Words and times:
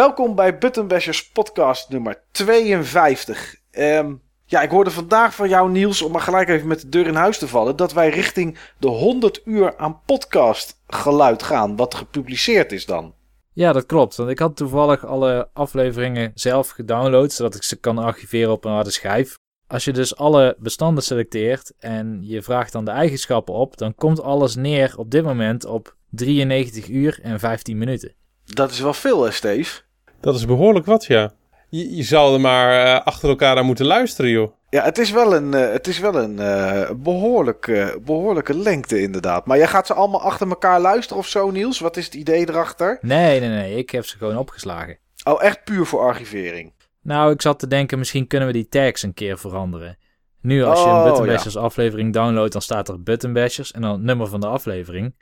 Welkom 0.00 0.34
bij 0.34 0.58
Button 0.58 0.88
Bashers 0.88 1.30
podcast 1.30 1.88
nummer 1.88 2.22
52. 2.30 3.56
Ehm, 3.70 4.14
ja, 4.44 4.62
ik 4.62 4.70
hoorde 4.70 4.90
vandaag 4.90 5.34
van 5.34 5.48
jou 5.48 5.70
Niels, 5.70 6.02
om 6.02 6.12
maar 6.12 6.20
gelijk 6.20 6.48
even 6.48 6.68
met 6.68 6.80
de 6.80 6.88
deur 6.88 7.06
in 7.06 7.14
huis 7.14 7.38
te 7.38 7.48
vallen, 7.48 7.76
dat 7.76 7.92
wij 7.92 8.08
richting 8.08 8.58
de 8.78 8.88
100 8.88 9.40
uur 9.44 9.76
aan 9.76 10.00
podcast 10.06 10.80
geluid 10.86 11.42
gaan, 11.42 11.76
wat 11.76 11.94
gepubliceerd 11.94 12.72
is 12.72 12.86
dan. 12.86 13.14
Ja, 13.52 13.72
dat 13.72 13.86
klopt. 13.86 14.16
Want 14.16 14.30
ik 14.30 14.38
had 14.38 14.56
toevallig 14.56 15.06
alle 15.06 15.48
afleveringen 15.52 16.30
zelf 16.34 16.68
gedownload, 16.68 17.32
zodat 17.32 17.54
ik 17.54 17.62
ze 17.62 17.76
kan 17.76 17.98
archiveren 17.98 18.52
op 18.52 18.64
een 18.64 18.72
harde 18.72 18.90
schijf. 18.90 19.38
Als 19.66 19.84
je 19.84 19.92
dus 19.92 20.16
alle 20.16 20.56
bestanden 20.58 21.04
selecteert 21.04 21.72
en 21.78 22.18
je 22.22 22.42
vraagt 22.42 22.72
dan 22.72 22.84
de 22.84 22.90
eigenschappen 22.90 23.54
op, 23.54 23.76
dan 23.76 23.94
komt 23.94 24.22
alles 24.22 24.56
neer 24.56 24.94
op 24.96 25.10
dit 25.10 25.24
moment 25.24 25.64
op 25.64 25.96
93 26.10 26.88
uur 26.88 27.18
en 27.22 27.38
15 27.38 27.78
minuten. 27.78 28.14
Dat 28.44 28.70
is 28.70 28.80
wel 28.80 28.94
veel, 28.94 29.22
hè, 29.24 29.30
Steve? 29.30 29.88
Dat 30.20 30.34
is 30.34 30.44
behoorlijk 30.44 30.86
wat, 30.86 31.04
ja. 31.04 31.32
Je, 31.68 31.96
je 31.96 32.02
zal 32.02 32.34
er 32.34 32.40
maar 32.40 32.86
uh, 32.86 33.06
achter 33.06 33.28
elkaar 33.28 33.56
aan 33.56 33.66
moeten 33.66 33.86
luisteren, 33.86 34.30
joh. 34.30 34.52
Ja, 34.70 34.82
het 34.84 34.98
is 34.98 35.10
wel 35.10 35.34
een, 35.34 35.52
uh, 35.52 35.72
het 35.72 35.86
is 35.86 35.98
wel 35.98 36.14
een 36.14 36.36
uh, 36.36 36.90
behoorlijke, 36.96 38.00
behoorlijke 38.04 38.56
lengte, 38.56 39.00
inderdaad. 39.00 39.46
Maar 39.46 39.58
jij 39.58 39.66
gaat 39.66 39.86
ze 39.86 39.94
allemaal 39.94 40.22
achter 40.22 40.48
elkaar 40.48 40.80
luisteren 40.80 41.18
of 41.18 41.28
zo, 41.28 41.50
Niels? 41.50 41.78
Wat 41.78 41.96
is 41.96 42.04
het 42.04 42.14
idee 42.14 42.48
erachter? 42.48 42.98
Nee, 43.00 43.40
nee, 43.40 43.48
nee. 43.48 43.76
Ik 43.76 43.90
heb 43.90 44.06
ze 44.06 44.16
gewoon 44.16 44.36
opgeslagen. 44.36 44.98
Oh, 45.24 45.42
echt 45.42 45.64
puur 45.64 45.86
voor 45.86 46.00
archivering? 46.00 46.72
Nou, 47.02 47.32
ik 47.32 47.42
zat 47.42 47.58
te 47.58 47.66
denken, 47.66 47.98
misschien 47.98 48.26
kunnen 48.26 48.48
we 48.48 48.54
die 48.54 48.68
tags 48.68 49.02
een 49.02 49.14
keer 49.14 49.38
veranderen. 49.38 49.98
Nu, 50.42 50.62
als 50.62 50.82
je 50.82 50.88
een 50.88 51.04
Button 51.04 51.26
Bashers 51.26 51.54
ja. 51.54 51.60
aflevering 51.60 52.12
downloadt, 52.12 52.52
dan 52.52 52.62
staat 52.62 52.88
er 52.88 53.02
Button 53.02 53.32
Bashers 53.32 53.72
en 53.72 53.80
dan 53.80 53.92
het 53.92 54.02
nummer 54.02 54.26
van 54.26 54.40
de 54.40 54.46
aflevering. 54.46 55.14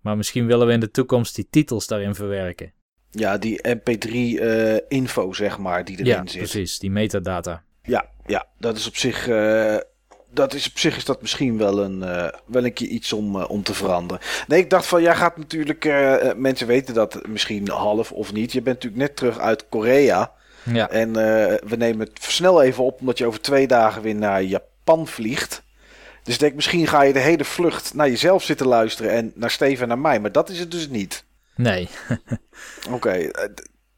Maar 0.00 0.16
misschien 0.16 0.46
willen 0.46 0.66
we 0.66 0.72
in 0.72 0.80
de 0.80 0.90
toekomst 0.90 1.34
die 1.34 1.46
titels 1.50 1.86
daarin 1.86 2.14
verwerken. 2.14 2.72
Ja, 3.10 3.38
die 3.38 3.60
MP3-info, 3.68 5.28
uh, 5.28 5.34
zeg 5.34 5.58
maar, 5.58 5.84
die 5.84 5.98
erin 5.98 6.06
ja, 6.06 6.26
zit. 6.26 6.38
precies, 6.38 6.78
die 6.78 6.90
metadata. 6.90 7.62
Ja, 7.82 8.04
ja 8.26 8.46
dat 8.58 8.76
is 8.76 8.86
op 8.86 8.96
zich. 8.96 9.28
Uh, 9.28 9.76
dat 10.32 10.54
is 10.54 10.68
op 10.68 10.78
zich 10.78 10.96
is 10.96 11.04
dat 11.04 11.20
misschien 11.20 11.58
wel 11.58 11.78
een, 11.78 11.98
uh, 12.02 12.28
wel 12.46 12.64
een 12.64 12.72
keer 12.72 12.88
iets 12.88 13.12
om, 13.12 13.36
om 13.36 13.62
te 13.62 13.74
veranderen. 13.74 14.22
Nee, 14.46 14.60
ik 14.60 14.70
dacht 14.70 14.86
van, 14.86 15.02
jij 15.02 15.16
gaat 15.16 15.36
natuurlijk. 15.36 15.84
mensen 16.36 16.66
weten 16.66 16.94
dat 16.94 17.26
misschien 17.26 17.68
half 17.68 18.12
of 18.12 18.32
niet. 18.32 18.52
Je 18.52 18.62
bent 18.62 18.76
natuurlijk 18.76 19.02
net 19.02 19.16
terug 19.16 19.38
uit 19.38 19.68
Korea. 19.68 20.32
Ja. 20.62 20.90
En 20.90 21.12
we 21.68 21.76
nemen 21.76 22.06
het 22.06 22.22
snel 22.22 22.62
even 22.62 22.84
op, 22.84 23.00
omdat 23.00 23.18
je 23.18 23.26
over 23.26 23.40
twee 23.40 23.66
dagen 23.66 24.02
weer 24.02 24.14
naar 24.14 24.42
Japan 24.42 25.06
vliegt. 25.06 25.62
Dus 26.22 26.34
ik 26.34 26.40
denk, 26.40 26.54
misschien 26.54 26.86
ga 26.86 27.02
je 27.02 27.12
de 27.12 27.18
hele 27.18 27.44
vlucht 27.44 27.94
naar 27.94 28.08
jezelf 28.08 28.42
zitten 28.42 28.66
luisteren 28.66 29.10
en 29.12 29.32
naar 29.34 29.50
Steven 29.50 29.82
en 29.82 29.88
naar 29.88 29.98
mij. 29.98 30.20
Maar 30.20 30.32
dat 30.32 30.48
is 30.48 30.58
het 30.58 30.70
dus 30.70 30.88
niet. 30.88 31.24
Nee. 31.62 31.88
Oké. 32.86 32.94
Okay. 32.94 33.30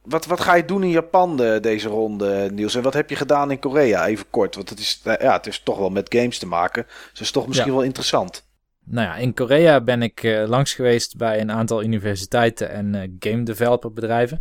Wat, 0.02 0.26
wat 0.26 0.40
ga 0.40 0.54
je 0.54 0.64
doen 0.64 0.82
in 0.82 0.90
Japan 0.90 1.36
de, 1.36 1.58
deze 1.60 1.88
ronde, 1.88 2.50
Niels? 2.52 2.74
En 2.74 2.82
wat 2.82 2.94
heb 2.94 3.10
je 3.10 3.16
gedaan 3.16 3.50
in 3.50 3.58
Korea? 3.58 4.06
Even 4.06 4.26
kort, 4.30 4.54
want 4.54 4.70
het 4.70 4.78
is, 4.78 5.00
ja, 5.04 5.32
het 5.32 5.46
is 5.46 5.62
toch 5.62 5.78
wel 5.78 5.90
met 5.90 6.14
games 6.14 6.38
te 6.38 6.46
maken. 6.46 6.84
Dus 6.86 7.08
het 7.08 7.20
is 7.20 7.30
toch 7.30 7.46
misschien 7.46 7.70
ja. 7.70 7.76
wel 7.76 7.84
interessant. 7.84 8.46
Nou 8.84 9.06
ja, 9.06 9.16
in 9.16 9.34
Korea 9.34 9.80
ben 9.80 10.02
ik 10.02 10.22
uh, 10.22 10.44
langs 10.46 10.74
geweest 10.74 11.16
bij 11.16 11.40
een 11.40 11.52
aantal 11.52 11.82
universiteiten 11.82 12.70
en 12.70 12.94
uh, 12.94 13.02
game 13.18 13.42
developer 13.42 13.92
bedrijven. 13.92 14.40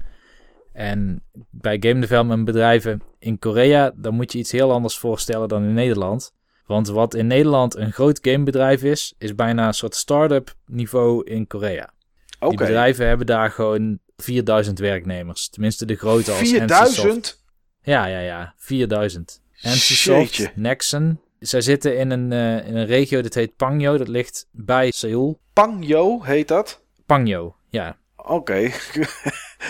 En 0.74 1.24
bij 1.50 1.78
game 1.80 2.00
development 2.00 2.46
bedrijven 2.46 3.02
in 3.20 3.40
Korea, 3.40 3.92
dan 3.96 4.14
moet 4.14 4.32
je 4.32 4.38
iets 4.38 4.52
heel 4.52 4.72
anders 4.72 4.98
voorstellen 4.98 5.48
dan 5.48 5.64
in 5.64 5.74
Nederland. 5.74 6.34
Want 6.66 6.88
wat 6.88 7.14
in 7.14 7.28
Nederland 7.28 7.76
een 7.76 7.92
groot 7.92 8.20
gamebedrijf 8.22 8.84
is, 8.84 9.14
is 9.18 9.36
bijna 9.36 9.68
een 9.68 9.74
soort 9.74 9.96
start-up 9.96 10.54
niveau 10.66 11.24
in 11.24 11.48
Korea. 11.48 11.94
Okay. 12.42 12.50
Die 12.50 12.58
bedrijven 12.58 13.08
hebben 13.08 13.26
daar 13.26 13.52
gewoon 13.52 14.00
4000 14.18 14.80
werknemers. 14.80 15.50
Tenminste 15.50 15.86
de 15.86 15.96
grote 15.96 16.32
als 16.32 16.50
4000? 16.50 17.44
Ja, 17.82 18.06
ja, 18.06 18.20
ja. 18.20 18.54
4000. 18.58 19.42
NCSoft, 19.62 20.56
Nexon. 20.56 21.20
Zij 21.40 21.62
zitten 21.62 21.98
in 21.98 22.12
een, 22.12 22.32
uh, 22.32 22.68
in 22.68 22.76
een 22.76 22.86
regio 22.86 23.22
dat 23.22 23.34
heet 23.34 23.56
Pangyo. 23.56 23.98
Dat 23.98 24.08
ligt 24.08 24.48
bij 24.52 24.92
Seoul. 24.92 25.40
Pangyo 25.54 26.24
heet 26.24 26.48
dat? 26.48 26.84
Pangyo, 27.06 27.56
ja. 27.70 27.98
Oké. 28.16 28.34
Okay. 28.34 28.64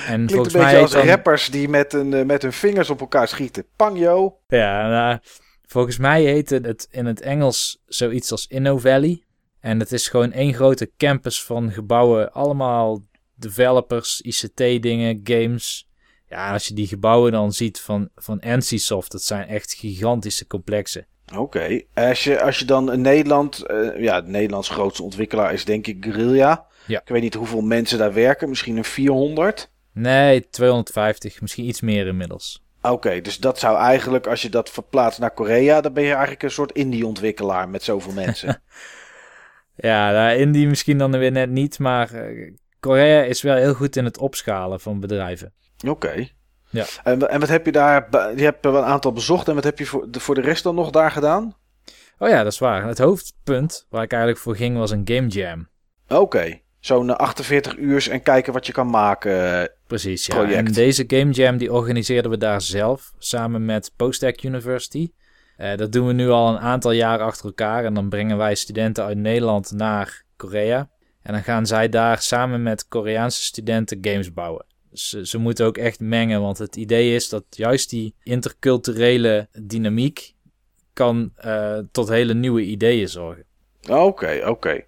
en 0.08 0.26
Klinkt 0.26 0.54
een 0.54 0.62
beetje 0.62 0.78
als 0.78 0.92
dan... 0.92 1.06
rappers 1.06 1.50
die 1.50 1.70
met, 1.70 1.94
een, 1.94 2.12
uh, 2.12 2.26
met 2.26 2.42
hun 2.42 2.54
vingers 2.54 2.90
op 2.90 3.00
elkaar 3.00 3.28
schieten. 3.28 3.66
Pangyo. 3.76 4.38
Ja, 4.48 4.90
nou, 4.90 5.20
volgens 5.66 5.98
mij 5.98 6.24
heet 6.24 6.50
het 6.50 6.88
in 6.92 7.06
het 7.06 7.22
Engels 7.22 7.82
zoiets 7.86 8.32
als 8.32 8.48
Inno 8.48 8.78
Valley. 8.78 9.24
En 9.62 9.80
het 9.80 9.92
is 9.92 10.08
gewoon 10.08 10.32
één 10.32 10.54
grote 10.54 10.92
campus 10.98 11.44
van 11.44 11.72
gebouwen. 11.72 12.34
Allemaal 12.34 13.04
developers, 13.36 14.22
ICT-dingen, 14.22 15.22
games. 15.24 15.90
Ja, 16.28 16.54
als 16.54 16.68
je 16.68 16.74
die 16.74 16.88
gebouwen 16.88 17.32
dan 17.32 17.52
ziet 17.52 17.80
van, 17.80 18.10
van 18.16 18.42
NCSoft, 18.46 19.12
dat 19.12 19.24
zijn 19.24 19.48
echt 19.48 19.74
gigantische 19.74 20.48
complexen. 20.48 21.06
Oké, 21.32 21.40
okay. 21.42 21.88
als, 21.94 22.24
je, 22.24 22.42
als 22.42 22.60
je 22.60 22.66
dan 22.66 22.92
in 22.92 23.02
Nederland, 23.02 23.64
uh, 23.68 24.02
ja, 24.02 24.20
Nederlands 24.20 24.70
grootste 24.70 25.04
ontwikkelaar 25.04 25.54
is 25.54 25.66
denk 25.66 25.88
ik 25.88 26.04
Guerrilla. 26.04 26.66
Ja. 26.86 27.02
Ik 27.02 27.08
weet 27.08 27.22
niet 27.22 27.34
hoeveel 27.34 27.62
mensen 27.62 27.98
daar 27.98 28.14
werken, 28.14 28.50
misschien 28.50 28.78
een 28.78 28.84
400? 28.84 29.72
Nee, 29.94 30.50
250, 30.50 31.42
misschien 31.42 31.66
iets 31.66 31.82
meer 31.82 32.08
inmiddels. 32.08 32.64
Oké, 32.82 32.94
okay, 32.94 33.22
dus 33.22 33.38
dat 33.38 33.60
zou 33.60 33.78
eigenlijk, 33.78 34.28
als 34.28 34.42
je 34.42 34.50
dat 34.50 34.70
verplaatst 34.70 35.20
naar 35.20 35.34
Korea, 35.34 35.82
dan 35.82 35.94
ben 35.94 36.04
je 36.04 36.12
eigenlijk 36.12 36.44
een 36.44 36.52
soort 36.52 36.72
indie-ontwikkelaar 36.72 37.70
met 37.70 37.84
zoveel 37.84 38.14
mensen. 38.26 38.62
Ja, 39.82 40.12
nou, 40.12 40.38
indie 40.38 40.68
misschien 40.68 40.98
dan 40.98 41.12
weer 41.12 41.32
net 41.32 41.50
niet, 41.50 41.80
maar 41.80 42.14
uh, 42.14 42.52
Korea 42.80 43.22
is 43.22 43.42
wel 43.42 43.56
heel 43.56 43.74
goed 43.74 43.96
in 43.96 44.06
het 44.06 44.18
opschalen 44.18 44.80
van 44.80 45.00
bedrijven. 45.00 45.54
Oké. 45.78 45.90
Okay. 45.90 46.32
Ja. 46.70 46.86
En, 47.04 47.30
en 47.30 47.40
wat 47.40 47.50
heb 47.50 47.66
je 47.66 47.72
daar, 47.72 48.08
je 48.36 48.44
hebt 48.44 48.64
wel 48.66 48.78
een 48.78 48.84
aantal 48.84 49.12
bezocht 49.12 49.48
en 49.48 49.56
wat 49.56 49.64
heb 49.64 49.80
je 49.80 49.86
voor 49.86 50.12
de, 50.12 50.20
voor 50.20 50.36
de 50.36 50.42
rest 50.42 50.64
dan 50.64 50.76
nog 50.76 50.90
daar 50.90 51.12
gedaan? 51.12 51.56
Oh 52.18 52.30
ja, 52.30 52.44
dat 52.44 52.52
is 52.52 52.60
waar. 52.60 52.88
Het 52.88 52.98
hoofdpunt 52.98 53.86
waar 53.90 54.04
ik 54.04 54.12
eigenlijk 54.12 54.42
voor 54.42 54.56
ging 54.56 54.78
was 54.78 54.92
een 54.92 55.02
game 55.06 55.28
jam. 55.28 55.70
Oké. 56.08 56.22
Okay. 56.22 56.64
Zo'n 56.80 57.18
48 57.18 57.78
uur 57.78 58.12
en 58.12 58.22
kijken 58.22 58.54
wat 58.54 58.66
je 58.66 58.74
kan 58.74 58.90
maken. 58.90 59.72
Precies, 59.88 60.26
ja. 60.26 60.36
Project. 60.36 60.68
En 60.68 60.74
deze 60.74 61.04
game 61.08 61.32
jam 61.32 61.58
die 61.58 61.74
organiseerden 61.74 62.32
we 62.32 62.38
daar 62.38 62.62
zelf 62.62 63.12
samen 63.18 63.66
met 63.66 63.92
Postec 63.96 64.44
University. 64.44 65.12
Uh, 65.62 65.76
dat 65.76 65.92
doen 65.92 66.08
we 66.08 66.14
nu 66.14 66.30
al 66.30 66.50
een 66.50 66.60
aantal 66.60 66.92
jaren 66.92 67.26
achter 67.26 67.46
elkaar. 67.46 67.86
En 67.86 67.94
dan 67.94 68.10
brengen 68.10 68.38
wij 68.38 68.56
studenten 68.56 69.04
uit 69.04 69.18
Nederland 69.18 69.72
naar 69.72 70.24
Korea. 70.36 70.90
En 71.22 71.34
dan 71.34 71.44
gaan 71.44 71.66
zij 71.66 71.90
daar 71.90 72.22
samen 72.22 72.64
met 72.64 72.88
Koreaanse 72.88 73.44
studenten 73.44 73.98
games 74.02 74.34
bouwen. 74.34 74.66
Ze, 74.94 75.26
ze 75.28 75.38
moeten 75.38 75.66
ook 75.66 75.78
echt 75.78 76.00
mengen, 76.00 76.42
want 76.42 76.58
het 76.58 76.76
idee 76.76 77.16
is 77.16 77.30
dat 77.30 77.44
juist 77.50 77.90
die 77.90 78.16
interculturele 78.24 79.48
dynamiek 79.60 80.34
kan 80.94 81.34
uh, 81.46 81.78
tot 81.92 82.10
hele 82.10 82.34
nieuwe 82.34 82.62
ideeën 82.62 83.10
zorgen. 83.10 83.46
Oké, 83.82 83.94
okay, 83.94 84.40
oké. 84.40 84.50
Okay. 84.50 84.88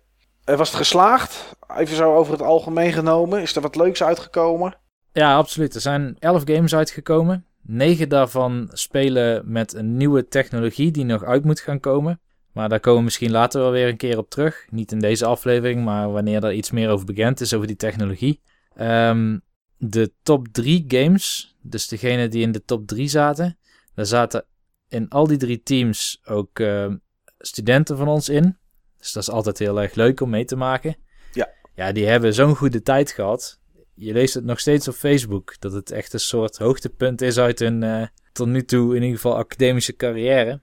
Was 0.58 0.70
het 0.70 0.78
geslaagd? 0.78 1.56
Even 1.78 1.96
zo 1.96 2.16
over 2.16 2.32
het 2.32 2.42
algemeen 2.42 2.94
genomen. 2.94 3.42
Is 3.42 3.56
er 3.56 3.62
wat 3.62 3.76
leuks 3.76 4.04
uitgekomen? 4.04 4.78
Ja, 5.12 5.36
absoluut. 5.36 5.76
Er 5.76 5.82
zijn 5.82 6.16
elf 6.20 6.42
games 6.46 6.76
uitgekomen. 6.76 7.46
Negen 7.66 8.10
daarvan 8.10 8.70
spelen 8.72 9.52
met 9.52 9.74
een 9.74 9.98
nieuwe 9.98 10.28
technologie 10.28 10.92
die 10.92 11.06
nog 11.06 11.24
uit 11.24 11.44
moet 11.44 11.60
gaan 11.60 11.80
komen. 11.80 12.22
Maar 12.52 12.70
daar 12.70 12.80
komen 12.80 12.98
we 12.98 13.06
misschien 13.06 13.32
later 13.32 13.62
wel 13.62 13.72
weer 13.72 13.88
een 13.88 13.98
keer 13.98 14.18
op 14.18 14.30
terug. 14.30 14.68
Niet 14.70 14.92
in 14.92 15.00
deze 15.00 15.26
aflevering, 15.26 15.84
maar 15.84 16.12
wanneer 16.12 16.44
er 16.44 16.54
iets 16.54 16.72
meer 16.72 16.90
over 16.90 17.06
bekend 17.06 17.42
is 17.42 17.54
over 17.54 17.68
die 17.68 17.76
technologie. 17.76 18.42
Um, 18.82 19.42
de 19.78 20.14
top 20.24 20.48
drie 20.52 20.86
games, 20.88 21.56
dus 21.62 21.88
degene 21.88 22.28
die 22.28 22.42
in 22.42 22.52
de 22.52 22.64
top 22.64 22.88
drie 22.88 23.08
zaten, 23.08 23.58
daar 23.96 24.06
zaten 24.06 24.46
in 24.88 25.10
al 25.10 25.28
die 25.28 25.38
drie 25.38 25.64
teams 25.64 26.22
ook 26.26 26.60
uh, 26.60 26.94
studenten 27.38 27.98
van 27.98 28.08
ons 28.08 28.30
in. 28.30 28.58
Dus 28.98 29.12
dat 29.12 29.24
is 29.24 29.30
altijd 29.30 29.60
heel 29.60 29.82
erg 29.82 29.94
leuk 29.94 30.22
om 30.22 30.30
mee 30.30 30.46
te 30.46 30.56
maken. 30.56 30.96
Ja. 31.34 31.50
Ja, 31.76 31.92
die 31.92 32.08
hebben 32.08 32.34
zo'n 32.34 32.56
goede 32.56 32.82
tijd 32.82 33.12
gehad. 33.12 33.62
Je 33.96 34.14
leest 34.14 34.34
het 34.34 34.44
nog 34.44 34.60
steeds 34.60 34.88
op 34.88 34.94
Facebook, 34.94 35.56
dat 35.60 35.74
het 35.74 35.92
echt 35.92 36.14
een 36.14 36.20
soort 36.20 36.58
hoogtepunt 36.58 37.22
is 37.22 37.38
uit 37.38 37.60
hun 37.60 37.82
uh, 37.82 38.06
tot 38.32 38.48
nu 38.48 38.64
toe 38.66 38.96
in 38.96 39.02
ieder 39.02 39.16
geval 39.16 39.38
academische 39.38 39.96
carrière. 39.96 40.62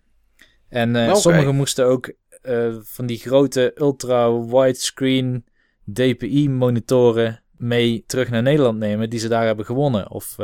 En 0.69 0.95
uh, 0.95 1.03
okay. 1.03 1.15
sommigen 1.15 1.55
moesten 1.55 1.87
ook 1.87 2.13
uh, 2.43 2.77
van 2.83 3.07
die 3.07 3.19
grote 3.19 3.73
ultra 3.75 4.45
widescreen 4.47 5.45
DPI 5.85 6.49
monitoren 6.49 7.43
mee 7.57 8.05
terug 8.07 8.31
naar 8.31 8.43
Nederland 8.43 8.79
nemen 8.79 9.11
die 9.11 9.19
ze 9.19 9.29
daar 9.29 9.47
hebben 9.47 9.65
gewonnen. 9.65 10.11
Of 10.11 10.37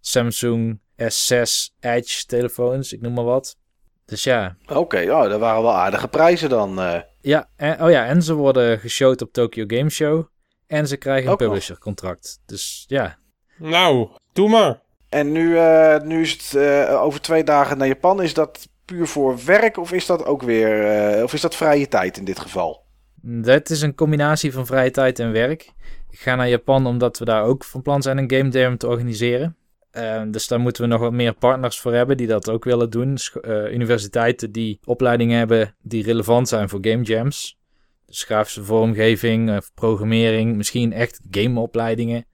Samsung 0.00 0.78
S6 1.02 1.72
Edge 1.80 2.26
telefoons, 2.26 2.92
ik 2.92 3.00
noem 3.00 3.12
maar 3.12 3.24
wat. 3.24 3.56
Dus 4.04 4.24
ja. 4.24 4.56
Oké, 4.62 4.78
okay, 4.78 5.08
oh, 5.08 5.28
dat 5.28 5.40
waren 5.40 5.62
wel 5.62 5.74
aardige 5.74 6.08
prijzen 6.08 6.48
dan. 6.48 6.80
Ja, 7.20 7.48
en, 7.56 7.82
oh 7.82 7.90
ja, 7.90 8.06
en 8.06 8.22
ze 8.22 8.34
worden 8.34 8.78
geshowd 8.78 9.22
op 9.22 9.32
Tokyo 9.32 9.64
Game 9.66 9.90
Show. 9.90 10.26
En 10.74 10.88
ze 10.88 10.96
krijgen 10.96 11.30
een 11.30 11.36
publisher 11.36 11.78
contract. 11.78 12.40
Dus 12.46 12.84
ja. 12.86 13.18
Nou, 13.56 14.08
doe 14.32 14.48
maar. 14.48 14.80
En 15.08 15.32
nu, 15.32 15.50
uh, 15.50 16.00
nu 16.00 16.20
is 16.20 16.32
het 16.32 16.52
uh, 16.54 17.02
over 17.02 17.20
twee 17.20 17.44
dagen 17.44 17.78
naar 17.78 17.86
Japan. 17.86 18.22
Is 18.22 18.34
dat 18.34 18.68
puur 18.84 19.06
voor 19.06 19.44
werk 19.44 19.76
of 19.76 19.92
is 19.92 20.06
dat 20.06 20.24
ook 20.24 20.42
weer, 20.42 21.16
uh, 21.16 21.22
of 21.22 21.32
is 21.32 21.40
dat 21.40 21.54
vrije 21.54 21.88
tijd 21.88 22.16
in 22.16 22.24
dit 22.24 22.38
geval? 22.38 22.82
Dat 23.22 23.70
is 23.70 23.82
een 23.82 23.94
combinatie 23.94 24.52
van 24.52 24.66
vrije 24.66 24.90
tijd 24.90 25.18
en 25.18 25.32
werk. 25.32 25.72
Ik 26.10 26.18
ga 26.18 26.34
naar 26.34 26.48
Japan 26.48 26.86
omdat 26.86 27.18
we 27.18 27.24
daar 27.24 27.44
ook 27.44 27.64
van 27.64 27.82
plan 27.82 28.02
zijn 28.02 28.18
een 28.18 28.30
game 28.30 28.48
jam 28.48 28.78
te 28.78 28.86
organiseren. 28.86 29.56
Uh, 29.92 30.22
dus 30.26 30.46
daar 30.46 30.60
moeten 30.60 30.82
we 30.82 30.88
nog 30.88 31.00
wat 31.00 31.12
meer 31.12 31.34
partners 31.34 31.80
voor 31.80 31.92
hebben 31.92 32.16
die 32.16 32.26
dat 32.26 32.50
ook 32.50 32.64
willen 32.64 32.90
doen. 32.90 33.18
Uh, 33.42 33.72
universiteiten 33.72 34.52
die 34.52 34.80
opleidingen 34.84 35.38
hebben 35.38 35.74
die 35.82 36.02
relevant 36.02 36.48
zijn 36.48 36.68
voor 36.68 36.78
game 36.82 37.02
jams. 37.02 37.58
Dus 38.06 38.22
grafische 38.22 38.64
vormgeving, 38.64 39.48
uh, 39.48 39.56
programmering, 39.74 40.56
misschien 40.56 40.92
echt 40.92 41.20
gameopleidingen. 41.30 42.26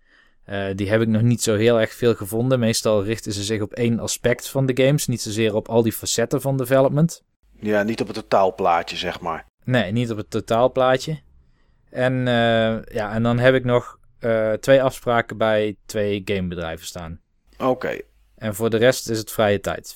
Uh, 0.50 0.66
die 0.74 0.90
heb 0.90 1.00
ik 1.00 1.08
nog 1.08 1.22
niet 1.22 1.42
zo 1.42 1.56
heel 1.56 1.80
erg 1.80 1.92
veel 1.92 2.14
gevonden. 2.14 2.58
Meestal 2.58 3.04
richten 3.04 3.32
ze 3.32 3.42
zich 3.42 3.60
op 3.60 3.72
één 3.72 3.98
aspect 3.98 4.48
van 4.48 4.66
de 4.66 4.84
games, 4.84 5.06
niet 5.06 5.22
zozeer 5.22 5.54
op 5.54 5.68
al 5.68 5.82
die 5.82 5.92
facetten 5.92 6.40
van 6.40 6.56
development. 6.56 7.22
Ja, 7.60 7.82
niet 7.82 8.00
op 8.00 8.06
het 8.06 8.16
totaalplaatje, 8.16 8.96
zeg 8.96 9.20
maar. 9.20 9.46
Nee, 9.64 9.92
niet 9.92 10.10
op 10.10 10.16
het 10.16 10.30
totaalplaatje. 10.30 11.20
En, 11.90 12.12
uh, 12.12 12.82
ja, 12.82 13.12
en 13.12 13.22
dan 13.22 13.38
heb 13.38 13.54
ik 13.54 13.64
nog 13.64 13.98
uh, 14.20 14.52
twee 14.52 14.82
afspraken 14.82 15.36
bij 15.36 15.76
twee 15.86 16.22
gamebedrijven 16.24 16.86
staan. 16.86 17.20
Oké. 17.52 17.64
Okay. 17.64 18.02
En 18.36 18.54
voor 18.54 18.70
de 18.70 18.76
rest 18.76 19.08
is 19.08 19.18
het 19.18 19.30
vrije 19.30 19.60
tijd. 19.60 19.94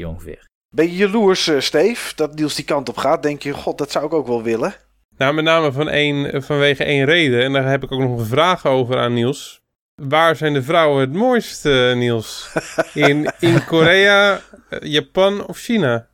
50-50 0.00 0.04
ongeveer. 0.06 0.44
Ben 0.74 0.84
je 0.84 0.96
jaloers, 0.96 1.50
Steve, 1.58 2.14
dat 2.14 2.34
Niels 2.34 2.54
die 2.54 2.64
kant 2.64 2.88
op 2.88 2.96
gaat? 2.96 3.22
Denk 3.22 3.42
je, 3.42 3.52
god, 3.52 3.78
dat 3.78 3.90
zou 3.90 4.04
ik 4.04 4.12
ook 4.12 4.26
wel 4.26 4.42
willen? 4.42 4.74
Nou, 5.22 5.34
met 5.34 5.44
name 5.44 5.72
van 5.72 5.88
één, 5.88 6.42
vanwege 6.42 6.84
één 6.84 7.04
reden. 7.04 7.42
En 7.42 7.52
daar 7.52 7.68
heb 7.68 7.82
ik 7.82 7.92
ook 7.92 8.00
nog 8.00 8.18
een 8.18 8.26
vraag 8.26 8.66
over 8.66 8.98
aan 8.98 9.14
Niels. 9.14 9.62
Waar 9.94 10.36
zijn 10.36 10.52
de 10.52 10.62
vrouwen 10.62 11.00
het 11.00 11.12
mooist, 11.12 11.64
Niels? 11.94 12.52
In, 12.94 13.32
in 13.38 13.64
Korea, 13.64 14.40
Japan 14.80 15.46
of 15.46 15.58
China? 15.58 16.08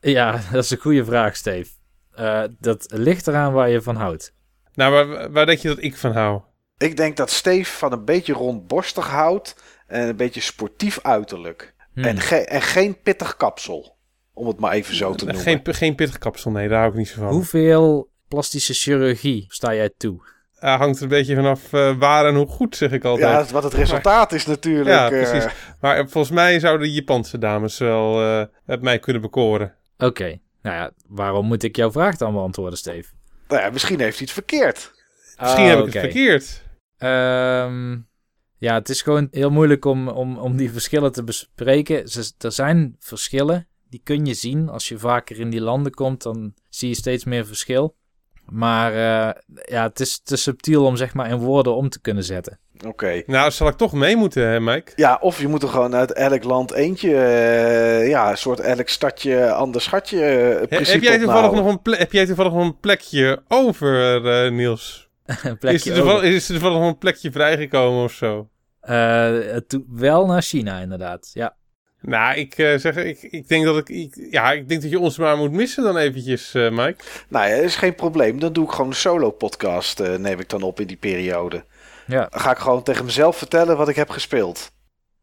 Ja, 0.00 0.40
dat 0.52 0.64
is 0.64 0.70
een 0.70 0.78
goede 0.78 1.04
vraag, 1.04 1.36
Steve. 1.36 1.70
Uh, 2.18 2.42
dat 2.58 2.86
ligt 2.88 3.26
eraan 3.26 3.52
waar 3.52 3.68
je 3.68 3.82
van 3.82 3.96
houdt. 3.96 4.34
Nou, 4.74 4.92
waar, 4.92 5.32
waar 5.32 5.46
denk 5.46 5.58
je 5.58 5.68
dat 5.68 5.82
ik 5.82 5.96
van 5.96 6.12
hou? 6.12 6.40
Ik 6.76 6.96
denk 6.96 7.16
dat 7.16 7.30
Steve 7.30 7.72
van 7.72 7.92
een 7.92 8.04
beetje 8.04 8.32
rondborstig 8.32 9.06
houdt 9.06 9.56
en 9.86 10.08
een 10.08 10.16
beetje 10.16 10.40
sportief 10.40 10.98
uiterlijk. 11.02 11.74
Hmm. 11.94 12.04
En, 12.04 12.20
ge 12.20 12.36
en 12.36 12.62
geen 12.62 13.00
pittig 13.02 13.36
kapsel, 13.36 13.96
om 14.32 14.46
het 14.46 14.58
maar 14.58 14.72
even 14.72 14.94
zo 14.94 15.14
te 15.14 15.24
noemen. 15.24 15.42
Geen, 15.42 15.60
geen 15.64 15.94
pittig 15.94 16.18
kapsel, 16.18 16.50
nee, 16.50 16.68
daar 16.68 16.78
hou 16.78 16.90
ik 16.90 16.96
niet 16.98 17.08
zo 17.08 17.20
van. 17.20 17.30
Hoeveel 17.32 18.10
plastische 18.32 18.74
chirurgie 18.74 19.44
sta 19.48 19.74
jij 19.74 19.90
toe? 19.96 20.20
Uh, 20.60 20.78
hangt 20.78 20.96
er 20.96 21.02
een 21.02 21.08
beetje 21.08 21.34
vanaf 21.34 21.72
uh, 21.72 21.98
waar 21.98 22.26
en 22.26 22.34
hoe 22.34 22.46
goed, 22.46 22.76
zeg 22.76 22.90
ik 22.92 23.04
altijd. 23.04 23.46
Ja, 23.46 23.52
wat 23.52 23.62
het 23.62 23.74
resultaat 23.74 24.30
maar, 24.30 24.38
is 24.38 24.46
natuurlijk. 24.46 24.88
Ja, 24.88 25.08
precies. 25.08 25.52
Maar 25.80 26.08
volgens 26.08 26.34
mij 26.34 26.60
zouden 26.60 26.86
de 26.86 26.92
Japanse 26.92 27.38
dames 27.38 27.78
wel 27.78 28.18
het 28.64 28.82
mij 28.82 28.98
kunnen 28.98 29.22
bekoren. 29.22 29.74
Oké. 29.94 30.06
Okay. 30.06 30.40
Nou 30.62 30.76
ja, 30.76 30.92
waarom 31.06 31.46
moet 31.46 31.62
ik 31.62 31.76
jouw 31.76 31.92
vraag 31.92 32.16
dan 32.16 32.32
beantwoorden, 32.32 32.78
Steve? 32.78 33.10
Nou 33.48 33.62
ja, 33.62 33.70
misschien 33.70 34.00
heeft 34.00 34.14
hij 34.14 34.22
iets 34.22 34.32
verkeerd. 34.32 34.92
Misschien 35.38 35.64
oh, 35.64 35.68
heb 35.68 35.78
ik 35.78 35.86
okay. 35.86 36.02
het 36.02 36.12
verkeerd. 36.12 36.62
Um, 36.98 38.08
ja, 38.56 38.74
het 38.74 38.88
is 38.88 39.02
gewoon 39.02 39.28
heel 39.30 39.50
moeilijk 39.50 39.84
om, 39.84 40.08
om, 40.08 40.38
om 40.38 40.56
die 40.56 40.72
verschillen 40.72 41.12
te 41.12 41.24
bespreken. 41.24 42.08
Ze, 42.08 42.32
er 42.38 42.52
zijn 42.52 42.96
verschillen, 42.98 43.68
die 43.88 44.00
kun 44.04 44.24
je 44.24 44.34
zien. 44.34 44.68
Als 44.68 44.88
je 44.88 44.98
vaker 44.98 45.40
in 45.40 45.50
die 45.50 45.60
landen 45.60 45.92
komt, 45.92 46.22
dan 46.22 46.54
zie 46.68 46.88
je 46.88 46.94
steeds 46.94 47.24
meer 47.24 47.46
verschil. 47.46 47.96
Maar 48.52 48.92
uh, 48.92 49.30
ja, 49.64 49.82
het 49.82 50.00
is 50.00 50.20
te 50.22 50.36
subtiel 50.36 50.84
om 50.84 50.96
zeg 50.96 51.14
maar 51.14 51.30
in 51.30 51.36
woorden 51.36 51.74
om 51.74 51.88
te 51.88 52.00
kunnen 52.00 52.24
zetten. 52.24 52.58
Oké. 52.76 52.88
Okay. 52.88 53.22
Nou, 53.26 53.50
zal 53.50 53.68
ik 53.68 53.76
toch 53.76 53.92
mee 53.92 54.16
moeten, 54.16 54.48
hè, 54.48 54.60
Mike? 54.60 54.92
Ja, 54.96 55.18
of 55.20 55.40
je 55.40 55.48
moet 55.48 55.62
er 55.62 55.68
gewoon 55.68 55.94
uit 55.94 56.12
elk 56.12 56.44
land 56.44 56.72
eentje, 56.72 57.08
uh, 57.08 58.08
ja, 58.08 58.30
een 58.30 58.36
soort 58.36 58.60
elk 58.60 58.88
stadje, 58.88 59.52
ander 59.52 59.80
schatje 59.80 60.16
uh, 60.16 60.78
He, 60.78 60.92
heb, 60.92 61.02
jij 61.02 61.18
toevallig 61.18 61.52
nog 61.52 61.66
een 61.66 61.94
heb 61.94 62.12
jij 62.12 62.26
toevallig 62.26 62.52
nog 62.52 62.62
een 62.62 62.80
plekje 62.80 63.42
over, 63.48 64.24
uh, 64.24 64.50
Niels? 64.50 65.08
een 65.26 65.58
plekje 65.58 65.78
is, 65.78 65.86
er 65.86 65.94
toevallig, 65.94 66.22
is 66.22 66.48
er 66.48 66.54
toevallig 66.54 66.78
nog 66.78 66.88
een 66.88 66.98
plekje 66.98 67.32
vrijgekomen 67.32 68.04
of 68.04 68.12
zo? 68.12 68.48
wel 69.88 70.26
naar 70.26 70.42
China, 70.42 70.78
inderdaad, 70.78 71.30
ja. 71.32 71.56
Nou, 72.02 72.36
ik 72.36 72.58
uh, 72.58 72.78
zeg, 72.78 72.96
ik, 72.96 73.22
ik 73.22 73.48
denk 73.48 73.64
dat 73.64 73.76
ik, 73.76 73.88
ik, 73.88 74.26
ja, 74.30 74.52
ik 74.52 74.68
denk 74.68 74.82
dat 74.82 74.90
je 74.90 74.98
ons 74.98 75.18
maar 75.18 75.36
moet 75.36 75.52
missen 75.52 75.82
dan 75.82 75.96
eventjes, 75.96 76.54
uh, 76.54 76.70
Mike. 76.70 77.04
Nou 77.28 77.48
ja, 77.48 77.54
is 77.54 77.76
geen 77.76 77.94
probleem. 77.94 78.40
Dan 78.40 78.52
doe 78.52 78.64
ik 78.64 78.70
gewoon 78.70 78.86
een 78.86 78.96
solo 78.96 79.30
podcast, 79.30 80.00
uh, 80.00 80.14
neem 80.14 80.40
ik 80.40 80.48
dan 80.48 80.62
op 80.62 80.80
in 80.80 80.86
die 80.86 80.96
periode. 80.96 81.64
Ja. 82.06 82.26
Dan 82.30 82.40
ga 82.40 82.50
ik 82.50 82.58
gewoon 82.58 82.82
tegen 82.82 83.04
mezelf 83.04 83.36
vertellen 83.36 83.76
wat 83.76 83.88
ik 83.88 83.96
heb 83.96 84.10
gespeeld. 84.10 84.72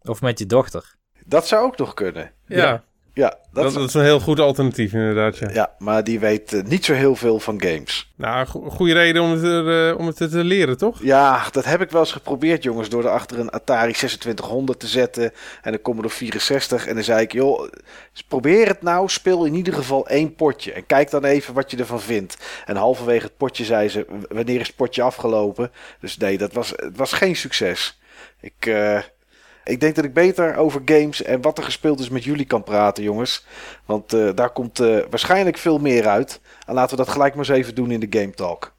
Of 0.02 0.22
met 0.22 0.40
je 0.40 0.46
dochter. 0.46 0.96
Dat 1.26 1.48
zou 1.48 1.66
ook 1.66 1.78
nog 1.78 1.94
kunnen. 1.94 2.32
Ja. 2.46 2.58
ja. 2.58 2.84
Ja, 3.20 3.38
dat, 3.52 3.74
dat, 3.74 3.88
is 3.88 3.94
een 3.94 4.04
heel 4.04 4.20
goed 4.20 4.40
alternatief 4.40 4.94
inderdaad. 4.94 5.38
Ja, 5.38 5.50
ja 5.54 5.76
maar 5.78 6.04
die 6.04 6.20
weet 6.20 6.54
uh, 6.54 6.64
niet 6.64 6.86
zo 6.86 6.94
heel 6.94 7.16
veel 7.16 7.40
van 7.40 7.62
games. 7.62 8.12
Nou, 8.16 8.48
go 8.48 8.70
goede 8.70 8.94
reden 8.94 9.22
om 9.22 9.32
het, 9.32 9.44
er, 9.44 9.90
uh, 9.90 9.98
om 9.98 10.08
het 10.08 10.16
te 10.16 10.44
leren, 10.44 10.78
toch? 10.78 11.04
Ja, 11.04 11.44
dat 11.52 11.66
heb 11.66 11.82
ik 11.82 11.90
wel 11.90 12.02
eens 12.02 12.12
geprobeerd, 12.12 12.64
jongens. 12.64 12.90
Door 12.90 13.04
er 13.04 13.10
achter 13.10 13.40
een 13.40 13.50
Atari 13.50 13.92
2600 13.92 14.80
te 14.80 14.88
zetten 14.88 15.32
en 15.62 15.74
een 15.74 15.82
Commodore 15.82 16.14
64. 16.14 16.88
En 16.88 16.96
dan 16.96 17.04
zei 17.04 17.22
ik, 17.22 17.32
joh, 17.32 17.70
probeer 18.28 18.68
het 18.68 18.82
nou. 18.82 19.10
Speel 19.10 19.46
in 19.46 19.54
ieder 19.56 19.74
geval 19.74 20.08
één 20.08 20.36
potje. 20.36 20.74
En 20.74 20.86
kijk 20.86 21.10
dan 21.10 21.26
even 21.26 21.54
wat 21.54 21.72
je 21.72 21.78
ervan 21.78 22.02
vindt. 22.02 22.38
En 22.66 22.76
halverwege 22.76 23.26
het 23.26 23.38
potje 23.38 23.66
zei 23.66 23.90
ze, 23.90 24.06
wanneer 24.30 24.60
is 24.60 24.68
het 24.68 24.76
potje 24.76 25.02
afgelopen? 25.02 25.72
Dus 26.00 26.18
nee, 26.18 26.38
dat 26.38 26.54
was, 26.54 26.70
het 26.76 26.98
was 26.98 27.14
geen 27.14 27.36
succes. 27.36 28.00
Ik... 28.40 28.66
Uh, 28.66 29.00
ik 29.70 29.80
denk 29.80 29.96
dat 29.96 30.06
ik 30.06 30.14
beter 30.14 30.56
over 30.56 30.82
games 30.86 31.24
en 31.24 31.42
wat 31.42 31.58
er 31.58 31.64
gespeeld 31.64 32.00
is 32.00 32.10
met 32.10 32.24
jullie 32.24 32.46
kan 32.46 32.64
praten, 32.64 33.04
jongens. 33.04 33.46
Want 33.86 34.14
uh, 34.14 34.30
daar 34.36 34.50
komt 34.50 34.80
uh, 34.80 35.00
waarschijnlijk 35.10 35.58
veel 35.58 35.80
meer 35.80 36.08
uit. 36.08 36.42
En 36.66 36.74
laten 36.74 36.98
we 36.98 37.04
dat 37.04 37.14
gelijk 37.14 37.36
maar 37.36 37.50
eens 37.50 37.58
even 37.58 37.76
doen 37.76 37.92
in 37.92 38.00
de 38.00 38.20
Game 38.20 38.32
Talk. 38.32 38.74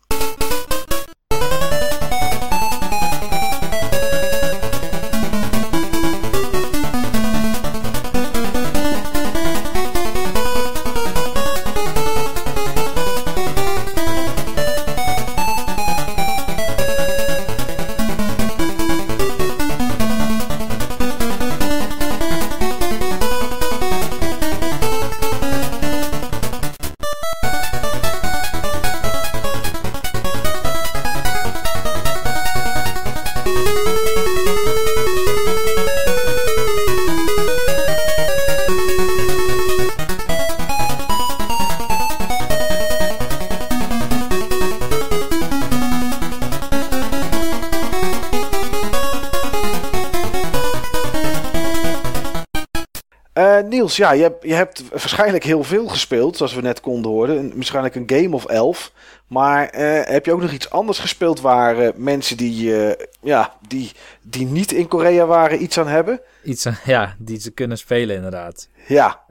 Ja, 53.97 54.13
je 54.13 54.23
hebt, 54.23 54.45
je 54.45 54.55
hebt 54.55 54.89
waarschijnlijk 54.89 55.45
heel 55.45 55.65
veel 55.65 55.89
gespeeld, 55.89 56.37
zoals 56.37 56.55
we 56.55 56.61
net 56.61 56.81
konden 56.81 57.11
horen. 57.11 57.55
Waarschijnlijk 57.55 57.95
een 57.95 58.11
game 58.11 58.35
of 58.35 58.45
elf. 58.45 58.93
Maar 59.27 59.75
uh, 59.75 60.01
heb 60.05 60.25
je 60.25 60.33
ook 60.33 60.41
nog 60.41 60.53
iets 60.53 60.71
anders 60.71 60.99
gespeeld 60.99 61.41
waar 61.41 61.83
uh, 61.83 61.89
mensen 61.97 62.37
die, 62.37 62.71
uh, 62.71 62.93
ja, 63.21 63.57
die, 63.69 63.91
die 64.23 64.47
niet 64.47 64.73
in 64.73 64.89
Korea 64.89 65.27
waren 65.27 65.63
iets 65.63 65.79
aan 65.79 65.89
hebben? 65.89 66.21
Iets 66.45 66.67
aan, 66.67 66.79
ja, 66.85 67.15
die 67.19 67.41
ze 67.41 67.51
kunnen 67.51 67.79
spelen 67.79 68.17
inderdaad. 68.17 68.69
Ja. 68.89 69.25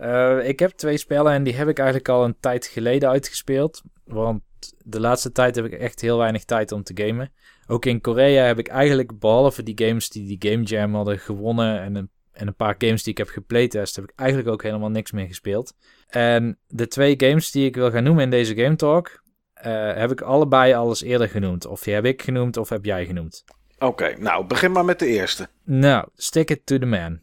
ik 0.43 0.59
heb 0.59 0.71
twee 0.71 0.97
spellen 0.97 1.33
en 1.33 1.43
die 1.43 1.55
heb 1.55 1.67
ik 1.67 1.77
eigenlijk 1.77 2.09
al 2.09 2.23
een 2.23 2.37
tijd 2.39 2.65
geleden 2.65 3.09
uitgespeeld. 3.09 3.81
Want 4.05 4.41
de 4.83 4.99
laatste 4.99 5.31
tijd 5.31 5.55
heb 5.55 5.65
ik 5.65 5.73
echt 5.73 6.01
heel 6.01 6.17
weinig 6.17 6.43
tijd 6.43 6.71
om 6.71 6.83
te 6.83 6.93
gamen. 6.95 7.31
Ook 7.67 7.85
in 7.85 8.01
Korea 8.01 8.43
heb 8.43 8.59
ik 8.59 8.67
eigenlijk, 8.67 9.19
behalve 9.19 9.63
die 9.63 9.87
games 9.87 10.09
die 10.09 10.37
die 10.37 10.51
Game 10.51 10.63
Jam 10.63 10.95
hadden 10.95 11.19
gewonnen 11.19 11.81
en 11.81 11.95
een 11.95 12.09
en 12.39 12.47
een 12.47 12.55
paar 12.55 12.75
games 12.77 13.03
die 13.03 13.11
ik 13.11 13.17
heb 13.17 13.29
geplaytest, 13.29 13.95
heb 13.95 14.05
ik 14.05 14.13
eigenlijk 14.15 14.49
ook 14.49 14.63
helemaal 14.63 14.89
niks 14.89 15.11
meer 15.11 15.27
gespeeld. 15.27 15.73
En 16.07 16.57
de 16.67 16.87
twee 16.87 17.13
games 17.17 17.51
die 17.51 17.65
ik 17.65 17.75
wil 17.75 17.91
gaan 17.91 18.03
noemen 18.03 18.23
in 18.23 18.29
deze 18.29 18.55
Game 18.55 18.75
Talk, 18.75 19.23
uh, 19.65 19.93
heb 19.93 20.11
ik 20.11 20.21
allebei 20.21 20.73
al 20.73 20.89
eens 20.89 21.01
eerder 21.01 21.29
genoemd. 21.29 21.65
Of 21.65 21.83
die 21.83 21.93
heb 21.93 22.05
ik 22.05 22.21
genoemd 22.21 22.57
of 22.57 22.69
heb 22.69 22.85
jij 22.85 23.05
genoemd. 23.05 23.43
Oké, 23.79 24.15
nou 24.17 24.45
begin 24.45 24.71
maar 24.71 24.85
met 24.85 24.99
de 24.99 25.07
eerste. 25.07 25.49
Nou, 25.63 26.07
Stick 26.15 26.49
It 26.49 26.65
To 26.65 26.77
The 26.77 26.85
Man. 26.85 27.19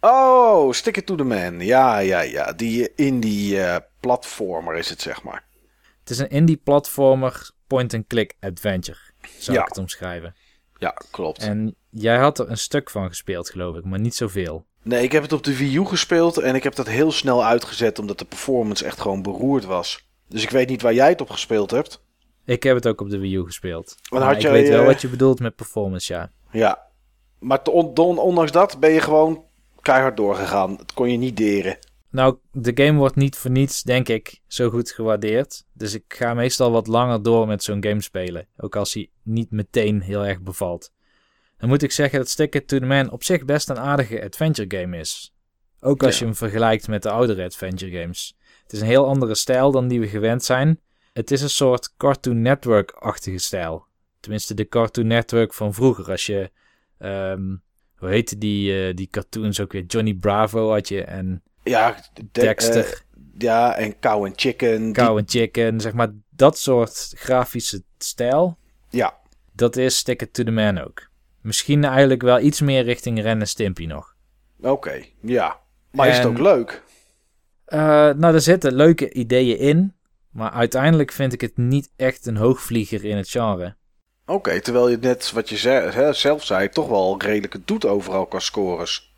Oh, 0.00 0.72
Stick 0.72 0.96
It 0.96 1.06
To 1.06 1.14
The 1.14 1.24
Man. 1.24 1.60
Ja, 1.60 1.98
ja, 1.98 2.20
ja. 2.20 2.52
Die 2.52 2.94
indie 2.94 3.54
uh, 3.54 3.76
platformer 4.00 4.76
is 4.76 4.88
het, 4.88 5.00
zeg 5.00 5.22
maar. 5.22 5.44
Het 6.00 6.10
is 6.10 6.18
een 6.18 6.30
indie 6.30 6.56
platformer 6.56 7.50
point-and-click 7.66 8.34
adventure, 8.40 8.98
zou 9.38 9.58
ik 9.58 9.64
het 9.64 9.78
omschrijven. 9.78 10.34
Ja, 10.78 10.94
klopt. 11.10 11.42
En 11.42 11.74
jij 11.90 12.18
had 12.18 12.38
er 12.38 12.50
een 12.50 12.58
stuk 12.58 12.90
van 12.90 13.08
gespeeld, 13.08 13.50
geloof 13.50 13.76
ik, 13.76 13.84
maar 13.84 14.00
niet 14.00 14.14
zoveel. 14.14 14.64
Nee, 14.82 15.02
ik 15.02 15.12
heb 15.12 15.22
het 15.22 15.32
op 15.32 15.42
de 15.44 15.56
Wii 15.56 15.76
U 15.76 15.84
gespeeld 15.84 16.38
en 16.38 16.54
ik 16.54 16.62
heb 16.62 16.74
dat 16.74 16.86
heel 16.86 17.12
snel 17.12 17.44
uitgezet 17.44 17.98
omdat 17.98 18.18
de 18.18 18.24
performance 18.24 18.84
echt 18.84 19.00
gewoon 19.00 19.22
beroerd 19.22 19.64
was. 19.64 20.08
Dus 20.28 20.42
ik 20.42 20.50
weet 20.50 20.68
niet 20.68 20.82
waar 20.82 20.94
jij 20.94 21.08
het 21.08 21.20
op 21.20 21.30
gespeeld 21.30 21.70
hebt. 21.70 22.02
Ik 22.44 22.62
heb 22.62 22.74
het 22.74 22.86
ook 22.86 23.00
op 23.00 23.10
de 23.10 23.18
Wii 23.18 23.34
U 23.34 23.44
gespeeld. 23.44 23.96
Maar 24.10 24.22
had 24.22 24.34
ik 24.34 24.40
jij, 24.42 24.50
weet 24.52 24.68
wel 24.68 24.80
eh, 24.80 24.86
wat 24.86 25.00
je 25.00 25.08
bedoelt 25.08 25.40
met 25.40 25.56
performance, 25.56 26.12
ja. 26.12 26.30
Ja. 26.52 26.86
Maar 27.38 27.62
on- 27.64 28.18
ondanks 28.18 28.52
dat 28.52 28.80
ben 28.80 28.90
je 28.90 29.00
gewoon 29.00 29.44
keihard 29.80 30.16
doorgegaan. 30.16 30.76
Het 30.76 30.92
kon 30.92 31.10
je 31.10 31.16
niet 31.18 31.36
deren. 31.36 31.78
Nou, 32.10 32.36
de 32.52 32.84
game 32.84 32.98
wordt 32.98 33.16
niet 33.16 33.36
voor 33.36 33.50
niets, 33.50 33.82
denk 33.82 34.08
ik, 34.08 34.40
zo 34.46 34.70
goed 34.70 34.90
gewaardeerd. 34.90 35.64
Dus 35.72 35.94
ik 35.94 36.04
ga 36.08 36.34
meestal 36.34 36.70
wat 36.70 36.86
langer 36.86 37.22
door 37.22 37.46
met 37.46 37.62
zo'n 37.62 37.84
game 37.84 38.02
spelen. 38.02 38.46
Ook 38.56 38.76
als 38.76 38.94
hij 38.94 39.10
niet 39.22 39.50
meteen 39.50 40.00
heel 40.00 40.26
erg 40.26 40.40
bevalt. 40.40 40.92
Dan 41.60 41.68
moet 41.68 41.82
ik 41.82 41.92
zeggen 41.92 42.18
dat 42.18 42.28
Stick 42.28 42.54
It 42.54 42.68
to 42.68 42.78
the 42.78 42.84
Man 42.84 43.10
op 43.10 43.24
zich 43.24 43.44
best 43.44 43.68
een 43.68 43.78
aardige 43.78 44.24
adventure 44.24 44.78
game 44.80 44.98
is. 44.98 45.34
Ook 45.80 46.02
als 46.02 46.12
Ja. 46.12 46.18
je 46.18 46.24
hem 46.24 46.34
vergelijkt 46.34 46.88
met 46.88 47.02
de 47.02 47.10
oudere 47.10 47.44
adventure 47.44 48.00
games. 48.00 48.36
Het 48.62 48.72
is 48.72 48.80
een 48.80 48.86
heel 48.86 49.06
andere 49.06 49.34
stijl 49.34 49.70
dan 49.70 49.88
die 49.88 50.00
we 50.00 50.08
gewend 50.08 50.44
zijn. 50.44 50.80
Het 51.12 51.30
is 51.30 51.42
een 51.42 51.50
soort 51.50 51.94
Cartoon 51.96 52.42
Network-achtige 52.42 53.38
stijl. 53.38 53.86
Tenminste, 54.20 54.54
de 54.54 54.68
Cartoon 54.68 55.06
Network 55.06 55.54
van 55.54 55.74
vroeger. 55.74 56.10
Als 56.10 56.26
je, 56.26 56.50
ehm, 56.98 57.56
hoe 57.96 58.08
heette 58.08 58.38
die, 58.38 58.86
eh, 58.88 58.94
die 58.94 59.08
cartoons 59.10 59.60
ook 59.60 59.72
weer? 59.72 59.84
Johnny 59.84 60.14
Bravo 60.14 60.70
had 60.70 60.88
je 60.88 61.02
en 61.04 61.42
Ja, 61.62 61.96
de- 62.14 62.28
Dexter. 62.32 62.84
eh, 62.84 62.98
ja, 63.38 63.74
en 63.76 63.98
Cow 63.98 64.24
and 64.24 64.40
Chicken. 64.40 64.82
die- 64.84 64.92
Cow 64.92 65.18
and 65.18 65.30
Chicken, 65.30 65.80
zeg 65.80 65.92
maar 65.92 66.10
dat 66.30 66.58
soort 66.58 67.12
grafische 67.16 67.82
stijl, 67.98 68.58
ja, 68.90 69.18
dat 69.52 69.76
is 69.76 69.96
Stick 69.96 70.22
It 70.22 70.32
to 70.32 70.42
the 70.44 70.50
Man 70.50 70.78
ook. 70.78 71.08
Misschien 71.40 71.84
eigenlijk 71.84 72.22
wel 72.22 72.40
iets 72.40 72.60
meer 72.60 72.82
richting 72.82 73.22
Ren 73.22 73.40
en 73.40 73.48
Stimpy 73.48 73.86
nog. 73.86 74.14
oké. 74.62 75.02
ja. 75.20 75.58
Maar 75.90 76.08
is 76.08 76.16
het 76.18 76.26
ook 76.26 76.38
leuk? 76.38 76.82
Eh, 77.64 77.78
nou, 78.10 78.34
er 78.34 78.40
zitten 78.40 78.72
leuke 78.74 79.12
ideeën 79.12 79.58
in, 79.58 79.94
maar 80.30 80.50
uiteindelijk 80.50 81.12
vind 81.12 81.32
ik 81.32 81.40
het 81.40 81.56
niet 81.56 81.90
echt 81.96 82.26
een 82.26 82.36
hoogvlieger 82.36 83.04
in 83.04 83.16
het 83.16 83.28
genre. 83.28 83.76
Oké, 84.26 84.60
terwijl 84.60 84.88
je 84.88 84.96
net 84.96 85.32
wat 85.32 85.48
je 85.48 85.56
ze- 85.56 85.68
hè, 85.68 86.12
zelf 86.12 86.44
zei, 86.44 86.68
toch 86.68 86.88
wel 86.88 87.20
redelijk 87.22 87.52
het 87.52 87.66
doet 87.66 87.86
overal 87.86 88.26
qua 88.26 88.38
scores. 88.38 89.14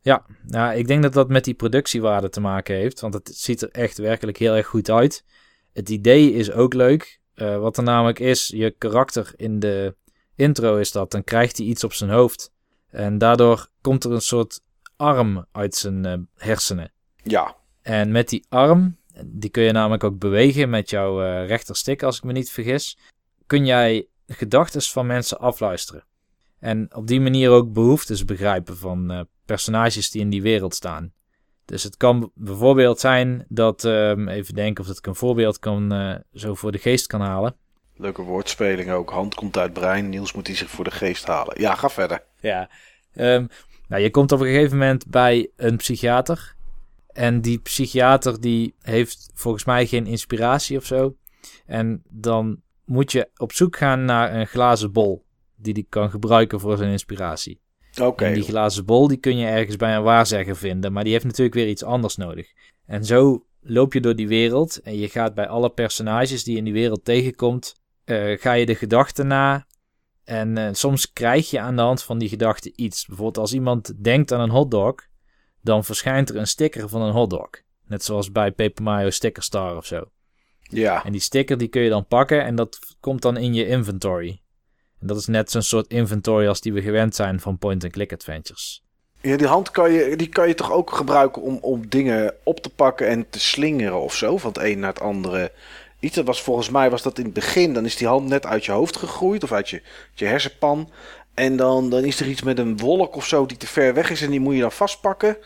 Ja, 0.00 0.24
nou, 0.46 0.74
ik 0.76 0.86
denk 0.86 1.02
dat 1.02 1.12
dat 1.12 1.28
met 1.28 1.44
die 1.44 1.54
productiewaarde 1.54 2.28
te 2.28 2.40
maken 2.40 2.74
heeft, 2.76 3.00
want 3.00 3.14
het 3.14 3.30
ziet 3.34 3.62
er 3.62 3.70
echt 3.70 3.98
werkelijk 3.98 4.36
heel 4.36 4.54
erg 4.54 4.66
goed 4.66 4.90
uit. 4.90 5.24
Het 5.72 5.88
idee 5.88 6.32
is 6.32 6.52
ook 6.52 6.74
leuk. 6.74 7.20
Eh, 7.34 7.58
wat 7.58 7.76
er 7.76 7.82
namelijk 7.82 8.18
is, 8.18 8.48
je 8.54 8.70
karakter 8.78 9.32
in 9.36 9.58
de 9.58 9.94
intro 10.36 10.76
is 10.76 10.92
dat, 10.92 11.10
dan 11.10 11.24
krijgt 11.24 11.56
hij 11.56 11.66
iets 11.66 11.84
op 11.84 11.92
zijn 11.92 12.10
hoofd. 12.10 12.52
En 12.90 13.18
daardoor 13.18 13.68
komt 13.80 14.04
er 14.04 14.12
een 14.12 14.20
soort 14.20 14.60
arm 14.96 15.46
uit 15.52 15.74
zijn 15.74 16.04
eh, 16.04 16.18
hersenen. 16.36 16.92
Ja, 17.22 17.56
En 17.82 18.10
met 18.12 18.28
die 18.28 18.44
arm, 18.48 18.96
die 19.24 19.50
kun 19.50 19.62
je 19.62 19.72
namelijk 19.72 20.04
ook 20.04 20.18
bewegen 20.18 20.70
met 20.70 20.90
jouw 20.90 21.22
eh 21.22 21.46
rechterstick, 21.46 22.02
als 22.02 22.16
ik 22.16 22.22
me 22.22 22.32
niet 22.32 22.50
vergis, 22.50 22.98
kun 23.46 23.66
jij 23.66 24.06
gedachten 24.26 24.82
van 24.82 25.06
mensen 25.06 25.38
afluisteren. 25.38 26.04
En 26.58 26.94
op 26.94 27.06
die 27.06 27.20
manier 27.20 27.50
ook 27.50 27.72
behoeftes 27.72 28.24
begrijpen 28.24 28.76
van 28.76 29.10
eh, 29.10 29.20
personages 29.44 30.10
die 30.10 30.20
in 30.20 30.30
die 30.30 30.42
wereld 30.42 30.74
staan. 30.74 31.12
Dus 31.64 31.82
het 31.82 31.96
kan 31.96 32.30
bijvoorbeeld 32.34 33.00
zijn 33.00 33.44
dat, 33.48 33.84
ehm, 33.84 34.28
even 34.28 34.54
denken 34.54 34.82
of 34.82 34.88
dat 34.88 34.98
ik 34.98 35.06
een 35.06 35.14
voorbeeld 35.14 35.58
kan, 35.58 35.92
zo 36.32 36.54
voor 36.54 36.72
de 36.72 36.78
geest 36.78 37.06
kan 37.06 37.20
halen. 37.20 37.56
Leuke 37.96 38.22
woordspeling 38.22 38.90
ook. 38.90 39.10
Hand 39.10 39.34
komt 39.34 39.56
uit 39.56 39.72
brein, 39.72 40.08
Niels 40.08 40.32
moet 40.32 40.46
die 40.46 40.56
zich 40.56 40.70
voor 40.70 40.84
de 40.84 40.90
geest 40.90 41.26
halen. 41.26 41.60
Ja, 41.60 41.74
ga 41.74 41.90
verder. 41.90 42.22
Ja. 42.40 42.70
Ehm, 43.14 43.46
nou, 43.88 44.02
je 44.02 44.10
komt 44.10 44.32
op 44.32 44.40
een 44.40 44.46
gegeven 44.46 44.78
moment 44.78 45.06
bij 45.06 45.50
een 45.56 45.76
psychiater. 45.76 46.54
En 47.06 47.40
die 47.40 47.58
psychiater 47.58 48.40
die 48.40 48.74
heeft 48.82 49.30
volgens 49.34 49.64
mij 49.64 49.86
geen 49.86 50.06
inspiratie 50.06 50.76
of 50.76 50.84
zo. 50.84 51.16
En 51.66 52.02
dan 52.08 52.60
moet 52.84 53.12
je 53.12 53.28
op 53.36 53.52
zoek 53.52 53.76
gaan 53.76 54.04
naar 54.04 54.34
een 54.34 54.46
glazen 54.46 54.92
bol. 54.92 55.24
Die 55.56 55.74
die 55.74 55.86
kan 55.88 56.10
gebruiken 56.10 56.60
voor 56.60 56.76
zijn 56.76 56.90
inspiratie. 56.90 57.60
Oké, 58.02 58.24
En 58.24 58.34
die 58.34 58.42
glazen 58.42 58.84
bol 58.84 59.08
die 59.08 59.16
kun 59.16 59.36
je 59.38 59.46
ergens 59.46 59.76
bij 59.76 59.96
een 59.96 60.02
waarzegger 60.02 60.56
vinden. 60.56 60.92
Maar 60.92 61.04
die 61.04 61.12
heeft 61.12 61.24
natuurlijk 61.24 61.54
weer 61.54 61.68
iets 61.68 61.82
anders 61.82 62.16
nodig. 62.16 62.52
En 62.86 63.04
zo 63.04 63.46
loop 63.60 63.92
je 63.92 64.00
door 64.00 64.16
die 64.16 64.28
wereld. 64.28 64.80
En 64.80 64.98
je 64.98 65.08
gaat 65.08 65.34
bij 65.34 65.48
alle 65.48 65.70
personages 65.70 66.44
die 66.44 66.52
je 66.52 66.58
in 66.58 66.64
die 66.64 66.72
wereld 66.72 67.04
tegenkomt. 67.04 67.74
Eh, 68.06 68.40
ga 68.40 68.52
je 68.52 68.66
de 68.66 68.74
gedachten 68.74 69.26
na. 69.26 69.66
En 70.24 70.58
eh, 70.58 70.68
soms 70.72 71.12
krijg 71.12 71.50
je 71.50 71.60
aan 71.60 71.76
de 71.76 71.82
hand 71.82 72.02
van 72.02 72.18
die 72.18 72.28
gedachten 72.28 72.72
iets. 72.74 73.06
Bijvoorbeeld 73.06 73.38
als 73.38 73.52
iemand 73.52 74.04
denkt 74.04 74.32
aan 74.32 74.40
een 74.40 74.50
hotdog. 74.50 74.94
Dan 75.60 75.84
verschijnt 75.84 76.28
er 76.28 76.36
een 76.36 76.46
sticker 76.46 76.88
van 76.88 77.02
een 77.02 77.12
hotdog. 77.12 77.50
Net 77.86 78.04
zoals 78.04 78.32
bij 78.32 78.52
Paper 78.52 78.82
Mario 78.82 79.10
Sticker 79.10 79.42
Star 79.42 79.76
of 79.76 79.86
zo. 79.86 80.04
ja. 80.60 81.04
En 81.04 81.12
die 81.12 81.20
sticker 81.20 81.58
die 81.58 81.68
kun 81.68 81.82
je 81.82 81.88
dan 81.88 82.06
pakken 82.06 82.44
en 82.44 82.54
dat 82.54 82.78
komt 83.00 83.22
dan 83.22 83.36
in 83.36 83.54
je 83.54 83.66
inventory. 83.66 84.40
En 85.00 85.06
dat 85.06 85.16
is 85.16 85.26
net 85.26 85.50
zo'n 85.50 85.62
soort 85.62 85.86
inventory 85.86 86.46
als 86.46 86.60
die 86.60 86.72
we 86.72 86.82
gewend 86.82 87.14
zijn 87.14 87.40
van 87.40 87.58
point-and-click 87.58 88.12
adventures. 88.12 88.84
ja, 89.20 89.36
die 89.36 89.46
hand 89.46 89.70
kan 89.70 89.92
je, 89.92 90.16
die 90.16 90.28
kan 90.28 90.48
je 90.48 90.54
toch 90.54 90.72
ook 90.72 90.90
gebruiken 90.90 91.42
om, 91.42 91.58
om 91.60 91.88
dingen 91.88 92.34
op 92.44 92.60
te 92.60 92.70
pakken 92.70 93.08
en 93.08 93.30
te 93.30 93.40
slingeren 93.40 94.00
of 94.00 94.14
zo, 94.14 94.36
van 94.36 94.52
het 94.52 94.62
een 94.62 94.78
naar 94.78 94.92
het 94.92 95.02
andere. 95.02 95.52
Iets 96.06 96.14
dat 96.14 96.26
was 96.26 96.42
volgens 96.42 96.70
mij 96.70 96.90
was 96.90 97.02
dat 97.02 97.18
in 97.18 97.24
het 97.24 97.34
begin, 97.34 97.72
dan 97.72 97.84
is 97.84 97.96
die 97.96 98.06
hand 98.06 98.28
net 98.28 98.46
uit 98.46 98.64
je 98.64 98.72
hoofd 98.72 98.96
gegroeid 98.96 99.42
of 99.42 99.52
uit 99.52 99.68
je, 99.68 99.76
uit 99.82 100.18
je 100.18 100.24
hersenpan. 100.24 100.90
En 101.34 101.56
dan, 101.56 101.90
dan 101.90 102.04
is 102.04 102.20
er 102.20 102.26
iets 102.28 102.42
met 102.42 102.58
een 102.58 102.76
wolk 102.76 103.16
of 103.16 103.26
zo 103.26 103.46
die 103.46 103.56
te 103.56 103.66
ver 103.66 103.94
weg 103.94 104.10
is 104.10 104.22
en 104.22 104.30
die 104.30 104.40
moet 104.40 104.54
je 104.54 104.60
dan 104.60 104.72
vastpakken. 104.72 105.36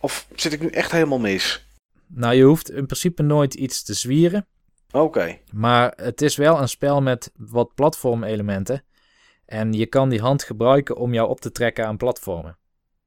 Of 0.00 0.26
zit 0.34 0.52
ik 0.52 0.60
nu 0.60 0.68
echt 0.68 0.90
helemaal 0.90 1.18
mis? 1.18 1.66
Nou, 2.06 2.34
je 2.34 2.42
hoeft 2.42 2.70
in 2.70 2.86
principe 2.86 3.22
nooit 3.22 3.54
iets 3.54 3.82
te 3.82 3.94
zwieren. 3.94 4.46
Oké, 4.90 5.38
Maar 5.52 5.92
het 5.96 6.22
is 6.22 6.36
wel 6.36 6.60
een 6.60 6.68
spel 6.68 7.02
met 7.02 7.30
wat 7.36 7.74
platformelementen. 7.74 8.84
En 9.46 9.72
je 9.72 9.86
kan 9.86 10.08
die 10.08 10.20
hand 10.20 10.42
gebruiken 10.42 10.96
om 10.96 11.14
jou 11.14 11.28
op 11.28 11.40
te 11.40 11.52
trekken 11.52 11.86
aan 11.86 11.96
platformen. 11.96 12.56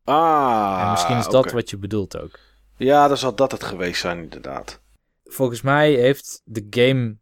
ah. 0.04 0.82
en 0.82 0.92
misschien 0.92 1.18
is 1.18 1.28
dat 1.28 1.52
wat 1.52 1.70
je 1.70 1.78
bedoelt 1.78 2.20
ook. 2.20 2.40
Ja, 2.78 3.08
dan 3.08 3.18
zal 3.18 3.36
dat 3.36 3.52
het 3.52 3.64
geweest 3.64 4.02
zijn 4.02 4.18
inderdaad. 4.18 4.80
Volgens 5.30 5.62
mij 5.62 5.94
heeft 5.94 6.42
de 6.46 6.68
game 6.70 7.18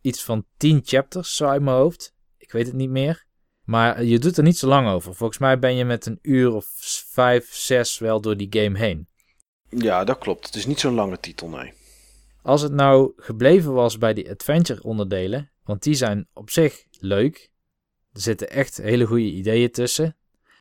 iets 0.00 0.24
van 0.24 0.46
10 0.56 0.80
chapters, 0.84 1.36
zo 1.36 1.46
uit 1.46 1.62
mijn 1.62 1.76
hoofd. 1.76 2.14
Ik 2.38 2.52
weet 2.52 2.66
het 2.66 2.74
niet 2.74 2.90
meer. 2.90 3.24
Maar 3.64 4.04
je 4.04 4.18
doet 4.18 4.36
er 4.36 4.42
niet 4.42 4.58
zo 4.58 4.68
lang 4.68 4.88
over. 4.88 5.14
Volgens 5.14 5.38
mij 5.38 5.58
ben 5.58 5.74
je 5.74 5.84
met 5.84 6.06
een 6.06 6.18
uur 6.22 6.52
of 6.54 6.66
vijf, 7.10 7.54
zes 7.54 7.98
wel 7.98 8.20
door 8.20 8.36
die 8.36 8.46
game 8.62 8.78
heen. 8.78 9.08
Ja, 9.68 10.04
dat 10.04 10.18
klopt. 10.18 10.46
Het 10.46 10.54
is 10.54 10.66
niet 10.66 10.80
zo'n 10.80 10.94
lange 10.94 11.20
titel, 11.20 11.48
nee. 11.48 11.72
Als 12.42 12.62
het 12.62 12.72
nou 12.72 13.12
gebleven 13.16 13.72
was 13.72 13.98
bij 13.98 14.14
die 14.14 14.30
adventure 14.30 14.82
onderdelen, 14.82 15.50
want 15.64 15.82
die 15.82 15.94
zijn 15.94 16.28
op 16.32 16.50
zich 16.50 16.84
leuk. 17.00 17.50
Er 18.12 18.20
zitten 18.20 18.50
echt 18.50 18.76
hele 18.76 19.04
goede 19.04 19.30
ideeën 19.30 19.70
tussen. 19.70 20.16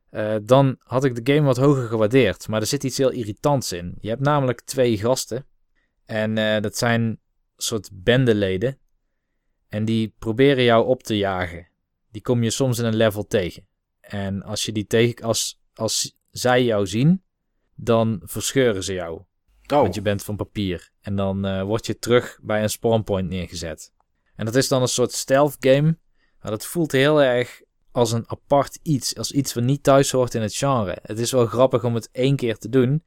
eh, 0.09 0.35
dan 0.43 0.75
had 0.79 1.03
ik 1.03 1.25
de 1.25 1.33
game 1.33 1.45
wat 1.45 1.57
hoger 1.57 1.87
gewaardeerd. 1.87 2.47
Maar 2.47 2.61
er 2.61 2.67
zit 2.67 2.83
iets 2.83 2.97
heel 2.97 3.09
irritants 3.11 3.71
in. 3.71 3.97
Je 3.99 4.09
hebt 4.09 4.21
namelijk 4.21 4.61
twee 4.61 4.97
gasten. 4.97 5.45
En 6.11 6.37
eh, 6.37 6.61
dat 6.61 6.77
zijn 6.77 7.19
soort 7.57 7.89
bendeleden. 7.93 8.77
En 9.69 9.85
die 9.85 10.15
proberen 10.19 10.63
jou 10.63 10.85
op 10.85 11.03
te 11.03 11.17
jagen. 11.17 11.67
Die 12.09 12.21
kom 12.21 12.43
je 12.43 12.49
soms 12.49 12.79
in 12.79 12.85
een 12.85 12.95
level 12.95 13.27
tegen. 13.27 13.67
En 13.99 14.43
als 14.43 14.65
je 14.65 14.71
die 14.71 14.87
tegen, 14.87 15.25
als, 15.25 15.61
als 15.73 16.17
zij 16.31 16.63
jou 16.63 16.87
zien, 16.87 17.23
dan 17.75 18.21
verscheuren 18.23 18.83
ze 18.83 18.93
jou. 18.93 19.13
Oh, 19.13 19.81
Want 19.81 19.95
je 19.95 20.01
bent 20.01 20.23
van 20.23 20.35
papier. 20.35 20.91
En 21.01 21.15
dan 21.15 21.45
eh, 21.45 21.63
word 21.63 21.85
je 21.85 21.99
terug 21.99 22.39
bij 22.41 22.63
een 22.63 22.69
spawnpoint 22.69 23.29
neergezet. 23.29 23.93
En 24.35 24.45
dat 24.45 24.55
is 24.55 24.67
dan 24.67 24.81
een 24.81 24.87
soort 24.87 25.11
stealth 25.11 25.55
game. 25.59 25.97
Maar 26.41 26.51
dat 26.51 26.65
voelt 26.65 26.91
heel 26.91 27.21
erg 27.21 27.61
als 27.91 28.11
een 28.11 28.29
apart 28.29 28.79
iets. 28.81 29.15
Als 29.17 29.31
iets 29.31 29.53
wat 29.53 29.63
niet 29.63 29.83
thuis 29.83 30.11
hoort 30.11 30.33
in 30.33 30.41
het 30.41 30.55
genre. 30.55 30.97
Het 31.01 31.19
is 31.19 31.31
wel 31.31 31.45
grappig 31.45 31.83
om 31.83 31.95
het 31.95 32.09
één 32.11 32.35
keer 32.35 32.57
te 32.57 32.69
doen. 32.69 33.03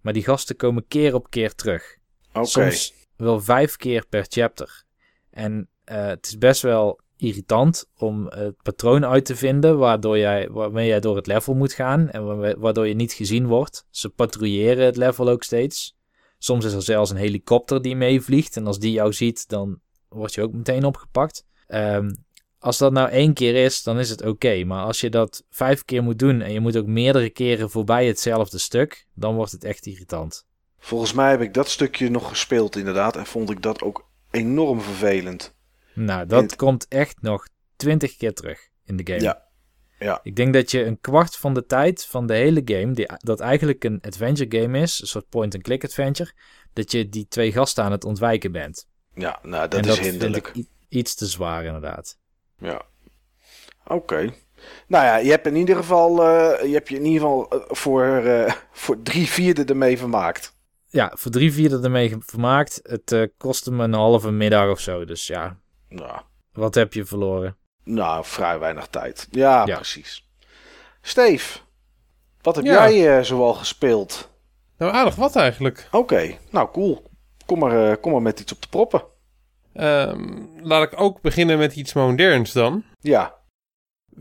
Maar 0.00 0.12
die 0.12 0.24
gasten 0.24 0.56
komen 0.56 0.86
keer 0.88 1.14
op 1.14 1.30
keer 1.30 1.54
terug. 1.54 1.98
Oké. 2.36 2.48
Soms 2.48 2.94
wel 3.16 3.40
vijf 3.40 3.76
keer 3.76 4.06
per 4.08 4.26
chapter. 4.28 4.84
En 5.30 5.68
eh, 5.84 6.06
het 6.06 6.26
is 6.26 6.38
best 6.38 6.62
wel 6.62 7.00
irritant 7.16 7.88
om 7.96 8.26
het 8.26 8.62
patroon 8.62 9.04
uit 9.04 9.24
te 9.24 9.36
vinden 9.36 9.78
waardoor 9.78 10.18
jij, 10.18 10.48
waarmee 10.50 10.86
jij 10.86 11.00
door 11.00 11.16
het 11.16 11.26
level 11.26 11.54
moet 11.54 11.72
gaan 11.72 12.10
en 12.10 12.58
waardoor 12.60 12.86
je 12.86 12.94
niet 12.94 13.12
gezien 13.12 13.46
wordt. 13.46 13.86
Ze 13.90 14.08
patrouilleren 14.08 14.84
het 14.84 14.96
level 14.96 15.28
ook 15.28 15.42
steeds. 15.42 15.96
Soms 16.38 16.64
is 16.64 16.72
er 16.72 16.82
zelfs 16.82 17.10
een 17.10 17.16
helikopter 17.16 17.82
die 17.82 17.96
meevliegt 17.96 18.56
en 18.56 18.66
als 18.66 18.78
die 18.78 18.92
jou 18.92 19.12
ziet, 19.12 19.48
dan 19.48 19.80
word 20.08 20.34
je 20.34 20.42
ook 20.42 20.52
meteen 20.52 20.84
opgepakt. 20.84 21.44
Ehm, 21.66 22.10
als 22.58 22.78
dat 22.78 22.92
nou 22.92 23.08
één 23.08 23.34
keer 23.34 23.64
is, 23.64 23.82
dan 23.82 23.98
is 23.98 24.10
het 24.10 24.24
oké. 24.24 24.64
Maar 24.64 24.84
als 24.84 25.00
je 25.00 25.10
dat 25.10 25.44
vijf 25.50 25.84
keer 25.84 26.02
moet 26.02 26.18
doen 26.18 26.40
en 26.40 26.52
je 26.52 26.60
moet 26.60 26.76
ook 26.76 26.86
meerdere 26.86 27.30
keren 27.30 27.70
voorbij 27.70 28.06
hetzelfde 28.06 28.58
stuk, 28.58 29.06
dan 29.14 29.34
wordt 29.34 29.52
het 29.52 29.64
echt 29.64 29.86
irritant. 29.86 30.46
Volgens 30.78 31.12
mij 31.12 31.30
heb 31.30 31.40
ik 31.40 31.54
dat 31.54 31.68
stukje 31.68 32.10
nog 32.10 32.28
gespeeld 32.28 32.76
inderdaad. 32.76 33.16
En 33.16 33.26
vond 33.26 33.50
ik 33.50 33.62
dat 33.62 33.82
ook 33.82 34.08
enorm 34.30 34.80
vervelend. 34.80 35.54
Nou, 35.92 36.26
dat 36.26 36.56
komt 36.56 36.88
echt 36.88 37.22
nog 37.22 37.48
twintig 37.76 38.16
keer 38.16 38.34
terug 38.34 38.68
in 38.84 38.96
de 38.96 39.06
game. 39.12 39.22
Ja. 39.22 39.44
Ja. 39.98 40.20
Ik 40.22 40.36
denk 40.36 40.54
dat 40.54 40.70
je 40.70 40.84
een 40.84 41.00
kwart 41.00 41.36
van 41.36 41.54
de 41.54 41.66
tijd 41.66 42.06
van 42.06 42.26
de 42.26 42.34
hele 42.34 42.62
game, 42.64 42.92
die, 42.92 43.08
dat 43.16 43.40
eigenlijk 43.40 43.84
een 43.84 44.00
adventure 44.00 44.60
game 44.60 44.78
is, 44.78 45.00
een 45.00 45.06
soort 45.06 45.28
point-and-click 45.28 45.84
adventure, 45.84 46.32
dat 46.72 46.90
je 46.90 47.08
die 47.08 47.26
twee 47.28 47.52
gasten 47.52 47.84
aan 47.84 47.92
het 47.92 48.04
ontwijken 48.04 48.52
bent. 48.52 48.86
Ja, 49.14 49.38
nou 49.42 49.68
dat 49.68 49.80
en 49.80 49.88
is 49.88 49.96
dat 49.96 50.04
hinderlijk. 50.04 50.50
Vind 50.52 50.66
ik, 50.66 50.72
iets 50.88 51.14
te 51.14 51.26
zwaar 51.26 51.64
inderdaad. 51.64 52.18
Ja. 52.58 52.82
Oké. 53.86 54.34
Nou 54.86 55.04
ja, 55.04 55.16
je 55.16 55.30
hebt 55.30 55.46
in 55.46 55.56
ieder 55.56 55.76
geval, 55.76 56.22
eh, 56.22 56.68
je 56.68 56.72
hebt 56.72 56.88
je 56.88 56.96
in 56.96 57.04
ieder 57.04 57.20
geval 57.20 57.48
eh, 57.50 57.58
voor, 57.68 58.16
eh, 58.16 58.52
voor 58.72 59.02
drie 59.02 59.26
vierde 59.26 59.64
ermee 59.64 59.98
vermaakt. 59.98 60.55
Ja, 60.96 61.12
voor 61.14 61.30
drie 61.30 61.52
vierde 61.52 61.80
ermee 61.82 62.16
vermaakt. 62.20 62.80
Het 62.82 63.12
eh, 63.12 63.22
kostte 63.38 63.72
me 63.72 63.84
een 63.84 63.92
halve 63.92 64.30
middag 64.30 64.70
of 64.70 64.80
zo. 64.80 65.04
Dus 65.04 65.26
ja, 65.26 65.56
Nou, 65.88 66.20
wat 66.52 66.74
heb 66.74 66.92
je 66.92 67.04
verloren? 67.04 67.56
nou 67.84 68.24
vrij 68.24 68.58
weinig 68.58 68.86
tijd. 68.86 69.28
Ja, 69.30 69.66
Ja. 69.66 69.74
precies. 69.74 70.28
Steve, 71.02 71.58
wat 72.42 72.56
heb 72.56 72.64
Ja. 72.64 72.88
jij 72.90 73.16
eh, 73.18 73.24
zoal 73.24 73.54
gespeeld? 73.54 74.30
Nou, 74.78 74.92
aardig 74.92 75.14
wat 75.14 75.36
eigenlijk. 75.36 75.88
Oké, 75.90 76.36
nou 76.50 76.70
cool. 76.72 77.10
Kom 77.46 77.58
maar, 77.58 77.90
eh, 77.90 77.96
kom 78.00 78.12
maar 78.12 78.22
met 78.22 78.40
iets 78.40 78.52
op 78.52 78.62
de 78.62 78.68
proppen. 78.68 79.02
Ehm, 79.72 80.42
laat 80.62 80.92
ik 80.92 81.00
ook 81.00 81.20
beginnen 81.20 81.58
met 81.58 81.76
iets 81.76 81.92
moderns 81.92 82.52
dan. 82.52 82.84
Ja. 83.00 83.34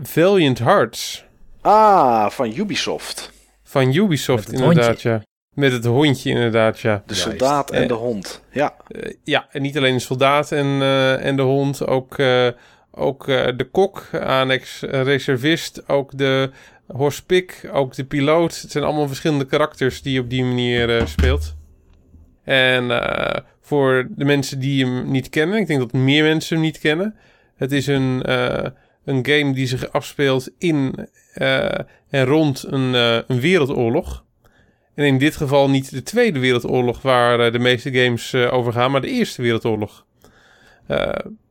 Valiant 0.01 0.60
Hearts 0.60 1.25
Ah, 1.62 2.29
van 2.29 2.51
Ubisoft. 2.58 3.32
van 3.63 3.94
Ubisoft 3.94 4.51
inderdaad, 4.51 4.86
hondje. 4.88 5.10
ja. 5.10 5.22
Met 5.56 5.72
het 5.72 5.86
hondje 5.86 6.30
inderdaad, 6.30 6.80
ja. 6.80 6.96
De 7.06 7.14
Juist. 7.14 7.22
soldaat 7.30 7.72
en 7.72 7.82
Eh. 7.82 7.88
de 7.88 7.94
hond. 7.94 8.42
Ja. 8.52 8.76
Eh, 8.88 9.14
ja, 9.24 9.48
en 9.52 9.62
niet 9.62 9.78
alleen 9.78 9.94
de 9.94 10.00
soldaat 10.00 10.52
en, 10.52 10.66
eh, 10.66 11.26
en 11.26 11.36
de 11.36 11.42
hond, 11.42 11.88
ook, 11.88 12.18
eh, 12.18 12.48
ook 12.92 13.28
eh, 13.28 13.48
de 13.58 13.64
kok, 13.72 14.10
annex 14.24 14.82
reservist, 14.82 15.90
ook 15.90 16.18
de 16.18 16.50
horspik, 16.88 17.70
ook 17.72 17.96
de 17.96 18.04
piloot. 18.06 18.62
Het 18.62 18.72
zijn 18.72 18.84
allemaal 18.84 19.08
verschillende 19.08 19.46
karakters 19.46 20.02
die 20.02 20.14
je 20.14 20.20
op 20.20 20.30
die 20.30 20.44
manier 20.44 20.98
eh, 20.98 21.06
speelt. 21.06 21.56
En 22.44 22.92
eh, 22.92 23.42
voor 23.62 24.08
de 24.10 24.26
mensen 24.26 24.60
die 24.60 24.86
hem 24.86 25.12
niet 25.12 25.30
kennen, 25.30 25.58
ik 25.60 25.68
denk 25.68 25.80
dat 25.80 25.94
meer 25.94 26.24
mensen 26.24 26.56
hem 26.56 26.66
niet 26.66 26.80
kennen. 26.80 27.16
Het 27.56 27.72
is 27.72 27.88
een, 27.88 28.24
eh, 28.24 28.66
een 29.06 29.26
game 29.28 29.54
die 29.54 29.68
zich 29.68 29.92
afspeelt 29.92 30.50
in 30.58 31.08
eh, 31.34 31.80
en 32.10 32.26
rond 32.26 32.64
een, 32.68 32.96
eh, 32.96 33.18
een 33.28 33.40
wereldoorlog. 33.40 34.24
En 34.96 35.06
in 35.06 35.18
dit 35.18 35.36
geval 35.36 35.70
niet 35.70 35.92
de 35.92 36.04
Tweede 36.04 36.40
Wereldoorlog 36.40 37.02
waar 37.02 37.40
eh, 37.40 37.52
de 37.52 37.60
meeste 37.60 37.94
games 37.94 38.34
eh, 38.34 38.54
over 38.54 38.74
gaan, 38.74 38.92
maar 38.92 39.02
de 39.02 39.08
Eerste 39.08 39.42
Wereldoorlog. 39.42 40.06
Eh, 40.88 41.10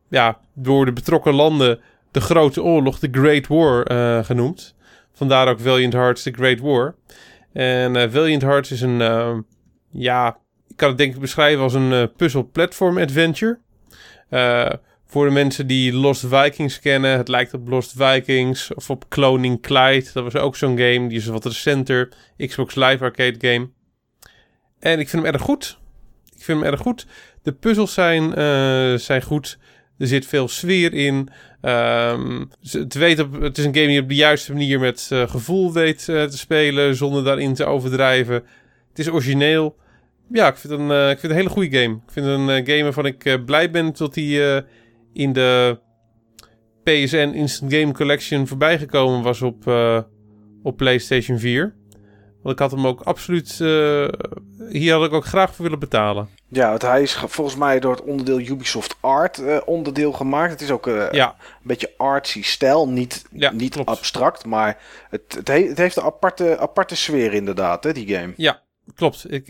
ja, 0.08 0.38
door 0.54 0.84
de 0.84 0.92
betrokken 0.92 1.34
landen 1.34 1.80
de 2.10 2.20
Grote 2.20 2.62
Oorlog, 2.62 2.98
de 2.98 3.08
Great 3.10 3.46
War, 3.46 4.24
genoemd. 4.24 4.74
Vandaar 5.12 5.48
ook 5.48 5.60
Valiant 5.60 5.92
Hearts, 5.92 6.22
The 6.22 6.32
Great 6.32 6.60
War. 6.60 6.94
En 7.54 8.12
Valiant 8.12 8.42
Hearts 8.42 8.70
is 8.70 8.80
een, 8.80 9.00
eh, 9.00 9.38
ja, 9.90 10.38
ik 10.68 10.76
kan 10.76 10.88
het 10.88 10.98
denk 10.98 11.14
ik 11.14 11.20
beschrijven 11.20 11.62
als 11.62 11.74
een 11.74 11.92
eh, 11.92 12.04
puzzle-platform 12.16 12.98
adventure. 12.98 13.58
Voor 15.14 15.24
de 15.26 15.32
mensen 15.32 15.66
die 15.66 15.92
Lost 15.92 16.26
Vikings 16.26 16.80
kennen, 16.80 17.16
het 17.16 17.28
lijkt 17.28 17.54
op 17.54 17.68
Lost 17.68 17.92
Vikings 17.96 18.74
of 18.74 18.90
op 18.90 19.08
Cloning 19.08 19.62
Clyde. 19.62 20.10
Dat 20.12 20.24
was 20.24 20.36
ook 20.36 20.56
zo'n 20.56 20.78
game, 20.78 21.06
die 21.08 21.18
is 21.18 21.26
wat 21.26 21.44
recenter. 21.44 22.08
Xbox 22.36 22.74
Live 22.74 23.04
Arcade 23.04 23.34
game. 23.38 23.68
En 24.78 24.98
ik 24.98 25.08
vind 25.08 25.22
hem 25.22 25.32
erg 25.32 25.42
goed. 25.42 25.78
Ik 26.36 26.42
vind 26.42 26.60
hem 26.60 26.70
erg 26.70 26.80
goed. 26.80 27.06
De 27.42 27.52
puzzels 27.52 27.94
zijn, 27.94 28.34
eh, 28.34 28.94
zijn 28.94 29.22
goed. 29.22 29.58
Er 29.98 30.06
zit 30.06 30.26
veel 30.26 30.48
sfeer 30.48 30.92
in. 30.92 31.28
Ehm, 31.60 32.44
ze- 32.62 32.78
het, 32.78 32.94
weet 32.94 33.20
op, 33.20 33.40
het 33.40 33.58
is 33.58 33.64
een 33.64 33.74
game 33.74 33.86
die 33.86 34.00
op 34.00 34.08
de 34.08 34.14
juiste 34.14 34.52
manier 34.52 34.80
met 34.80 35.08
eh, 35.12 35.28
gevoel 35.28 35.72
weet 35.72 36.08
eh, 36.08 36.22
te 36.24 36.38
spelen. 36.38 36.94
Zonder 36.96 37.24
daarin 37.24 37.54
te 37.54 37.64
overdrijven. 37.64 38.34
Het 38.88 38.98
is 38.98 39.08
origineel. 39.08 39.76
Ja, 40.32 40.48
ik 40.48 40.56
vind, 40.56 40.72
een, 40.72 40.90
ik 40.90 41.18
vind 41.18 41.22
het 41.22 41.30
een 41.30 41.36
hele 41.36 41.48
goede 41.48 41.78
game. 41.80 41.94
Ik 41.94 42.12
vind 42.12 42.26
een 42.26 42.66
game 42.66 42.82
waarvan 42.82 43.06
ik 43.06 43.44
blij 43.46 43.70
ben 43.70 43.92
dat 43.96 44.16
eh, 44.16 44.58
in 45.14 45.32
de 45.32 45.78
PSN 46.82 47.32
Instant 47.34 47.72
Game 47.74 47.92
Collection 47.92 48.46
voorbij 48.46 48.78
gekomen 48.78 49.22
was 49.22 49.42
op, 49.42 49.66
eh, 49.66 50.00
op 50.62 50.76
PlayStation 50.76 51.38
4. 51.38 51.74
Want 52.42 52.54
ik 52.56 52.62
had 52.62 52.70
hem 52.70 52.86
ook 52.86 53.00
absoluut. 53.00 53.60
eh, 53.60 54.08
hier 54.68 54.92
had 54.92 55.04
ik 55.04 55.12
ook 55.12 55.24
graag 55.24 55.54
voor 55.54 55.64
willen 55.64 55.78
betalen. 55.78 56.28
Ja, 56.48 56.68
want 56.68 56.82
hij 56.82 57.02
is 57.02 57.14
ge- 57.14 57.28
volgens 57.28 57.56
mij 57.56 57.80
door 57.80 57.90
het 57.92 58.02
onderdeel 58.04 58.40
Ubisoft 58.40 58.96
Art 59.00 59.38
eh, 59.38 59.60
onderdeel 59.64 60.12
gemaakt. 60.12 60.50
Het 60.52 60.60
is 60.60 60.70
ook 60.70 60.86
Ja, 61.12 61.28
een 61.38 61.60
beetje 61.62 61.92
artsy 61.96 62.42
stijl. 62.42 62.88
Niet, 62.88 63.24
Ja, 63.32 63.52
niet 63.52 63.72
klopt. 63.74 63.88
abstract, 63.88 64.44
maar 64.46 64.78
het, 65.10 65.34
het, 65.36 65.48
he- 65.48 65.68
het 65.68 65.78
heeft 65.78 65.96
een 65.96 66.02
aparte, 66.02 66.58
aparte 66.58 66.96
sfeer 66.96 67.32
inderdaad, 67.34 67.84
hè, 67.84 67.92
die 67.92 68.14
game. 68.14 68.32
ja, 68.36 68.62
klopt. 68.94 69.32
Ik, 69.32 69.48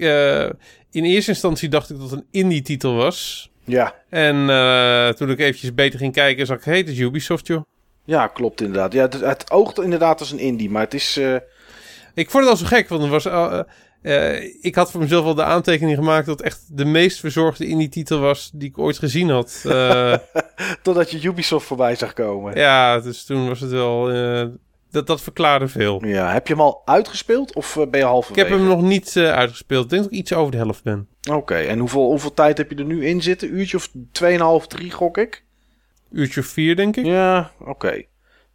in 0.91 1.05
eerste 1.05 1.31
instantie 1.31 1.69
dacht 1.69 1.91
ik 1.91 1.99
dat 1.99 2.11
het 2.11 2.21
een 2.21 2.27
indie-titel 2.31 2.95
was. 2.95 3.51
Ja, 3.65 3.95
En 4.09 4.51
eh, 4.51 5.09
toen 5.09 5.31
ik 5.31 5.39
eventjes 5.39 5.75
beter 5.75 5.99
ging 5.99 6.13
kijken, 6.13 6.47
zag 6.47 6.57
ik, 6.59 6.65
hey, 6.65 6.77
het 6.77 6.89
is 6.89 6.99
Ubisoft, 6.99 7.47
joh. 7.47 7.63
ja 8.05 8.27
klopt 8.27 8.61
inderdaad. 8.61 8.93
Ja, 8.93 9.03
het, 9.03 9.21
het 9.21 9.51
oogt 9.51 9.81
inderdaad 9.81 10.21
als 10.21 10.31
een 10.31 10.39
indie, 10.39 10.71
maar 10.71 10.83
het 10.83 10.95
is... 10.95 11.17
eh, 11.17 11.35
Ik 12.15 12.31
vond 12.31 12.43
het 12.45 12.53
al 12.53 12.59
zo 12.59 12.67
gek, 12.67 12.89
want 12.89 13.03
er 13.03 13.09
was, 13.09 13.27
eh, 13.27 14.43
ik 14.65 14.75
had 14.75 14.91
voor 14.91 15.01
mezelf 15.01 15.25
al 15.25 15.35
de 15.35 15.45
aantekening 15.45 15.97
gemaakt 15.97 16.27
dat 16.27 16.39
het 16.39 16.47
echt 16.47 16.77
de 16.77 16.85
meest 16.85 17.21
verzorgde 17.21 17.67
indie-titel 17.67 18.19
was 18.19 18.51
die 18.55 18.69
ik 18.69 18.79
ooit 18.79 18.99
gezien 18.99 19.31
had. 19.31 19.61
Totdat 20.83 21.11
je 21.11 21.23
Ubisoft 21.23 21.67
voorbij 21.67 21.95
zag 21.95 22.13
komen. 22.13 22.57
ja, 22.57 23.01
dus 23.01 23.25
toen 23.25 23.49
was 23.49 23.61
het 23.61 23.71
wel, 23.71 24.11
dat, 24.95 25.07
dat 25.07 25.21
verklaarde 25.23 25.69
veel. 25.69 26.07
Ja, 26.07 26.33
heb 26.33 26.47
je 26.47 26.53
hem 26.53 26.63
al 26.63 26.83
uitgespeeld 26.85 27.55
of 27.55 27.77
eh, 27.77 27.83
ben 27.83 28.01
je 28.01 28.07
Ik 28.07 28.11
halverwege? 28.11 28.49
heb 28.49 28.59
hem 28.59 28.69
nog 28.69 28.83
niet 28.83 29.17
eh, 29.17 29.33
uitgespeeld. 29.33 29.85
Ik 29.85 29.91
denk 29.91 30.03
dat 30.03 30.13
ik 30.13 30.19
iets 30.19 30.33
over 30.33 30.51
de 30.53 30.57
helft 30.57 30.83
ben. 30.83 31.09
Oké, 31.31 31.55
en 31.55 31.79
hoeveel, 31.79 32.05
hoeveel 32.07 32.35
tijd 32.35 32.59
heb 32.59 32.71
je 32.71 32.77
er 32.77 32.85
nu 32.85 33.07
in 33.07 33.23
zitten? 33.23 33.55
Uurtje 33.55 33.77
of 33.77 33.89
2,5, 34.63 34.67
3 34.67 34.91
gok 34.91 35.19
ik? 35.19 35.45
Uurtje 36.11 36.41
of 36.41 36.47
vier, 36.47 36.77
denk 36.77 36.97
ik. 36.97 37.05
Ja, 37.05 37.51
oké. 37.61 38.03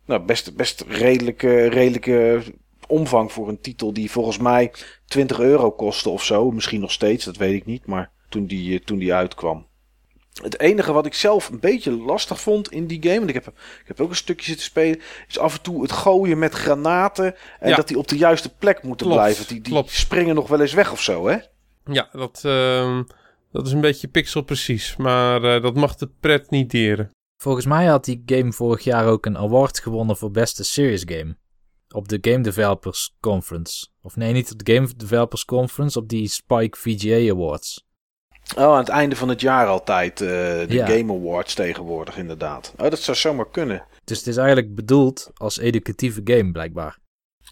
Nou, 0.06 0.21
best, 0.21 0.56
best 0.56 0.86
redelijke, 0.88 1.67
redelijke 1.67 2.41
omvang 2.88 3.32
voor 3.32 3.47
een 3.49 3.62
titel 3.62 3.93
die 3.93 4.12
volgens 4.12 4.38
mij 4.38 4.71
20 5.06 5.39
euro 5.39 5.71
kostte 5.71 6.10
of 6.10 6.23
zo. 6.23 6.52
Misschien 6.52 6.80
nog 6.82 6.91
steeds, 6.91 7.25
dat 7.25 7.38
weet 7.38 7.54
ik 7.54 7.65
niet. 7.65 7.86
Maar 7.86 8.12
toen 8.30 8.45
die, 8.45 8.80
eh, 8.80 8.86
toen 8.86 8.97
die 8.97 9.13
uitkwam. 9.13 9.67
Het 10.41 10.60
enige 10.60 10.91
wat 10.91 11.06
ik 11.06 11.13
zelf 11.13 11.49
een 11.49 11.60
beetje 11.60 11.91
lastig 11.91 12.41
vond 12.41 12.71
in 12.71 12.88
die 12.88 13.02
game, 13.04 13.17
want 13.17 13.30
ik 13.30 13.34
heb, 13.36 13.47
ik 13.82 13.84
heb 13.88 13.99
ook 14.02 14.10
een 14.10 14.15
stukje 14.15 14.45
zitten 14.45 14.65
spelen, 14.65 14.99
is 15.28 15.39
af 15.39 15.56
en 15.56 15.62
toe 15.62 15.82
het 15.82 15.91
gooien 15.91 16.39
met 16.39 16.54
granaten 16.54 17.36
en 17.60 17.69
Ja. 17.69 17.75
dat 17.75 17.88
die 17.88 17.97
op 17.97 18.08
de 18.08 18.17
juiste 18.17 18.49
plek 18.56 18.84
moeten 18.84 19.06
Klopt, 19.08 19.21
blijven. 19.21 19.47
Die, 19.47 19.62
die 19.62 19.71
klopt. 19.73 19.91
springen 19.91 20.36
nog 20.36 20.47
wel 20.47 20.62
eens 20.62 20.73
weg 20.73 20.91
of 20.91 21.02
zo, 21.02 21.28
hè? 21.28 21.38
Ja, 21.86 22.10
dat, 22.12 22.41
ehm, 22.45 23.04
dat 23.52 23.67
is 23.67 23.73
een 23.73 23.82
beetje 23.82 24.08
pixel 24.08 24.41
precies. 24.41 24.95
Maar 24.97 25.43
eh, 25.43 25.62
dat 25.62 25.75
mag 25.75 25.95
de 25.95 26.10
pret 26.19 26.49
niet 26.49 26.71
deren. 26.71 27.10
Volgens 27.41 27.65
mij 27.65 27.86
had 27.86 28.06
die 28.06 28.23
game 28.25 28.52
vorig 28.54 28.84
jaar 28.84 29.06
ook 29.08 29.25
een 29.25 29.38
award 29.38 29.80
gewonnen 29.80 30.17
voor 30.17 30.32
beste 30.32 30.63
serious 30.63 31.04
game. 31.06 31.38
Op 31.89 32.08
de 32.08 32.17
Game 32.21 32.41
Developers 32.43 33.15
Conference. 33.19 33.88
Of 34.02 34.15
nee, 34.15 34.34
niet 34.34 34.52
op 34.52 34.63
de 34.65 34.73
Game 34.73 34.89
Developers 34.97 35.45
Conference, 35.45 35.99
op 35.99 36.08
die 36.10 36.28
Spike 36.28 36.78
VGA 36.78 37.32
Awards. 37.32 37.88
Oh, 38.57 38.63
aan 38.63 38.77
het 38.77 38.89
einde 38.89 39.15
van 39.15 39.29
het 39.29 39.41
jaar 39.41 39.67
altijd. 39.67 40.21
eh, 40.21 40.27
de 40.27 40.65
Ja. 40.67 40.85
Game 40.88 41.13
Awards 41.13 41.53
tegenwoordig, 41.53 42.17
inderdaad. 42.17 42.73
Oh, 42.77 42.89
dat 42.89 42.99
zou 42.99 43.17
zomaar 43.17 43.47
kunnen. 43.51 43.83
Dus 44.03 44.17
het 44.17 44.27
is 44.27 44.38
eigenlijk 44.38 44.75
bedoeld 44.75 45.31
als 45.35 45.59
educatieve 45.59 46.21
game, 46.23 46.51
blijkbaar. 46.51 46.97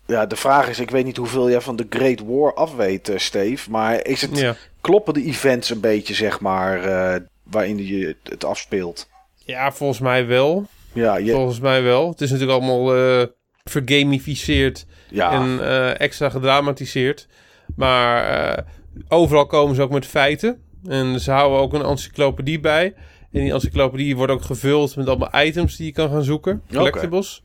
Ja, 0.05 0.25
de 0.25 0.35
vraag 0.35 0.69
is, 0.69 0.79
ik 0.79 0.89
weet 0.89 1.05
niet 1.05 1.17
hoeveel 1.17 1.49
jij 1.49 1.61
van 1.61 1.75
de 1.75 1.85
Great 1.89 2.19
War 2.25 2.53
af 2.53 2.75
weet, 2.75 3.09
eh, 3.09 3.17
Steve. 3.17 3.69
Maar 3.71 4.05
is 4.05 4.21
het, 4.21 4.37
Ja. 4.39 4.55
kloppen 4.81 5.13
de 5.13 5.23
events 5.23 5.69
een 5.69 5.79
beetje, 5.79 6.13
zeg 6.13 6.39
maar, 6.39 6.83
eh, 6.83 7.21
waarin 7.43 7.85
je 7.87 8.15
het 8.23 8.43
afspeelt? 8.45 9.07
ja, 9.35 9.71
volgens 9.71 9.99
mij 9.99 10.25
wel. 10.27 10.65
Ja, 10.93 11.17
je, 11.17 11.31
Volgens 11.31 11.59
mij 11.59 11.83
wel. 11.83 12.09
Het 12.09 12.21
is 12.21 12.31
natuurlijk 12.31 12.59
allemaal 12.59 12.95
eh 12.95 13.25
vergamificeerd 13.63 14.85
ja, 15.09 15.31
en 15.31 15.59
eh, 15.61 15.99
extra 15.99 16.29
gedramatiseerd. 16.29 17.27
Maar 17.75 18.23
eh, 18.57 18.63
overal 19.07 19.45
komen 19.45 19.75
ze 19.75 19.81
ook 19.81 19.91
met 19.91 20.05
feiten. 20.05 20.61
En 20.85 21.19
ze 21.19 21.31
houden 21.31 21.59
ook 21.59 21.73
een 21.73 21.85
encyclopedie 21.85 22.59
bij. 22.59 22.93
En 23.31 23.41
die 23.41 23.53
encyclopedie 23.53 24.15
wordt 24.15 24.31
ook 24.31 24.41
gevuld 24.41 24.95
met 24.95 25.07
allemaal 25.07 25.43
items 25.45 25.75
die 25.75 25.85
je 25.85 25.91
kan 25.91 26.09
gaan 26.09 26.23
zoeken. 26.23 26.61
Collectibles. 26.73 27.41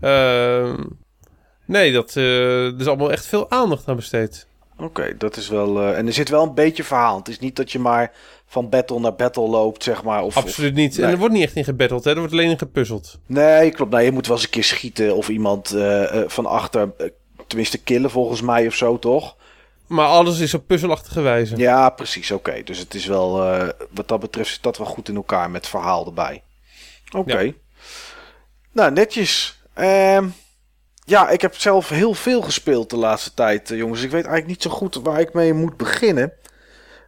Ehm, 0.00 0.82
nee, 1.66 1.92
dat, 1.92 2.16
eh, 2.16 2.64
er 2.66 2.80
is 2.80 2.86
allemaal 2.86 3.12
echt 3.12 3.26
veel 3.26 3.50
aandacht 3.50 3.88
aan 3.88 3.96
besteed. 3.96 4.46
oké, 4.78 5.14
dat 5.18 5.36
is 5.36 5.48
wel... 5.48 5.80
eh, 5.80 5.98
en 5.98 6.06
er 6.06 6.12
zit 6.12 6.28
wel 6.28 6.42
een 6.42 6.54
beetje 6.54 6.84
verhaal. 6.84 7.16
Het 7.18 7.28
is 7.28 7.38
niet 7.38 7.56
dat 7.56 7.72
je 7.72 7.78
maar 7.78 8.12
van 8.46 8.68
battle 8.68 9.00
naar 9.00 9.14
battle 9.14 9.48
loopt, 9.48 9.82
zeg 9.82 10.02
maar. 10.02 10.22
Of, 10.22 10.36
Absoluut 10.36 10.74
niet. 10.74 10.96
nee. 10.96 11.06
En 11.06 11.12
er 11.12 11.18
wordt 11.18 11.34
niet 11.34 11.42
echt 11.44 11.56
in 11.56 11.64
gebatteld, 11.64 12.04
hè. 12.04 12.10
Er 12.10 12.18
wordt 12.18 12.32
alleen 12.32 12.50
in 12.50 12.58
gepuzzeld. 12.58 13.18
Nee, 13.26 13.70
klopt. 13.70 13.92
Nee, 13.92 14.04
je 14.04 14.12
moet 14.12 14.26
wel 14.26 14.36
eens 14.36 14.44
een 14.44 14.50
keer 14.50 14.64
schieten 14.64 15.16
of 15.16 15.28
iemand 15.28 15.70
eh, 15.70 16.22
van 16.26 16.46
achter... 16.46 16.92
tenminste 17.46 17.78
killen 17.78 18.10
volgens 18.10 18.40
mij 18.40 18.66
of 18.66 18.74
zo, 18.74 18.98
toch? 18.98 19.36
Maar 19.90 20.06
alles 20.06 20.38
is 20.38 20.54
op 20.54 20.66
puzzelachtige 20.66 21.20
wijze. 21.20 21.56
Ja, 21.56 21.90
precies. 21.90 22.30
Oké. 22.30 22.62
Dus 22.62 22.78
het 22.78 22.94
is 22.94 23.06
wel, 23.06 23.44
eh, 23.44 23.68
wat 23.90 24.08
dat 24.08 24.20
betreft, 24.20 24.50
zit 24.50 24.62
dat 24.62 24.78
wel 24.78 24.86
goed 24.86 25.08
in 25.08 25.16
elkaar 25.16 25.50
met 25.50 25.66
verhaal 25.66 26.06
erbij. 26.06 26.42
Oké. 27.16 27.54
Nou, 28.72 28.92
netjes. 28.92 29.60
Ehm, 29.74 30.28
ja, 31.04 31.28
ik 31.28 31.40
heb 31.40 31.54
zelf 31.56 31.88
heel 31.88 32.14
veel 32.14 32.42
gespeeld 32.42 32.90
de 32.90 32.96
laatste 32.96 33.34
tijd, 33.34 33.70
eh, 33.70 33.78
jongens. 33.78 34.02
Ik 34.02 34.10
weet 34.10 34.24
eigenlijk 34.24 34.46
niet 34.46 34.62
zo 34.62 34.70
goed 34.70 34.94
waar 34.94 35.20
ik 35.20 35.32
mee 35.32 35.52
moet 35.52 35.76
beginnen. 35.76 36.32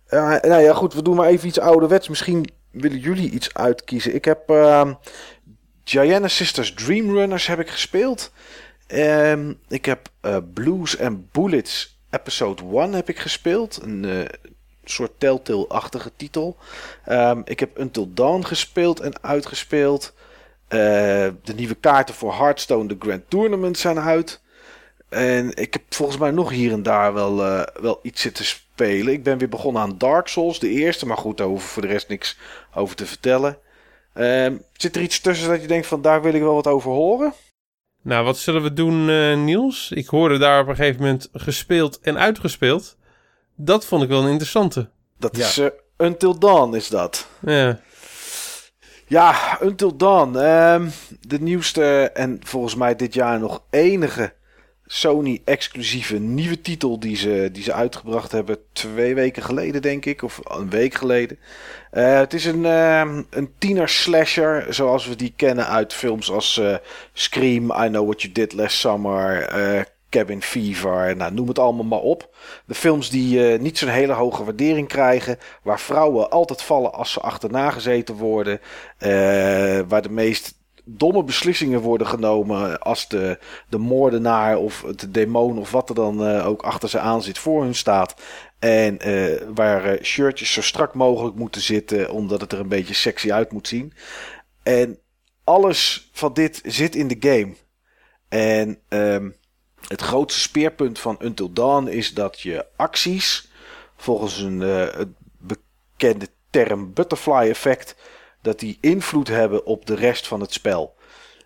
Eh, 0.07 0.41
nou 0.41 0.63
ja, 0.63 0.75
goed, 0.75 0.95
we 0.95 1.03
doen 1.03 1.17
maar 1.17 1.29
even 1.29 1.49
iets 1.49 1.61
ouderwets. 1.61 2.09
Misschien 2.09 2.51
willen 2.71 2.99
jullie 2.99 3.31
iets 3.31 3.55
uitkiezen? 3.55 4.15
Ik 4.15 4.25
heb 4.25 4.51
uh, 4.51 4.91
Gianna 5.85 6.29
Sisters 6.29 6.75
Dream 6.75 7.17
Runners 7.17 7.47
heb 7.47 7.61
ik 7.61 7.71
gespeeld. 7.71 8.33
Um, 8.89 9.59
ik 9.69 9.85
heb 9.85 10.09
uh, 10.23 10.37
Blues 10.55 11.01
and 11.01 11.33
Bullets 11.33 11.92
Episode 12.13 12.63
1 12.63 12.93
heb 12.93 13.09
ik 13.09 13.19
gespeeld. 13.19 13.79
Een 13.83 14.05
uh, 14.05 14.25
soort 14.85 15.13
Telltale-achtige 15.19 16.11
titel. 16.17 16.57
Um, 17.09 17.43
ik 17.45 17.61
heb 17.61 17.79
Until 17.79 18.13
Dawn 18.15 18.43
gespeeld 18.43 19.01
en 19.01 19.23
uitgespeeld. 19.23 20.13
Uh, 20.69 20.79
de 21.43 21.55
nieuwe 21.57 21.75
kaarten 21.75 22.15
voor 22.15 22.35
Hearthstone, 22.35 22.89
de 22.89 22.97
Grand 22.99 23.23
Tournament 23.29 23.79
zijn 23.79 23.99
uit. 23.99 24.41
En 25.09 25.57
ik 25.57 25.73
heb 25.73 25.83
volgens 25.89 26.19
mij 26.19 26.31
nog 26.31 26.51
hier 26.51 26.73
en 26.73 26.83
daar 26.83 27.15
wel, 27.15 27.47
uh, 27.47 27.63
wel 27.81 27.99
iets 28.03 28.21
zitten 28.21 28.45
spelen. 28.45 29.13
Ik 29.13 29.23
ben 29.23 29.39
weer 29.39 29.49
begonnen 29.49 29.83
aan 29.83 29.99
Dark 29.99 30.29
Souls, 30.29 30.59
de 30.59 30.69
eerste. 30.69 31.07
Maar 31.07 31.17
goed, 31.17 31.37
daar 31.37 31.47
hoef 31.47 31.65
ik 31.65 31.71
voor 31.71 31.83
de 31.83 31.89
rest 31.89 32.09
niks 32.09 32.39
over 32.75 32.97
te 32.97 33.07
vertellen. 33.07 33.59
Uh, 34.15 34.51
zit 34.73 34.97
er 34.97 35.03
iets 35.03 35.21
tussen 35.21 35.49
dat 35.49 35.61
je 35.61 35.67
denkt 35.67 35.87
van 35.87 36.03
daar 36.03 36.23
wil 36.23 36.35
ik 36.35 36.43
wel 36.43 36.55
wat 36.55 36.67
over 36.67 36.91
horen? 36.91 37.35
Nou, 38.03 38.25
wat 38.25 38.39
zullen 38.39 38.63
we 38.63 38.73
doen, 38.73 39.09
uh, 39.09 39.37
Niels? 39.37 39.91
Ik 39.91 40.07
hoorde 40.07 40.39
daar 40.39 40.61
op 40.61 40.69
een 40.69 40.77
gegeven 40.77 41.01
moment 41.01 41.29
gespeeld 41.33 42.01
en 42.01 42.19
uitgespeeld. 42.19 42.97
Dat 43.57 43.85
vond 43.85 44.03
ik 44.03 44.09
wel 44.09 44.23
een 44.23 44.31
interessante. 44.31 44.89
Dat 45.19 45.37
ja. 45.37 45.47
is 45.47 45.59
uh, 45.59 45.67
Until 45.97 46.39
Dawn, 46.39 46.75
is 46.75 46.89
dat. 46.89 47.27
Ja. 47.41 47.81
Ja, 49.07 49.59
Until 49.61 49.97
Dawn. 49.97 50.37
Uh, 50.37 50.87
de 51.21 51.41
nieuwste 51.41 52.11
en 52.15 52.41
volgens 52.43 52.75
mij 52.75 52.97
dit 52.97 53.15
jaar 53.15 53.41
nog 53.41 53.63
enige 53.71 54.33
Sony-exclusieve 54.95 56.19
nieuwe 56.19 56.61
titel 56.61 57.01
die 57.01 57.17
ze, 57.17 57.49
die 57.53 57.63
ze 57.63 57.73
uitgebracht 57.73 58.33
hebben 58.33 58.59
twee 58.73 59.15
weken 59.15 59.43
geleden, 59.43 59.83
denk 59.83 60.05
ik. 60.05 60.23
Of 60.23 60.41
een 60.45 60.71
week 60.71 60.95
geleden. 60.95 61.39
Uh, 61.93 62.19
het 62.19 62.35
is 62.35 62.45
een, 62.45 62.65
uh, 62.65 63.01
een 63.31 63.53
tiener-slasher 63.59 64.67
zoals 64.75 65.07
we 65.07 65.17
die 65.17 65.33
kennen 65.37 65.67
uit 65.67 65.93
films 65.93 66.31
als 66.31 66.57
uh, 66.57 66.77
Scream, 67.13 67.65
I 67.65 67.89
Know 67.89 68.05
What 68.05 68.23
You 68.23 68.33
Did 68.33 68.53
Last 68.53 68.77
Summer, 68.77 69.87
Cabin 70.11 70.43
Fever, 70.43 71.17
nou, 71.17 71.33
noem 71.33 71.49
het 71.49 71.59
allemaal 71.59 71.85
maar 71.85 71.99
op. 71.99 72.35
De 72.67 72.75
films 72.75 73.11
die 73.11 73.41
niet 73.41 73.79
zo'n 73.79 73.89
hele 73.89 74.13
hoge 74.13 74.45
waardering 74.45 74.89
krijgen, 74.89 75.39
waar 75.63 75.81
vrouwen 75.81 76.31
altijd 76.31 76.63
vallen 76.63 76.93
als 76.93 77.13
ze 77.13 77.21
achterna 77.21 77.71
gezeten 77.71 78.15
worden, 78.15 78.61
waar 79.89 80.03
de 80.03 80.11
meest 80.11 80.61
domme 80.85 81.25
beslissingen 81.25 81.81
worden 81.81 82.07
genomen 82.07 82.81
als 82.81 83.09
de, 83.09 83.39
de 83.69 83.79
moordenaar 83.79 84.57
of 84.57 84.85
de 84.97 85.11
demon 85.11 85.59
of 85.59 85.71
wat 85.71 85.89
er 85.89 85.95
dan 85.95 86.29
uh, 86.29 86.47
ook 86.47 86.63
achter 86.63 86.89
ze 86.89 86.99
aan 86.99 87.23
zit 87.23 87.39
voor 87.39 87.63
hun 87.63 87.75
staat. 87.75 88.15
En 88.59 89.09
uh, 89.09 89.43
waar 89.55 89.95
uh, 89.95 90.03
shirtjes 90.03 90.53
zo 90.53 90.63
strak 90.63 90.95
mogelijk 90.95 91.37
moeten 91.37 91.61
zitten 91.61 92.11
omdat 92.11 92.41
het 92.41 92.53
er 92.53 92.61
een 92.61 92.69
beetje 92.69 92.95
sexy 92.95 93.33
uit 93.33 93.53
moet 93.53 93.69
zien. 93.69 93.93
En 94.63 94.99
alles 95.45 96.11
van 96.13 96.33
dit 96.33 96.61
zit 96.65 96.95
in 96.95 97.09
de 97.09 97.17
game. 97.21 97.55
En 98.29 98.79
um, 98.89 99.37
het 99.89 100.01
grootste 100.01 100.41
speerpunt 100.41 100.99
van 100.99 101.19
Until 101.23 101.53
Dawn 101.53 101.87
is 101.87 102.15
dat 102.15 102.41
je 102.41 102.67
acties 102.77 103.51
volgens 103.97 104.39
een 104.39 104.59
bekende 105.39 106.29
term 106.51 106.93
butterfly 106.93 107.49
effect 107.49 107.95
dat 108.43 108.59
die 108.59 108.79
invloed 108.81 109.29
hebben 109.29 109.67
op 109.67 109.87
de 109.87 109.95
rest 109.95 110.27
van 110.27 110.41
het 110.41 110.53
spel. 110.53 110.95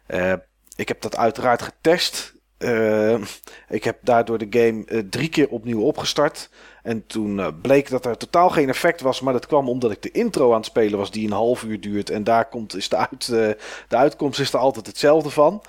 Uh, 0.09 0.33
ik 0.77 0.89
heb 0.89 1.01
dat 1.01 1.17
uiteraard 1.17 1.63
getest. 1.63 2.35
Uh, 2.59 3.21
ik 3.69 3.85
heb 3.85 3.99
daardoor 4.03 4.39
de 4.39 4.47
game 4.51 4.85
uh, 4.87 5.03
drie 5.11 5.29
keer 5.29 5.49
opnieuw 5.49 5.81
opgestart. 5.81 6.51
En 6.83 7.07
toen 7.07 7.61
bleek 7.61 7.91
dat 7.91 8.07
er 8.07 8.17
totaal 8.17 8.51
geen 8.51 8.69
effect 8.69 9.01
was. 9.01 9.21
Maar 9.21 9.33
dat 9.33 9.47
kwam 9.47 9.69
omdat 9.69 9.91
ik 9.91 10.03
de 10.03 10.11
intro 10.11 10.51
aan 10.51 10.57
het 10.57 10.67
spelen 10.67 10.99
was, 10.99 11.11
die 11.11 11.27
een 11.27 11.33
half 11.33 11.63
uur 11.63 11.81
duurt. 11.81 12.11
En 12.11 12.25
daar 12.25 12.49
komt, 12.49 12.77
is 12.77 12.89
de, 12.89 12.97
uit, 12.97 13.27
de 13.27 13.57
uitkomst 13.89 14.41
is 14.41 14.53
er 14.53 14.59
altijd 14.59 14.87
hetzelfde 14.87 15.31
van. 15.31 15.63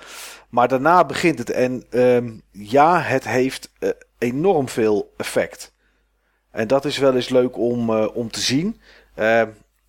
Maar 0.48 0.68
daarna 0.68 1.04
begint 1.04 1.38
het. 1.38 1.50
En 1.50 1.84
ehm, 1.90 2.30
ja, 2.50 3.00
het 3.00 3.24
heeft 3.24 3.70
enorm 4.18 4.68
veel 4.68 5.12
effect. 5.16 5.72
En 6.50 6.66
dat 6.66 6.84
is 6.84 6.98
wel 6.98 7.14
eens 7.14 7.28
leuk 7.28 7.56
om, 7.56 7.90
om 7.90 8.30
te 8.30 8.40
zien. 8.40 8.80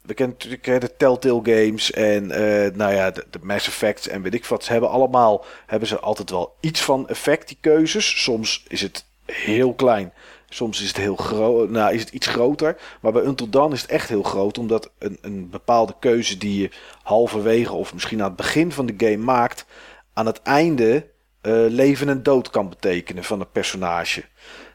We 0.10 0.16
kennen 0.16 0.38
natuurlijk 0.40 0.82
de 0.82 0.96
Telltale 0.98 1.40
Games 1.44 1.92
en 1.92 2.24
uh, 2.24 2.76
nou 2.76 2.94
ja, 2.94 3.12
de, 3.12 3.24
Mass 3.42 3.68
Effects 3.68 4.08
en 4.08 4.22
weet 4.22 4.34
ik 4.34 4.46
wat. 4.46 4.64
Ze 4.64 4.72
hebben 4.72 4.90
allemaal, 4.90 5.46
hebben 5.66 5.88
ze 5.88 6.00
altijd 6.00 6.30
wel 6.30 6.56
iets 6.60 6.82
van 6.82 7.08
effect, 7.08 7.48
die 7.48 7.58
keuzes. 7.62 8.24
Soms 8.24 8.66
is 8.68 8.82
het 8.82 9.06
heel 9.26 9.74
klein. 9.74 10.14
Soms 10.50 10.82
is 10.82 10.88
het 10.88 10.98
heel 10.98 11.16
groot, 11.16 11.70
nou 11.70 11.94
is 11.94 12.00
het 12.00 12.10
iets 12.10 12.28
groter. 12.28 12.78
Maar 13.02 13.12
bij 13.12 13.24
Until 13.24 13.50
Dawn 13.50 13.74
is 13.74 13.82
het 13.82 13.92
echt 13.92 14.10
heel 14.10 14.24
groot. 14.24 14.58
Omdat 14.58 14.92
een, 14.98 15.18
een 15.22 15.50
bepaalde 15.50 15.96
keuze 16.00 16.38
die 16.38 16.62
je 16.62 16.70
halverwege 17.04 17.74
of 17.74 17.94
misschien 17.94 18.22
aan 18.22 18.28
het 18.28 18.36
begin 18.36 18.72
van 18.72 18.86
de 18.86 18.94
game 18.98 19.24
maakt. 19.24 19.66
Aan 20.14 20.26
het 20.26 20.42
einde 20.42 21.06
uh, 21.42 21.66
leven 21.68 22.10
en 22.10 22.24
dood 22.24 22.50
kan 22.50 22.70
betekenen 22.70 23.24
van 23.24 23.40
een 23.40 23.52
personage. 23.52 24.24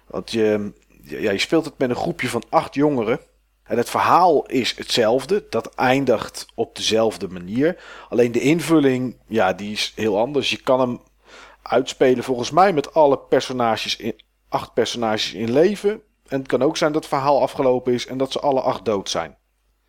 Want 0.06 0.30
je, 0.30 0.72
ja, 1.02 1.30
je 1.30 1.38
speelt 1.38 1.64
het 1.64 1.78
met 1.78 1.90
een 1.90 1.96
groepje 1.96 2.28
van 2.28 2.42
acht 2.48 2.74
jongeren. 2.74 3.20
En 3.64 3.76
het 3.76 3.90
verhaal 3.90 4.46
is 4.46 4.76
hetzelfde. 4.76 5.46
Dat 5.50 5.74
eindigt 5.74 6.46
op 6.54 6.76
dezelfde 6.76 7.28
manier. 7.28 7.82
Alleen 8.08 8.32
de 8.32 8.40
invulling, 8.40 9.16
ja, 9.26 9.52
die 9.52 9.72
is 9.72 9.92
heel 9.96 10.18
anders. 10.18 10.50
Je 10.50 10.62
kan 10.62 10.80
hem 10.80 11.00
uitspelen 11.62 12.24
volgens 12.24 12.50
mij 12.50 12.72
met 12.72 12.94
alle 12.94 13.18
personages 13.18 13.96
in, 13.96 14.20
acht 14.48 14.74
personages 14.74 15.32
in 15.32 15.52
leven. 15.52 16.02
En 16.28 16.38
het 16.38 16.48
kan 16.48 16.62
ook 16.62 16.76
zijn 16.76 16.92
dat 16.92 17.02
het 17.02 17.12
verhaal 17.12 17.40
afgelopen 17.40 17.92
is 17.92 18.06
en 18.06 18.18
dat 18.18 18.32
ze 18.32 18.40
alle 18.40 18.60
acht 18.60 18.84
dood 18.84 19.10
zijn. 19.10 19.36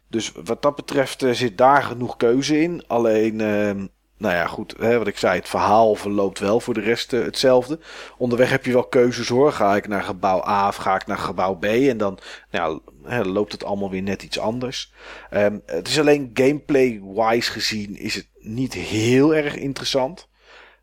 Dus 0.07 0.31
wat 0.43 0.61
dat 0.61 0.75
betreft 0.75 1.23
uh, 1.23 1.33
zit 1.33 1.57
daar 1.57 1.83
genoeg 1.83 2.17
keuze 2.17 2.61
in. 2.61 2.83
Alleen, 2.87 3.39
uh, 3.39 3.83
nou 4.17 4.35
ja, 4.35 4.47
goed, 4.47 4.75
hè, 4.79 4.97
wat 4.97 5.07
ik 5.07 5.17
zei, 5.17 5.39
het 5.39 5.49
verhaal 5.49 5.95
verloopt 5.95 6.39
wel 6.39 6.59
voor 6.59 6.73
de 6.73 6.81
rest 6.81 7.13
uh, 7.13 7.23
hetzelfde. 7.23 7.79
Onderweg 8.17 8.49
heb 8.49 8.65
je 8.65 8.71
wel 8.71 8.87
keuzes 8.87 9.27
hoor. 9.27 9.51
Ga 9.51 9.75
ik 9.75 9.87
naar 9.87 10.03
gebouw 10.03 10.43
A 10.47 10.67
of 10.67 10.75
ga 10.75 10.95
ik 10.95 11.05
naar 11.05 11.17
gebouw 11.17 11.55
B? 11.55 11.63
En 11.63 11.97
dan 11.97 12.19
nou, 12.51 12.79
hè, 13.03 13.23
loopt 13.23 13.51
het 13.51 13.63
allemaal 13.63 13.89
weer 13.89 14.01
net 14.01 14.23
iets 14.23 14.39
anders. 14.39 14.93
Um, 15.31 15.61
het 15.65 15.87
is 15.87 15.99
alleen 15.99 16.29
gameplay-wise 16.33 17.51
gezien 17.51 17.97
is 17.97 18.15
het 18.15 18.27
niet 18.39 18.73
heel 18.73 19.35
erg 19.35 19.55
interessant. 19.55 20.27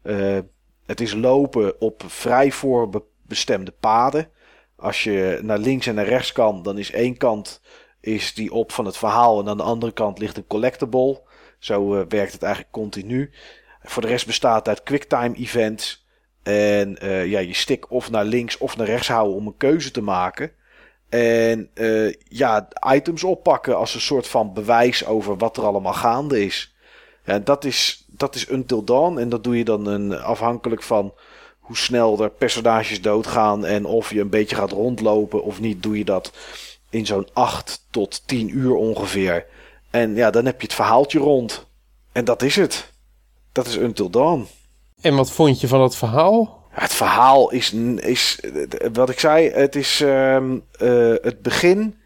Uh, 0.03 0.39
het 0.87 1.01
is 1.01 1.15
lopen 1.15 1.81
op 1.81 2.03
vrij 2.07 2.51
voorbestemde 2.51 3.73
paden. 3.81 4.29
Als 4.77 5.05
je 5.05 5.39
naar 5.43 5.59
links 5.59 5.87
en 5.87 5.95
naar 5.95 6.07
rechts 6.09 6.33
kan, 6.33 6.63
dan 6.63 6.79
is 6.79 6.91
één 6.91 7.17
kant 7.17 7.61
is 8.01 8.35
die 8.35 8.53
op 8.53 8.73
van 8.73 8.85
het 8.85 8.97
verhaal 8.97 9.41
en 9.41 9.49
aan 9.49 9.57
de 9.57 9.63
andere 9.63 9.93
kant 9.93 10.19
ligt 10.19 10.37
een 10.37 10.47
collectible. 10.47 11.23
Zo 11.63 11.95
uh, 11.95 12.03
werkt 12.09 12.33
het 12.33 12.43
eigenlijk 12.43 12.73
continu. 12.73 13.31
Voor 13.83 14.03
de 14.03 14.09
rest 14.09 14.27
bestaat 14.27 14.59
het 14.59 14.69
uit 14.69 14.83
quicktime 14.83 15.37
events. 15.37 16.07
En 16.43 16.99
uh, 17.03 17.27
ja, 17.27 17.39
je 17.39 17.55
stick 17.55 17.91
of 17.91 18.11
naar 18.11 18.25
links 18.25 18.59
of 18.59 18.77
naar 18.77 18.87
rechts 18.87 19.09
houden 19.09 19.37
om 19.37 19.47
een 19.47 19.57
keuze 19.57 19.91
te 19.91 20.03
maken. 20.03 20.53
En 21.09 21.71
uh, 21.75 22.15
ja, 22.29 22.69
items 22.95 23.25
oppakken 23.25 23.77
als 23.77 23.95
een 23.95 24.01
soort 24.01 24.29
van 24.29 24.53
bewijs 24.53 25.07
over 25.07 25.37
wat 25.37 25.57
er 25.57 25.65
allemaal 25.65 25.93
gaande 25.93 26.45
is. 26.45 26.75
Ja, 27.25 27.39
dat 27.39 27.65
is, 27.65 28.05
dat 28.09 28.35
is 28.35 28.47
Until 28.47 28.85
Dawn. 28.85 29.19
En 29.19 29.29
dat 29.29 29.45
doe 29.45 29.59
je 29.59 29.65
dan 29.65 29.87
een, 29.87 30.19
afhankelijk 30.19 30.83
van 30.83 31.15
hoe 31.59 31.77
snel 31.77 32.23
er 32.23 32.31
personages 32.31 33.03
doodgaan. 33.03 33.65
En 33.67 33.85
of 33.85 34.11
je 34.11 34.21
een 34.21 34.31
beetje 34.31 34.57
gaat 34.57 34.73
rondlopen 34.73 35.43
of 35.43 35.61
niet, 35.61 35.83
doe 35.83 35.99
je 35.99 36.05
dat 36.05 36.33
in 36.91 37.07
zo'n 37.07 37.29
8 37.33 37.87
tot 37.91 38.23
10 38.27 38.57
uur 38.57 38.75
ongeveer. 38.75 39.47
En 39.93 40.15
ja, 40.15 40.31
dan 40.31 40.45
heb 40.45 40.61
je 40.61 40.67
het 40.67 40.77
verhaaltje 40.77 41.19
rond. 41.19 41.67
En 42.13 42.25
dat 42.25 42.43
is 42.43 42.57
het. 42.57 42.93
Dat 43.53 43.67
is 43.67 43.77
Until 43.77 44.11
Dawn. 44.11 44.47
En 45.01 45.15
wat 45.15 45.31
vond 45.31 45.61
je 45.61 45.69
van 45.69 45.81
het 45.81 45.97
verhaal? 45.97 46.63
Het 46.71 46.93
verhaal 46.93 47.51
is, 47.51 47.73
is 47.97 48.41
wat 48.93 49.11
ik 49.11 49.19
zei, 49.21 49.51
het 49.51 49.77
is 49.77 50.01
um, 50.01 50.65
uh, 50.81 51.15
het 51.23 51.43
begin 51.43 51.97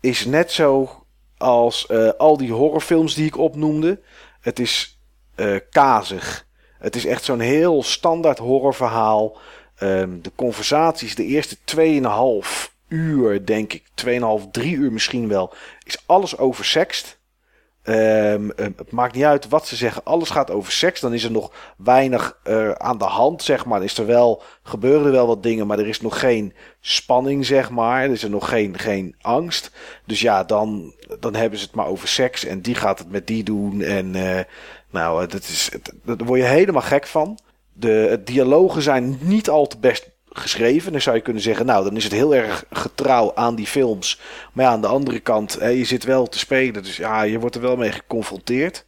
is 0.00 0.24
net 0.24 0.52
zo 0.52 0.90
als 1.38 1.86
uh, 1.90 2.10
al 2.18 2.36
die 2.36 2.52
horrorfilms 2.52 3.14
die 3.14 3.26
ik 3.26 3.38
opnoemde. 3.38 4.00
Het 4.40 4.58
is 4.58 5.00
uh, 5.36 5.56
kazig. 5.70 6.46
Het 6.78 6.96
is 6.96 7.06
echt 7.06 7.24
zo'n 7.24 7.40
heel 7.40 7.82
standaard 7.82 8.38
horrorverhaal. 8.38 9.38
Um, 9.82 10.22
de 10.22 10.32
conversaties, 10.34 11.14
de 11.14 11.24
eerste 11.24 11.56
2,5 11.76 12.72
uur, 12.88 13.46
denk 13.46 13.72
ik, 13.72 13.82
2,5, 14.04 14.50
3 14.50 14.74
uur 14.74 14.92
misschien 14.92 15.28
wel, 15.28 15.54
is 15.82 16.02
alles 16.06 16.38
oversext. 16.38 17.18
Um, 17.86 18.52
het 18.56 18.90
maakt 18.90 19.14
niet 19.14 19.24
uit 19.24 19.48
wat 19.48 19.66
ze 19.66 19.76
zeggen. 19.76 20.04
Alles 20.04 20.30
gaat 20.30 20.50
over 20.50 20.72
seks. 20.72 21.00
Dan 21.00 21.14
is 21.14 21.24
er 21.24 21.30
nog 21.30 21.52
weinig 21.76 22.38
uh, 22.44 22.70
aan 22.70 22.98
de 22.98 23.04
hand, 23.04 23.42
zeg 23.42 23.64
maar. 23.64 23.82
Is 23.82 23.98
er 23.98 24.06
wel, 24.06 24.42
gebeuren 24.62 25.06
er 25.06 25.12
wel 25.12 25.26
wat 25.26 25.42
dingen, 25.42 25.66
maar 25.66 25.78
er 25.78 25.88
is 25.88 26.00
nog 26.00 26.20
geen 26.20 26.54
spanning, 26.80 27.46
zeg 27.46 27.70
maar. 27.70 28.02
Er 28.02 28.10
is 28.10 28.22
er 28.22 28.30
nog 28.30 28.48
geen, 28.48 28.78
geen 28.78 29.14
angst. 29.20 29.70
Dus 30.06 30.20
ja, 30.20 30.44
dan, 30.44 30.94
dan 31.20 31.34
hebben 31.34 31.58
ze 31.58 31.64
het 31.64 31.74
maar 31.74 31.86
over 31.86 32.08
seks. 32.08 32.44
En 32.44 32.60
die 32.60 32.74
gaat 32.74 32.98
het 32.98 33.10
met 33.10 33.26
die 33.26 33.42
doen. 33.42 33.82
En 33.82 34.14
uh, 34.14 34.40
nou, 34.90 35.26
dat 35.26 35.42
is, 35.42 35.70
daar 36.04 36.16
word 36.16 36.40
je 36.40 36.46
helemaal 36.46 36.82
gek 36.82 37.06
van. 37.06 37.38
De 37.72 38.20
dialogen 38.24 38.82
zijn 38.82 39.18
niet 39.20 39.48
al 39.48 39.66
te 39.66 39.78
best 39.78 40.10
geschreven. 40.38 40.92
Dan 40.92 41.00
zou 41.00 41.16
je 41.16 41.22
kunnen 41.22 41.42
zeggen, 41.42 41.66
nou, 41.66 41.84
dan 41.84 41.96
is 41.96 42.04
het 42.04 42.12
heel 42.12 42.34
erg 42.34 42.64
getrouw 42.70 43.34
aan 43.34 43.54
die 43.54 43.66
films. 43.66 44.20
Maar 44.52 44.64
ja, 44.64 44.70
aan 44.70 44.80
de 44.80 44.86
andere 44.86 45.20
kant, 45.20 45.58
hè, 45.60 45.68
je 45.68 45.84
zit 45.84 46.04
wel 46.04 46.26
te 46.26 46.38
spelen. 46.38 46.82
Dus 46.82 46.96
ja, 46.96 47.22
je 47.22 47.38
wordt 47.38 47.54
er 47.54 47.60
wel 47.60 47.76
mee 47.76 47.92
geconfronteerd. 47.92 48.84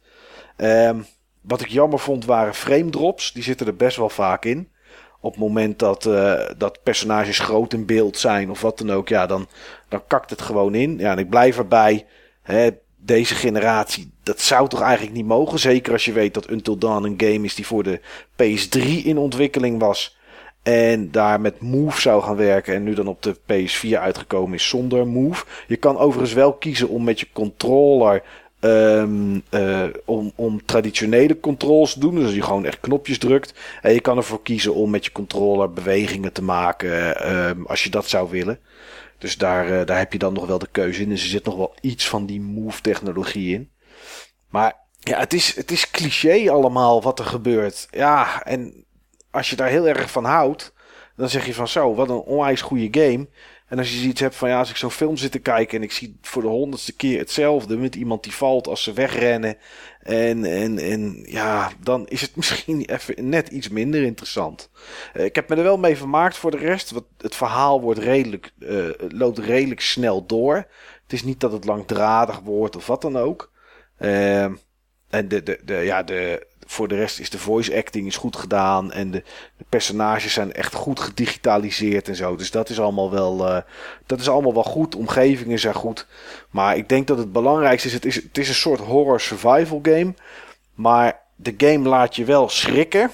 Ehm, 0.55 0.99
wat 1.41 1.61
ik 1.61 1.67
jammer 1.67 1.99
vond 1.99 2.25
waren 2.25 2.53
frame 2.53 2.89
drops. 2.89 3.31
Die 3.31 3.43
zitten 3.43 3.67
er 3.67 3.75
best 3.75 3.97
wel 3.97 4.09
vaak 4.09 4.45
in. 4.45 4.69
Op 5.19 5.31
het 5.31 5.41
moment 5.41 5.79
dat, 5.79 6.05
eh, 6.05 6.49
dat 6.57 6.83
personages 6.83 7.39
groot 7.39 7.73
in 7.73 7.85
beeld 7.85 8.17
zijn 8.17 8.49
of 8.49 8.61
wat 8.61 8.77
dan 8.77 8.91
ook, 8.91 9.09
ja, 9.09 9.25
dan, 9.25 9.47
dan 9.89 10.07
kakt 10.07 10.29
het 10.29 10.41
gewoon 10.41 10.75
in. 10.75 10.97
Ja, 10.97 11.11
en 11.11 11.17
ik 11.17 11.29
blijf 11.29 11.57
erbij. 11.57 12.05
Hè, 12.41 12.69
deze 12.95 13.35
generatie, 13.35 14.11
dat 14.23 14.41
zou 14.41 14.67
toch 14.67 14.81
eigenlijk 14.81 15.15
niet 15.15 15.25
mogen? 15.25 15.59
Zeker 15.59 15.93
als 15.93 16.05
je 16.05 16.11
weet 16.11 16.33
dat 16.33 16.51
Until 16.51 16.77
Dawn 16.77 17.05
een 17.05 17.31
game 17.33 17.45
is 17.45 17.55
die 17.55 17.65
voor 17.65 17.83
de 17.83 17.99
PS3 18.35 19.05
in 19.05 19.17
ontwikkeling 19.17 19.79
was. 19.79 20.16
En 20.67 21.11
daar 21.11 21.41
met 21.41 21.61
Move 21.61 22.01
zou 22.01 22.23
gaan 22.23 22.35
werken. 22.35 22.73
En 22.73 22.83
nu 22.83 22.93
dan 22.93 23.07
op 23.07 23.21
de 23.21 23.35
PS4 23.35 23.99
uitgekomen 23.99 24.53
is 24.53 24.67
zonder 24.67 25.07
Move. 25.07 25.45
Je 25.67 25.75
kan 25.75 25.97
overigens 25.97 26.33
wel 26.33 26.53
kiezen 26.53 26.89
om 26.89 27.03
met 27.03 27.19
je 27.19 27.27
controller. 27.33 28.23
Um, 28.59 29.43
om, 30.05 30.31
om 30.35 30.65
traditionele 30.65 31.39
controls 31.39 31.93
te 31.93 31.99
doen. 31.99 32.15
Dus 32.15 32.33
je 32.33 32.41
gewoon 32.41 32.65
echt 32.65 32.79
knopjes 32.79 33.17
drukt. 33.17 33.53
En 33.81 33.93
je 33.93 33.99
kan 33.99 34.17
ervoor 34.17 34.41
kiezen 34.41 34.73
om 34.73 34.89
met 34.89 35.05
je 35.05 35.11
controller 35.11 35.73
bewegingen 35.73 36.33
te 36.33 36.43
maken. 36.43 37.33
Um, 37.33 37.65
als 37.65 37.83
je 37.83 37.89
dat 37.89 38.07
zou 38.09 38.29
willen. 38.29 38.59
Dus 39.17 39.37
daar, 39.37 39.69
uh, 39.71 39.85
daar 39.85 39.97
heb 39.97 40.13
je 40.13 40.19
dan 40.19 40.33
nog 40.33 40.45
wel 40.45 40.59
de 40.59 40.69
keuze 40.71 41.01
in. 41.01 41.09
Dus 41.09 41.23
er 41.23 41.29
zit 41.29 41.45
nog 41.45 41.55
wel 41.55 41.75
iets 41.81 42.07
van 42.09 42.25
die 42.25 42.41
move-technologie 42.41 43.53
in. 43.53 43.69
Maar 44.49 44.75
ja, 44.99 45.19
het 45.19 45.33
is, 45.33 45.55
het 45.55 45.71
is 45.71 45.91
cliché 45.91 46.51
allemaal 46.51 47.01
wat 47.01 47.19
er 47.19 47.25
gebeurt. 47.25 47.87
Ja, 47.91 48.43
en 48.43 48.85
als 49.31 49.49
je 49.49 49.55
daar 49.55 49.69
heel 49.69 49.87
erg 49.87 50.11
van 50.11 50.25
houdt, 50.25 50.73
dan 51.15 51.29
zeg 51.29 51.45
je 51.45 51.53
van 51.53 51.67
zo, 51.67 51.95
wat 51.95 52.09
een 52.09 52.15
onwijs 52.15 52.61
goede 52.61 53.01
game. 53.01 53.27
En 53.67 53.77
als 53.77 53.91
je 53.91 53.99
zoiets 53.99 54.21
hebt 54.21 54.35
van 54.35 54.49
ja, 54.49 54.59
als 54.59 54.69
ik 54.69 54.75
zo'n 54.75 54.91
film 54.91 55.17
zit 55.17 55.31
te 55.31 55.39
kijken 55.39 55.77
en 55.77 55.83
ik 55.83 55.91
zie 55.91 56.17
voor 56.21 56.41
de 56.41 56.47
honderdste 56.47 56.95
keer 56.95 57.19
hetzelfde 57.19 57.77
met 57.77 57.95
iemand 57.95 58.23
die 58.23 58.33
valt 58.33 58.67
als 58.67 58.83
ze 58.83 58.93
wegrennen. 58.93 59.57
En, 59.99 60.45
en, 60.45 60.77
en 60.77 61.23
ja, 61.25 61.71
dan 61.79 62.07
is 62.07 62.21
het 62.21 62.35
misschien 62.39 62.81
even 62.81 63.29
net 63.29 63.47
iets 63.47 63.69
minder 63.69 64.03
interessant. 64.03 64.69
Uh, 65.13 65.25
ik 65.25 65.35
heb 65.35 65.49
me 65.49 65.55
er 65.55 65.63
wel 65.63 65.77
mee 65.77 65.97
vermaakt 65.97 66.37
voor 66.37 66.51
de 66.51 66.57
rest. 66.57 66.91
Want 66.91 67.05
het 67.17 67.35
verhaal 67.35 67.81
wordt 67.81 67.99
redelijk, 67.99 68.51
uh, 68.59 68.89
loopt 68.97 69.37
redelijk 69.37 69.81
snel 69.81 70.25
door. 70.25 70.55
Het 71.03 71.13
is 71.13 71.23
niet 71.23 71.39
dat 71.39 71.51
het 71.51 71.65
langdradig 71.65 72.39
wordt 72.39 72.75
of 72.75 72.87
wat 72.87 73.01
dan 73.01 73.17
ook. 73.17 73.51
Uh, 73.99 74.43
en 75.09 75.27
de, 75.27 75.43
de, 75.43 75.59
de, 75.63 75.75
ja, 75.75 76.03
de, 76.03 76.46
voor 76.67 76.87
de 76.87 76.95
rest 76.95 77.19
is 77.19 77.29
de 77.29 77.39
voice 77.39 77.75
acting 77.75 78.07
is 78.07 78.17
goed 78.17 78.35
gedaan. 78.35 78.91
En 78.91 79.11
de, 79.11 79.23
personages 79.69 80.33
zijn 80.33 80.53
echt 80.53 80.73
goed 80.73 80.99
gedigitaliseerd 80.99 82.07
en 82.07 82.15
zo. 82.15 82.35
Dus 82.35 82.51
dat 82.51 82.69
is 82.69 82.79
allemaal 82.79 83.11
wel, 83.11 83.47
uh, 83.47 83.57
dat 84.05 84.19
is 84.19 84.29
allemaal 84.29 84.53
wel 84.53 84.63
goed. 84.63 84.95
Omgevingen 84.95 85.59
zijn 85.59 85.73
goed. 85.73 86.07
Maar 86.49 86.77
ik 86.77 86.89
denk 86.89 87.07
dat 87.07 87.17
het 87.17 87.31
belangrijkste 87.31 87.87
is 87.87 87.93
het, 87.93 88.05
is, 88.05 88.15
het 88.15 88.37
is 88.37 88.49
een 88.49 88.55
soort 88.55 88.79
horror 88.79 89.21
survival 89.21 89.79
game. 89.83 90.13
Maar 90.73 91.19
de 91.35 91.53
game 91.57 91.89
laat 91.89 92.15
je 92.15 92.25
wel 92.25 92.49
schrikken. 92.49 93.11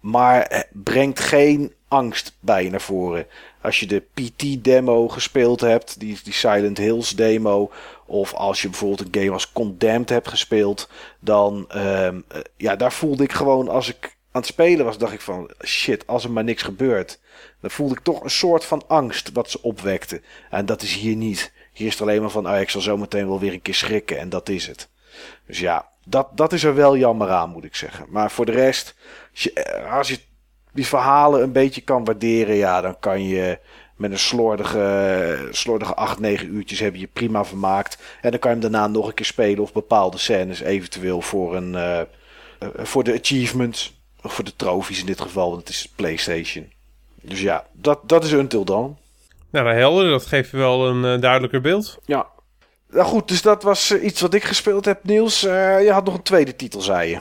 Maar 0.00 0.66
brengt 0.72 1.20
geen 1.20 1.72
angst 1.88 2.36
bij 2.40 2.64
je 2.64 2.70
naar 2.70 2.80
voren. 2.80 3.26
Als 3.60 3.80
je 3.80 3.86
de 3.86 4.02
PT-demo 4.14 5.08
gespeeld 5.08 5.60
hebt, 5.60 6.00
die, 6.00 6.18
die 6.22 6.32
Silent 6.32 6.78
Hills 6.78 7.10
demo, 7.10 7.70
of 8.08 8.34
als 8.34 8.62
je 8.62 8.68
bijvoorbeeld 8.68 9.00
een 9.00 9.20
game 9.20 9.32
als 9.32 9.52
Condemned 9.52 10.08
hebt 10.08 10.28
gespeeld, 10.28 10.88
dan 11.20 11.68
um, 11.76 12.24
ja, 12.56 12.76
daar 12.76 12.92
voelde 12.92 13.22
ik 13.22 13.32
gewoon 13.32 13.68
als 13.68 13.88
ik 13.88 14.16
aan 14.30 14.40
het 14.40 14.46
spelen 14.46 14.84
was, 14.84 14.98
dacht 14.98 15.12
ik 15.12 15.20
van 15.20 15.50
shit, 15.64 16.06
als 16.06 16.24
er 16.24 16.30
maar 16.30 16.44
niks 16.44 16.62
gebeurt, 16.62 17.20
dan 17.60 17.70
voelde 17.70 17.94
ik 17.94 18.00
toch 18.00 18.24
een 18.24 18.30
soort 18.30 18.64
van 18.64 18.82
angst 18.86 19.32
wat 19.32 19.50
ze 19.50 19.62
opwekte. 19.62 20.22
En 20.50 20.66
dat 20.66 20.82
is 20.82 20.94
hier 20.94 21.16
niet. 21.16 21.52
Hier 21.72 21.86
is 21.86 21.92
het 21.92 22.02
alleen 22.02 22.20
maar 22.20 22.30
van, 22.30 22.48
oh, 22.48 22.60
ik 22.60 22.70
zal 22.70 22.80
zo 22.80 22.96
meteen 22.96 23.28
wel 23.28 23.40
weer 23.40 23.52
een 23.52 23.62
keer 23.62 23.74
schrikken 23.74 24.18
en 24.18 24.28
dat 24.28 24.48
is 24.48 24.66
het. 24.66 24.88
Dus 25.46 25.58
ja, 25.58 25.88
dat, 26.04 26.36
dat 26.36 26.52
is 26.52 26.64
er 26.64 26.74
wel 26.74 26.96
jammer 26.96 27.30
aan, 27.30 27.50
moet 27.50 27.64
ik 27.64 27.74
zeggen. 27.76 28.06
Maar 28.08 28.30
voor 28.30 28.46
de 28.46 28.52
rest, 28.52 28.94
als 29.32 29.42
je, 29.42 29.84
als 29.90 30.08
je 30.08 30.18
die 30.72 30.86
verhalen 30.86 31.42
een 31.42 31.52
beetje 31.52 31.80
kan 31.80 32.04
waarderen, 32.04 32.54
ja, 32.54 32.80
dan 32.80 32.98
kan 32.98 33.22
je 33.22 33.58
met 33.98 34.10
een 34.10 34.18
slordige, 34.18 35.48
slordige 35.50 35.94
8, 35.94 36.18
9 36.18 36.54
uurtjes 36.54 36.78
heb 36.78 36.94
je 36.94 37.06
prima 37.06 37.44
vermaakt. 37.44 37.98
En 38.20 38.30
dan 38.30 38.40
kan 38.40 38.54
je 38.54 38.60
hem 38.60 38.70
daarna 38.70 38.86
nog 38.86 39.06
een 39.06 39.14
keer 39.14 39.26
spelen 39.26 39.62
of 39.62 39.72
bepaalde 39.72 40.18
scènes 40.18 40.60
eventueel 40.60 41.20
voor, 41.20 41.56
een, 41.56 41.72
uh, 41.72 42.00
voor 42.76 43.04
de 43.04 43.18
achievements. 43.20 43.96
Of 44.22 44.34
voor 44.34 44.44
de 44.44 44.56
trofies 44.56 45.00
in 45.00 45.06
dit 45.06 45.20
geval, 45.20 45.48
want 45.48 45.60
het 45.60 45.68
is 45.68 45.88
PlayStation. 45.96 46.72
Dus 47.22 47.40
ja, 47.40 47.66
dat, 47.72 48.00
dat 48.08 48.24
is 48.24 48.32
Until 48.32 48.64
Dawn. 48.64 48.96
Nou, 49.50 49.74
helder, 49.74 50.10
dat 50.10 50.26
geeft 50.26 50.50
wel 50.50 50.88
een 50.88 51.14
uh, 51.14 51.20
duidelijker 51.20 51.60
beeld. 51.60 51.98
Ja. 52.04 52.26
Nou 52.90 53.06
goed, 53.06 53.28
dus 53.28 53.42
dat 53.42 53.62
was 53.62 53.90
uh, 53.90 54.04
iets 54.04 54.20
wat 54.20 54.34
ik 54.34 54.44
gespeeld 54.44 54.84
heb, 54.84 55.04
Niels. 55.04 55.40
je 55.40 55.90
had 55.92 56.04
nog 56.04 56.14
een 56.14 56.22
tweede 56.22 56.56
titel, 56.56 56.80
zei 56.80 57.10
je. 57.10 57.20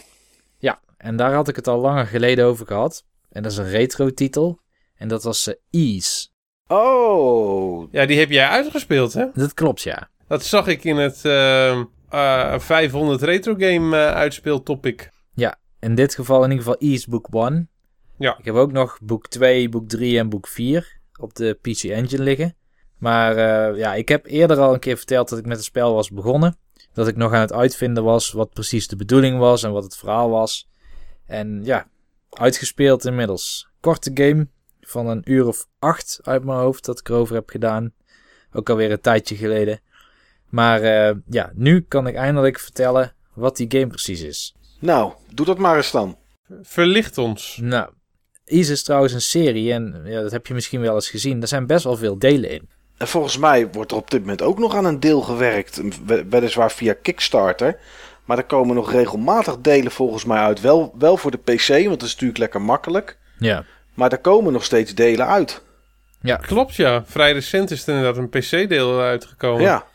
Ja, 0.58 0.80
en 0.98 1.16
daar 1.16 1.34
had 1.34 1.48
ik 1.48 1.56
het 1.56 1.68
al 1.68 1.80
langer 1.80 2.08
geleden 2.08 2.46
over 2.46 2.66
gehad. 2.66 3.04
En 3.30 3.44
dat 3.44 3.52
is 3.52 3.58
een 3.58 3.70
retro 3.70 4.10
titel. 4.10 4.60
En 4.96 5.08
dat 5.08 5.24
was 5.24 5.54
Ease. 5.72 6.28
Oh. 6.68 7.92
Ja, 7.92 8.06
die 8.06 8.20
heb 8.20 8.30
jij 8.30 8.48
uitgespeeld, 8.48 9.14
hè? 9.14 9.26
Dat 9.34 9.54
klopt, 9.54 9.82
ja. 9.82 10.10
Dat 10.28 10.46
zag 10.46 10.68
ik 10.68 10.84
in 10.84 10.98
het 10.98 11.22
uh, 11.26 11.82
uh, 12.14 12.60
500 12.60 13.22
retro 13.22 13.54
game 13.58 13.98
uh, 13.98 14.12
uitspeeltopic. 14.12 15.10
Ja, 15.34 15.60
in 15.80 15.96
dit 15.96 16.16
geval 16.16 16.44
in 16.44 16.52
ieder 16.52 16.66
geval 16.66 16.90
Ease 16.90 17.10
Book 17.10 17.28
1. 17.32 17.70
Ja. 18.18 18.38
Ik 18.38 18.46
heb 18.46 18.56
ook 18.56 18.72
nog 18.72 19.00
boek 19.02 19.28
2, 19.28 19.70
boek 19.70 19.88
3 19.88 20.20
en 20.20 20.30
boek 20.30 20.48
4 20.48 21.00
op 21.20 21.36
de 21.36 21.58
PC 21.62 21.84
Engine 21.84 22.24
liggen. 22.24 22.56
Maar 22.98 23.32
uh, 23.38 23.80
ja, 23.80 23.94
ik 23.94 24.10
heb 24.10 24.26
eerder 24.26 24.60
al 24.60 24.74
een 24.74 24.80
keer 24.80 24.98
verteld 24.98 25.30
dat 25.30 25.40
ik 25.40 25.46
met 25.46 25.58
het 25.58 25.66
spel 25.66 25.94
was 25.94 26.10
begonnen. 26.10 26.58
Dat 26.94 27.08
ik 27.08 27.16
nog 27.16 27.34
aan 27.34 27.42
het 27.42 27.54
uitvinden 27.54 28.04
was 28.04 28.32
wat 28.32 28.54
precies 28.54 28.88
de 28.88 28.96
bedoeling 28.96 29.40
was 29.40 29.64
en 29.64 29.72
wat 29.72 29.84
het 29.84 29.98
verhaal 29.98 30.30
was. 30.30 30.70
En 31.26 31.62
ja, 31.64 31.88
uitgespeeld 32.30 33.06
inmiddels. 33.06 33.68
Korte 33.80 34.12
game, 34.14 34.48
van 34.88 35.08
een 35.08 35.22
uur 35.26 35.48
of 35.48 35.68
acht 35.80 36.20
uit 36.24 36.44
mijn 36.44 36.58
hoofd 36.58 36.86
dat 36.86 37.00
ik 37.00 37.10
erover 37.10 37.36
heb 37.36 37.50
gedaan. 37.50 37.94
Ook 38.54 38.70
alweer 38.70 38.92
een 38.92 39.02
tijdje 39.02 39.36
geleden. 39.36 39.80
Maar 40.50 40.84
uh, 40.84 41.16
ja, 41.30 41.52
nu 41.54 41.82
kan 41.82 42.08
ik 42.08 42.16
eindelijk 42.16 42.60
vertellen 42.60 43.14
wat 43.34 43.58
die 43.58 43.66
game 43.70 43.88
precies 43.88 44.22
is. 44.22 44.56
Nou, 44.80 45.14
doe 45.34 45.46
dat 45.46 45.58
maar 45.58 45.76
eens 45.76 45.92
dan. 45.92 46.18
Verlicht 46.62 47.18
ons. 47.18 47.60
Nou, 47.62 47.90
Ease 48.46 48.72
is 48.72 48.84
trouwens 48.84 49.14
een 49.14 49.22
serie 49.22 49.74
en 49.74 50.02
ja, 50.06 50.22
dat 50.22 50.32
heb 50.32 50.48
je 50.48 50.54
misschien 50.54 50.82
wel 50.82 50.96
eens 50.96 51.10
gezien. 51.10 51.42
Er 51.42 51.48
zijn 51.48 51.68
best 51.68 51.84
wel 51.84 51.98
veel 51.98 52.20
delen 52.20 52.50
in. 52.50 52.70
En 52.98 53.08
volgens 53.08 53.38
mij 53.38 53.72
wordt 53.72 53.92
er 53.92 53.98
op 53.98 54.12
dit 54.12 54.20
moment 54.20 54.42
ook 54.42 54.60
nog 54.60 54.76
aan 54.76 54.86
een 54.86 55.00
deel 55.00 55.22
gewerkt. 55.22 55.82
Weliswaar 56.30 56.72
via 56.72 56.96
Kickstarter. 57.02 57.80
Maar 58.26 58.38
er 58.38 58.44
komen 58.44 58.76
nog 58.76 58.92
regelmatig 58.92 59.58
delen 59.62 59.92
volgens 59.92 60.26
mij 60.26 60.38
uit. 60.38 60.62
Wel, 60.62 60.94
wel 60.98 61.18
voor 61.18 61.32
de 61.32 61.38
PC, 61.38 61.68
want 61.68 61.90
dat 61.90 62.02
is 62.02 62.12
natuurlijk 62.12 62.40
lekker 62.40 62.62
makkelijk. 62.62 63.18
Ja. 63.40 63.66
Maar 63.98 64.12
er 64.12 64.20
komen 64.20 64.54
nog 64.54 64.64
steeds 64.64 64.96
delen 64.96 65.28
uit. 65.28 65.62
Ja. 66.22 66.36
Klopt, 66.36 66.76
ja. 66.76 67.06
Vrij 67.06 67.34
recent 67.34 67.72
is 67.72 67.88
er 67.88 67.96
inderdaad 67.96 68.18
een 68.18 68.30
PC-deel 68.30 69.02
uitgekomen. 69.02 69.62
Ja. 69.62 69.88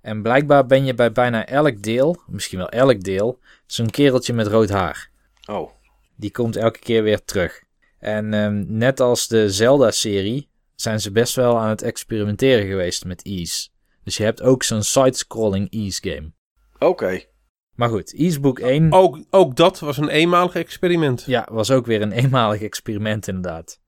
En 0.00 0.22
blijkbaar 0.22 0.66
ben 0.66 0.84
je 0.84 0.94
bij 0.94 1.12
bijna 1.12 1.46
elk 1.46 1.82
deel, 1.82 2.22
misschien 2.26 2.58
wel 2.58 2.68
elk 2.68 3.02
deel, 3.02 3.38
zo'n 3.66 3.90
kereltje 3.90 4.32
met 4.32 4.46
rood 4.46 4.68
haar. 4.68 5.10
Oh. 5.46 5.70
Die 6.16 6.30
komt 6.30 6.56
elke 6.56 6.78
keer 6.78 7.02
weer 7.02 7.24
terug. 7.24 7.62
En 7.98 8.34
um, 8.34 8.64
net 8.68 9.00
als 9.00 9.28
de 9.28 9.50
Zelda-serie 9.50 10.48
zijn 10.74 11.00
ze 11.00 11.12
best 11.12 11.34
wel 11.34 11.58
aan 11.58 11.68
het 11.68 11.82
experimenteren 11.82 12.66
geweest 12.66 13.04
met 13.04 13.22
Ease. 13.22 13.68
Dus 14.04 14.16
je 14.16 14.24
hebt 14.24 14.42
ook 14.42 14.62
zo'n 14.62 14.82
side-scrolling 14.82 15.70
Ease-game. 15.70 16.32
Oké. 16.74 16.86
Okay. 16.86 17.31
Maar 17.74 17.88
goed, 17.88 18.14
Easebook 18.14 18.58
1... 18.58 18.92
Ook, 18.92 19.24
ook 19.30 19.56
dat 19.56 19.78
was 19.78 19.96
een 19.96 20.08
eenmalig 20.08 20.54
experiment. 20.54 21.24
Ja, 21.26 21.48
was 21.50 21.70
ook 21.70 21.86
weer 21.86 22.02
een 22.02 22.12
eenmalig 22.22 22.62
experiment 22.62 23.28
inderdaad. 23.28 23.80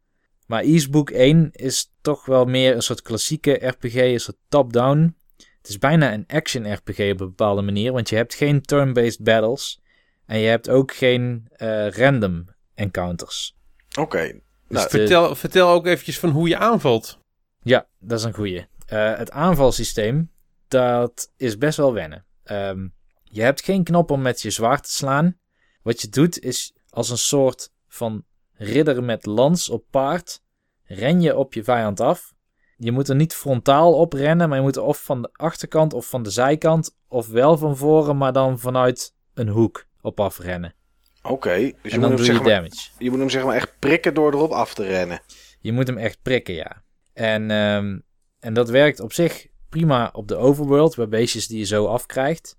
Maar 0.47 0.63
Easebook 0.63 1.11
1 1.11 1.49
is 1.53 1.93
toch 2.01 2.27
wel 2.27 2.45
meer 2.45 2.75
een 2.75 2.83
soort 2.83 3.03
klassieke 3.03 3.67
RPG, 3.67 3.95
een 3.95 4.21
soort 4.21 4.37
top-down. 4.49 5.17
Het 5.37 5.69
is 5.69 5.79
bijna 5.79 6.13
een 6.13 6.25
action-RPG 6.27 6.99
op 6.99 6.99
een 6.99 7.17
bepaalde 7.17 7.63
manier, 7.63 7.93
want 7.93 8.09
je 8.09 8.17
hebt 8.17 8.35
geen 8.35 8.63
turn-based 8.63 9.23
battles. 9.23 9.81
En 10.27 10.39
je 10.39 10.49
hebt 10.49 10.69
ook 10.69 10.95
geen 10.95 11.49
uh, 11.57 11.89
random 11.89 12.45
encounters. 12.75 13.57
Oké. 13.89 14.01
Okay. 14.01 14.33
Dus 14.69 14.79
nou, 14.79 14.89
vertel, 14.91 15.29
de... 15.29 15.35
vertel 15.35 15.69
ook 15.69 15.87
eventjes 15.87 16.19
van 16.19 16.31
hoe 16.31 16.49
je 16.49 16.57
aanvalt. 16.57 17.19
Ja, 17.63 17.87
dat 17.99 18.19
is 18.19 18.25
een 18.25 18.35
goeie. 18.35 18.67
Uh, 18.93 19.17
het 19.17 19.31
aanvalsysteem, 19.31 20.31
dat 20.69 21.33
is 21.37 21.59
best 21.59 21.77
wel 21.77 21.93
wennen. 21.93 22.25
Um, 22.45 22.95
je 23.35 23.43
hebt 23.43 23.65
geen 23.65 23.85
knop 23.85 24.11
om 24.11 24.23
met 24.23 24.43
je 24.43 24.51
zwaard 24.51 24.83
te 24.83 24.93
slaan. 24.93 25.39
Wat 25.83 26.01
je 26.01 26.09
doet 26.09 26.41
is 26.41 26.75
als 26.89 27.11
een 27.11 27.19
soort 27.19 27.73
van 27.89 28.25
ridder 28.53 29.05
met 29.05 29.27
lans 29.27 29.69
op 29.69 29.85
paard. 29.91 30.43
Ren 30.85 31.21
je 31.21 31.37
op 31.37 31.55
je 31.55 31.65
vijand 31.65 32.01
af. 32.01 32.33
Je 32.77 32.93
moet 32.93 33.09
er 33.09 33.15
niet 33.15 33.35
frontaal 33.35 33.95
op 33.95 34.13
rennen, 34.13 34.49
maar 34.49 34.59
je 34.59 34.65
moet 34.65 34.77
er 34.77 34.83
of 34.83 35.05
van 35.05 35.23
de 35.23 35.29
achterkant 35.33 35.93
of 35.93 36.07
van 36.07 36.23
de 36.23 36.31
zijkant. 36.31 36.97
Of 37.09 37.29
wel 37.29 37.59
van 37.59 37.77
voren, 37.77 38.17
maar 38.17 38.33
dan 38.33 38.59
vanuit 38.59 39.15
een 39.35 39.49
hoek 39.49 39.87
op 40.01 40.21
afrennen. 40.21 40.75
Oké, 41.23 41.33
okay, 41.33 41.75
dus 41.83 41.93
je 41.93 41.99
moet, 41.99 42.09
hem, 42.09 42.19
zeg 42.19 42.43
maar, 42.43 42.69
je 42.99 43.11
moet 43.11 43.19
hem 43.19 43.31
zeg 43.31 43.45
maar 43.45 43.57
echt 43.57 43.79
prikken 43.79 44.15
door 44.15 44.33
erop 44.33 44.51
af 44.51 44.75
te 44.75 44.87
rennen. 44.87 45.21
Je 45.61 45.73
moet 45.73 45.87
hem 45.87 45.99
echt 45.99 46.19
prikken, 46.23 46.55
ja. 46.55 46.83
En, 47.13 47.51
ehm, 47.51 47.99
en 48.39 48.55
dat 48.55 48.69
werkt 48.69 49.01
op 49.01 49.13
zich 49.13 49.47
prima 49.69 50.11
op 50.13 50.29
de 50.29 50.37
overworld, 50.37 50.97
bij 50.97 51.09
beestjes 51.09 51.47
die 51.47 51.59
je 51.59 51.65
zo 51.65 51.87
afkrijgt. 51.87 52.57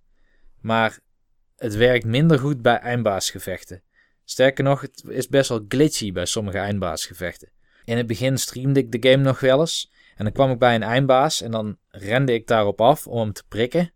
Maar 0.66 1.00
het 1.56 1.76
werkt 1.76 2.06
minder 2.06 2.40
goed 2.40 2.62
bij 2.62 2.78
eindbaasgevechten. 2.78 3.84
Sterker 4.24 4.64
nog, 4.64 4.82
het 4.82 5.04
is 5.08 5.28
best 5.28 5.50
wel 5.50 5.66
glitchy 5.68 6.12
bij 6.12 6.26
sommige 6.26 6.58
eindbaasgevechten. 6.58 7.52
In 7.84 7.98
het 7.98 8.08
begin 8.08 8.38
streamde 8.38 8.80
ik 8.80 8.92
de 8.92 9.10
game 9.10 9.24
nog 9.24 9.40
wel 9.40 9.60
eens. 9.60 9.92
En 10.16 10.24
dan 10.24 10.34
kwam 10.34 10.52
ik 10.52 10.60
bij 10.60 10.76
een 10.76 10.84
eindbaas 10.84 11.42
en 11.42 11.52
dan 11.52 11.78
rende 11.90 12.34
ik 12.34 12.48
daarop 12.48 12.82
af 12.82 13.08
om 13.08 13.20
hem 13.20 13.34
te 13.34 13.44
prikken. 13.48 13.94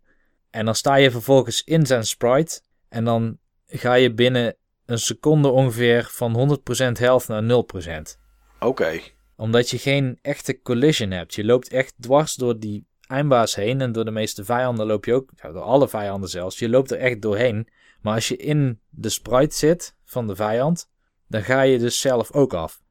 En 0.50 0.64
dan 0.64 0.74
sta 0.74 0.94
je 0.94 1.10
vervolgens 1.10 1.64
in 1.64 1.86
zijn 1.86 2.04
sprite. 2.04 2.60
En 2.88 3.04
dan 3.04 3.38
ga 3.66 3.94
je 3.94 4.14
binnen 4.14 4.56
een 4.86 4.98
seconde 4.98 5.48
ongeveer 5.48 6.04
van 6.10 6.60
100% 6.88 6.92
health 6.92 7.28
naar 7.28 7.42
0%. 7.42 8.18
Oké. 8.60 9.00
Omdat 9.36 9.70
je 9.70 9.78
geen 9.78 10.18
echte 10.22 10.60
collision 10.62 11.10
hebt. 11.10 11.34
Je 11.34 11.44
loopt 11.44 11.68
echt 11.68 11.94
dwars 12.00 12.34
door 12.34 12.58
die 12.58 12.86
eindbaas 13.10 13.54
heen. 13.54 13.80
En 13.80 13.92
door 13.92 14.04
de 14.04 14.10
meeste 14.10 14.44
vijanden 14.44 14.86
loop 14.86 15.04
je 15.04 15.14
ook, 15.14 15.30
door 15.42 15.60
alle 15.60 15.88
vijanden 15.88 16.28
zelfs. 16.28 16.58
Je 16.58 16.68
loopt 16.68 16.90
er 16.90 16.98
echt 16.98 17.22
doorheen. 17.22 17.68
Maar 18.00 18.14
als 18.14 18.28
je 18.28 18.36
in 18.36 18.80
de 18.90 19.08
sprite 19.08 19.56
zit 19.56 19.94
van 20.04 20.26
de 20.26 20.36
vijand, 20.36 20.90
dan 21.28 21.42
ga 21.42 21.60
je 21.60 21.78
dus 21.78 22.00
zelf 22.00 22.32
ook 22.32 22.54
af. 22.54 22.82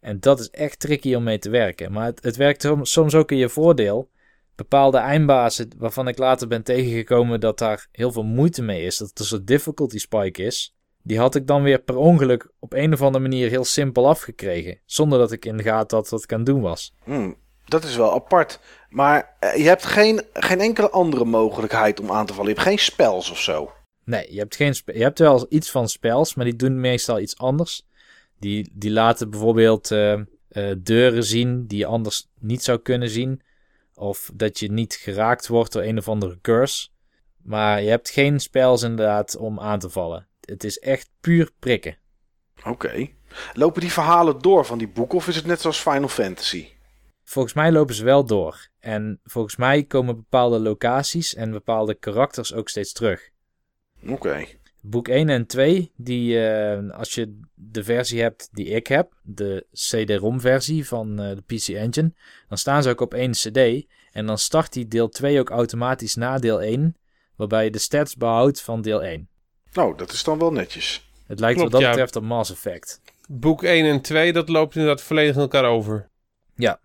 En 0.00 0.20
dat 0.20 0.40
is 0.40 0.50
echt 0.50 0.80
tricky 0.80 1.14
om 1.14 1.22
mee 1.22 1.38
te 1.38 1.50
werken. 1.50 1.92
Maar 1.92 2.04
het, 2.04 2.22
het 2.22 2.36
werkt 2.36 2.68
soms 2.82 3.14
ook 3.14 3.30
in 3.30 3.36
je 3.36 3.48
voordeel. 3.48 4.10
Bepaalde 4.54 4.98
eindbazen 4.98 5.70
waarvan 5.78 6.08
ik 6.08 6.18
later 6.18 6.48
ben 6.48 6.62
tegengekomen 6.62 7.40
dat 7.40 7.58
daar 7.58 7.88
heel 7.92 8.12
veel 8.12 8.24
moeite 8.24 8.62
mee 8.62 8.84
is. 8.84 8.96
Dat 8.96 9.18
er 9.18 9.24
zo'n 9.24 9.44
difficulty 9.44 9.98
spike 9.98 10.42
is. 10.42 10.76
Die 11.02 11.18
had 11.18 11.34
ik 11.34 11.46
dan 11.46 11.62
weer 11.62 11.82
per 11.82 11.96
ongeluk 11.96 12.52
op 12.58 12.72
een 12.72 12.92
of 12.92 13.02
andere 13.02 13.22
manier 13.22 13.48
heel 13.48 13.64
simpel 13.64 14.08
afgekregen. 14.08 14.80
Zonder 14.84 15.18
dat 15.18 15.32
ik 15.32 15.44
in 15.44 15.56
de 15.56 15.62
gaten 15.62 15.96
had 15.96 16.08
wat 16.08 16.32
aan 16.32 16.38
het 16.38 16.46
doen 16.46 16.60
was. 16.60 16.94
Hmm, 17.04 17.36
dat 17.64 17.84
is 17.84 17.96
wel 17.96 18.12
apart. 18.12 18.60
Maar 18.88 19.36
eh, 19.38 19.56
je 19.56 19.62
hebt 19.68 19.84
geen, 19.84 20.22
geen 20.32 20.60
enkele 20.60 20.90
andere 20.90 21.24
mogelijkheid 21.24 22.00
om 22.00 22.10
aan 22.10 22.26
te 22.26 22.34
vallen. 22.34 22.48
Je 22.48 22.56
hebt 22.56 22.68
geen 22.68 22.78
spels 22.78 23.30
of 23.30 23.40
zo. 23.40 23.72
Nee, 24.04 24.32
je 24.32 24.38
hebt, 24.38 24.56
geen 24.56 24.74
je 24.84 25.02
hebt 25.02 25.18
wel 25.18 25.46
iets 25.48 25.70
van 25.70 25.88
spels, 25.88 26.34
maar 26.34 26.44
die 26.44 26.56
doen 26.56 26.80
meestal 26.80 27.20
iets 27.20 27.38
anders. 27.38 27.86
Die, 28.38 28.70
die 28.72 28.90
laten 28.90 29.30
bijvoorbeeld 29.30 29.90
uh, 29.90 30.20
deuren 30.78 31.24
zien 31.24 31.66
die 31.66 31.78
je 31.78 31.86
anders 31.86 32.28
niet 32.38 32.62
zou 32.62 32.78
kunnen 32.78 33.08
zien. 33.08 33.42
Of 33.94 34.30
dat 34.34 34.58
je 34.58 34.72
niet 34.72 34.94
geraakt 34.94 35.48
wordt 35.48 35.72
door 35.72 35.82
een 35.82 35.98
of 35.98 36.08
andere 36.08 36.38
curse. 36.40 36.88
Maar 37.42 37.82
je 37.82 37.88
hebt 37.88 38.10
geen 38.10 38.40
spels 38.40 38.82
inderdaad 38.82 39.36
om 39.36 39.60
aan 39.60 39.78
te 39.78 39.90
vallen. 39.90 40.26
Het 40.40 40.64
is 40.64 40.78
echt 40.78 41.10
puur 41.20 41.50
prikken. 41.58 41.96
Oké. 42.64 43.08
Lopen 43.52 43.80
die 43.80 43.92
verhalen 43.92 44.38
door 44.38 44.64
van 44.64 44.78
die 44.78 44.88
boeken 44.88 45.18
of 45.18 45.28
is 45.28 45.36
het 45.36 45.46
net 45.46 45.60
zoals 45.60 45.80
Final 45.80 46.08
Fantasy? 46.08 46.68
Volgens 47.32 47.54
mij 47.54 47.72
lopen 47.72 47.94
ze 47.94 48.04
wel 48.04 48.24
door. 48.24 48.68
En 48.78 49.20
volgens 49.24 49.56
mij 49.56 49.82
komen 49.82 50.16
bepaalde 50.16 50.58
locaties 50.58 51.34
en 51.34 51.50
bepaalde 51.50 51.94
karakters 51.94 52.54
ook 52.54 52.68
steeds 52.68 52.92
terug. 52.92 53.30
Oké. 54.06 54.44
Boek 54.80 55.08
1 55.08 55.28
en 55.28 55.46
2, 55.46 55.92
die, 55.96 56.34
uh, 56.34 56.90
als 56.90 57.14
je 57.14 57.40
de 57.54 57.84
versie 57.84 58.20
hebt 58.20 58.48
die 58.52 58.66
ik 58.66 58.86
heb, 58.86 59.12
de 59.22 59.66
CD-ROM 59.72 60.40
versie 60.40 60.86
van 60.86 61.20
uh, 61.20 61.36
de 61.36 61.42
PC 61.56 61.68
Engine, 61.68 62.12
dan 62.48 62.58
staan 62.58 62.82
ze 62.82 62.90
ook 62.90 63.00
op 63.00 63.14
één 63.14 63.30
CD. 63.30 63.86
En 64.10 64.26
dan 64.26 64.38
start 64.38 64.72
die 64.72 64.88
deel 64.88 65.08
2 65.08 65.40
ook 65.40 65.50
automatisch 65.50 66.14
na 66.14 66.38
deel 66.38 66.62
1, 66.62 66.96
waarbij 67.36 67.64
je 67.64 67.70
de 67.70 67.78
stats 67.78 68.16
behoudt 68.16 68.60
van 68.60 68.82
deel 68.82 69.02
1. 69.02 69.28
Nou, 69.72 69.96
dat 69.96 70.12
is 70.12 70.24
dan 70.24 70.38
wel 70.38 70.52
netjes. 70.52 71.10
Het 71.26 71.40
lijkt 71.40 71.58
Klopt, 71.58 71.72
wat 71.72 71.80
dat 71.80 71.90
ja. 71.90 71.96
betreft 71.96 72.16
op 72.16 72.22
Mass 72.22 72.50
Effect. 72.50 73.00
Boek 73.28 73.62
1 73.62 73.86
en 73.86 74.00
2, 74.00 74.32
dat 74.32 74.48
loopt 74.48 74.74
inderdaad 74.74 75.02
volledig 75.02 75.34
in 75.34 75.40
elkaar 75.40 75.64
over. 75.64 76.10
Ja. 76.56 76.80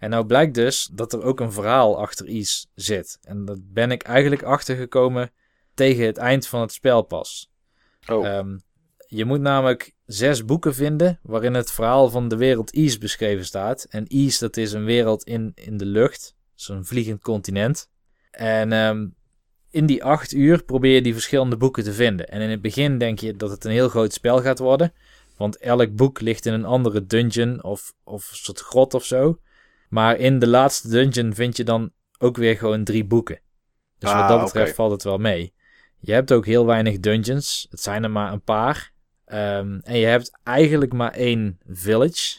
En 0.00 0.10
nou 0.10 0.26
blijkt 0.26 0.54
dus 0.54 0.90
dat 0.92 1.12
er 1.12 1.22
ook 1.22 1.40
een 1.40 1.52
verhaal 1.52 1.98
achter 1.98 2.26
iets 2.26 2.70
zit. 2.74 3.18
En 3.22 3.44
daar 3.44 3.56
ben 3.60 3.90
ik 3.90 4.02
eigenlijk 4.02 4.42
achtergekomen 4.42 5.30
tegen 5.74 6.06
het 6.06 6.16
eind 6.16 6.46
van 6.46 6.60
het 6.60 6.72
spel 6.72 7.02
pas. 7.02 7.50
Oh. 8.06 8.26
Ehm, 8.26 8.58
je 9.06 9.24
moet 9.24 9.40
namelijk 9.40 9.94
zes 10.06 10.44
boeken 10.44 10.74
vinden 10.74 11.20
waarin 11.22 11.54
het 11.54 11.72
verhaal 11.72 12.10
van 12.10 12.28
de 12.28 12.36
wereld 12.36 12.72
Ease 12.72 12.98
beschreven 12.98 13.44
staat. 13.44 13.84
En 13.84 14.06
Ease, 14.06 14.38
dat 14.38 14.56
is 14.56 14.72
een 14.72 14.84
wereld 14.84 15.24
in, 15.24 15.52
in 15.54 15.76
de 15.76 15.86
lucht. 15.86 16.36
Zo'n 16.54 16.84
vliegend 16.84 17.22
continent. 17.22 17.88
En 18.30 18.72
ehm, 18.72 19.06
in 19.70 19.86
die 19.86 20.04
acht 20.04 20.32
uur 20.32 20.64
probeer 20.64 20.94
je 20.94 21.02
die 21.02 21.12
verschillende 21.12 21.56
boeken 21.56 21.84
te 21.84 21.92
vinden. 21.92 22.28
En 22.28 22.40
in 22.40 22.50
het 22.50 22.60
begin 22.60 22.98
denk 22.98 23.18
je 23.18 23.36
dat 23.36 23.50
het 23.50 23.64
een 23.64 23.70
heel 23.70 23.88
groot 23.88 24.12
spel 24.12 24.40
gaat 24.40 24.58
worden. 24.58 24.92
Want 25.36 25.56
elk 25.56 25.94
boek 25.96 26.20
ligt 26.20 26.46
in 26.46 26.52
een 26.52 26.64
andere 26.64 27.06
dungeon 27.06 27.62
of, 27.62 27.94
of 28.04 28.30
een 28.30 28.36
soort 28.36 28.60
grot 28.60 28.94
of 28.94 29.04
zo. 29.04 29.38
Maar 29.90 30.16
in 30.16 30.38
de 30.38 30.46
laatste 30.46 30.88
dungeon 30.88 31.34
vind 31.34 31.56
je 31.56 31.64
dan 31.64 31.92
ook 32.18 32.36
weer 32.36 32.56
gewoon 32.56 32.84
drie 32.84 33.04
boeken. 33.04 33.40
Dus 33.98 34.12
wat 34.12 34.22
ah, 34.22 34.28
dat 34.28 34.44
betreft 34.44 34.74
valt 34.74 34.90
het 34.90 35.02
wel 35.02 35.18
mee. 35.18 35.52
Je 35.98 36.12
hebt 36.12 36.32
ook 36.32 36.46
heel 36.46 36.66
weinig 36.66 37.00
dungeons. 37.00 37.66
Het 37.70 37.80
zijn 37.80 38.04
er 38.04 38.10
maar 38.10 38.32
een 38.32 38.42
paar. 38.42 38.92
Ehm, 39.24 39.78
en 39.82 39.98
je 39.98 40.06
hebt 40.06 40.38
eigenlijk 40.42 40.92
maar 40.92 41.12
één 41.12 41.58
village. 41.68 42.38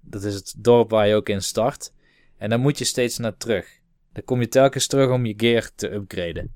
Dat 0.00 0.24
is 0.24 0.34
het 0.34 0.54
dorp 0.56 0.90
waar 0.90 1.08
je 1.08 1.14
ook 1.14 1.28
in 1.28 1.42
start. 1.42 1.92
En 2.38 2.50
dan 2.50 2.60
moet 2.60 2.78
je 2.78 2.84
steeds 2.84 3.18
naar 3.18 3.36
terug. 3.36 3.66
Dan 4.12 4.24
kom 4.24 4.40
je 4.40 4.48
telkens 4.48 4.86
terug 4.86 5.10
om 5.10 5.26
je 5.26 5.34
gear 5.36 5.70
te 5.74 5.92
upgraden. 5.92 6.52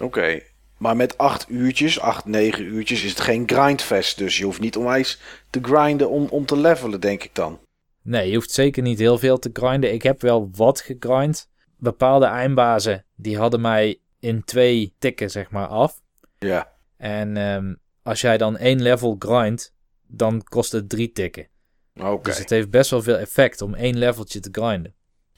Oké. 0.00 0.40
Maar 0.78 0.96
met 0.96 1.18
acht 1.18 1.48
uurtjes, 1.48 2.00
acht, 2.00 2.24
negen 2.24 2.64
uurtjes 2.64 3.04
is 3.04 3.10
het 3.10 3.20
geen 3.20 3.42
grindfest. 3.46 4.18
Dus 4.18 4.38
je 4.38 4.44
hoeft 4.44 4.60
niet 4.60 4.76
onwijs 4.76 5.20
te 5.50 5.58
grinden 5.62 6.10
om, 6.10 6.26
om 6.30 6.46
te 6.46 6.56
levelen, 6.56 7.00
denk 7.00 7.22
ik 7.22 7.34
dan. 7.34 7.58
Nee, 8.06 8.28
je 8.28 8.34
hoeft 8.34 8.50
zeker 8.50 8.82
niet 8.82 8.98
heel 8.98 9.18
veel 9.18 9.38
te 9.38 9.50
grinden. 9.52 9.92
Ik 9.92 10.02
heb 10.02 10.20
wel 10.20 10.50
wat 10.52 10.80
gegrind. 10.80 11.50
Bepaalde 11.76 12.26
eindbazen, 12.26 13.04
die 13.14 13.38
hadden 13.38 13.60
mij 13.60 14.00
in 14.18 14.44
twee 14.44 14.94
tikken, 14.98 15.30
zeg 15.30 15.50
maar, 15.50 15.66
af. 15.66 16.00
Ja. 16.38 16.72
En 16.96 17.36
ehm, 17.36 17.74
als 18.02 18.20
jij 18.20 18.38
dan 18.38 18.56
één 18.56 18.82
level 18.82 19.16
grindt, 19.18 19.74
dan 20.06 20.42
kost 20.42 20.72
het 20.72 20.88
drie 20.88 21.12
tikken. 21.12 21.48
Oké. 21.94 22.22
Dus 22.22 22.38
het 22.38 22.50
heeft 22.50 22.70
best 22.70 22.90
wel 22.90 23.02
veel 23.02 23.18
effect 23.18 23.62
om 23.62 23.74
één 23.74 23.98
leveltje 23.98 24.40
te 24.40 24.48
grinden. 24.52 24.94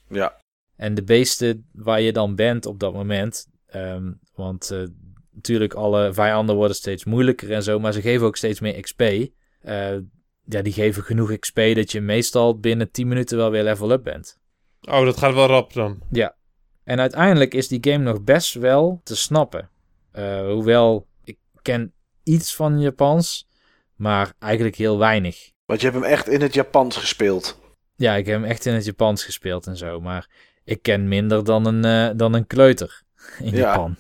Ja. 0.08 0.40
En 0.76 0.94
de 0.94 1.04
beesten 1.04 1.68
waar 1.72 2.00
je 2.00 2.12
dan 2.12 2.34
bent 2.34 2.66
op 2.66 2.78
dat 2.78 2.92
moment, 2.92 3.46
ehm, 3.66 4.12
want 4.34 4.70
uh, 4.72 4.86
natuurlijk 5.30 5.74
alle 5.74 6.12
vijanden 6.12 6.56
worden 6.56 6.76
steeds 6.76 7.04
moeilijker 7.04 7.52
en 7.52 7.62
zo, 7.62 7.78
maar 7.78 7.92
ze 7.92 8.00
geven 8.00 8.26
ook 8.26 8.36
steeds 8.36 8.60
meer 8.60 8.80
XP. 8.80 9.00
Uh, 9.00 9.28
eh, 9.62 10.02
ja, 10.48 10.62
die 10.62 10.72
geven 10.72 11.02
genoeg 11.02 11.38
XP 11.38 11.56
dat 11.56 11.92
je 11.92 12.00
meestal 12.00 12.58
binnen 12.58 12.90
10 12.90 13.08
minuten 13.08 13.36
wel 13.36 13.50
weer 13.50 13.62
level 13.62 13.90
up 13.90 14.02
bent. 14.02 14.38
Oh, 14.80 15.04
dat 15.04 15.16
gaat 15.16 15.34
wel 15.34 15.46
rap 15.46 15.72
dan. 15.72 16.00
Ja. 16.10 16.36
En 16.84 17.00
uiteindelijk 17.00 17.54
is 17.54 17.68
die 17.68 17.78
game 17.80 18.04
nog 18.04 18.22
best 18.22 18.54
wel 18.54 19.00
te 19.04 19.16
snappen. 19.16 19.70
Uh, 20.12 20.40
hoewel 20.40 21.06
ik 21.24 21.38
ken 21.62 21.92
iets 22.22 22.54
van 22.54 22.80
Japans, 22.80 23.48
maar 23.94 24.32
eigenlijk 24.38 24.76
heel 24.76 24.98
weinig. 24.98 25.50
Want 25.64 25.80
je 25.80 25.86
hebt 25.86 25.98
hem 26.02 26.10
echt 26.10 26.28
in 26.28 26.40
het 26.40 26.54
Japans 26.54 26.96
gespeeld. 26.96 27.58
Ja, 27.96 28.14
ik 28.14 28.26
heb 28.26 28.40
hem 28.40 28.50
echt 28.50 28.66
in 28.66 28.74
het 28.74 28.84
Japans 28.84 29.24
gespeeld 29.24 29.66
en 29.66 29.76
zo. 29.76 30.00
Maar 30.00 30.28
ik 30.64 30.82
ken 30.82 31.08
minder 31.08 31.44
dan 31.44 31.66
een, 31.66 32.10
uh, 32.10 32.16
dan 32.16 32.34
een 32.34 32.46
kleuter 32.46 33.02
in 33.38 33.50
ja. 33.50 33.56
Japan. 33.56 33.96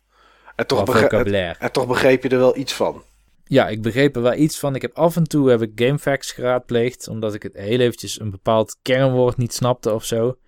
En 0.56 0.66
toch, 0.66 0.84
begreep, 0.84 1.12
en 1.58 1.72
toch 1.72 1.86
begreep 1.86 2.22
je 2.22 2.28
er 2.28 2.38
wel 2.38 2.56
iets 2.56 2.72
van. 2.72 3.02
Ja, 3.48 3.68
ik 3.68 3.82
begreep 3.82 4.16
er 4.16 4.22
wel 4.22 4.34
iets 4.34 4.58
van. 4.58 4.74
Ik 4.74 4.82
heb 4.82 4.94
af 4.94 5.16
en 5.16 5.24
toe 5.24 5.50
heb 5.50 5.62
ik 5.62 5.72
GameFAQs 5.74 6.34
geraadpleegd, 6.34 7.08
omdat 7.08 7.34
ik 7.34 7.42
het 7.42 7.56
heel 7.56 7.80
eventjes 7.80 8.20
een 8.20 8.30
bepaald 8.30 8.76
kernwoord 8.82 9.36
niet 9.36 9.54
snapte 9.54 9.94
of 9.94 10.04
zo. 10.04 10.38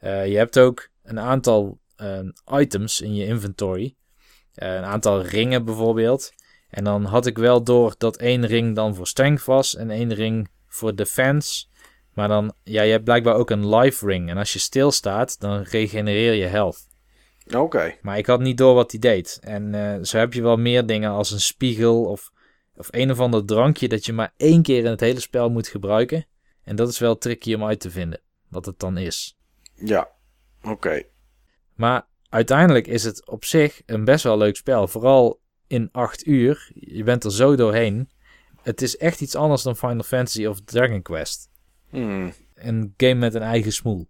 Uh, 0.00 0.26
je 0.26 0.36
hebt 0.36 0.58
ook 0.58 0.88
een 1.02 1.20
aantal 1.20 1.78
uh, 1.96 2.58
items 2.60 3.00
in 3.00 3.14
je 3.14 3.26
inventory. 3.26 3.94
Uh, 4.62 4.74
een 4.74 4.84
aantal 4.84 5.22
ringen 5.22 5.64
bijvoorbeeld. 5.64 6.32
En 6.70 6.84
dan 6.84 7.04
had 7.04 7.26
ik 7.26 7.38
wel 7.38 7.62
door 7.62 7.94
dat 7.98 8.16
één 8.16 8.46
ring 8.46 8.74
dan 8.74 8.94
voor 8.94 9.06
strength 9.06 9.44
was 9.44 9.76
en 9.76 9.90
één 9.90 10.14
ring 10.14 10.48
voor 10.68 10.94
defense. 10.94 11.66
Maar 12.14 12.28
dan, 12.28 12.54
ja, 12.62 12.82
je 12.82 12.90
hebt 12.90 13.04
blijkbaar 13.04 13.34
ook 13.34 13.50
een 13.50 13.74
life 13.74 14.06
ring. 14.06 14.30
En 14.30 14.36
als 14.36 14.52
je 14.52 14.58
stilstaat, 14.58 15.40
dan 15.40 15.62
regenereer 15.62 16.32
je 16.32 16.46
health. 16.46 16.78
Oké. 17.56 17.94
Maar 18.02 18.18
ik 18.18 18.26
had 18.26 18.40
niet 18.40 18.58
door 18.58 18.74
wat 18.74 18.90
die 18.90 19.00
deed. 19.00 19.38
En 19.40 19.74
uh, 19.74 19.94
zo 20.02 20.18
heb 20.18 20.32
je 20.32 20.42
wel 20.42 20.56
meer 20.56 20.86
dingen 20.86 21.10
als 21.10 21.30
een 21.30 21.40
spiegel 21.40 22.04
of, 22.04 22.30
of 22.76 22.88
een 22.90 23.10
of 23.10 23.20
ander 23.20 23.44
drankje 23.44 23.88
dat 23.88 24.06
je 24.06 24.12
maar 24.12 24.32
één 24.36 24.62
keer 24.62 24.84
in 24.84 24.90
het 24.90 25.00
hele 25.00 25.20
spel 25.20 25.50
moet 25.50 25.68
gebruiken. 25.68 26.26
En 26.64 26.76
dat 26.76 26.88
is 26.88 26.98
wel 26.98 27.18
tricky 27.18 27.54
om 27.54 27.64
uit 27.64 27.80
te 27.80 27.90
vinden, 27.90 28.20
wat 28.48 28.66
het 28.66 28.78
dan 28.78 28.96
is. 28.96 29.38
Ja, 29.74 30.10
oké. 30.62 31.02
Maar 31.74 32.06
uiteindelijk 32.28 32.86
is 32.86 33.04
het 33.04 33.28
op 33.28 33.44
zich 33.44 33.82
een 33.86 34.04
best 34.04 34.24
wel 34.24 34.38
leuk 34.38 34.56
spel. 34.56 34.88
Vooral 34.88 35.40
in 35.66 35.88
8 35.92 36.26
uur. 36.26 36.70
Je 36.74 37.02
bent 37.02 37.24
er 37.24 37.32
zo 37.32 37.56
doorheen. 37.56 38.10
Het 38.62 38.82
is 38.82 38.96
echt 38.96 39.20
iets 39.20 39.34
anders 39.34 39.62
dan 39.62 39.76
Final 39.76 40.02
Fantasy 40.02 40.46
of 40.46 40.60
Dragon 40.60 41.02
Quest. 41.02 41.50
Hmm. 41.88 42.32
Een 42.54 42.94
game 42.96 43.14
met 43.14 43.34
een 43.34 43.42
eigen 43.42 43.72
smoel. 43.72 44.08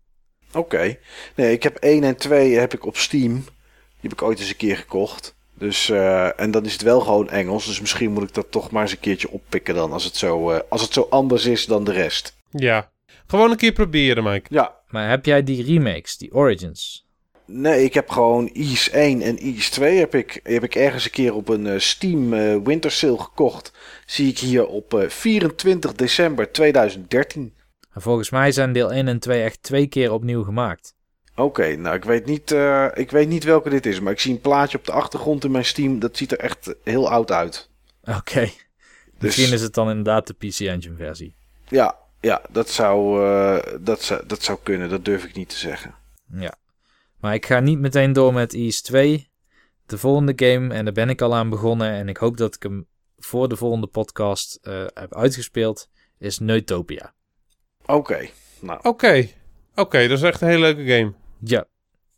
Oké. 0.53 0.99
Nee, 1.37 1.53
ik 1.53 1.63
heb 1.63 1.77
1 1.77 2.05
en 2.05 2.17
2 2.17 2.55
heb 2.55 2.75
ik 2.75 2.87
op 2.87 2.97
Steam. 2.97 3.35
Die 3.35 4.11
heb 4.11 4.13
ik 4.13 4.23
ooit 4.23 4.39
eens 4.39 4.49
een 4.49 4.57
keer 4.57 4.77
gekocht. 4.77 5.37
Dus, 5.63 5.89
uh, 5.89 6.41
en 6.41 6.51
dan 6.51 6.65
is 6.65 6.73
het 6.73 6.83
wel 6.83 7.01
gewoon 7.01 7.31
Engels. 7.31 7.67
Dus 7.67 7.81
misschien 7.81 8.13
moet 8.13 8.23
ik 8.23 8.35
dat 8.35 8.51
toch 8.51 8.71
maar 8.71 8.83
eens 8.83 8.93
een 8.93 9.01
keertje 9.01 9.31
oppikken 9.31 9.75
dan. 9.75 9.93
Als 9.93 10.05
het 10.05 10.17
zo, 10.17 10.53
uh, 10.53 10.59
als 10.69 10.83
het 10.83 10.93
zo 10.93 11.07
anders 11.11 11.45
is 11.45 11.67
dan 11.67 11.85
de 11.85 11.93
rest. 11.93 12.37
Ja. 12.51 12.91
Gewoon 13.27 13.51
een 13.51 13.57
keer 13.57 13.73
proberen, 13.73 14.25
Mike. 14.25 14.47
Ja. 14.51 14.77
Maar 14.89 15.09
heb 15.09 15.25
jij 15.25 15.43
die 15.43 15.65
remakes, 15.65 16.17
die 16.17 16.35
Origins? 16.35 17.07
Nee, 17.47 17.85
ik 17.85 17.95
heb 17.95 18.11
gewoon 18.11 18.49
Ease 18.49 18.91
1 18.91 19.23
en 19.23 19.39
Ease 19.39 19.71
2 19.71 19.99
heb 19.99 20.15
ik, 20.15 20.41
heb 20.43 20.63
ik 20.63 20.75
ergens 20.75 21.05
een 21.05 21.11
keer 21.11 21.35
op 21.35 21.49
een 21.49 21.67
eh, 21.67 21.79
Steam 21.79 22.35
eh, 22.35 22.57
Winter 22.65 22.91
Sale 22.91 23.19
gekocht. 23.19 23.73
Zie 24.07 24.29
ik 24.29 24.39
hier 24.39 24.67
op 24.67 24.95
eh, 24.95 25.09
24 25.09 25.93
december 25.93 26.53
2013. 26.53 27.55
En 27.93 28.03
volgens 28.03 28.31
mij 28.31 28.53
zijn 28.53 28.73
deel 28.73 28.93
1 28.93 29.09
en 29.09 29.19
2 29.19 29.43
echt 29.43 29.63
twee 29.63 29.87
keer 29.87 30.13
opnieuw 30.13 30.43
gemaakt. 30.43 30.95
Oké, 31.43 31.77
nou 31.77 31.97
ik 31.97 32.05
weet, 32.05 32.27
niet, 32.27 32.51
eh, 32.51 32.87
ik 32.95 33.11
weet 33.11 33.29
niet 33.29 33.45
welke 33.45 33.71
dit 33.71 33.87
is, 33.87 34.01
maar 34.01 34.13
ik 34.13 34.21
zie 34.21 34.33
een 34.33 34.41
plaatje 34.41 34.79
op 34.79 34.85
de 34.85 34.93
achtergrond 34.93 35.45
in 35.45 35.51
mijn 35.51 35.65
Steam. 35.65 35.99
Dat 35.99 36.17
ziet 36.17 36.33
er 36.33 36.39
echt 36.39 36.75
heel 36.85 37.11
oud 37.11 37.31
uit. 37.31 37.71
Oké. 38.05 38.41
Dus 38.41 38.51
Misschien 39.19 39.53
is 39.53 39.63
het 39.63 39.75
dan 39.75 39.89
inderdaad 39.89 40.27
de 40.27 40.35
PC 40.35 40.61
Engine 40.61 40.97
versie. 40.97 41.35
ja, 41.69 41.97
ja 42.21 42.43
dat, 42.51 42.71
zou, 42.71 43.25
eh, 43.25 43.75
dat, 43.81 44.03
zou, 44.03 44.27
dat 44.27 44.43
zou 44.43 44.59
kunnen, 44.63 44.89
dat 44.89 45.05
durf 45.05 45.25
ik 45.25 45.35
niet 45.35 45.49
te 45.49 45.57
zeggen. 45.57 45.95
Ja. 46.33 46.55
Maar 47.21 47.35
ik 47.35 47.47
ga 47.47 47.61
niet 47.61 47.79
meteen 47.79 48.13
door 48.13 48.33
met 48.33 48.55
Ease 48.55 48.83
2. 48.83 49.31
De 49.87 49.99
volgende 49.99 50.33
game, 50.37 50.75
en 50.75 50.85
daar 50.85 50.95
ben 50.95 51.09
ik 51.09 51.21
al 51.21 51.35
aan 51.35 51.49
begonnen. 51.51 51.91
En 51.91 52.09
ik 52.09 52.17
hoop 52.17 52.37
dat 52.37 52.55
ik 52.55 52.63
hem 52.63 52.87
voor 53.19 53.49
de 53.49 53.57
volgende 53.57 53.87
podcast 53.87 54.59
eh, 54.63 54.85
heb 54.95 55.15
uitgespeeld. 55.15 55.89
Is 56.19 56.39
Neutopia. 56.39 57.13
Oké, 57.87 58.29
nou 58.61 58.79
Oké. 58.83 59.29
Oké, 59.75 60.09
dat 60.09 60.19
is 60.19 60.25
echt 60.25 60.41
een 60.41 60.49
hele 60.49 60.61
leuke 60.61 60.93
game. 60.93 61.13
Ja. 61.45 61.65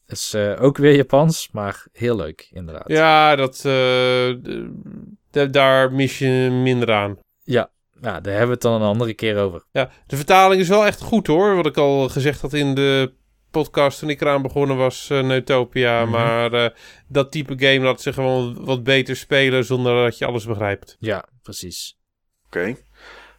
Is 0.07 0.35
eh, 0.35 0.63
ook 0.63 0.77
weer 0.77 0.95
Japans, 0.95 1.49
maar 1.53 1.87
heel 1.93 2.17
leuk 2.17 2.49
inderdaad. 2.53 2.89
Ja, 2.89 3.37
dat, 3.37 3.65
eh, 3.65 5.51
daar 5.51 5.93
mis 5.93 6.19
je 6.19 6.49
minder 6.63 6.93
aan. 6.93 7.19
Ja, 7.45 8.21
daar 8.21 8.33
hebben 8.33 8.47
we 8.47 8.53
het 8.53 8.63
dan 8.63 8.83
een 8.83 8.89
andere 8.89 9.15
keer 9.15 9.39
over. 9.39 9.65
Ja, 9.73 9.91
de 10.07 10.17
vertaling 10.17 10.61
is 10.61 10.69
wel 10.69 10.87
echt 10.87 11.01
goed 11.01 11.27
hoor. 11.27 11.57
Wat 11.57 11.67
ik 11.67 11.77
al 11.77 12.09
gezegd 12.09 12.41
had 12.41 12.53
in 12.53 12.75
de 12.75 13.13
podcast 13.51 13.99
toen 13.99 14.11
ik 14.11 14.21
eraan 14.21 14.43
begonnen 14.43 14.77
was, 14.77 15.09
uh, 15.11 15.23
Neutopia. 15.23 16.03
Mhm. 16.03 16.11
Maar 16.11 16.53
eh, 16.53 16.71
dat 17.09 17.33
type 17.33 17.55
game 17.59 17.85
laat 17.85 18.01
zich 18.01 18.15
gewoon 18.15 18.65
wat 18.65 18.83
beter 18.83 19.17
spelen 19.17 19.65
zonder 19.65 20.05
dat 20.05 20.19
je 20.19 20.27
alles 20.27 20.45
begrijpt. 20.47 20.97
Ja, 20.99 21.29
precies. 21.43 21.99
oké. 22.47 22.77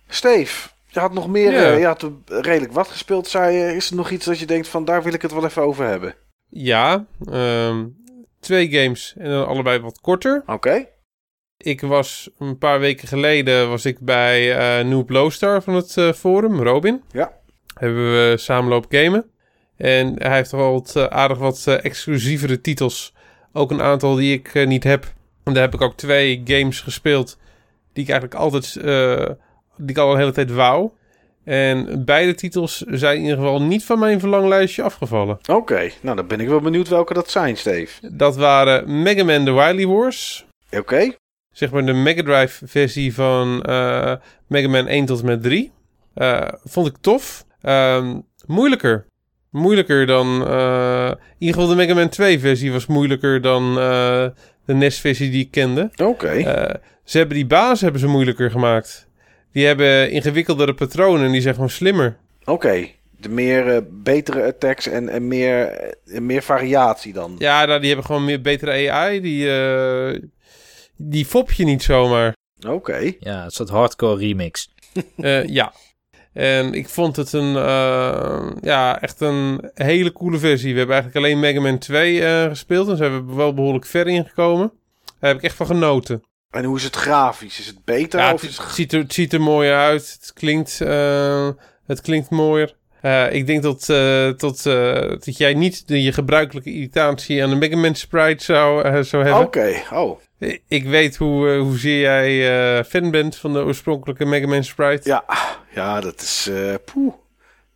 Steve, 0.07 0.69
je 0.95 1.01
had 1.01 1.13
nog 1.13 1.27
meer, 1.27 1.51
Ja. 1.51 1.71
eh, 1.71 1.79
je 1.79 1.85
had 1.85 2.09
redelijk 2.27 2.73
wat 2.73 2.87
gespeeld, 2.87 3.27
zei 3.27 3.57
je. 3.57 3.75
Is 3.75 3.89
er 3.89 3.95
nog 3.95 4.09
iets 4.09 4.25
dat 4.25 4.39
je 4.39 4.45
denkt 4.45 4.67
van 4.67 4.85
daar 4.85 5.03
wil 5.03 5.13
ik 5.13 5.21
het 5.21 5.31
wel 5.33 5.45
even 5.45 5.61
over 5.61 5.85
hebben? 5.87 6.15
Ja, 6.49 7.05
ehm, 7.31 7.85
twee 8.39 8.69
games 8.71 9.13
en 9.17 9.29
dan 9.29 9.47
allebei 9.47 9.79
wat 9.79 9.99
korter. 10.01 10.43
Oké. 10.45 10.85
Ik 11.57 11.81
was 11.81 12.29
een 12.39 12.57
paar 12.57 12.79
weken 12.79 13.07
geleden 13.07 13.69
was 13.69 13.85
ik 13.85 13.99
bij 13.99 14.57
eh 14.57 14.85
Noob 14.85 15.09
Lowstar 15.09 15.61
van 15.63 15.73
het 15.73 15.97
eh, 15.97 16.11
forum, 16.13 16.61
Robin. 16.61 17.03
Ja. 17.11 17.31
Hebben 17.73 18.03
we 18.11 18.37
samen 18.37 18.69
lopen 18.69 18.99
gamen. 18.99 19.25
En 19.77 20.21
hij 20.21 20.35
heeft 20.35 20.49
toch 20.49 20.59
wel 20.59 20.71
wat, 20.71 21.09
aardig 21.09 21.37
wat 21.37 21.63
eh, 21.67 21.85
exclusievere 21.85 22.61
titels. 22.61 23.13
Ook 23.53 23.71
een 23.71 23.81
aantal 23.81 24.15
die 24.15 24.33
ik 24.33 24.65
niet 24.65 24.83
heb. 24.83 25.13
En 25.43 25.53
daar 25.53 25.63
heb 25.63 25.73
ik 25.73 25.81
ook 25.81 25.95
twee 25.97 26.41
games 26.45 26.81
gespeeld 26.81 27.37
die 27.93 28.03
ik 28.03 28.09
eigenlijk 28.09 28.39
altijd, 28.41 28.75
die 29.78 29.89
ik 29.89 29.97
al 29.97 30.11
een 30.11 30.17
hele 30.19 30.32
tijd 30.32 30.51
wou. 30.51 30.89
En 31.43 32.05
beide 32.05 32.36
titels 32.36 32.78
zijn 32.78 33.15
in 33.15 33.21
ieder 33.21 33.38
geval 33.38 33.61
niet 33.61 33.84
van 33.84 33.99
mijn 33.99 34.19
verlanglijstje 34.19 34.84
afgevallen. 34.84 35.38
Oké, 35.51 35.89
nou 36.01 36.15
dan 36.15 36.28
ben 36.28 36.39
ik 36.39 36.47
wel 36.47 36.59
benieuwd 36.61 36.88
welke 36.88 37.13
dat 37.13 37.30
zijn, 37.30 37.57
Steve. 37.57 38.09
Dat 38.11 38.36
waren 38.36 39.01
Mega 39.01 39.23
Man 39.23 39.45
The 39.45 39.53
Wily 39.53 39.86
Wars. 39.88 40.45
Oké, 40.71 41.15
zeg 41.51 41.71
maar 41.71 41.86
de 41.86 41.93
Mega 41.93 42.23
Drive 42.23 42.67
versie 42.67 43.13
van 43.13 43.61
eh, 43.63 44.13
Mega 44.47 44.67
Man 44.67 44.88
1 44.88 45.05
tot 45.05 45.19
en 45.19 45.26
met 45.26 45.43
3. 45.43 45.71
Eh, 46.13 46.41
vond 46.63 46.88
ik 46.88 46.95
tof. 47.01 47.45
Ehm, 47.61 48.19
moeilijker. 48.45 49.05
Moeilijker 49.49 50.05
dan... 50.05 50.47
eh, 50.47 51.07
in 51.07 51.17
ieder 51.38 51.55
geval 51.55 51.67
de 51.69 51.76
Mega 51.76 51.93
Man 51.93 52.09
2 52.09 52.39
versie 52.39 52.71
was 52.71 52.86
moeilijker 52.86 53.41
dan 53.41 53.76
de 53.76 54.73
NES 54.73 54.99
versie 54.99 55.30
die 55.30 55.43
ik 55.43 55.51
kende. 55.51 55.89
oké. 56.03 56.34
Ze 57.03 57.17
hebben 57.17 57.36
die 57.36 57.45
baas 57.45 57.82
hebben 57.82 57.99
ze 58.01 58.07
moeilijker 58.07 58.51
gemaakt. 58.51 59.07
Die 59.56 59.66
hebben 59.66 60.12
ingewikkeldere 60.12 60.74
patronen 60.74 61.26
en 61.26 61.32
die 61.32 61.41
zijn 61.41 61.53
gewoon 61.53 61.70
slimmer. 61.70 62.18
Oké, 62.45 62.88
de 63.20 63.30
meer 63.30 63.76
eh, 63.76 63.82
betere 63.91 64.43
attacks 64.43 64.88
en, 64.88 65.10
en 65.10 65.28
meer, 65.28 65.68
eh, 65.68 66.20
meer 66.22 66.41
variatie 66.41 67.14
dan. 67.14 67.36
Ja, 67.38 67.66
nou, 67.66 67.80
die 67.80 67.88
hebben 67.88 68.06
gewoon 68.06 68.26
meer 68.26 68.41
betere 68.41 68.91
AI. 68.91 69.22
Die, 69.22 69.51
eh, 69.51 70.22
die 70.95 71.26
fop 71.26 71.51
je 71.51 71.64
niet 71.66 71.84
zomaar. 71.84 72.36
Oké, 72.68 73.14
Ja, 73.20 73.43
een 73.43 73.51
soort 73.51 73.70
hardcore 73.70 74.18
remix. 74.20 74.74
Eh, 75.18 75.47
ja. 75.47 75.74
En 76.34 76.74
ik 76.74 76.89
vond 76.89 77.16
het 77.16 77.34
een, 77.34 77.56
eh, 77.56 78.47
ja, 78.62 79.01
echt 79.01 79.22
een 79.22 79.72
hele 79.74 80.12
coole 80.12 80.38
versie. 80.38 80.72
We 80.72 80.78
hebben 80.78 80.95
eigenlijk 80.95 81.26
alleen 81.26 81.39
Mega 81.39 81.62
Man 81.62 81.78
2 81.78 82.22
eh, 82.26 82.43
gespeeld. 82.49 82.88
En 82.88 82.97
zijn 82.97 83.28
we 83.28 83.36
wel 83.36 83.53
behoorlijk 83.53 83.86
ver 83.86 84.08
ingekomen. 84.08 84.72
Daar 85.20 85.30
heb 85.30 85.38
ik 85.38 85.43
echt 85.45 85.56
van 85.56 85.66
genoten. 85.66 86.24
En 86.56 86.64
hoe 86.64 86.78
is 86.78 86.84
het 86.84 86.95
grafisch? 86.95 87.60
Is 87.60 87.68
het 87.68 87.86
beter? 87.86 88.20
Ja, 88.20 88.34
of 88.34 88.41
het, 88.41 88.49
is 88.49 88.58
het 88.58 88.70
ziet 88.70 88.93
er, 88.93 88.99
het 88.99 89.14
ziet 89.14 89.34
er 89.34 89.41
mooi 89.41 89.72
uit. 89.72 90.18
Het 90.20 90.34
klinkt, 90.34 90.82
eh, 90.82 91.49
het 91.86 92.01
klinkt 92.01 92.30
mooier. 92.30 92.76
Eh, 93.01 93.34
ik 93.34 93.47
denk 93.47 93.64
dat, 93.64 93.89
eh, 93.89 94.30
tot, 94.30 94.64
dat 94.64 95.38
jij 95.38 95.53
niet 95.53 95.88
de, 95.88 96.03
je 96.03 96.12
gebruikelijke 96.12 96.74
irritatie 96.74 97.43
aan 97.43 97.49
de 97.49 97.56
Mega 97.56 97.78
Man 97.78 97.95
sprite 97.95 98.43
zou, 98.43 99.03
zou 99.03 99.24
hebben. 99.24 99.45
Oké, 99.45 99.82
oh. 99.93 100.20
Ik 100.68 100.86
weet 100.86 101.16
hoe, 101.16 101.58
hoezeer 101.58 101.99
jij 101.99 102.84
fan 102.84 103.12
bent 103.12 103.36
van 103.36 103.53
de 103.53 103.60
oorspronkelijke 103.60 104.26
Mega 104.26 104.47
Man 104.47 104.64
sprite. 104.64 105.10
Ja, 105.10 105.24
ja, 105.74 105.99
dat 105.99 106.22
is... 106.22 106.49
eh 106.51 106.74
poeh. 106.86 107.14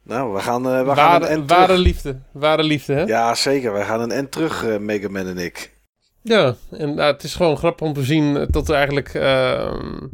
Nou, 0.04 0.34
we 0.34 0.40
gaan, 0.40 0.62
we 0.64 0.70
gaan 0.70 0.80
een 0.80 0.96
ware, 0.96 1.26
end 1.26 1.50
ware 1.50 1.66
terug. 1.66 1.82
liefde. 1.82 2.20
Ware 2.32 2.64
liefde, 2.64 2.94
hè? 2.94 3.04
Ja, 3.04 3.36
zeker. 3.36 3.74
We 3.74 3.84
gaan 3.84 4.02
een 4.02 4.12
end 4.12 4.32
terug, 4.32 4.80
Mega 4.80 5.10
Man 5.10 5.28
en 5.28 5.38
ik. 5.38 5.72
En 6.72 6.96
nou, 6.96 7.12
het 7.14 7.24
is 7.24 7.36
gewoon 7.36 7.58
grappig 7.58 7.88
om 7.88 7.94
te 7.94 8.04
zien 8.04 8.48
dat 8.50 8.70
er 8.70 8.76
eigenlijk... 8.76 9.14
ehm, 9.14 10.08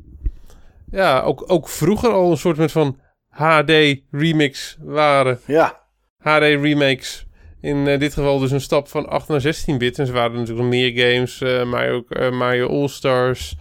ja, 0.92 1.22
ook, 1.22 1.44
ook 1.48 1.70
vroeger 1.70 2.12
al 2.12 2.32
een 2.32 2.38
soort 2.38 2.72
van 2.72 3.00
HD-remix 3.30 4.78
waren. 4.82 5.40
Ja, 5.46 5.82
HD-remakes. 6.18 7.26
In 7.62 7.88
eh, 7.88 8.00
dit 8.00 8.14
geval 8.14 8.40
dus 8.40 8.52
een 8.52 8.62
stap 8.62 8.88
van 8.88 9.10
8 9.10 9.28
naar 9.28 9.42
16 9.42 9.78
bit. 9.78 10.00
En 10.00 10.06
ze 10.06 10.12
waren 10.12 10.32
natuurlijk 10.32 10.60
nog 10.60 10.70
meer 10.70 10.92
games. 10.92 11.42
eh 11.42 11.64
Mario, 11.64 12.04
eh, 12.10 12.32
Mario 12.32 12.68
All-Stars, 12.68 13.56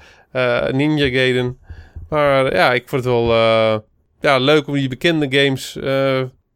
Ninja 0.70 1.09
Gaiden. 1.09 1.59
Maar 2.09 2.55
ja, 2.55 2.72
ik 2.72 2.88
vond 2.88 3.05
het 3.05 3.12
wel 3.12 3.34
ja, 4.20 4.38
leuk 4.38 4.66
om 4.66 4.74
die 4.74 4.88
bekende 4.88 5.26
games... 5.30 5.72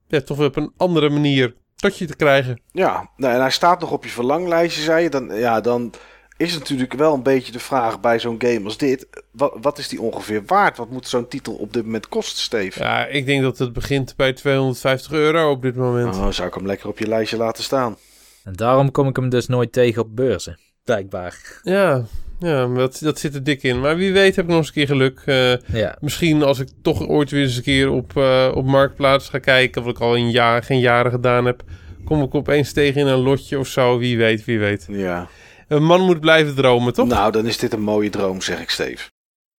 ja, 0.09 0.21
toch 0.25 0.37
weer 0.37 0.47
op 0.47 0.57
een 0.57 0.73
andere 0.77 1.09
manier 1.09 1.55
tot 1.79 1.99
je 1.99 2.07
te 2.07 2.17
krijgen. 2.17 2.61
ja. 2.73 3.11
Nou, 3.17 3.35
en 3.35 3.41
hij 3.41 3.51
staat 3.51 3.81
nog 3.81 3.91
op 3.91 4.05
je 4.05 4.11
verlanglijstje, 4.11 4.83
zei 4.83 5.03
je. 5.03 5.11
Dan, 5.11 5.35
ja, 5.35 5.61
dan 5.61 5.93
is 6.37 6.59
natuurlijk 6.59 6.93
wel 6.93 7.15
een 7.15 7.23
beetje 7.23 7.53
de 7.53 7.59
vraag 7.59 8.01
bij 8.01 8.19
zo'n 8.19 8.37
game 8.39 8.65
als 8.65 8.77
dit. 8.77 9.07
Wat, 9.31 9.57
wat 9.61 9.79
is 9.79 9.89
die 9.89 10.01
ongeveer 10.01 10.43
waard? 10.47 10.77
Wat 10.77 10.91
moet 10.91 11.09
zo'n 11.09 11.29
titel 11.29 11.55
op 11.55 11.73
dit 11.73 11.85
moment 11.85 12.09
kosten, 12.09 12.39
Steve? 12.43 12.83
Ja, 12.83 13.07
ik 13.07 13.27
denk 13.27 13.43
dat 13.43 13.59
het 13.59 13.73
begint 13.73 14.17
bij 14.17 14.33
250 14.33 15.13
euro 15.13 15.51
op 15.51 15.63
dit 15.63 15.77
moment. 15.77 16.17
Oh, 16.17 16.29
zou 16.29 16.49
ik 16.49 16.55
hem 16.55 16.67
lekker 16.67 16.89
op 16.89 16.99
je 16.99 17.09
lijstje 17.09 17.37
laten 17.37 17.65
staan? 17.65 17.97
En 18.45 18.53
daarom 18.53 18.91
kom 18.91 19.09
ik 19.09 19.17
hem 19.17 19.29
dus 19.29 19.47
nooit 19.47 19.73
tegen 19.73 20.03
op 20.03 20.17
beurzen. 20.17 20.59
Blijkbaar. 20.85 21.61
Ja, 21.63 22.05
ja 22.39 22.67
dat, 22.67 22.99
dat 23.01 23.19
zit 23.19 23.35
er 23.35 23.45
dik 23.45 23.63
in. 23.63 23.81
Maar 23.81 23.97
wie 23.97 24.13
weet 24.13 24.37
heb 24.37 24.45
ik 24.45 24.51
nog 24.51 24.59
eens 24.59 24.67
een 24.67 24.73
keer 24.75 24.87
geluk. 24.87 25.23
Eh, 25.25 25.57
Ja, 25.81 25.97
misschien 26.01 26.43
als 26.43 26.59
ik 26.59 26.69
toch 26.83 27.09
ooit 27.09 27.31
weer 27.31 27.43
eens 27.43 27.57
een 27.57 27.63
keer 27.63 27.91
op, 27.91 28.17
eh, 28.17 28.53
op 28.55 28.65
Marktplaats 28.67 29.29
ga 29.29 29.39
kijken... 29.39 29.83
wat 29.83 29.95
ik 29.95 30.01
al 30.01 30.15
in 30.15 30.31
jaar, 30.31 30.63
geen 30.63 30.81
jaren 30.81 31.11
gedaan 31.11 31.45
heb... 31.45 31.63
kom 32.05 32.23
ik 32.23 32.35
opeens 32.35 32.73
tegen 32.73 33.01
in 33.01 33.07
een 33.07 33.19
lotje 33.19 33.59
of 33.59 33.67
zo. 33.67 33.99
Wie 33.99 34.17
weet, 34.19 34.45
wie 34.45 34.59
weet. 34.59 34.87
Ja. 34.91 35.29
Een 35.69 35.85
man 35.85 36.01
moet 36.01 36.21
blijven 36.21 36.55
dromen, 36.55 36.93
toch? 36.93 37.09
Nou, 37.09 37.33
dan 37.33 37.47
is 37.47 37.59
dit 37.59 37.73
een 37.73 37.81
mooie 37.83 38.11
droom, 38.11 38.41
zeg 38.41 38.61
ik, 38.61 38.71
Steve. 38.71 39.09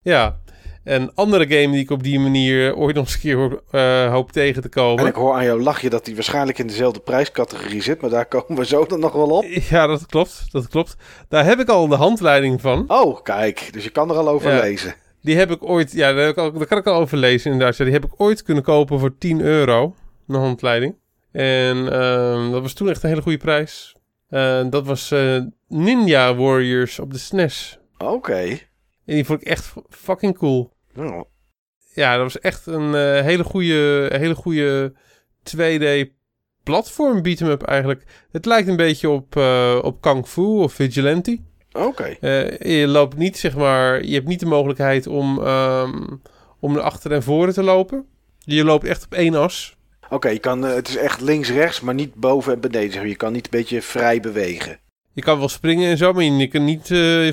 Ja. 0.02 0.40
Een 0.90 1.10
andere 1.14 1.42
game 1.48 1.72
die 1.72 1.80
ik 1.80 1.90
op 1.90 2.02
die 2.02 2.18
manier 2.20 2.74
ooit 2.76 2.94
nog 2.94 3.04
eens 3.04 3.14
een 3.14 3.20
keer 3.20 3.36
hoop, 3.36 3.62
eh, 3.70 4.10
hoop 4.12 4.32
tegen 4.32 4.62
te 4.62 4.68
komen... 4.68 4.98
En 5.04 5.10
ik 5.10 5.14
hoor 5.14 5.34
aan 5.34 5.44
jouw 5.44 5.58
lachje 5.58 5.90
dat 5.90 6.06
hij 6.06 6.14
waarschijnlijk 6.14 6.58
in 6.58 6.66
dezelfde 6.66 7.00
prijscategorie 7.00 7.82
zit, 7.82 8.00
maar 8.00 8.10
daar 8.10 8.26
komen 8.26 8.56
we 8.56 8.66
zo 8.66 8.84
dan 8.86 9.00
nog 9.00 9.12
wel 9.12 9.28
op. 9.30 9.44
Ja, 9.44 9.86
dat 9.86 10.06
klopt. 10.06 10.46
Dat 10.52 10.68
klopt. 10.68 10.96
Daar 11.28 11.44
heb 11.44 11.58
ik 11.60 11.68
al 11.68 11.88
de 11.88 11.94
handleiding 11.96 12.60
van. 12.60 12.84
Oh, 12.88 13.22
kijk, 13.22 13.68
dus 13.72 13.84
je 13.84 13.90
kan 13.90 14.10
er 14.10 14.16
al 14.16 14.28
over 14.28 14.52
Ja. 14.52 14.60
lezen. 14.60 14.94
Die 15.22 15.36
heb 15.36 15.50
ik 15.50 15.68
ooit, 15.68 15.92
ja, 15.92 16.12
daar, 16.12 16.28
ik 16.28 16.68
kan 16.68 16.78
ik 16.78 16.86
al 16.86 17.00
over 17.00 17.18
lezen 17.18 17.50
inderdaad. 17.52 17.76
Ja, 17.76 17.84
die 17.84 17.92
heb 17.92 18.04
ik 18.04 18.12
ooit 18.16 18.42
kunnen 18.42 18.62
kopen 18.62 18.98
voor 18.98 19.18
10 19.18 19.40
euro, 19.40 19.94
een 20.28 20.34
handleiding. 20.34 20.94
En 21.32 21.92
ehm, 21.92 22.50
dat 22.50 22.62
was 22.62 22.72
toen 22.72 22.88
echt 22.90 23.02
een 23.02 23.08
hele 23.08 23.22
goede 23.22 23.38
prijs. 23.38 23.96
Eh, 24.28 24.60
dat 24.70 24.86
was 24.86 25.10
eh, 25.10 25.36
Ninja 25.68 26.34
Warriors 26.34 26.98
op 26.98 27.12
de 27.12 27.18
SNES. 27.18 27.78
Oké. 27.98 28.38
En 29.06 29.16
die 29.16 29.24
vond 29.24 29.40
ik 29.40 29.48
echt 29.48 29.72
fucking 29.88 30.38
cool. 30.38 30.70
Ja, 31.94 32.12
dat 32.12 32.22
was 32.22 32.40
echt 32.40 32.66
een 32.66 32.94
eh, 32.94 33.22
hele 33.22 33.44
goede, 33.44 34.10
hele 34.12 34.34
goede 34.34 34.92
2D 35.42 36.10
platform 36.62 37.22
beat-em-up 37.22 37.62
eigenlijk. 37.62 38.04
Het 38.30 38.46
lijkt 38.46 38.68
een 38.68 38.76
beetje 38.76 39.08
op, 39.08 39.36
eh, 39.36 39.78
op 39.82 40.00
Kung 40.00 40.26
Fu 40.26 40.42
of 40.42 40.72
Vigilante. 40.72 41.38
Oké. 41.72 42.16
Eh, 42.20 42.80
je 42.80 42.86
loopt 42.86 43.16
niet, 43.16 43.38
zeg 43.38 43.56
maar, 43.56 44.04
je 44.04 44.14
hebt 44.14 44.26
niet 44.26 44.40
de 44.40 44.46
mogelijkheid 44.46 45.06
om, 45.06 45.42
ehm, 45.42 46.06
om 46.60 46.72
naar 46.72 46.82
achter 46.82 47.12
en 47.12 47.22
voren 47.22 47.54
te 47.54 47.62
lopen. 47.62 48.06
Je 48.38 48.64
loopt 48.64 48.84
echt 48.84 49.04
op 49.04 49.14
één 49.14 49.34
as. 49.34 49.76
Oké, 50.08 50.28
je 50.28 50.38
kan, 50.38 50.62
het 50.62 50.88
is 50.88 50.96
echt 50.96 51.20
links-rechts, 51.20 51.80
maar 51.80 51.94
niet 51.94 52.14
boven 52.14 52.52
en 52.52 52.60
beneden. 52.60 53.08
Je 53.08 53.16
kan 53.16 53.32
niet 53.32 53.44
een 53.44 53.58
beetje 53.58 53.82
vrij 53.82 54.20
bewegen. 54.20 54.78
Je 55.12 55.22
kan 55.22 55.38
wel 55.38 55.48
springen 55.48 55.90
en 55.90 55.96
zo, 55.96 56.12
maar 56.12 56.24
je 56.24 56.48
kan 56.48 56.64
niet 56.64 56.86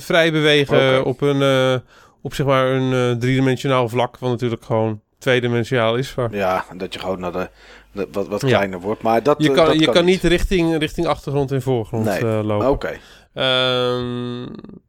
vrij 0.04 0.32
bewegen 0.32 1.06
op 1.06 1.22
een, 1.22 1.82
op 2.22 2.34
zeg 2.34 2.46
maar 2.46 2.68
een 2.68 2.94
eh, 3.14 3.20
driedimensionaal 3.20 3.90
vlak, 3.90 4.18
wat 4.18 4.30
natuurlijk 4.30 4.64
gewoon 4.66 5.02
tweedimensionaal 5.20 5.96
is. 5.96 6.16
Ja, 6.32 6.66
dat 6.78 6.94
je 6.94 7.00
gewoon 7.00 7.20
naar 7.20 7.32
de, 7.32 7.50
de- 7.92 8.08
wat, 8.12 8.28
wat 8.28 8.42
Ja. 8.42 8.48
kleiner 8.48 8.80
wordt. 8.80 9.02
Maar 9.02 9.24
dat, 9.24 9.44
je 9.44 9.50
eh, 9.50 9.56
kan, 9.56 9.66
dat 9.66 9.80
je 9.80 9.90
kan 9.92 10.06
niet 10.06 10.24
richting, 10.24 10.78
richting 10.78 11.08
achtergrond 11.08 11.52
en 11.52 11.62
voorgrond 11.62 12.06
Nee. 12.06 12.18
eh, 12.20 12.40
lopen. 12.44 12.70
Oké, 12.70 12.98
Ehm, 13.34 14.42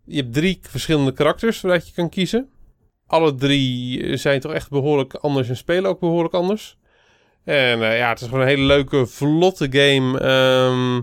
je 0.04 0.16
hebt 0.16 0.32
drie 0.32 0.58
verschillende 0.62 1.12
karakters 1.12 1.60
waaruit 1.60 1.86
je 1.88 1.94
kan 1.94 2.08
kiezen. 2.08 2.48
Alle 3.06 3.34
drie 3.34 4.16
zijn 4.16 4.40
toch 4.40 4.52
echt 4.52 4.70
behoorlijk 4.70 5.14
anders 5.14 5.48
en 5.48 5.56
spelen 5.56 5.90
ook 5.90 6.00
behoorlijk 6.00 6.34
anders. 6.34 6.78
En 7.44 7.78
ja, 7.78 8.08
het 8.08 8.20
is 8.20 8.26
gewoon 8.26 8.40
een 8.42 8.48
hele 8.48 8.62
leuke, 8.62 9.06
vlotte 9.06 9.66
game. 9.70 10.18
Ehm, 10.20 11.00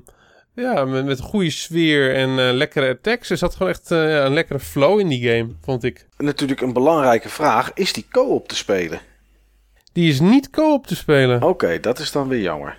ja, 0.55 0.85
met, 0.85 1.05
met 1.05 1.19
een 1.19 1.23
goede 1.25 1.49
sfeer 1.49 2.15
en 2.15 2.29
eh, 2.29 2.53
lekkere 2.53 2.89
attacks. 2.89 3.29
Er 3.29 3.37
zat 3.37 3.55
gewoon 3.55 3.71
echt 3.71 3.91
eh, 3.91 4.23
een 4.23 4.33
lekkere 4.33 4.59
flow 4.59 4.99
in 4.99 5.07
die 5.07 5.29
game, 5.29 5.47
vond 5.61 5.83
ik. 5.83 6.05
natuurlijk 6.17 6.61
een 6.61 6.73
belangrijke 6.73 7.29
vraag. 7.29 7.73
Is 7.73 7.93
die 7.93 8.05
co-op 8.11 8.47
te 8.47 8.55
spelen? 8.55 8.99
Die 9.91 10.09
is 10.09 10.19
niet 10.19 10.49
co-op 10.49 10.87
te 10.87 10.95
spelen. 10.95 11.43
Oké, 11.43 11.79
dat 11.79 11.99
is 11.99 12.11
dan 12.11 12.27
weer 12.27 12.41
jammer. 12.41 12.77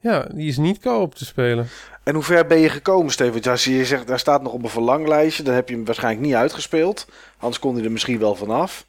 Ja, 0.00 0.26
die 0.34 0.48
is 0.48 0.56
niet 0.56 0.78
co-op 0.78 1.14
te 1.14 1.24
spelen. 1.24 1.68
En 2.02 2.14
hoe 2.14 2.22
ver 2.22 2.46
ben 2.46 2.58
je 2.58 2.68
gekomen, 2.68 3.12
Steven? 3.12 3.50
Als 3.50 3.64
je 3.64 3.84
zegt, 3.84 4.06
daar 4.06 4.18
staat 4.18 4.42
nog 4.42 4.52
op 4.52 4.62
een 4.62 4.68
verlanglijstje, 4.68 5.42
dan 5.42 5.54
heb 5.54 5.68
je 5.68 5.74
hem 5.74 5.84
waarschijnlijk 5.84 6.26
niet 6.26 6.34
uitgespeeld. 6.34 7.06
Anders 7.38 7.58
kon 7.58 7.74
hij 7.74 7.84
er 7.84 7.92
misschien 7.92 8.18
wel 8.18 8.34
vanaf. 8.34 8.86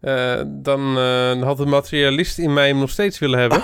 Eh, 0.00 0.40
dan 0.46 0.96
had 1.42 1.56
de 1.56 1.66
materialist 1.66 2.38
in 2.38 2.52
mij 2.52 2.68
hem 2.68 2.78
nog 2.78 2.90
steeds 2.90 3.18
willen 3.18 3.38
hebben. 3.38 3.62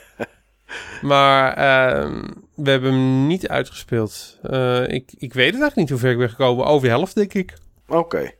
maar 1.10 1.52
ehm, 1.52 2.22
we 2.62 2.70
hebben 2.70 2.92
hem 2.92 3.26
niet 3.26 3.48
uitgespeeld. 3.48 4.38
Eh, 4.42 4.88
ik, 4.88 5.12
ik 5.18 5.32
weet 5.32 5.52
het 5.52 5.60
eigenlijk 5.60 5.76
niet 5.76 5.90
hoe 5.90 5.98
ver 5.98 6.10
ik 6.10 6.18
ben 6.18 6.28
gekomen. 6.30 6.64
Over 6.66 6.88
de 6.88 6.94
helft, 6.94 7.14
denk 7.14 7.34
ik. 7.34 7.54
Oké. 7.88 8.30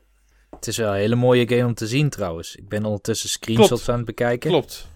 Het 0.49 0.67
is 0.67 0.77
wel 0.77 0.89
een 0.91 0.99
hele 0.99 1.15
mooie 1.15 1.47
game 1.47 1.65
om 1.65 1.73
te 1.73 1.87
zien 1.87 2.09
trouwens. 2.09 2.55
Ik 2.55 2.69
ben 2.69 2.85
ondertussen 2.85 3.29
screenshots 3.29 3.69
Klopt. 3.69 3.89
aan 3.89 3.95
het 3.95 4.05
bekijken. 4.05 4.49
Klopt. 4.49 4.87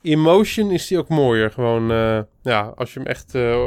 In 0.00 0.20
motion 0.20 0.70
is 0.70 0.86
die 0.86 0.98
ook 0.98 1.08
mooier. 1.08 1.50
Gewoon, 1.50 1.90
eh, 1.90 2.20
ja, 2.42 2.72
als 2.76 2.92
je 2.92 2.98
hem 2.98 3.08
echt 3.08 3.34
eh, 3.34 3.66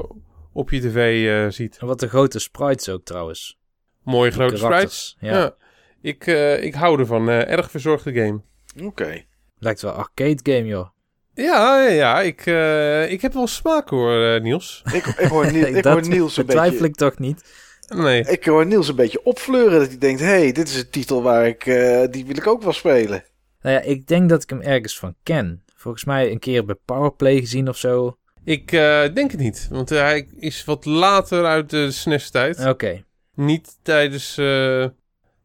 op 0.53 0.69
je 0.71 0.79
tv 0.79 1.27
eh, 1.27 1.51
ziet. 1.51 1.77
En 1.77 1.87
wat 1.87 2.01
een 2.01 2.09
grote 2.09 2.39
sprites 2.39 2.89
ook 2.89 3.03
trouwens. 3.03 3.57
Mooie 4.03 4.31
grote 4.31 4.57
sprites. 4.57 5.17
Ja. 5.19 5.37
Ja. 5.37 5.55
Ik, 6.01 6.27
eh, 6.27 6.63
ik 6.63 6.73
hou 6.73 6.99
ervan. 6.99 7.29
Eh, 7.29 7.49
erg 7.51 7.71
verzorgde 7.71 8.13
game. 8.13 8.41
Oké. 8.83 9.23
Lijkt 9.59 9.81
wel 9.81 9.91
arcade 9.91 10.39
game 10.43 10.65
joh. 10.65 10.87
Ja, 11.35 11.87
ja. 11.87 12.21
Ik, 12.21 12.45
eh, 12.45 13.11
ik 13.11 13.21
heb 13.21 13.33
wel 13.33 13.47
smaak 13.47 13.89
hoor, 13.89 14.25
eh, 14.25 14.41
Niels. 14.41 14.81
Ik, 14.93 15.05
ik 15.05 15.27
hoor, 15.27 15.51
Niel- 15.51 15.65
ik 15.75 15.83
dat 15.83 15.93
hoor 15.93 16.07
Niels 16.07 16.37
een 16.37 16.45
betwijfel 16.45 16.71
beetje... 16.71 16.87
ik 16.87 16.95
toch 16.95 17.19
niet. 17.19 17.43
Nee. 17.87 18.23
Ik 18.29 18.45
hoor 18.45 18.65
Niels 18.65 18.87
een 18.87 18.95
beetje 18.95 19.23
opfleuren. 19.23 19.79
Dat 19.79 19.87
hij 19.87 19.97
denkt, 19.97 20.19
hé, 20.19 20.25
hey, 20.25 20.51
dit 20.51 20.67
is 20.67 20.75
een 20.77 20.89
titel 20.89 21.21
waar 21.21 21.47
ik... 21.47 21.65
eh, 21.65 22.03
die 22.11 22.25
wil 22.25 22.37
ik 22.37 22.47
ook 22.47 22.63
wel 22.63 22.73
spelen. 22.73 23.23
Nou 23.61 23.75
ja, 23.75 23.81
ik 23.81 24.07
denk 24.07 24.29
dat 24.29 24.43
ik 24.43 24.49
hem 24.49 24.61
ergens 24.61 24.99
van 24.99 25.15
ken. 25.23 25.63
Volgens 25.75 26.05
mij 26.05 26.31
een 26.31 26.39
keer 26.39 26.65
bij 26.65 26.75
Powerplay 26.85 27.39
gezien 27.39 27.69
of 27.69 27.77
zo. 27.77 28.17
Ik 28.43 28.71
eh, 28.71 29.13
denk 29.13 29.31
het 29.31 29.39
niet, 29.39 29.67
want 29.71 29.89
hij 29.89 30.27
is 30.35 30.65
wat 30.65 30.85
later 30.85 31.45
uit 31.45 31.69
de 31.69 31.91
SNES-tijd. 31.91 32.65
Oké, 32.65 33.03
Niet 33.35 33.77
tijdens 33.81 34.37
eh, 34.37 34.85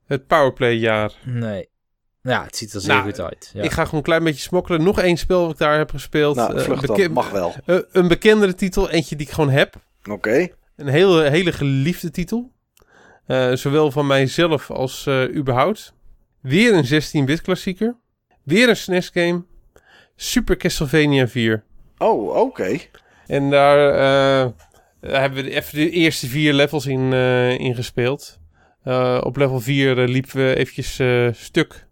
het 0.06 0.26
Powerplay-jaar. 0.26 1.12
nee. 1.24 1.68
Ja, 2.22 2.44
het 2.44 2.56
ziet 2.56 2.72
er 2.72 2.80
zeer 2.80 2.92
Nou, 2.94 3.04
goed 3.04 3.20
uit. 3.20 3.50
Ja. 3.54 3.62
Ik 3.62 3.70
ga 3.70 3.82
gewoon 3.84 3.98
een 3.98 4.04
klein 4.06 4.24
beetje 4.24 4.40
smokkelen. 4.40 4.82
Nog 4.82 4.98
één 5.00 5.16
spel 5.16 5.40
wat 5.42 5.50
ik 5.50 5.58
daar 5.58 5.78
heb 5.78 5.90
gespeeld. 5.90 6.36
Nou, 6.36 6.56
Eh, 6.56 6.62
vlucht 6.64 6.86
dan. 6.86 6.96
beke- 6.96 7.08
Mag 7.08 7.30
wel. 7.30 7.54
eh, 7.66 7.78
een 7.92 8.08
bekendere 8.08 8.54
titel, 8.54 8.90
eentje 8.90 9.16
die 9.16 9.26
ik 9.26 9.32
gewoon 9.32 9.50
heb. 9.50 9.74
Oké. 10.10 10.48
Een 10.76 10.88
hele, 10.88 11.22
hele 11.30 11.52
geliefde 11.52 12.10
titel. 12.10 12.52
Eh, 13.26 13.52
zowel 13.52 13.90
van 13.90 14.06
mijzelf 14.06 14.70
als 14.70 15.06
eh 15.06 15.34
überhaupt. 15.34 15.94
Weer 16.40 16.74
een 16.74 16.84
16-bit 16.86 17.40
klassieker. 17.42 17.96
Weer 18.42 18.68
een 18.68 18.76
SNES-game. 18.76 19.44
Super 20.16 20.56
Castlevania 20.56 21.28
4. 21.28 21.64
Oh, 21.98 22.36
oké. 22.36 22.78
En 23.26 23.50
daar 23.50 23.94
eh, 23.94 24.50
hebben 25.00 25.44
we 25.44 25.50
even 25.54 25.74
de 25.74 25.90
eerste 25.90 26.26
vier 26.26 26.52
levels 26.52 26.86
in, 26.86 27.12
eh, 27.12 27.58
in 27.58 27.74
gespeeld. 27.74 28.38
Eh, 28.84 29.20
op 29.24 29.36
level 29.36 29.60
4 29.60 29.98
eh, 29.98 30.08
liepen 30.08 30.36
we 30.36 30.54
eventjes 30.56 30.98
eh, 30.98 31.28
stuk. 31.32 31.86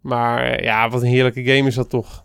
Maar 0.00 0.44
eh, 0.44 0.64
ja, 0.64 0.88
wat 0.88 1.02
een 1.02 1.08
heerlijke 1.08 1.44
game 1.44 1.68
is 1.68 1.74
dat 1.74 1.90
toch. 1.90 2.24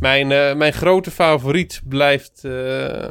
Mijn, 0.00 0.32
eh, 0.32 0.54
mijn 0.54 0.72
grote 0.72 1.10
favoriet 1.10 1.80
blijft, 1.88 2.44
eh, 2.44 3.08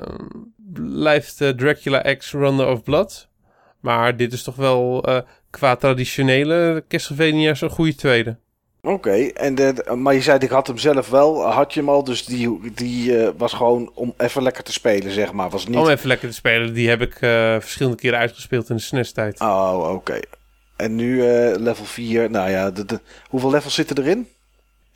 blijft 0.74 1.38
Dracula 1.38 2.16
X 2.18 2.32
Runner 2.32 2.68
of 2.68 2.84
Blood. 2.84 3.30
Maar 3.80 4.18
dit 4.18 4.34
is 4.34 4.44
toch 4.44 4.56
wel 4.56 5.06
qua 5.50 5.76
traditionele 5.76 6.84
Castlevania 6.88 7.56
een 7.60 7.70
goede 7.70 7.96
tweede. 7.96 8.38
Oké, 8.82 9.12
en 9.12 9.56
de, 9.56 9.94
maar 9.96 10.14
je 10.14 10.22
zei, 10.22 10.40
ik 10.40 10.50
had 10.50 10.68
hem 10.68 10.78
zelf 10.78 11.10
wel. 11.10 11.42
Had 11.42 11.74
je 11.74 11.80
hem 11.80 11.90
al, 11.90 12.04
dus 12.04 12.26
die, 12.26 12.72
die 12.74 13.32
was 13.38 13.54
gewoon 13.54 13.92
om 13.94 14.14
even 14.18 14.44
lekker 14.44 14.64
te 14.64 14.72
spelen, 14.72 15.12
zeg 15.12 15.32
maar. 15.32 15.50
Was 15.50 15.68
niet... 15.68 15.78
Om 15.78 15.88
even 15.88 16.08
lekker 16.08 16.28
te 16.28 16.34
spelen. 16.34 16.74
Die 16.74 16.90
heb 16.90 17.02
ik 17.02 17.18
verschillende 17.60 17.98
keren 17.98 18.20
uitgespeeld 18.20 18.70
in 18.70 18.76
de 18.76 18.82
SNES-tijd. 18.82 19.40
Oh, 19.40 19.90
oké. 19.94 20.20
En 20.76 20.96
nu 20.96 21.22
eh, 21.28 21.56
level 21.60 21.86
4. 21.86 22.30
Nou 22.30 22.50
ja, 22.50 22.72
de, 22.72 22.86
de- 22.86 23.00
hoeveel 23.30 23.50
levels 23.52 23.74
zitten 23.74 23.98
erin? 23.98 24.18
Een 24.18 24.28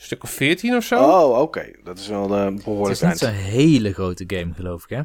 stuk 0.03 0.23
of 0.23 0.29
14 0.29 0.75
of 0.75 0.83
zo. 0.83 1.03
Oh, 1.03 1.39
oké. 1.41 1.71
Dat 1.83 1.97
is 1.99 2.07
wel 2.07 2.31
een 2.31 2.55
het 2.55 2.63
behoorlijk 2.63 2.91
is 2.95 3.01
niet 3.01 3.09
eind. 3.09 3.19
zo'n 3.19 3.51
hele 3.51 3.93
grote 3.93 4.23
game, 4.27 4.53
geloof 4.53 4.83
ik, 4.83 4.89
hè? 4.89 5.01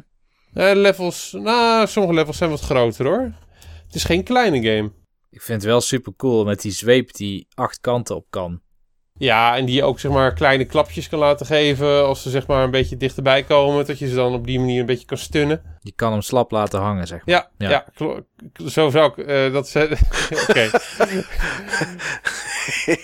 Eh, 0.71 0.75
levels, 0.75 1.31
nou, 1.37 1.87
sommige 1.87 2.15
levels 2.15 2.37
zijn 2.37 2.49
wat 2.49 2.59
groter 2.61 3.05
hoor. 3.05 3.31
Het 3.85 3.95
is 3.95 4.03
geen 4.03 4.23
kleine 4.23 4.55
game. 4.75 4.91
Ik 5.29 5.41
vind 5.41 5.61
het 5.61 5.71
wel 5.71 5.81
super 5.81 6.13
cool 6.17 6.43
met 6.45 6.61
die 6.61 6.71
zweep 6.71 7.13
die 7.13 7.47
acht 7.53 7.79
kanten 7.79 8.15
op 8.15 8.25
kan. 8.29 8.61
Ja, 9.17 9.55
en 9.57 9.65
die 9.65 9.75
je 9.75 9.83
ook 9.83 9.99
zeg 9.99 10.11
maar 10.11 10.33
kleine 10.33 10.65
klapjes 10.65 11.09
kan 11.09 11.19
laten 11.19 11.45
geven 11.45 12.05
als 12.05 12.21
ze 12.21 12.29
zeg 12.29 12.47
maar 12.47 12.63
een 12.63 12.71
beetje 12.71 12.97
dichterbij 12.97 13.43
komen. 13.43 13.85
Dat 13.85 13.99
je 13.99 14.07
ze 14.07 14.15
dan 14.15 14.33
op 14.33 14.45
die 14.45 14.59
manier 14.59 14.79
een 14.79 14.85
beetje 14.85 15.05
kan 15.05 15.17
stunnen. 15.17 15.61
Je 15.81 15.91
kan 15.95 16.11
hem 16.11 16.21
slap 16.21 16.51
laten 16.51 16.79
hangen, 16.79 17.07
zeg 17.07 17.25
maar. 17.25 17.47
Ja, 17.57 17.67
Ja. 17.67 17.85
zo 18.65 18.89
zou 18.89 19.11
ik 19.15 19.25
eh, 19.27 19.53
dat 19.53 19.67
ze. 19.67 19.97
Oké. 20.49 20.69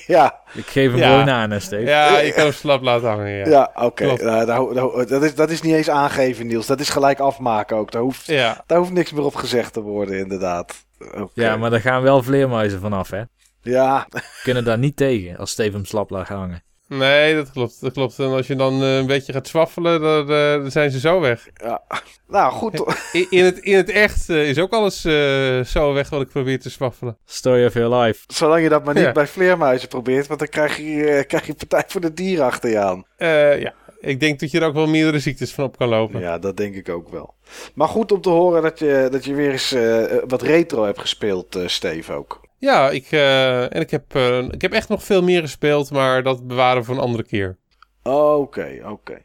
ja, 0.08 0.40
Ik 0.54 0.66
geef 0.66 0.90
hem 0.92 1.00
Ja. 1.00 1.10
gewoon 1.10 1.30
aan, 1.30 1.52
hè, 1.52 1.60
Steve. 1.60 1.90
Ja, 1.90 2.20
je 2.20 2.32
kan 2.32 2.44
hem 2.44 2.54
slap 2.54 2.82
laten 2.82 3.08
hangen. 3.08 3.30
Ja. 3.32 3.48
ja 3.50 3.72
oké. 3.86 4.16
Nou, 4.24 4.74
dat, 5.08 5.24
is, 5.24 5.36
dat 5.36 5.50
is 5.50 5.62
niet 5.62 5.74
eens 5.74 5.90
aangeven, 5.90 6.48
Niels. 6.48 6.66
Dat 6.68 6.80
is 6.80 6.90
gelijk 6.90 7.20
afmaken 7.20 7.78
ook. 7.78 7.92
Daar 7.92 8.02
hoeft, 8.02 8.26
ja. 8.26 8.64
daar 8.66 8.78
hoeft 8.78 8.92
niks 8.92 9.12
meer 9.12 9.26
op 9.26 9.36
gezegd 9.36 9.74
te 9.74 9.82
worden, 9.82 10.18
inderdaad. 10.20 10.86
Oké. 11.18 11.30
Ja, 11.34 11.58
maar 11.58 11.70
daar 11.70 11.82
gaan 11.82 12.02
wel 12.02 12.24
vleermuizen 12.24 12.80
vanaf, 12.80 13.10
hè? 13.10 13.22
Ja, 13.70 14.08
Kunnen 14.44 14.64
daar 14.64 14.78
niet 14.78 14.96
tegen 14.98 15.38
als 15.38 15.52
Steve 15.52 15.72
hem 15.72 15.86
slap 15.86 16.10
laat 16.10 16.28
hangen. 16.28 16.64
Nee, 16.88 17.36
dat 17.36 17.52
klopt. 17.52 17.82
Dat 17.82 17.94
klopt. 17.94 18.20
En 18.20 18.26
als 18.26 18.48
je 18.48 18.56
dan 18.56 18.82
eh, 18.82 18.98
een 18.98 19.06
beetje 19.06 19.34
gaat 19.34 19.48
zwaffelen, 19.48 20.02
dan, 20.02 20.22
eh, 20.32 20.52
dan 20.62 20.72
zijn 20.72 20.92
ze 20.92 21.00
zo 21.00 21.20
weg. 21.20 21.48
ja. 21.54 21.82
Nou, 22.28 22.52
goed. 22.54 22.84
In, 23.12 23.28
in, 23.30 23.44
het, 23.46 23.58
in 23.60 23.76
het 23.76 23.90
echt 23.90 24.30
eh, 24.30 24.50
is 24.50 24.58
ook 24.60 24.72
alles 24.74 25.06
eh, 25.06 25.64
zo 25.64 25.94
weg 25.94 26.10
wat 26.10 26.22
ik 26.22 26.28
probeer 26.30 26.60
te 26.60 26.70
zwaffelen. 26.70 27.18
Story 27.26 27.66
of 27.66 27.74
your 27.74 27.96
life. 27.96 28.24
Zolang 28.28 28.64
je 28.64 28.70
dat 28.70 28.84
maar 28.86 28.94
niet 28.94 29.04
Ja. 29.04 29.12
bij 29.12 29.28
vleermuizen 29.28 29.88
probeert, 29.88 30.28
want 30.28 30.40
dan 30.40 30.50
krijg 30.50 30.78
je, 30.78 31.06
eh, 31.06 31.28
krijg 31.28 31.46
je 31.48 31.54
Partij 31.54 31.84
voor 31.88 32.02
de 32.02 32.14
Dieren 32.14 32.46
achter 32.46 32.70
je 32.70 32.80
aan. 32.80 33.06
Eh, 33.18 33.62
ja, 33.62 33.74
ik 34.00 34.20
denk 34.20 34.40
dat 34.40 34.52
je 34.52 34.60
er 34.60 34.66
ook 34.68 34.74
wel 34.74 34.88
meerdere 34.88 35.20
ziektes 35.20 35.54
van 35.54 35.64
op 35.64 35.78
kan 35.78 35.90
lopen. 35.90 36.20
Ja, 36.22 36.40
dat 36.40 36.58
denk 36.58 36.76
ik 36.76 36.90
ook 36.90 37.10
wel. 37.10 37.34
Maar 37.74 37.88
goed 37.88 38.12
om 38.12 38.22
te 38.22 38.30
horen 38.30 38.62
dat 38.62 38.80
je, 38.80 39.08
dat 39.12 39.26
je 39.26 39.34
weer 39.34 39.52
eens 39.52 39.72
eh, 39.72 40.04
wat 40.28 40.42
retro 40.42 40.84
hebt 40.86 41.00
gespeeld, 41.00 41.56
eh 41.56 41.68
Steve 41.68 42.14
ook. 42.14 42.48
Ja, 42.60 42.90
ik, 42.90 43.12
eh, 43.12 43.76
en 43.76 43.82
ik 43.82 43.90
heb, 43.90 44.16
eh, 44.16 44.38
ik 44.38 44.62
heb 44.62 44.72
echt 44.72 44.90
nog 44.90 45.04
veel 45.04 45.24
meer 45.24 45.42
gespeeld, 45.42 45.92
maar 45.92 46.24
dat 46.24 46.48
bewaren 46.48 46.80
we 46.80 46.86
voor 46.86 46.96
een 46.96 47.02
andere 47.02 47.24
keer. 47.24 47.58
Oké, 48.04 48.82
oké. 48.86 49.22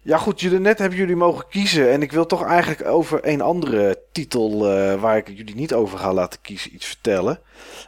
Ja 0.00 0.18
goed, 0.18 0.40
jullie, 0.40 0.58
net 0.58 0.78
hebben 0.78 0.98
jullie 0.98 1.16
mogen 1.16 1.48
kiezen. 1.48 1.90
En 1.90 2.02
ik 2.02 2.12
wil 2.12 2.26
toch 2.26 2.44
eigenlijk 2.44 2.88
over 2.88 3.28
een 3.28 3.40
andere 3.40 4.02
titel 4.12 4.70
eh, 4.70 5.00
waar 5.00 5.16
ik 5.16 5.28
jullie 5.28 5.54
niet 5.54 5.74
over 5.74 5.98
ga 5.98 6.12
laten 6.12 6.40
kiezen 6.40 6.74
iets 6.74 6.86
vertellen. 6.86 7.40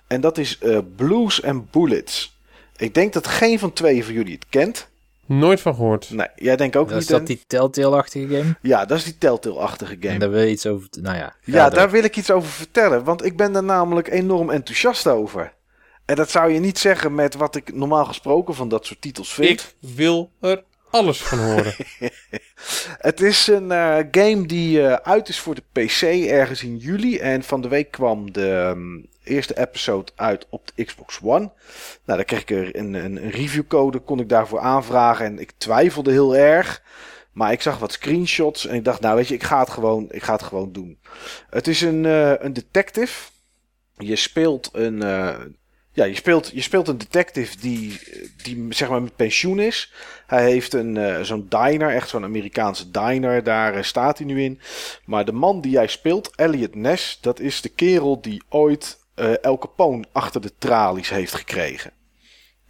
En 0.06 0.20
dat 0.20 0.38
is 0.38 0.58
Blues 0.96 1.42
and 1.42 1.70
Bullets. 1.70 2.38
Ik 2.76 2.94
denk 2.94 3.12
dat 3.12 3.26
geen 3.26 3.58
van 3.58 3.72
twee 3.72 4.04
van 4.04 4.14
jullie 4.14 4.34
het 4.34 4.46
kent. 4.48 4.88
Nooit 5.26 5.60
van 5.60 5.74
gehoord. 5.74 6.10
Nee, 6.10 6.26
jij 6.36 6.56
denkt 6.56 6.76
ook 6.76 6.88
Dat 6.88 6.96
is 6.96 7.02
niet. 7.02 7.10
dat 7.10 7.20
en- 7.20 7.24
die 7.26 7.44
Telltale-achtige 7.46 8.26
game? 8.36 8.56
Ja, 8.62 8.84
dat 8.84 8.98
is 8.98 9.04
die 9.04 9.18
Telltale-achtige 9.18 9.96
game. 10.00 10.12
En 10.14 10.18
daar 10.20 10.30
wil 10.30 10.42
je 10.42 10.50
iets 10.50 10.66
over... 10.66 10.88
Nou 11.00 11.16
ja, 11.16 11.34
Ja, 11.44 11.68
door. 11.68 11.78
daar 11.78 11.90
wil 11.90 12.04
ik 12.04 12.16
iets 12.16 12.30
over 12.30 12.48
vertellen. 12.50 13.04
Want 13.04 13.24
ik 13.24 13.36
ben 13.36 13.52
daar 13.52 13.64
namelijk 13.64 14.08
enorm 14.08 14.50
enthousiast 14.50 15.06
over. 15.06 15.54
En 16.04 16.16
dat 16.16 16.30
zou 16.30 16.50
je 16.52 16.58
niet 16.60 16.78
zeggen 16.78 17.14
met 17.14 17.34
wat 17.34 17.56
ik 17.56 17.74
normaal 17.74 18.04
gesproken 18.04 18.54
van 18.54 18.68
dat 18.68 18.86
soort 18.86 19.00
titels 19.00 19.32
vind. 19.34 19.48
Ik 19.80 19.94
wil 19.94 20.30
er 20.40 20.62
alles 20.90 21.22
van 21.22 21.38
horen. 21.38 21.74
Het 22.98 23.20
is 23.20 23.46
een 23.46 23.70
eh, 23.72 23.96
game 24.10 24.46
die 24.46 24.82
eh, 24.86 24.92
uit 25.12 25.28
is 25.28 25.38
voor 25.38 25.54
de 25.54 25.62
PC 25.72 26.02
ergens 26.28 26.62
in 26.62 26.76
juli. 26.76 27.18
En 27.18 27.42
van 27.42 27.60
de 27.60 27.68
week 27.68 27.90
kwam 27.90 28.32
de, 28.32 28.50
ehm, 28.50 29.02
eerste 29.26 29.58
episode 29.58 30.12
uit 30.14 30.46
op 30.50 30.70
de 30.74 30.84
Xbox 30.84 31.18
One. 31.22 31.50
Nou, 32.04 32.18
dan 32.18 32.24
kreeg 32.24 32.40
ik 32.40 32.50
er 32.50 32.76
een, 32.76 32.94
een, 32.94 33.30
reviewcode, 33.30 33.98
kon 33.98 34.20
ik 34.20 34.28
daarvoor 34.28 34.60
aanvragen. 34.60 35.26
En 35.26 35.38
ik 35.38 35.52
twijfelde 35.56 36.10
heel 36.10 36.36
erg. 36.36 36.82
Maar 37.32 37.52
ik 37.52 37.62
zag 37.62 37.78
wat 37.78 37.92
screenshots 37.92 38.66
en 38.66 38.74
ik 38.74 38.84
dacht, 38.84 39.00
nou 39.00 39.16
weet 39.16 39.28
je, 39.28 39.34
ik 39.34 39.42
ga 39.42 39.58
het 39.58 39.70
gewoon, 39.70 40.06
ik 40.10 40.22
ga 40.22 40.32
het 40.32 40.42
gewoon 40.42 40.72
doen. 40.72 40.98
Het 41.50 41.66
is 41.66 41.80
een, 41.80 42.04
uh, 42.04 42.32
een 42.38 42.52
detective. 42.52 43.30
Je 43.96 44.16
speelt 44.16 44.70
een, 44.72 44.94
uh, 44.94 45.34
ja, 45.92 46.04
je 46.04 46.14
speelt, 46.14 46.50
je 46.54 46.60
speelt 46.60 46.88
een 46.88 46.98
detective 46.98 47.58
die, 47.58 48.00
die 48.42 48.66
zeg 48.68 48.88
maar 48.88 49.02
met 49.02 49.16
pensioen 49.16 49.58
is. 49.58 49.92
Hij 50.26 50.50
heeft 50.50 50.74
een, 50.74 50.96
uh, 50.96 51.20
zo'n 51.20 51.46
diner, 51.48 51.94
echt 51.94 52.08
zo'n 52.08 52.24
Amerikaanse 52.24 52.90
diner, 52.90 53.42
daar 53.42 53.84
staat 53.84 54.18
hij 54.18 54.26
nu 54.26 54.42
in. 54.42 54.60
Maar 55.04 55.24
de 55.24 55.32
man 55.32 55.60
die 55.60 55.70
jij 55.70 55.86
speelt, 55.86 56.32
Elliot 56.34 56.74
Ness, 56.74 57.20
dat 57.20 57.40
is 57.40 57.60
de 57.60 57.68
kerel 57.68 58.20
die 58.20 58.42
ooit 58.48 58.98
El 59.16 59.58
Capone 59.58 60.04
achter 60.12 60.40
de 60.40 60.52
tralies 60.58 61.08
heeft 61.08 61.34
gekregen. 61.34 61.92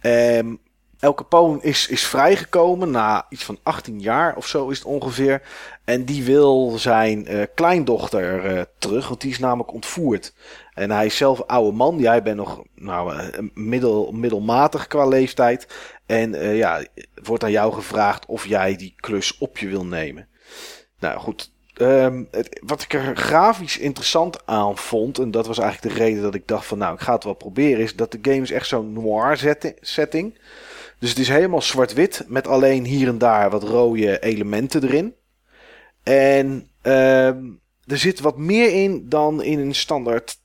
Um, 0.01 0.59
El 0.99 1.13
Capone 1.13 1.61
is, 1.61 1.87
is 1.87 2.05
vrijgekomen 2.05 2.91
na 2.91 3.25
iets 3.29 3.43
van 3.43 3.59
18 3.63 3.99
jaar 3.99 4.35
of 4.35 4.47
zo 4.47 4.69
is 4.69 4.77
het 4.77 4.87
ongeveer. 4.87 5.41
En 5.85 6.05
die 6.05 6.23
wil 6.23 6.77
zijn 6.77 7.31
uh, 7.31 7.43
kleindochter 7.55 8.55
uh, 8.55 8.61
terug, 8.77 9.07
want 9.07 9.21
die 9.21 9.31
is 9.31 9.39
namelijk 9.39 9.73
ontvoerd. 9.73 10.33
En 10.73 10.91
hij 10.91 11.05
is 11.05 11.17
zelf 11.17 11.41
oude 11.41 11.77
man. 11.77 11.97
Jij 11.97 12.23
bent 12.23 12.37
nog 12.37 12.63
nou, 12.75 13.23
middel, 13.53 14.11
middelmatig 14.11 14.87
qua 14.87 15.07
leeftijd. 15.07 15.67
En 16.05 16.55
ja, 16.55 16.83
wordt 17.23 17.43
aan 17.43 17.51
jou 17.51 17.73
gevraagd 17.73 18.25
of 18.25 18.47
jij 18.47 18.75
die 18.75 18.93
klus 18.95 19.37
op 19.37 19.57
je 19.57 19.67
wil 19.67 19.85
nemen. 19.85 20.27
Nou 20.99 21.19
goed, 21.19 21.51
um, 21.81 22.27
het, 22.31 22.59
wat 22.65 22.81
ik 22.81 22.93
er 22.93 23.15
grafisch 23.15 23.77
interessant 23.77 24.45
aan 24.45 24.77
vond, 24.77 25.19
en 25.19 25.31
dat 25.31 25.47
was 25.47 25.57
eigenlijk 25.57 25.95
de 25.95 26.03
reden 26.03 26.21
dat 26.21 26.35
ik 26.35 26.47
dacht 26.47 26.65
van 26.65 26.77
nou, 26.77 26.93
ik 26.93 26.99
ga 26.99 27.13
het 27.13 27.23
wel 27.23 27.33
proberen, 27.33 27.83
is 27.83 27.95
dat 27.95 28.11
de 28.11 28.19
game 28.21 28.41
is 28.41 28.51
echt 28.51 28.67
zo'n 28.67 28.93
noir 28.93 29.57
setting. 29.81 30.39
Dus 30.99 31.09
het 31.09 31.19
is 31.19 31.27
helemaal 31.27 31.61
zwart-wit 31.61 32.25
met 32.27 32.47
alleen 32.47 32.85
hier 32.85 33.07
en 33.07 33.17
daar 33.17 33.49
wat 33.49 33.63
rode 33.63 34.19
elementen 34.19 34.83
erin. 34.83 35.15
En 36.03 36.69
uh, 36.83 37.27
er 37.27 37.97
zit 37.97 38.19
wat 38.19 38.37
meer 38.37 38.73
in 38.73 39.09
dan 39.09 39.43
in 39.43 39.59
een 39.59 39.75
standaard 39.75 40.39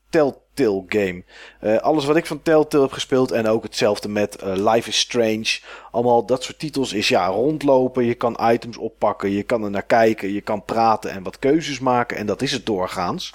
Game. 0.88 1.24
Uh, 1.60 1.76
alles 1.76 2.04
wat 2.04 2.16
ik 2.16 2.26
van 2.26 2.42
Telltale 2.42 2.82
heb 2.82 2.92
gespeeld 2.92 3.30
en 3.30 3.46
ook 3.46 3.62
hetzelfde 3.62 4.08
met 4.08 4.42
uh, 4.42 4.72
Life 4.72 4.88
is 4.88 4.98
Strange. 4.98 5.58
Allemaal 5.90 6.26
dat 6.26 6.42
soort 6.42 6.58
titels 6.58 6.92
is 6.92 7.08
ja 7.08 7.26
rondlopen. 7.26 8.04
Je 8.04 8.14
kan 8.14 8.38
items 8.42 8.76
oppakken, 8.76 9.30
je 9.30 9.42
kan 9.42 9.64
er 9.64 9.70
naar 9.70 9.86
kijken, 9.86 10.32
je 10.32 10.40
kan 10.40 10.64
praten 10.64 11.10
en 11.10 11.22
wat 11.22 11.38
keuzes 11.38 11.78
maken. 11.78 12.16
En 12.16 12.26
dat 12.26 12.42
is 12.42 12.52
het 12.52 12.66
doorgaans. 12.66 13.32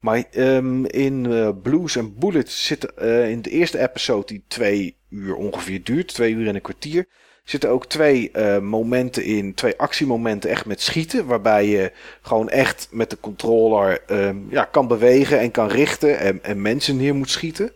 Maar 0.00 0.24
um, 0.36 0.86
in 0.86 1.24
uh, 1.24 1.48
Blues 1.62 1.98
and 1.98 2.18
Bullets 2.18 2.66
zit 2.66 2.84
in 3.02 3.42
de 3.42 3.50
eerste 3.50 3.78
episode 3.78 4.26
die 4.26 4.44
twee 4.48 4.96
uur 5.10 5.34
ongeveer 5.34 5.84
duurt, 5.84 6.14
twee 6.14 6.32
uur 6.32 6.48
en 6.48 6.54
een 6.54 6.60
kwartier, 6.60 7.08
zitten 7.50 7.70
ook 7.70 7.86
twee 7.86 8.30
uh, 8.32 8.58
momenten 8.58 9.24
in, 9.24 9.54
twee 9.54 9.78
actiemomenten 9.78 10.50
echt 10.50 10.66
met 10.66 10.80
schieten, 10.80 11.26
waarbij 11.26 11.66
je 11.66 11.92
gewoon 12.22 12.48
echt 12.48 12.88
met 12.90 13.10
de 13.10 13.20
controller 13.20 14.00
um, 14.06 14.46
ja, 14.50 14.64
kan 14.64 14.88
bewegen 14.88 15.38
en 15.38 15.50
kan 15.50 15.68
richten 15.68 16.18
en, 16.18 16.44
en 16.44 16.62
mensen 16.62 16.96
neer 16.96 17.14
moet 17.14 17.30
schieten. 17.30 17.72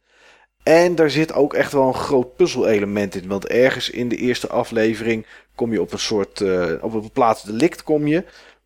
En 0.62 0.94
daar 0.94 1.10
zit 1.10 1.32
ook 1.32 1.54
echt 1.54 1.72
wel 1.72 1.86
een 1.86 1.94
groot 1.94 2.36
puzzelelement 2.36 3.14
in. 3.14 3.28
Want 3.28 3.46
ergens 3.46 3.90
in 3.90 4.08
de 4.08 4.16
eerste 4.16 4.48
aflevering 4.48 5.26
kom 5.54 5.72
je 5.72 5.80
op 5.80 5.92
een 5.92 5.98
soort. 5.98 6.40
Uh, 6.40 6.72
op 6.80 6.94
een 6.94 7.10
plaats 7.10 7.42
delict 7.42 7.82
kom 7.82 8.06
je. 8.06 8.24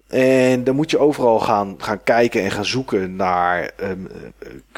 En 0.09 0.64
dan 0.64 0.74
moet 0.74 0.90
je 0.90 0.98
overal 0.98 1.40
gaan, 1.40 1.74
gaan 1.78 2.02
kijken 2.02 2.42
en 2.42 2.50
gaan 2.50 2.64
zoeken 2.64 3.16
naar 3.16 3.70
um, 3.82 4.09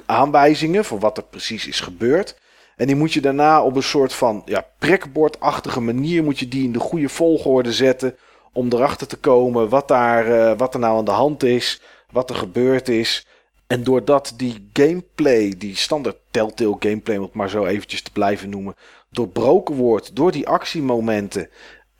aanwijzingen 0.07 0.85
van 0.85 0.99
wat 0.99 1.17
er 1.17 1.25
precies 1.25 1.67
is 1.67 1.81
gebeurd. 1.81 2.37
En 2.79 2.87
die 2.87 2.97
moet 2.97 3.13
je 3.13 3.21
daarna 3.21 3.63
op 3.63 3.77
een 3.77 3.83
soort 3.83 4.13
van 4.13 4.43
ja, 4.45 4.67
prikbordachtige 4.79 5.81
manier 5.81 6.25
moet 6.25 6.39
je 6.39 6.49
die 6.49 6.65
in 6.65 6.73
de 6.73 6.79
goede 6.79 7.09
volgorde 7.09 7.73
zetten. 7.73 8.17
Om 8.53 8.73
erachter 8.73 9.07
te 9.07 9.17
komen 9.17 9.69
wat, 9.69 9.89
daar, 9.89 10.29
uh, 10.29 10.53
wat 10.57 10.75
er 10.75 10.81
nou 10.81 10.99
aan 10.99 11.05
de 11.05 11.11
hand 11.11 11.43
is, 11.43 11.81
wat 12.11 12.31
er 12.31 12.37
gebeurd 12.37 12.89
is. 12.89 13.27
En 13.67 13.85
doordat 13.85 14.35
die 14.37 14.69
gameplay, 14.73 15.55
die 15.59 15.77
standaard 15.77 16.17
Telltale 16.31 16.77
gameplay, 16.79 17.17
om 17.17 17.23
het 17.23 17.35
maar 17.35 17.51
zo 17.51 17.65
eventjes 17.65 18.03
te 18.03 18.13
blijven 18.13 18.51
noemen, 18.51 18.75
doorbroken 19.11 19.75
wordt 19.75 20.17
door 20.17 20.33
die 20.33 20.49
actiemomenten 20.49 21.49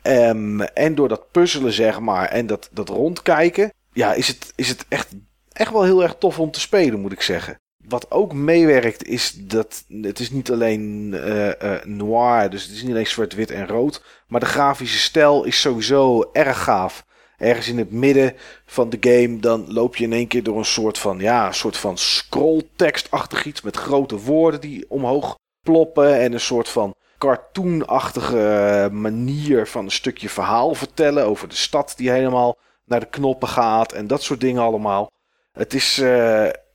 Um, 0.03 0.61
en 0.61 0.95
door 0.95 1.07
dat 1.07 1.31
puzzelen, 1.31 1.71
zeg 1.71 1.99
maar, 1.99 2.27
en 2.27 2.47
dat, 2.47 2.69
dat 2.71 2.89
rondkijken, 2.89 3.73
ja, 3.93 4.13
is 4.13 4.27
het, 4.27 4.53
is 4.55 4.69
het 4.69 4.85
echt, 4.89 5.11
echt 5.51 5.71
wel 5.71 5.83
heel 5.83 6.03
erg 6.03 6.15
tof 6.19 6.39
om 6.39 6.51
te 6.51 6.59
spelen, 6.59 6.99
moet 6.99 7.11
ik 7.11 7.21
zeggen. 7.21 7.59
Wat 7.89 8.11
ook 8.11 8.33
meewerkt 8.33 9.07
is 9.07 9.33
dat 9.37 9.83
het 10.01 10.19
is 10.19 10.31
niet 10.31 10.51
alleen 10.51 11.11
uh, 11.13 11.47
uh, 11.47 11.83
noir, 11.83 12.49
dus 12.49 12.63
het 12.63 12.71
is 12.71 12.81
niet 12.81 12.91
alleen 12.91 13.07
zwart-wit 13.07 13.51
en 13.51 13.67
rood, 13.67 14.03
maar 14.27 14.39
de 14.39 14.45
grafische 14.45 14.97
stijl 14.97 15.43
is 15.43 15.61
sowieso 15.61 16.29
erg 16.33 16.63
gaaf. 16.63 17.05
Ergens 17.37 17.67
in 17.67 17.77
het 17.77 17.91
midden 17.91 18.33
van 18.65 18.89
de 18.89 18.97
game, 18.99 19.39
dan 19.39 19.73
loop 19.73 19.95
je 19.95 20.03
in 20.03 20.13
één 20.13 20.27
keer 20.27 20.43
door 20.43 20.57
een 20.57 20.65
soort 20.65 20.97
van, 20.97 21.19
ja, 21.19 21.47
een 21.47 21.53
soort 21.53 21.77
van 21.77 21.97
scrolltekstachtig 21.97 23.45
iets 23.45 23.61
met 23.61 23.77
grote 23.77 24.17
woorden 24.17 24.61
die 24.61 24.85
omhoog 24.89 25.37
ploppen 25.61 26.19
en 26.19 26.33
een 26.33 26.39
soort 26.39 26.69
van 26.69 26.95
cartoonachtige 27.17 28.89
manier 28.91 29.67
van 29.67 29.85
een 29.85 29.91
stukje 29.91 30.29
verhaal 30.29 30.73
vertellen 30.73 31.25
over 31.25 31.47
de 31.47 31.55
stad 31.55 31.93
die 31.97 32.09
helemaal 32.09 32.57
naar 32.85 32.99
de 32.99 33.09
knoppen 33.09 33.47
gaat 33.47 33.91
en 33.91 34.07
dat 34.07 34.23
soort 34.23 34.41
dingen 34.41 34.61
allemaal. 34.61 35.11
Het 35.51 35.73
is, 35.73 36.01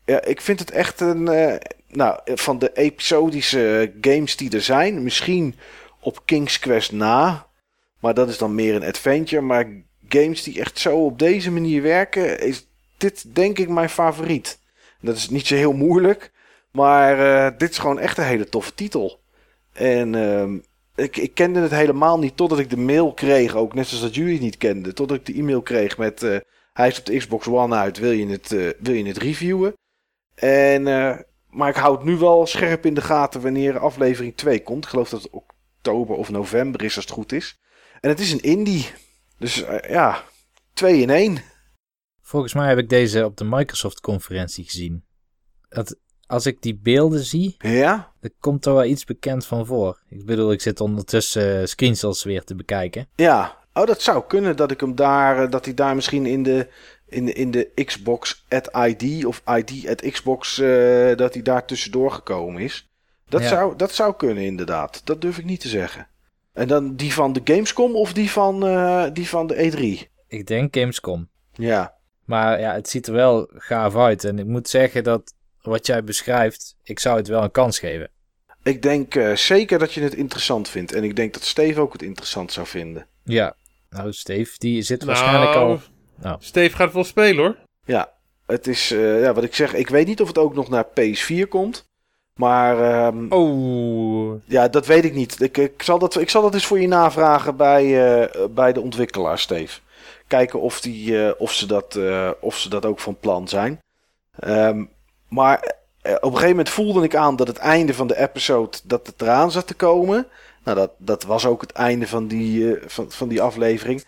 ja, 0.05 0.25
ik 0.25 0.41
vind 0.41 0.59
het 0.59 0.71
echt 0.71 1.01
een, 1.01 1.33
uh, 1.33 1.55
nou, 1.89 2.21
van 2.25 2.59
de 2.59 2.71
episodische 2.75 3.93
games 4.01 4.37
die 4.37 4.51
er 4.51 4.63
zijn, 4.63 5.03
misschien 5.03 5.55
op 6.01 6.23
King's 6.25 6.59
Quest 6.59 6.93
na, 6.93 7.47
maar 8.01 8.15
dat 8.15 8.29
is 8.29 8.39
dan 8.39 8.55
meer 8.55 8.75
een 8.75 8.85
adventure. 8.85 9.43
Maar 9.43 9.67
games 10.09 10.43
die 10.43 10.61
echt 10.61 10.79
zo 10.79 11.05
op 11.05 11.19
deze 11.19 11.51
manier 11.51 11.83
werken, 11.83 12.41
is 12.41 12.69
dit 12.97 13.35
denk 13.35 13.59
ik 13.59 13.69
mijn 13.69 13.89
favoriet. 13.91 14.59
Dat 15.01 15.17
is 15.17 15.29
niet 15.29 15.47
zo 15.47 15.55
heel 15.55 15.73
moeilijk, 15.73 16.33
maar 16.71 17.19
uh, 17.19 17.59
dit 17.59 17.71
is 17.71 17.79
gewoon 17.79 17.99
echt 17.99 18.19
een 18.19 18.25
hele 18.25 18.49
toffe 18.49 18.75
titel. 18.75 19.21
En 19.73 20.13
uh, 20.13 20.61
ik, 20.95 21.17
ik, 21.17 21.35
kende 21.35 21.61
het 21.61 21.71
helemaal 21.71 22.19
niet 22.19 22.37
totdat 22.37 22.59
ik 22.59 22.71
de 22.71 22.77
mail 22.77 23.13
kreeg, 23.13 23.55
ook 23.55 23.75
net 23.75 23.87
zoals 23.87 24.03
dat 24.03 24.15
jullie 24.15 24.33
het 24.33 24.43
niet 24.43 24.57
kenden. 24.57 24.95
Totdat 24.95 25.17
ik 25.17 25.27
de 25.27 25.35
e-mail 25.35 25.63
kreeg 25.63 25.99
met 25.99 26.23
uh, 26.23 26.37
hij 26.73 26.89
is 26.89 26.99
op 26.99 27.05
de 27.05 27.17
Xbox 27.17 27.47
One 27.47 27.77
uit, 27.77 27.99
wil 27.99 28.11
je 28.11 28.27
het, 28.27 28.49
wil 28.79 28.95
je 28.95 29.07
het 29.07 29.19
reviewen? 29.19 29.75
En, 30.35 30.87
uh, 30.87 31.17
maar 31.49 31.69
ik 31.69 31.77
hou 31.77 31.97
het 31.97 32.05
nu 32.05 32.17
wel 32.17 32.47
scherp 32.47 32.87
in 32.87 32.95
de 32.95 33.01
gaten 33.01 33.41
wanneer 33.41 33.79
aflevering 33.79 34.37
2 34.37 34.63
komt. 34.63 34.85
Ik 34.85 34.91
geloof 34.91 35.09
dat 35.09 35.23
het 35.23 35.33
oktober 35.33 36.17
of 36.17 36.31
november 36.31 36.83
is 36.83 36.97
als 36.97 37.05
het 37.05 37.15
goed 37.15 37.33
is. 37.33 37.61
En 38.01 38.09
het 38.09 38.21
is 38.21 38.33
een 38.33 38.43
indie. 38.43 38.91
Dus 39.39 39.65
ja, 39.89 40.25
2 40.73 41.01
in 41.01 41.11
1. 41.11 41.39
Volgens 42.23 42.55
mij 42.55 42.69
heb 42.69 42.79
ik 42.79 42.89
deze 42.89 43.25
op 43.25 43.37
de 43.37 43.45
Microsoft 43.45 44.01
conferentie 44.01 44.65
gezien. 44.65 45.05
Dat 45.69 45.97
als 46.27 46.47
ik 46.47 46.63
die 46.63 46.79
beelden 46.83 47.25
zie, 47.25 47.55
ja? 47.59 48.13
er 48.21 48.31
komt 48.41 48.67
er 48.67 48.75
wel 48.75 48.85
iets 48.85 49.05
bekend 49.05 49.47
van 49.47 49.67
voor. 49.67 50.01
Ik 50.09 50.27
bedoel, 50.27 50.53
ik 50.53 50.61
zit 50.61 50.81
ondertussen 50.81 51.61
uh, 51.61 51.67
screenshots 51.67 52.25
weer 52.25 52.45
te 52.45 52.55
bekijken. 52.55 53.09
Ja, 53.15 53.59
oh, 53.73 53.87
dat 53.87 54.03
zou 54.03 54.25
kunnen 54.27 54.57
dat 54.57 54.71
ik 54.71 54.81
hem 54.81 54.95
daar, 54.95 55.45
uh, 55.45 55.51
dat 55.51 55.65
hij 55.65 55.75
daar 55.75 55.95
misschien 55.95 56.27
in 56.27 56.43
de, 56.43 56.69
in 57.09 57.27
de, 57.27 57.33
in 57.33 57.51
de 57.51 57.71
Xbox 57.85 58.45
at 58.49 58.71
ID 58.87 59.25
of 59.25 59.43
ID 59.57 59.89
at 59.89 60.11
Xbox, 60.11 60.59
uh, 60.59 61.17
dat 61.17 61.35
hij 61.35 61.43
daar 61.43 61.67
tussendoor 61.67 62.11
gekomen 62.11 62.63
is. 62.63 62.89
Dat, 63.29 63.43
ja. 63.43 63.49
zou, 63.49 63.77
dat 63.77 63.93
zou 63.93 64.15
kunnen, 64.17 64.45
inderdaad. 64.45 65.01
Dat 65.05 65.21
durf 65.21 65.39
ik 65.39 65.45
niet 65.45 65.61
te 65.61 65.69
zeggen. 65.69 66.09
En 66.53 66.69
dan 66.69 66.97
die 66.97 67.13
van 67.13 67.33
de 67.33 67.41
Gamescom 67.45 67.97
of 67.97 68.13
die 68.13 68.31
van, 68.31 68.61
die 69.13 69.29
van 69.29 69.47
de 69.47 69.55
E3? 69.55 70.11
Ik 70.29 70.47
denk 70.47 70.77
Gamescom. 70.77 71.29
Ja. 71.53 71.95
Maar 72.25 72.61
ja, 72.61 72.75
het 72.75 72.89
ziet 72.89 73.07
er 73.07 73.13
wel 73.13 73.51
gaaf 73.55 73.97
uit. 73.97 74.25
En 74.25 74.39
ik 74.39 74.47
moet 74.47 74.69
zeggen 74.69 75.05
dat 75.05 75.35
wat 75.63 75.87
jij 75.87 76.05
beschrijft, 76.05 76.77
ik 76.83 76.99
zou 76.99 77.17
het 77.17 77.29
wel 77.29 77.43
een 77.43 77.51
kans 77.51 77.79
geven. 77.79 78.11
Ik 78.63 78.83
denk 78.83 79.15
uh, 79.15 79.37
zeker 79.37 79.79
dat 79.79 79.93
je 79.93 80.01
het 80.01 80.15
interessant 80.15 80.69
vindt. 80.69 80.93
En 80.93 81.05
ik 81.05 81.17
denk 81.17 81.33
dat 81.33 81.43
Steve 81.43 81.81
ook 81.81 81.93
het 81.93 82.03
interessant 82.03 82.53
zou 82.53 82.67
vinden. 82.67 83.07
Ja, 83.25 83.57
nou 83.91 84.13
Steve, 84.13 84.55
die 84.59 84.83
zit 84.83 85.05
nou, 85.05 85.11
waarschijnlijk 85.11 85.55
al... 85.55 85.81
Nou. 86.17 86.37
Steve 86.41 86.77
gaat 86.77 86.93
wel 86.93 87.05
spelen 87.05 87.45
hoor. 87.45 87.57
Ja, 87.85 88.13
het 88.47 88.67
is, 88.67 88.93
uh, 88.93 89.23
ja, 89.23 89.33
wat 89.33 89.45
ik 89.45 89.55
zeg, 89.55 89.75
ik 89.75 89.89
weet 89.89 90.07
niet 90.07 90.21
of 90.21 90.29
het 90.29 90.39
ook 90.39 90.55
nog 90.55 90.69
naar 90.69 90.85
PS4 90.85 91.49
komt. 91.49 91.89
Maar. 92.35 93.07
Um, 93.07 93.33
oh. 93.33 94.41
Ja, 94.45 94.69
dat 94.69 94.87
weet 94.87 95.05
ik 95.05 95.15
niet. 95.15 95.41
Ik, 95.41 95.57
ik, 95.57 95.83
zal 95.83 95.99
dat, 95.99 96.21
ik 96.21 96.31
zal 96.31 96.43
dat 96.43 96.55
eens 96.55 96.67
voor 96.67 96.81
je 96.81 96.89
navragen 96.89 97.57
bij, 97.57 97.85
uh, 97.85 98.47
bij 98.51 98.73
de 98.73 98.81
ontwikkelaar, 98.81 99.39
Steve. 99.39 99.81
Kijken 100.27 100.61
of, 100.61 100.81
die, 100.81 101.39
of, 101.39 101.53
ze 101.53 101.67
dat, 101.67 101.99
of 102.41 102.59
ze 102.59 102.69
dat 102.69 102.85
ook 102.85 103.01
van 103.01 103.19
plan 103.21 103.49
zijn. 103.49 103.81
Um, 104.47 104.91
maar 105.29 105.75
eh, 106.03 106.15
op 106.15 106.23
een 106.23 106.31
gegeven 106.31 106.49
moment 106.49 106.69
voelde 106.69 107.03
ik 107.03 107.17
aan 107.17 107.37
dat 107.37 107.47
het 107.47 107.57
einde 107.57 107.95
van 107.95 108.07
de 108.07 108.19
episode 108.19 108.79
dat 108.85 109.07
het 109.07 109.23
eraan 109.23 109.51
zat 109.51 109.67
te 109.67 109.75
komen. 109.75 110.27
Nou, 110.65 110.77
dat, 110.77 110.91
dat 110.97 111.23
was 111.23 111.47
ook 111.47 111.61
het 111.61 111.73
einde 111.73 112.07
van 112.07 112.27
die, 112.27 112.61
uh, 112.61 112.83
van, 112.87 113.11
van 113.11 113.29
die 113.29 113.43
aflevering. 113.43 114.05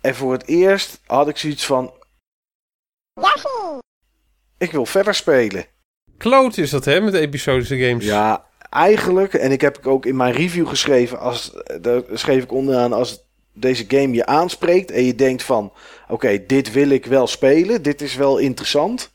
En 0.00 0.14
voor 0.14 0.32
het 0.32 0.46
eerst 0.46 1.00
had 1.06 1.28
ik 1.28 1.36
zoiets 1.36 1.66
van. 1.66 1.92
Ik 4.58 4.70
wil 4.70 4.86
verder 4.86 5.14
spelen. 5.14 5.66
Kloot 6.16 6.56
is 6.56 6.70
dat, 6.70 6.84
hè, 6.84 7.00
met 7.00 7.14
episodische 7.14 7.78
games. 7.78 8.04
Ja, 8.04 8.46
eigenlijk, 8.70 9.34
en 9.34 9.52
ik 9.52 9.60
heb 9.60 9.78
ik 9.78 9.86
ook 9.86 10.06
in 10.06 10.16
mijn 10.16 10.32
review 10.32 10.68
geschreven, 10.68 11.18
als, 11.18 11.52
daar 11.80 12.02
schreef 12.12 12.42
ik 12.42 12.52
onderaan, 12.52 12.92
als 12.92 13.24
deze 13.52 13.84
game 13.88 14.14
je 14.14 14.26
aanspreekt 14.26 14.90
en 14.90 15.04
je 15.04 15.14
denkt 15.14 15.42
van, 15.42 15.72
oké, 16.08 16.46
dit 16.46 16.72
wil 16.72 16.88
ik 16.88 17.06
wel 17.06 17.26
spelen, 17.26 17.82
dit 17.82 18.02
is 18.02 18.14
wel 18.14 18.38
interessant. 18.38 19.14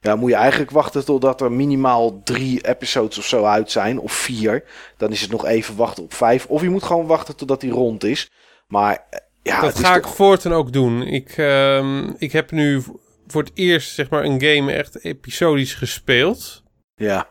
Ja, 0.00 0.16
moet 0.16 0.30
je 0.30 0.36
eigenlijk 0.36 0.70
wachten 0.70 1.04
totdat 1.04 1.40
er 1.40 1.52
minimaal 1.52 2.22
drie 2.22 2.66
episodes 2.66 3.18
of 3.18 3.26
zo 3.26 3.44
uit 3.44 3.70
zijn, 3.70 3.98
of 3.98 4.12
vier. 4.12 4.64
Dan 4.96 5.10
is 5.10 5.20
het 5.20 5.30
nog 5.30 5.44
even 5.44 5.76
wachten 5.76 6.04
op 6.04 6.14
vijf. 6.14 6.46
Of 6.46 6.62
je 6.62 6.70
moet 6.70 6.82
gewoon 6.82 7.06
wachten 7.06 7.36
totdat 7.36 7.60
die 7.60 7.70
rond 7.70 8.04
is. 8.04 8.30
Maar 8.66 9.08
ja, 9.42 9.60
dat 9.60 9.78
ga 9.78 9.94
ik 9.96 10.02
toch- 10.02 10.14
voortaan 10.14 10.52
ook 10.52 10.72
doen. 10.72 11.02
Ik, 11.02 11.28
ehm, 11.36 12.12
ik 12.18 12.32
heb 12.32 12.50
nu 12.50 12.82
voor 13.26 13.42
het 13.42 13.50
eerst 13.54 13.94
zeg 13.94 14.10
maar 14.10 14.24
een 14.24 14.42
game 14.42 14.72
echt 14.72 15.04
episodisch 15.04 15.74
gespeeld. 15.74 16.62
Ja, 16.94 17.28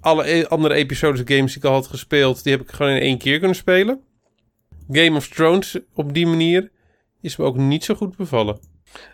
Alle 0.00 0.30
e- 0.30 0.44
andere 0.46 0.74
episodische 0.74 1.34
games 1.34 1.52
die 1.52 1.62
ik 1.62 1.68
al 1.68 1.72
had 1.74 1.86
gespeeld, 1.86 2.42
die 2.42 2.52
heb 2.52 2.62
ik 2.62 2.70
gewoon 2.70 2.92
in 2.92 3.00
één 3.02 3.18
keer 3.18 3.38
kunnen 3.38 3.56
spelen. 3.56 4.00
Game 4.90 5.16
of 5.16 5.28
Thrones 5.28 5.78
op 5.94 6.14
die 6.14 6.26
manier 6.26 6.70
is 7.20 7.36
me 7.36 7.44
ook 7.44 7.56
niet 7.56 7.84
zo 7.84 7.94
goed 7.94 8.16
bevallen. 8.16 8.58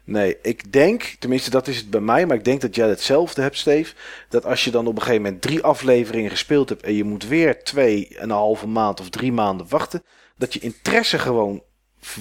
nee, 0.04 0.36
ik 0.42 0.72
denk, 0.72 1.02
tenminste 1.18 1.50
dat 1.50 1.68
is 1.68 1.76
het 1.76 1.90
bij 1.90 2.00
mij, 2.00 2.26
maar 2.26 2.36
ik 2.36 2.44
denk 2.44 2.60
dat 2.60 2.74
jij 2.74 2.88
hetzelfde 2.88 3.42
hebt, 3.42 3.56
Steve. 3.56 3.94
Dat 4.28 4.44
als 4.44 4.64
je 4.64 4.70
dan 4.70 4.86
op 4.86 4.94
een 4.96 5.02
gegeven 5.02 5.22
moment 5.22 5.42
drie 5.42 5.62
afleveringen 5.62 6.30
gespeeld 6.30 6.68
hebt 6.68 6.82
en 6.82 6.94
je 6.94 7.04
moet 7.04 7.26
weer 7.28 7.62
twee 7.64 8.08
en 8.08 8.22
een 8.22 8.30
halve 8.30 8.66
maand 8.66 9.00
of 9.00 9.08
drie 9.10 9.32
maanden 9.32 9.68
wachten, 9.68 10.02
dat 10.36 10.52
je 10.54 10.60
interesse 10.60 11.18
gewoon 11.18 11.62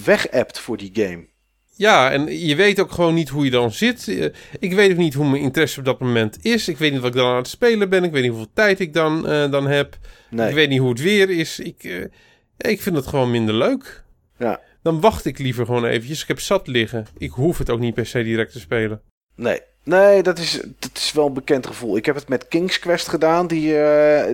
weg 0.05 0.27
hebt 0.31 0.59
voor 0.59 0.77
die 0.77 0.89
game. 0.93 1.29
Ja, 1.75 2.11
en 2.11 2.39
je 2.47 2.55
weet 2.55 2.79
ook 2.79 2.91
gewoon 2.91 3.13
niet 3.13 3.29
hoe 3.29 3.45
je 3.45 3.51
dan 3.51 3.71
zit. 3.71 4.07
Eh, 4.07 4.25
Ik 4.59 4.73
weet 4.73 4.91
ook 4.91 4.97
niet 4.97 5.13
hoe 5.13 5.29
mijn 5.29 5.41
interesse 5.41 5.79
op 5.79 5.85
dat 5.85 5.99
moment 5.99 6.37
is. 6.45 6.67
Ik 6.67 6.77
weet 6.77 6.91
niet 6.91 7.01
wat 7.01 7.09
ik 7.09 7.15
dan 7.15 7.29
aan 7.29 7.35
het 7.35 7.47
spelen 7.47 7.89
ben. 7.89 8.03
Ik 8.03 8.11
weet 8.11 8.21
niet 8.21 8.31
hoeveel 8.31 8.51
tijd 8.53 8.79
ik 8.79 8.93
dan, 8.93 9.27
eh, 9.27 9.51
dan 9.51 9.67
heb. 9.67 9.97
Nee. 10.29 10.47
Ik 10.49 10.55
weet 10.55 10.69
niet 10.69 10.79
hoe 10.79 10.89
het 10.89 11.01
weer 11.01 11.29
is. 11.29 11.59
Ik, 11.59 11.83
eh, 11.83 12.71
ik 12.71 12.81
vind 12.81 12.95
het 12.95 13.07
gewoon 13.07 13.31
minder 13.31 13.55
leuk. 13.55 14.03
Ja. 14.37 14.59
Dan 14.83 15.01
wacht 15.01 15.25
ik 15.25 15.37
liever 15.39 15.65
gewoon 15.65 15.85
eventjes. 15.85 16.21
Ik 16.21 16.27
heb 16.27 16.39
zat 16.39 16.67
liggen. 16.67 17.07
Ik 17.17 17.31
hoef 17.31 17.57
het 17.57 17.69
ook 17.69 17.79
niet 17.79 17.93
per 17.93 18.05
se 18.05 18.23
direct 18.23 18.51
te 18.51 18.59
spelen. 18.59 19.01
Nee, 19.35 19.61
nee 19.83 20.23
dat, 20.23 20.39
is, 20.39 20.59
dat 20.79 20.91
is 20.93 21.11
wel 21.11 21.27
een 21.27 21.33
bekend 21.33 21.67
gevoel. 21.67 21.97
Ik 21.97 22.05
heb 22.05 22.15
het 22.15 22.27
met 22.27 22.47
King's 22.47 22.79
Quest 22.79 23.07
gedaan, 23.07 23.47
die, 23.47 23.73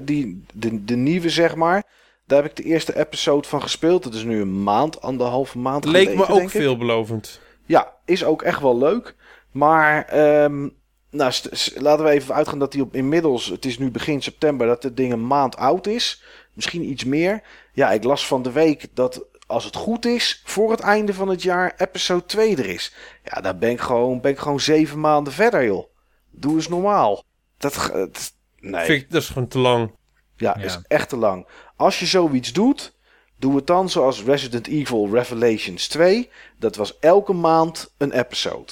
die, 0.03 0.43
de, 0.53 0.83
de 0.85 0.95
nieuwe 0.95 1.29
zeg 1.29 1.55
maar. 1.55 1.83
Daar 2.27 2.41
heb 2.41 2.49
ik 2.51 2.55
de 2.57 2.63
eerste 2.63 2.97
episode 2.99 3.47
van 3.47 3.61
gespeeld. 3.61 4.03
Dat 4.03 4.13
is 4.13 4.23
nu 4.23 4.41
een 4.41 4.63
maand, 4.63 5.01
anderhalve 5.01 5.57
maand 5.57 5.85
Leek 5.85 5.93
geleden, 5.95 6.15
me 6.17 6.21
ook 6.27 6.37
denk 6.37 6.51
ik. 6.53 6.61
veelbelovend. 6.61 7.39
Ja, 7.65 7.93
is 8.05 8.23
ook 8.23 8.41
echt 8.41 8.61
wel 8.61 8.77
leuk. 8.77 9.15
Maar 9.51 10.05
ehm, 10.05 10.69
nou, 11.09 11.33
laten 11.75 12.05
we 12.05 12.11
even 12.11 12.35
uitgaan 12.35 12.59
dat 12.59 12.73
hij 12.73 12.81
op 12.81 12.95
inmiddels, 12.95 13.45
het 13.45 13.65
is 13.65 13.77
nu 13.77 13.91
begin 13.91 14.21
september, 14.21 14.67
dat 14.67 14.83
het 14.83 14.97
ding 14.97 15.11
een 15.13 15.27
maand 15.27 15.55
oud 15.57 15.87
is. 15.87 16.23
Misschien 16.53 16.83
iets 16.89 17.03
meer. 17.03 17.41
Ja, 17.73 17.91
ik 17.91 18.03
las 18.03 18.27
van 18.27 18.41
de 18.41 18.51
week 18.51 18.87
dat 18.93 19.25
als 19.47 19.63
het 19.63 19.75
goed 19.75 20.05
is, 20.05 20.41
voor 20.45 20.71
het 20.71 20.79
einde 20.79 21.13
van 21.13 21.27
het 21.29 21.41
jaar 21.41 21.73
episode 21.77 22.25
2 22.25 22.55
er 22.57 22.65
is. 22.69 22.93
Ja, 23.23 23.41
dan 23.41 23.59
ben 23.59 23.69
ik 23.69 23.79
gewoon, 23.79 24.21
ben 24.21 24.31
ik 24.31 24.39
gewoon 24.39 24.59
zeven 24.59 24.99
maanden 24.99 25.33
verder, 25.33 25.65
joh. 25.65 25.85
Doe 26.31 26.55
eens 26.55 26.67
normaal. 26.67 27.23
Dat, 27.57 27.91
het- 27.91 28.33
nee. 28.59 28.85
Vind 28.85 29.01
ik, 29.01 29.11
dat 29.11 29.21
is 29.21 29.27
gewoon 29.27 29.47
te 29.47 29.59
lang. 29.59 29.91
Ja, 30.35 30.55
Ja. 30.59 30.63
is 30.65 30.79
echt 30.87 31.09
te 31.09 31.17
lang. 31.17 31.47
Als 31.77 31.99
je 31.99 32.05
zoiets 32.05 32.53
doet, 32.53 32.93
doe 33.39 33.55
het 33.55 33.67
dan 33.67 33.89
zoals 33.89 34.23
Resident 34.23 34.67
Evil 34.67 35.09
Revelations 35.11 35.87
2. 35.87 36.29
Dat 36.59 36.75
was 36.75 36.99
elke 36.99 37.33
maand 37.33 37.93
een 37.97 38.11
episode. 38.11 38.71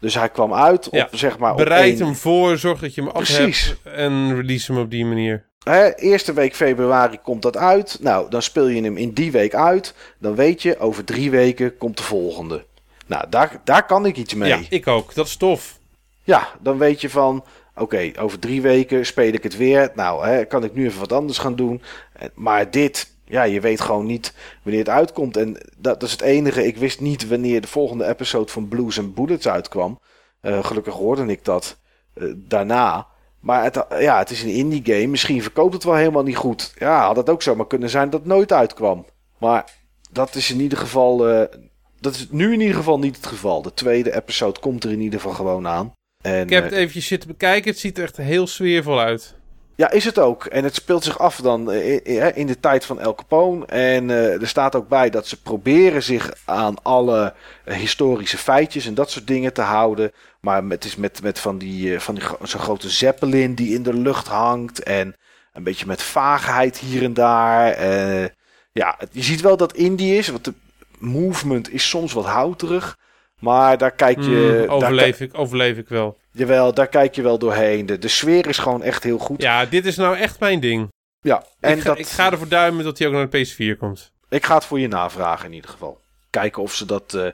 Dus 0.00 0.14
hij 0.14 0.28
kwam 0.28 0.54
uit 0.54 0.86
op, 0.86 0.92
Ja, 0.94 1.08
zeg 1.10 1.38
maar, 1.38 1.50
op 1.50 1.56
Bereid 1.56 1.94
één- 1.98 2.04
hem 2.04 2.14
voor. 2.14 2.58
Zorg 2.58 2.80
dat 2.80 2.94
je 2.94 3.00
hem 3.00 3.10
af 3.10 3.28
hebt. 3.28 3.76
En 3.84 4.34
release 4.36 4.72
hem 4.72 4.80
op 4.82 4.90
die 4.90 5.04
manier. 5.04 5.46
Hè, 5.64 5.94
eerste 5.94 6.32
week 6.32 6.54
februari 6.54 7.18
komt 7.22 7.42
dat 7.42 7.56
uit. 7.56 7.98
Nou, 8.00 8.30
dan 8.30 8.42
speel 8.42 8.66
je 8.68 8.82
hem 8.82 8.96
in 8.96 9.12
die 9.12 9.32
week 9.32 9.54
uit. 9.54 9.94
Dan 10.18 10.34
weet 10.34 10.62
je, 10.62 10.78
over 10.78 11.04
drie 11.04 11.30
weken 11.30 11.76
komt 11.76 11.96
de 11.96 12.02
volgende. 12.02 12.64
Nou, 13.06 13.24
daar, 13.28 13.60
daar 13.64 13.86
kan 13.86 14.06
ik 14.06 14.16
iets 14.16 14.34
mee. 14.34 14.48
Ja, 14.48 14.60
ik 14.68 14.86
ook. 14.86 15.14
Dat 15.14 15.26
is 15.26 15.36
tof. 15.36 15.78
Ja, 16.22 16.48
dan 16.60 16.78
weet 16.78 17.00
je 17.00 17.10
van, 17.10 17.44
oké, 17.76 18.10
over 18.18 18.38
drie 18.38 18.62
weken 18.62 19.06
speel 19.06 19.32
ik 19.32 19.42
het 19.42 19.56
weer. 19.56 19.92
Nou, 19.94 20.26
hè, 20.26 20.44
kan 20.44 20.64
ik 20.64 20.74
nu 20.74 20.86
even 20.86 21.00
wat 21.00 21.12
anders 21.12 21.38
gaan 21.38 21.56
doen. 21.56 21.82
En- 22.12 22.30
Maar 22.34 22.70
dit, 22.70 23.12
ja, 23.24 23.42
je 23.42 23.60
weet 23.60 23.80
gewoon 23.80 24.06
niet 24.06 24.34
wanneer 24.62 24.80
het 24.80 24.90
uitkomt. 24.90 25.36
En 25.36 25.56
dat, 25.76 26.02
is 26.02 26.12
het 26.12 26.20
enige. 26.20 26.66
Ik 26.66 26.76
wist 26.76 27.00
niet 27.00 27.28
wanneer 27.28 27.60
de 27.60 27.66
volgende 27.68 28.06
episode 28.08 28.52
van 28.52 28.68
Blues 28.68 28.98
and 28.98 29.14
Bullets 29.14 29.48
uitkwam. 29.48 30.00
Eh, 30.40 30.64
gelukkig 30.64 30.94
hoorde 30.94 31.26
ik 31.26 31.44
dat 31.44 31.76
eh, 32.14 32.24
daarna. 32.36 33.06
Maar 33.40 33.62
het, 33.64 33.84
ja, 33.98 34.18
het 34.18 34.30
is 34.30 34.42
een 34.42 34.48
indie 34.54 34.82
game. 34.84 35.06
Misschien 35.06 35.42
verkoopt 35.42 35.74
het 35.74 35.84
wel 35.84 35.94
helemaal 35.94 36.22
niet 36.22 36.36
goed. 36.36 36.74
Ja, 36.78 37.06
had 37.06 37.16
het 37.16 37.30
ook 37.30 37.42
zomaar 37.42 37.66
kunnen 37.66 37.90
zijn 37.90 38.10
dat 38.10 38.20
het 38.20 38.28
nooit 38.28 38.52
uitkwam. 38.52 39.04
Maar 39.38 39.72
dat 40.12 40.34
is 40.34 40.50
in 40.50 40.60
ieder 40.60 40.78
geval... 40.78 41.28
eh, 41.28 41.58
dat 42.00 42.14
is 42.14 42.28
nu 42.30 42.52
in 42.52 42.60
ieder 42.60 42.76
geval 42.76 42.98
niet 42.98 43.16
het 43.16 43.26
geval. 43.26 43.62
De 43.62 43.74
tweede 43.74 44.14
episode 44.16 44.60
komt 44.60 44.84
er 44.84 44.90
in 44.92 45.00
ieder 45.00 45.20
geval 45.20 45.34
gewoon 45.34 45.66
aan. 45.68 45.92
En, 46.24 46.42
Ik 46.42 46.50
heb 46.50 46.64
eh, 46.64 46.70
het 46.70 46.78
eventjes 46.78 47.06
zitten 47.06 47.28
bekijken. 47.28 47.70
Het 47.70 47.80
ziet 47.80 47.98
er 47.98 48.04
echt 48.04 48.16
heel 48.16 48.46
sfeervol 48.46 49.00
uit. 49.00 49.34
ja, 49.76 49.90
is 49.90 50.04
het 50.04 50.18
ook. 50.18 50.44
En 50.44 50.64
het 50.64 50.74
speelt 50.74 51.04
zich 51.04 51.18
af 51.18 51.36
dan 51.36 51.70
eh, 51.72 51.94
in, 51.94 52.34
in 52.34 52.46
de 52.46 52.60
tijd 52.60 52.84
van 52.84 53.00
El 53.00 53.14
Capone. 53.14 53.66
En 53.66 54.10
eh, 54.10 54.40
er 54.40 54.48
staat 54.48 54.74
ook 54.74 54.88
bij 54.88 55.10
dat 55.10 55.26
ze 55.26 55.42
proberen 55.42 56.02
zich 56.02 56.32
aan 56.44 56.82
alle 56.82 57.34
eh, 57.64 57.76
historische 57.76 58.38
feitjes 58.38 58.86
en 58.86 58.94
dat 58.94 59.10
soort 59.10 59.26
dingen 59.26 59.52
te 59.52 59.62
houden. 59.62 60.12
Maar 60.40 60.62
het 60.62 60.84
is 60.84 60.96
met, 60.96 61.22
met 61.22 61.38
van 61.38 61.58
die, 61.58 61.94
eh, 61.94 62.00
van 62.00 62.14
die 62.14 62.24
zo'n 62.42 62.60
grote 62.60 62.90
zeppelin 62.90 63.54
die 63.54 63.74
in 63.74 63.82
de 63.82 63.94
lucht 63.94 64.26
hangt. 64.26 64.82
En 64.82 65.16
een 65.52 65.62
beetje 65.62 65.86
met 65.86 66.02
vaagheid 66.02 66.78
hier 66.78 67.02
en 67.02 67.14
daar. 67.14 67.72
Eh, 67.72 68.28
ja, 68.72 68.98
je 69.10 69.22
ziet 69.22 69.40
wel 69.40 69.56
dat 69.56 69.74
indie 69.74 70.16
is. 70.16 70.28
Want 70.28 70.44
de 70.44 70.54
movement 70.98 71.72
is 71.72 71.88
soms 71.88 72.12
wat 72.12 72.24
houterig. 72.24 72.98
Maar 73.44 73.78
daar 73.78 73.90
kijk 73.90 74.18
je... 74.18 74.24
Hmm, 74.24 74.58
daar, 74.58 74.68
overleef, 74.68 75.20
ik, 75.20 75.38
overleef 75.38 75.76
ik 75.76 75.88
wel. 75.88 76.16
jawel, 76.30 76.74
daar 76.74 76.88
kijk 76.88 77.14
je 77.14 77.22
wel 77.22 77.38
doorheen. 77.38 77.86
De, 77.86 77.98
de 77.98 78.08
sfeer 78.08 78.46
is 78.46 78.58
gewoon 78.58 78.82
echt 78.82 79.02
heel 79.02 79.18
goed. 79.18 79.42
Ja, 79.42 79.66
dit 79.66 79.86
is 79.86 79.96
nou 79.96 80.16
echt 80.16 80.40
mijn 80.40 80.60
ding. 80.60 80.88
Ja, 81.20 81.44
en 81.60 81.76
ik, 81.76 81.82
ga, 81.82 81.88
dat, 81.88 81.98
ik 81.98 82.06
ga 82.06 82.30
ervoor 82.30 82.48
duimen 82.48 82.84
dat 82.84 82.98
hij 82.98 83.06
ook 83.06 83.12
naar 83.12 83.30
de 83.30 83.46
PS4 83.46 83.78
komt. 83.78 84.12
Ik 84.28 84.46
ga 84.46 84.54
het 84.54 84.64
voor 84.64 84.80
je 84.80 84.88
navragen 84.88 85.46
in 85.46 85.52
ieder 85.52 85.70
geval. 85.70 86.00
Kijken 86.30 86.62
of 86.62 86.74
ze 86.74 86.86
dat, 86.86 87.14
eh, 87.14 87.26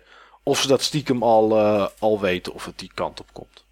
of 0.43 0.61
ze 0.61 0.69
dat 0.69 0.83
stiekem 0.83 1.23
al, 1.23 1.59
eh, 1.59 1.87
al 1.99 2.21
weten 2.21 2.53
of 2.53 2.65
het 2.65 2.79
die 2.79 2.91
kant 2.95 3.21
op 3.21 3.27
komt. 3.33 3.65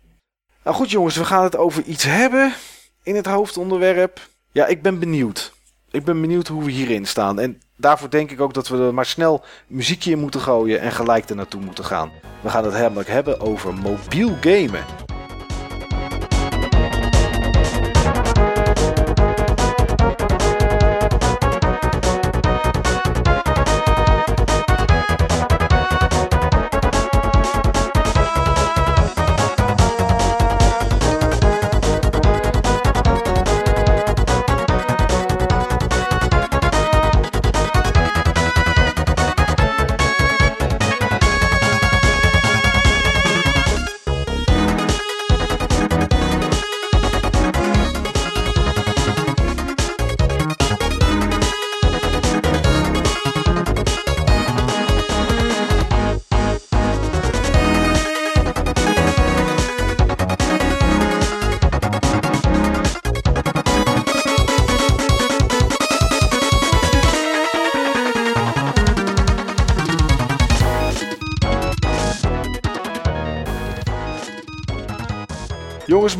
Nou 0.65 0.77
goed 0.77 0.91
jongens, 0.91 1.17
we 1.17 1.25
gaan 1.25 1.43
het 1.43 1.57
over 1.57 1.83
iets 1.83 2.05
hebben 2.05 2.55
in 3.03 3.15
het 3.15 3.27
hoofdonderwerp. 3.27 4.21
Ja, 4.53 4.67
ik 4.67 4.83
ben 4.83 4.99
benieuwd. 4.99 5.53
Ik 5.91 6.05
ben 6.05 6.21
benieuwd 6.21 6.49
hoe 6.49 6.65
we 6.65 6.71
hierin 6.71 7.07
staan. 7.07 7.41
En 7.41 7.61
daarvoor 7.79 8.11
denk 8.11 8.31
ik 8.31 8.41
ook 8.41 8.55
dat 8.55 8.69
we 8.69 8.77
er 8.77 8.95
maar 8.95 9.07
snel 9.07 9.45
muziekje 9.67 10.11
in 10.11 10.19
moeten 10.19 10.41
gooien 10.41 10.81
en 10.81 10.93
gelijk 10.93 11.29
er 11.29 11.37
naartoe 11.37 11.61
moeten 11.61 11.85
gaan. 11.85 12.11
We 12.41 12.51
gaan 12.51 12.65
het 12.65 12.73
namelijk 12.73 13.09
hebben 13.09 13.41
over 13.41 13.75
mobiel 13.75 14.37
gamen. 14.41 15.08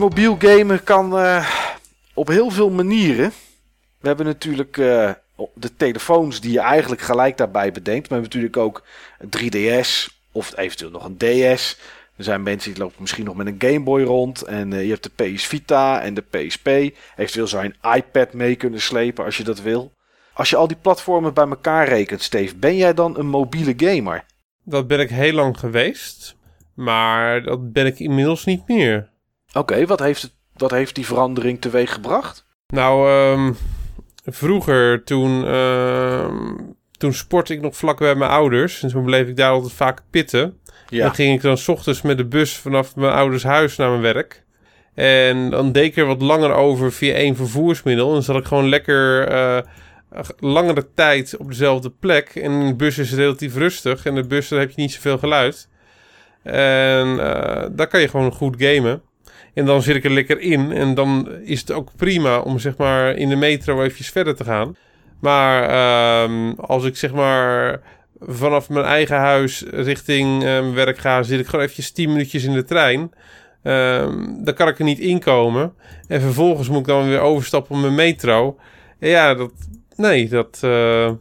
Mobiel 0.09 0.37
gamen 0.39 0.85
kan 0.85 1.19
eh, 1.19 1.51
op 2.15 2.29
heel 2.29 2.51
veel 2.51 2.71
manieren. 2.71 3.33
We 4.01 4.09
hebben 4.09 4.27
natuurlijk 4.27 4.79
eh, 4.79 5.11
de 5.55 5.77
telefoons 5.77 6.41
die 6.41 6.53
je 6.53 6.61
eigenlijk 6.61 7.01
gelijk 7.01 7.37
daarbij 7.37 7.73
bedenkt. 7.73 8.09
Maar 8.09 8.19
we 8.19 8.25
hebben 8.25 8.41
natuurlijk 8.41 8.57
ook 8.57 8.83
een 9.19 9.53
3DS 9.53 10.07
of 10.33 10.57
eventueel 10.57 10.91
nog 10.91 11.05
een 11.05 11.17
DS. 11.17 11.79
Er 12.17 12.25
zijn 12.25 12.43
mensen 12.43 12.73
die 12.73 12.83
lopen 12.83 13.01
misschien 13.01 13.25
nog 13.25 13.35
met 13.35 13.47
een 13.47 13.55
Game 13.59 13.81
Boy 13.81 14.03
rond. 14.03 14.43
En 14.43 14.71
je 14.71 14.91
hebt 14.91 15.11
de 15.17 15.25
PS 15.25 15.47
Vita 15.47 16.01
en 16.01 16.15
de 16.15 16.25
PSP. 16.31 16.67
Eventueel 17.17 17.47
zou 17.47 17.65
je 17.65 17.73
een 17.81 17.97
iPad 17.97 18.33
mee 18.33 18.57
kunnen 18.57 18.81
slepen 18.81 19.25
als 19.25 19.37
je 19.37 19.45
dat 19.45 19.61
wil. 19.61 19.93
Als 20.33 20.51
je 20.51 20.57
al 20.57 20.69
die 20.69 20.77
platformen 20.81 21.35
bij 21.35 21.49
elkaar 21.49 21.89
rekent, 21.89 22.23
Steve, 22.23 22.57
ben 22.57 22.77
jij 22.77 22.95
dan 22.95 23.19
een 23.19 23.29
mobiele 23.29 23.75
gamer? 23.77 24.25
Dat 24.65 24.87
ben 24.87 25.01
ik 25.01 25.11
heel 25.11 25.33
lang 25.33 25.59
geweest. 25.59 26.37
Maar 26.75 27.43
dat 27.43 27.73
ben 27.73 27.87
ik 27.87 27.99
inmiddels 27.99 28.45
niet 28.45 28.69
meer. 28.69 29.17
Oké, 29.59 29.87
wat, 29.87 30.01
heeft 30.01 30.37
wat 30.57 30.71
heeft 30.71 30.95
die 30.95 31.07
verandering 31.07 31.61
teweeg 31.61 31.93
gebracht? 31.93 32.47
Nou, 32.67 33.11
um, 33.11 33.57
vroeger 34.25 35.05
toen, 35.05 35.45
uh, 35.45 36.31
toen 36.99 37.13
sportte 37.13 37.53
ik 37.53 37.61
nog 37.61 37.77
vlak 37.77 37.99
bij 37.99 38.15
mijn 38.15 38.31
ouders. 38.31 38.83
En 38.83 38.89
toen 38.89 39.05
bleef 39.05 39.29
ik 39.29 39.37
daar 39.37 39.51
altijd 39.51 39.73
vaak 39.73 40.03
pitten. 40.11 40.59
Ja. 40.89 41.03
Dan 41.03 41.15
ging 41.15 41.35
ik 41.35 41.43
dan 41.43 41.59
s 41.59 41.69
ochtends 41.69 42.03
met 42.03 42.17
de 42.17 42.27
bus 42.27 42.57
vanaf 42.57 42.97
mijn 42.97 43.13
ouders 43.13 43.43
huis 43.43 43.77
naar 43.77 43.91
mijn 43.91 44.03
werk. 44.03 44.45
En 44.95 45.51
dan 45.51 45.73
deed 45.73 45.85
ik 45.85 45.97
er 45.97 46.07
wat 46.07 46.23
langer 46.23 46.53
over 46.53 46.93
via 46.93 47.15
één 47.15 47.37
vervoersmiddel. 47.37 48.07
En 48.07 48.13
dan 48.13 48.23
zat 48.23 48.37
ik 48.37 48.45
gewoon 48.45 48.69
lekker 48.69 49.33
uh, 49.33 49.59
langere 50.39 50.87
tijd 50.95 51.37
op 51.37 51.49
dezelfde 51.49 51.91
plek. 51.91 52.29
En 52.29 52.67
de 52.67 52.75
bus 52.75 52.99
is 52.99 53.15
relatief 53.15 53.57
rustig. 53.57 54.07
En 54.07 54.15
de 54.15 54.27
bus, 54.27 54.49
daar 54.49 54.61
heb 54.61 54.71
je 54.71 54.81
niet 54.81 54.93
zoveel 54.93 55.19
geluid. 55.19 55.69
En 56.43 57.09
uh, 57.09 57.67
daar 57.71 57.87
kan 57.89 58.01
je 58.01 58.09
gewoon 58.09 58.33
goed 58.33 58.55
gamen. 58.59 59.03
En 59.59 59.65
dan 59.65 59.83
zit 59.83 59.97
ik 59.97 60.05
er 60.05 60.11
lekker 60.11 60.41
in. 60.41 60.73
En 60.73 60.95
dan 60.95 61.29
is 61.43 61.61
het 61.61 61.73
ook 61.73 61.91
prima 61.97 62.39
om 62.39 62.59
zeg 62.59 62.77
maar 62.77 63.17
in 63.17 63.29
de 63.29 63.37
metro 63.37 63.83
eventjes 63.83 64.11
verder 64.11 64.37
te 64.37 64.45
gaan. 64.45 64.77
Maar 65.21 65.71
uh, 65.71 66.53
als 66.57 66.85
ik 66.85 66.97
zeg 66.97 67.13
maar 67.13 67.81
vanaf 68.21 68.69
mijn 68.69 68.85
eigen 68.85 69.17
huis 69.17 69.65
richting 69.71 70.43
uh, 70.43 70.73
werk 70.73 70.99
ga, 70.99 71.23
zit 71.23 71.41
ik 71.41 71.47
gewoon 71.47 71.61
eventjes 71.61 71.91
10 71.91 72.09
minuutjes 72.09 72.45
in 72.45 72.53
de 72.53 72.65
trein. 72.65 73.13
Uh, 73.63 74.09
dan 74.45 74.55
kan 74.55 74.69
ik 74.69 74.79
er 74.79 74.85
niet 74.85 74.99
inkomen. 74.99 75.75
En 76.09 76.21
vervolgens 76.21 76.69
moet 76.69 76.81
ik 76.81 76.87
dan 76.87 77.09
weer 77.09 77.21
overstappen 77.21 77.77
op 77.77 77.83
mijn 77.83 77.95
metro. 77.95 78.57
En 78.99 79.09
ja, 79.09 79.35
dat, 79.35 79.53
nee, 79.97 80.29
dat, 80.29 80.61
uh, 80.65 81.13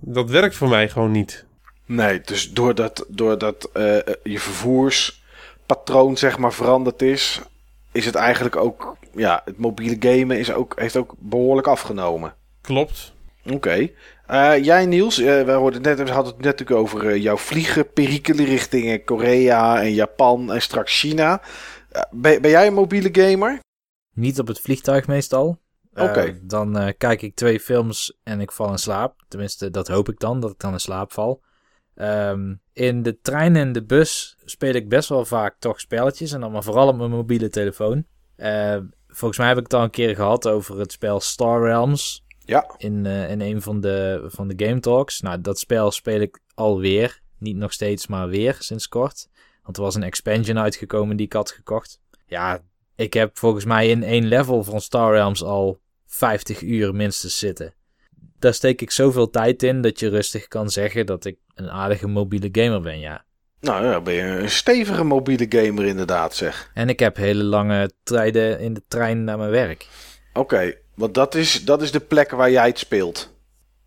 dat 0.00 0.30
werkt 0.30 0.56
voor 0.56 0.68
mij 0.68 0.88
gewoon 0.88 1.10
niet. 1.10 1.44
Nee, 1.86 2.20
dus 2.24 2.52
doordat, 2.52 3.06
doordat 3.08 3.70
uh, 3.74 3.96
je 4.22 4.38
vervoerspatroon 4.38 6.16
zeg 6.16 6.38
maar 6.38 6.52
veranderd 6.52 7.02
is, 7.02 7.40
is 7.92 8.04
het 8.04 8.14
eigenlijk 8.14 8.56
ook, 8.56 8.96
ja, 9.14 9.42
het 9.44 9.58
mobiele 9.58 9.96
gamen 9.98 10.38
is 10.38 10.52
ook, 10.52 10.80
heeft 10.80 10.96
ook 10.96 11.14
behoorlijk 11.18 11.66
afgenomen. 11.66 12.34
Klopt. 12.60 13.12
Oké. 13.44 13.90
Uh, 14.30 14.64
jij 14.64 14.86
Niels, 14.86 15.18
uh, 15.18 15.42
we, 15.42 15.52
hoorden 15.52 15.82
net, 15.82 15.98
we 15.98 16.10
hadden 16.10 16.32
het 16.32 16.42
net 16.42 16.58
natuurlijk 16.58 16.80
over 16.80 17.04
uh, 17.04 17.22
jouw 17.22 17.36
vliegen, 17.36 17.92
perikelen 17.92 18.44
richting 18.44 19.04
Korea 19.04 19.82
en 19.82 19.92
Japan 19.94 20.52
en 20.52 20.62
straks 20.62 21.00
China. 21.00 21.42
Ben, 22.10 22.40
ben, 22.42 22.50
jij 22.50 22.66
een 22.66 22.74
mobiele 22.74 23.08
gamer? 23.12 23.58
Niet 24.14 24.38
op 24.38 24.46
het 24.46 24.60
vliegtuig 24.60 25.06
meestal. 25.06 25.58
Oké. 25.94 26.38
dan 26.42 26.94
kijk 26.98 27.22
ik 27.22 27.34
twee 27.34 27.60
films 27.60 28.18
en 28.22 28.40
ik 28.40 28.52
val 28.52 28.70
in 28.70 28.78
slaap. 28.78 29.24
Tenminste, 29.28 29.70
dat 29.70 29.88
hoop 29.88 30.08
ik 30.08 30.18
dan, 30.18 30.40
dat 30.40 30.50
ik 30.50 30.58
dan 30.58 30.72
in 30.72 30.80
slaap 30.80 31.12
val. 31.12 31.42
Um, 32.00 32.60
in 32.72 33.02
de 33.02 33.20
trein 33.20 33.56
en 33.56 33.72
de 33.72 33.84
bus 33.84 34.36
speel 34.44 34.74
ik 34.74 34.88
best 34.88 35.08
wel 35.08 35.24
vaak 35.24 35.56
toch 35.58 35.80
spelletjes. 35.80 36.32
En 36.32 36.40
dan 36.40 36.52
maar 36.52 36.62
vooral 36.62 36.88
op 36.88 36.96
mijn 36.96 37.10
mobiele 37.10 37.48
telefoon. 37.48 38.04
Uh, 38.36 38.76
volgens 39.08 39.38
mij 39.38 39.48
heb 39.48 39.56
ik 39.56 39.62
het 39.62 39.74
al 39.74 39.82
een 39.82 39.90
keer 39.90 40.14
gehad 40.14 40.48
over 40.48 40.78
het 40.78 40.92
spel 40.92 41.20
Star 41.20 41.62
Realms. 41.62 42.24
Ja. 42.38 42.74
In, 42.76 43.04
uh, 43.04 43.30
in 43.30 43.40
een 43.40 43.62
van 43.62 43.80
de, 43.80 44.24
van 44.26 44.48
de 44.48 44.66
Game 44.66 44.80
Talks. 44.80 45.20
Nou, 45.20 45.40
dat 45.40 45.58
spel 45.58 45.90
speel 45.90 46.20
ik 46.20 46.40
alweer. 46.54 47.20
Niet 47.38 47.56
nog 47.56 47.72
steeds, 47.72 48.06
maar 48.06 48.28
weer 48.28 48.56
sinds 48.58 48.88
kort. 48.88 49.28
Want 49.62 49.76
er 49.76 49.82
was 49.82 49.94
een 49.94 50.02
expansion 50.02 50.58
uitgekomen 50.58 51.16
die 51.16 51.26
ik 51.26 51.32
had 51.32 51.50
gekocht. 51.50 52.00
Ja, 52.26 52.60
ik 52.96 53.12
heb 53.14 53.38
volgens 53.38 53.64
mij 53.64 53.88
in 53.88 54.02
één 54.02 54.26
level 54.26 54.64
van 54.64 54.80
Star 54.80 55.12
Realms 55.12 55.42
al 55.42 55.80
50 56.06 56.62
uur 56.62 56.94
minstens 56.94 57.38
zitten 57.38 57.74
daar 58.40 58.54
steek 58.54 58.82
ik 58.82 58.90
zoveel 58.90 59.30
tijd 59.30 59.62
in 59.62 59.80
dat 59.82 60.00
je 60.00 60.08
rustig 60.08 60.48
kan 60.48 60.70
zeggen 60.70 61.06
dat 61.06 61.24
ik 61.24 61.36
een 61.54 61.70
aardige 61.70 62.08
mobiele 62.08 62.48
gamer 62.52 62.80
ben, 62.80 62.98
ja. 62.98 63.24
Nou 63.60 63.84
ja, 63.84 64.00
ben 64.00 64.14
je 64.14 64.22
een 64.22 64.50
stevige 64.50 65.04
mobiele 65.04 65.46
gamer 65.48 65.84
inderdaad, 65.84 66.34
zeg. 66.34 66.70
En 66.74 66.88
ik 66.88 66.98
heb 66.98 67.16
hele 67.16 67.42
lange 67.44 67.90
tijden 68.02 68.60
in 68.60 68.74
de 68.74 68.82
trein 68.88 69.24
naar 69.24 69.38
mijn 69.38 69.50
werk. 69.50 69.86
Oké, 70.32 70.74
want 70.94 71.14
dat 71.14 71.34
is, 71.34 71.64
dat 71.64 71.82
is 71.82 71.90
de 71.92 72.00
plek 72.00 72.30
waar 72.30 72.50
jij 72.50 72.66
het 72.66 72.78
speelt. 72.78 73.38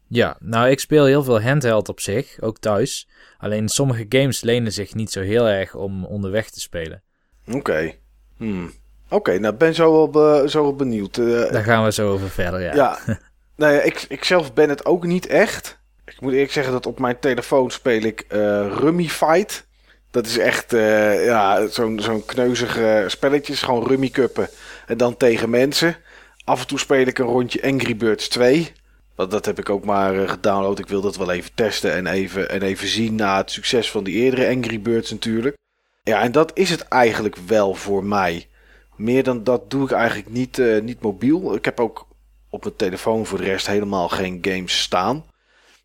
Ja, 0.08 0.38
nou 0.39 0.70
ik 0.70 0.80
speel 0.80 1.06
heel 1.06 1.24
veel 1.24 1.41
handheld 1.41 1.89
op 1.89 1.99
zich, 1.99 2.41
ook 2.41 2.60
thuis. 2.60 3.10
Alleen 3.38 3.70
sommige 3.70 4.06
games 4.10 4.41
lenen 4.41 4.72
zich 4.72 4.93
niet 4.93 5.12
zo 5.12 5.22
heel 5.22 5.47
erg 5.47 5.76
om 5.76 6.06
onderweg 6.06 6.49
te 6.49 6.60
spelen. 6.60 7.04
Oké. 7.51 7.93
Hmm. 8.38 8.72
Oké, 9.10 9.39
nou 9.39 9.56
ben 9.56 9.76
zo 9.76 10.12
wel, 10.12 10.49
zo 10.49 10.62
wel 10.62 10.76
benieuwd. 10.76 11.18
Uh, 11.18 11.51
Daar 11.51 11.64
gaan 11.64 11.84
we 11.84 11.91
zo 11.91 12.12
over 12.12 12.30
verder, 12.30 12.62
ja. 12.62 12.74
Ja, 12.74 12.97
Nou 13.56 13.74
ja, 13.74 13.82
ik, 13.82 14.06
ik 14.08 14.24
zelf 14.24 14.54
ben 14.54 14.70
het 14.70 14.86
ook 14.86 15.06
niet 15.06 15.28
echt. 15.28 15.82
Ik 16.06 16.22
moet 16.22 16.34
eerlijk 16.34 16.51
zeggen 16.51 16.74
dat 16.74 16.86
op 16.86 16.99
mijn 16.99 17.20
telefoon 17.20 17.72
speel 17.72 18.01
ik 18.01 18.26
uh, 18.30 18.38
Rummy 18.78 19.08
Fight. 19.08 19.66
Dat 20.12 20.26
is 20.26 20.38
echt 20.38 20.74
uh, 20.74 21.26
ja, 21.26 21.68
zo'n 21.68 21.99
zo'n 21.99 22.26
kneuzig 22.26 22.78
uh, 22.78 23.08
spelletje. 23.08 23.56
Gewoon 23.56 23.88
rummy 23.88 24.10
cuppen. 24.10 24.49
En 24.86 24.97
dan 24.97 25.18
tegen 25.18 25.49
mensen. 25.49 25.95
Af 26.43 26.62
en 26.62 26.68
toe 26.68 26.80
speel 26.80 27.08
ik 27.08 27.20
een 27.20 27.26
rondje 27.26 27.64
Angry 27.64 27.97
Birds 27.97 28.28
2. 28.28 28.72
Want 29.16 29.32
dat 29.32 29.45
heb 29.45 29.60
ik 29.60 29.70
ook 29.70 29.86
maar 29.86 30.30
gedownload. 30.30 30.80
Ik 30.80 30.88
wil 30.88 31.01
dat 31.01 31.16
wel 31.16 31.32
even 31.32 31.51
testen 31.54 31.93
en 31.93 32.08
even, 32.08 32.49
en 32.49 32.62
even 32.62 32.88
zien 32.88 33.16
na 33.16 33.38
het 33.38 33.51
succes 33.51 33.91
van 33.91 34.04
die 34.04 34.16
eerdere 34.16 34.56
Angry 34.56 34.82
Birds 34.82 35.12
natuurlijk. 35.12 35.58
Ja, 36.04 36.22
en 36.22 36.32
dat 36.32 36.51
is 36.54 36.70
het 36.70 36.82
eigenlijk 36.82 37.36
wel 37.36 37.74
voor 37.74 38.04
mij. 38.04 38.47
Meer 38.95 39.24
dan 39.24 39.43
dat 39.43 39.70
doe 39.72 39.84
ik 39.84 39.91
eigenlijk 39.91 40.30
niet, 40.30 40.62
niet 40.84 41.01
mobiel. 41.01 41.56
Ik 41.56 41.66
heb 41.66 41.80
ook 41.80 42.08
op 42.54 42.64
mijn 42.64 42.76
telefoon 42.76 43.26
voor 43.26 43.38
de 43.38 43.43
rest 43.43 43.68
helemaal 43.68 44.10
geen 44.10 44.38
games 44.41 44.82
staan. 44.82 45.26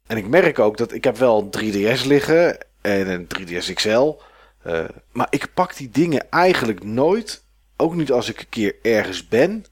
En 0.06 0.16
ik 0.16 0.28
merk 0.28 0.58
ook 0.58 0.76
dat 0.76 0.92
ik 0.92 1.04
heb 1.04 1.16
wel 1.16 1.50
een 1.50 1.72
3DS 1.72 2.06
liggen 2.06 2.58
en 2.80 3.08
een 3.08 3.26
3DS 3.38 3.72
XL. 3.74 4.14
Uh, 4.66 4.84
maar 5.12 5.26
ik 5.30 5.54
pak 5.54 5.76
die 5.76 5.90
dingen 5.90 6.30
eigenlijk 6.30 6.84
nooit. 6.84 7.44
Ook 7.76 7.94
niet 7.94 8.12
als 8.12 8.28
ik 8.28 8.40
een 8.40 8.48
keer 8.48 8.76
ergens 8.82 9.28
ben. 9.28 9.64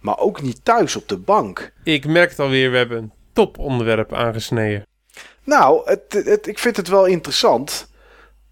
Maar 0.00 0.18
ook 0.18 0.42
niet 0.42 0.64
thuis 0.64 0.96
op 0.96 1.08
de 1.08 1.16
bank. 1.16 1.72
Ik 1.84 2.06
merk 2.06 2.30
het 2.30 2.38
alweer, 2.38 2.70
we 2.70 2.76
hebben 2.76 2.98
een 2.98 3.12
toponderwerp 3.32 4.12
aangesneden. 4.12 4.86
Nou, 5.44 5.90
het, 5.90 6.22
het, 6.24 6.46
ik 6.46 6.58
vind 6.58 6.76
het 6.76 6.88
wel 6.88 7.06
interessant. 7.06 7.90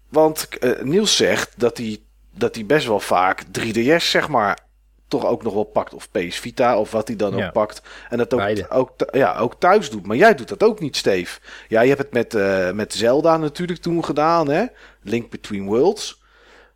Want 0.09 0.47
uh, 0.59 0.81
Niels 0.81 1.15
zegt 1.15 1.53
dat 1.57 1.77
hij, 1.77 2.01
dat 2.31 2.55
hij 2.55 2.65
best 2.65 2.87
wel 2.87 2.99
vaak 2.99 3.43
3DS 3.59 3.95
zeg 3.97 4.27
maar 4.27 4.67
toch 5.09 5.25
ook 5.25 5.43
nog 5.43 5.53
wel 5.53 5.63
pakt. 5.63 5.93
Of 5.93 6.11
PS 6.11 6.39
Vita, 6.39 6.79
of 6.79 6.91
wat 6.91 7.07
hij 7.07 7.17
dan 7.17 7.43
ook 7.43 7.51
pakt. 7.51 7.81
En 8.09 8.17
dat 8.17 8.33
ook, 8.33 8.65
ook, 8.69 8.91
ja, 9.11 9.37
ook 9.37 9.55
thuis 9.59 9.89
doet. 9.89 10.05
Maar 10.05 10.17
jij 10.17 10.35
doet 10.35 10.47
dat 10.47 10.63
ook 10.63 10.79
niet, 10.79 10.95
Steve. 10.95 11.39
Ja, 11.67 11.81
je 11.81 11.87
hebt 11.87 12.01
het 12.01 12.13
met, 12.13 12.33
uh, 12.33 12.71
met 12.71 12.93
Zelda 12.93 13.37
natuurlijk 13.37 13.79
toen 13.79 14.05
gedaan, 14.05 14.49
hè? 14.49 14.65
Link 15.01 15.29
Between 15.29 15.65
Worlds. 15.65 16.21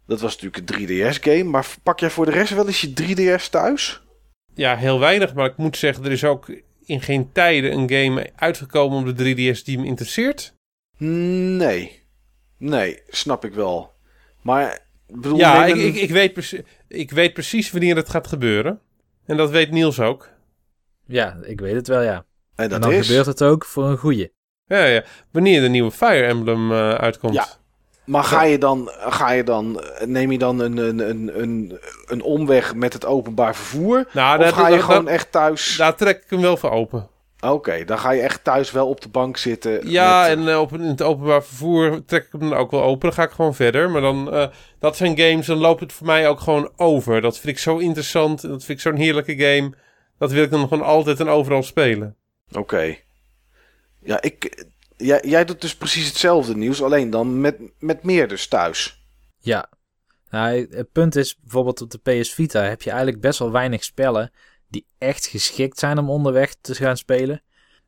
Dat 0.07 0.21
was 0.21 0.41
natuurlijk 0.41 0.69
een 0.69 0.87
3DS-game. 0.87 1.43
Maar 1.43 1.67
pak 1.83 1.99
jij 1.99 2.09
voor 2.09 2.25
de 2.25 2.31
rest 2.31 2.53
wel 2.53 2.67
eens 2.67 2.81
je 2.81 2.93
3DS 2.93 3.49
thuis? 3.49 4.01
Ja, 4.53 4.75
heel 4.77 4.99
weinig. 4.99 5.33
Maar 5.33 5.45
ik 5.45 5.57
moet 5.57 5.77
zeggen, 5.77 6.05
er 6.05 6.11
is 6.11 6.23
ook 6.23 6.47
in 6.85 7.01
geen 7.01 7.31
tijden 7.31 7.71
een 7.71 7.89
game 7.89 8.29
uitgekomen 8.35 9.09
op 9.09 9.17
de 9.17 9.53
3DS 9.53 9.63
die 9.63 9.79
me 9.79 9.85
interesseert. 9.85 10.53
Nee. 10.97 12.01
Nee, 12.57 13.01
snap 13.07 13.45
ik 13.45 13.53
wel. 13.53 13.93
Maar 14.41 14.79
bedoel, 15.07 15.37
ja, 15.37 15.65
ik, 15.65 15.75
ik, 15.75 15.95
ik, 15.95 16.09
weet 16.09 16.63
ik 16.93 17.11
weet 17.11 17.33
precies 17.33 17.71
wanneer 17.71 17.95
het 17.95 18.09
gaat 18.09 18.27
gebeuren. 18.27 18.79
En 19.25 19.37
dat 19.37 19.49
weet 19.49 19.71
Niels 19.71 19.99
ook. 19.99 20.29
Ja, 21.05 21.37
ik 21.41 21.59
weet 21.59 21.75
het 21.75 21.87
wel, 21.87 22.01
ja. 22.01 22.25
En, 22.55 22.69
dat 22.69 22.81
dan 22.81 23.03
gebeurt 23.03 23.25
het 23.25 23.41
ook 23.41 23.65
voor 23.65 23.85
een 23.85 23.97
goeie. 23.97 24.33
Ja, 24.65 24.85
ja. 24.85 25.03
Wanneer 25.31 25.61
de 25.61 25.69
nieuwe 25.69 25.91
Fire 25.91 26.23
Emblem 26.23 26.71
uh, 26.71 26.93
uitkomt. 26.93 27.33
Ja. 27.33 27.47
Maar 28.05 28.23
ga 28.23 28.43
je 28.43 28.57
dan, 28.57 28.89
ga 28.91 29.31
je 29.31 29.43
dan, 29.43 29.83
neem 30.05 30.31
je 30.31 30.37
dan 30.37 30.59
een, 30.59 30.77
een, 30.77 31.09
een, 31.09 31.41
een, 31.41 31.79
een 32.05 32.21
omweg 32.21 32.75
met 32.75 32.93
het 32.93 33.05
openbaar 33.05 33.55
vervoer? 33.55 34.07
Nou, 34.13 34.43
of 34.43 34.49
ga 34.49 34.67
je 34.67 34.81
gewoon 34.81 35.07
echt 35.07 35.31
thuis... 35.31 35.77
Daar 35.77 35.95
trek 35.95 36.23
ik 36.23 36.29
hem 36.29 36.41
wel 36.41 36.57
voor 36.57 36.71
open. 36.71 37.09
Oké, 37.51 37.85
dan 37.85 37.99
ga 37.99 38.11
je 38.11 38.21
echt 38.21 38.43
thuis 38.43 38.71
wel 38.71 38.87
op 38.87 39.01
de 39.01 39.09
bank 39.09 39.37
zitten. 39.37 39.89
Ja, 39.89 40.27
en 40.27 40.39
uh, 40.39 40.59
op 40.59 40.73
in 40.73 40.81
het 40.81 41.01
openbaar 41.01 41.43
vervoer 41.43 42.05
trek 42.05 42.25
ik 42.25 42.31
hem 42.31 42.49
dan 42.49 42.53
ook 42.53 42.71
wel 42.71 42.83
open. 42.83 43.01
Dan 43.01 43.13
ga 43.13 43.23
ik 43.23 43.31
gewoon 43.31 43.55
verder. 43.55 43.89
Maar 43.89 44.01
dan, 44.01 44.33
uh, 44.33 44.47
dat 44.79 44.97
zijn 44.97 45.17
games, 45.17 45.45
dan 45.45 45.57
loopt 45.57 45.79
het 45.79 45.93
voor 45.93 46.05
mij 46.05 46.27
ook 46.27 46.39
gewoon 46.39 46.71
over. 46.75 47.21
Dat 47.21 47.39
vind 47.39 47.53
ik 47.53 47.61
zo 47.61 47.77
interessant. 47.77 48.41
Dat 48.41 48.63
vind 48.63 48.77
ik 48.77 48.79
zo'n 48.79 48.95
heerlijke 48.95 49.37
game. 49.37 49.73
Dat 50.17 50.31
wil 50.31 50.43
ik 50.43 50.49
dan 50.49 50.67
gewoon 50.67 50.83
altijd 50.83 51.19
en 51.19 51.27
overal 51.27 51.63
spelen. 51.63 52.15
Oké. 52.51 52.97
Ja, 53.99 54.21
ik, 54.21 54.65
jij, 54.97 55.21
jij 55.25 55.45
doet 55.45 55.61
dus 55.61 55.75
precies 55.75 56.07
hetzelfde 56.07 56.55
nieuws, 56.55 56.83
alleen 56.83 57.09
dan 57.09 57.41
met, 57.41 57.57
met 57.79 58.03
meer 58.03 58.27
dus 58.27 58.47
thuis. 58.47 59.03
Ja. 59.39 59.69
Nou, 60.29 60.67
het 60.69 60.91
punt 60.91 61.15
is, 61.15 61.37
bijvoorbeeld 61.39 61.81
op 61.81 61.91
de 61.91 61.97
PS 61.97 62.33
Vita 62.33 62.61
heb 62.61 62.81
je 62.81 62.89
eigenlijk 62.89 63.21
best 63.21 63.39
wel 63.39 63.51
weinig 63.51 63.83
spellen 63.83 64.31
die 64.73 64.85
echt 64.97 65.25
geschikt 65.25 65.79
zijn 65.79 65.97
om 65.97 66.09
onderweg 66.09 66.55
te 66.61 66.75
gaan 66.75 66.97
spelen. 66.97 67.41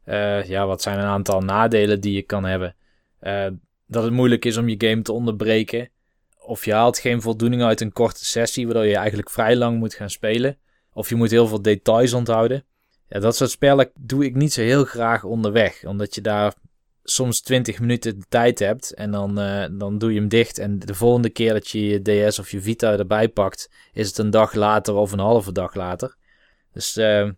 Uh, 0.05 0.43
ja, 0.43 0.65
wat 0.65 0.81
zijn 0.81 0.99
een 0.99 1.05
aantal 1.05 1.41
nadelen 1.41 2.01
die 2.01 2.13
je 2.13 2.21
kan 2.21 2.45
hebben? 2.45 2.75
Uh, 3.21 3.45
dat 3.87 4.03
het 4.03 4.13
moeilijk 4.13 4.45
is 4.45 4.57
om 4.57 4.69
je 4.69 4.87
game 4.87 5.01
te 5.01 5.11
onderbreken. 5.11 5.89
of 6.39 6.65
je 6.65 6.73
haalt 6.73 6.99
geen 6.99 7.21
voldoening 7.21 7.63
uit 7.63 7.81
een 7.81 7.93
korte 7.93 8.25
sessie, 8.25 8.65
waardoor 8.65 8.85
je 8.85 8.95
eigenlijk 8.95 9.29
vrij 9.29 9.55
lang 9.55 9.79
moet 9.79 9.93
gaan 9.93 10.09
spelen. 10.09 10.57
Of 10.93 11.09
je 11.09 11.15
moet 11.15 11.31
heel 11.31 11.47
veel 11.47 11.61
details 11.61 12.13
onthouden. 12.13 12.65
Ja, 13.07 13.19
dat 13.19 13.35
soort 13.35 13.49
spellen 13.49 13.91
doe 13.99 14.25
ik 14.25 14.35
niet 14.35 14.53
zo 14.53 14.61
heel 14.61 14.85
graag 14.85 15.23
onderweg, 15.23 15.85
omdat 15.85 16.15
je 16.15 16.21
daar 16.21 16.53
soms 17.03 17.41
20 17.41 17.79
minuten 17.79 18.19
de 18.19 18.25
tijd 18.29 18.59
hebt 18.59 18.93
en 18.93 19.11
dan, 19.11 19.39
uh, 19.39 19.65
dan 19.71 19.97
doe 19.97 20.13
je 20.13 20.19
hem 20.19 20.27
dicht. 20.27 20.57
En 20.57 20.79
de 20.79 20.95
volgende 20.95 21.29
keer 21.29 21.53
dat 21.53 21.69
je 21.69 21.85
je 21.85 22.01
DS 22.01 22.39
of 22.39 22.51
je 22.51 22.61
Vita 22.61 22.97
erbij 22.97 23.29
pakt, 23.29 23.69
is 23.93 24.07
het 24.07 24.17
een 24.17 24.29
dag 24.29 24.53
later 24.53 24.93
of 24.93 25.11
een 25.11 25.19
halve 25.19 25.51
dag 25.51 25.75
later. 25.75 26.15
Dus 26.75 26.97
uh, 26.97 27.29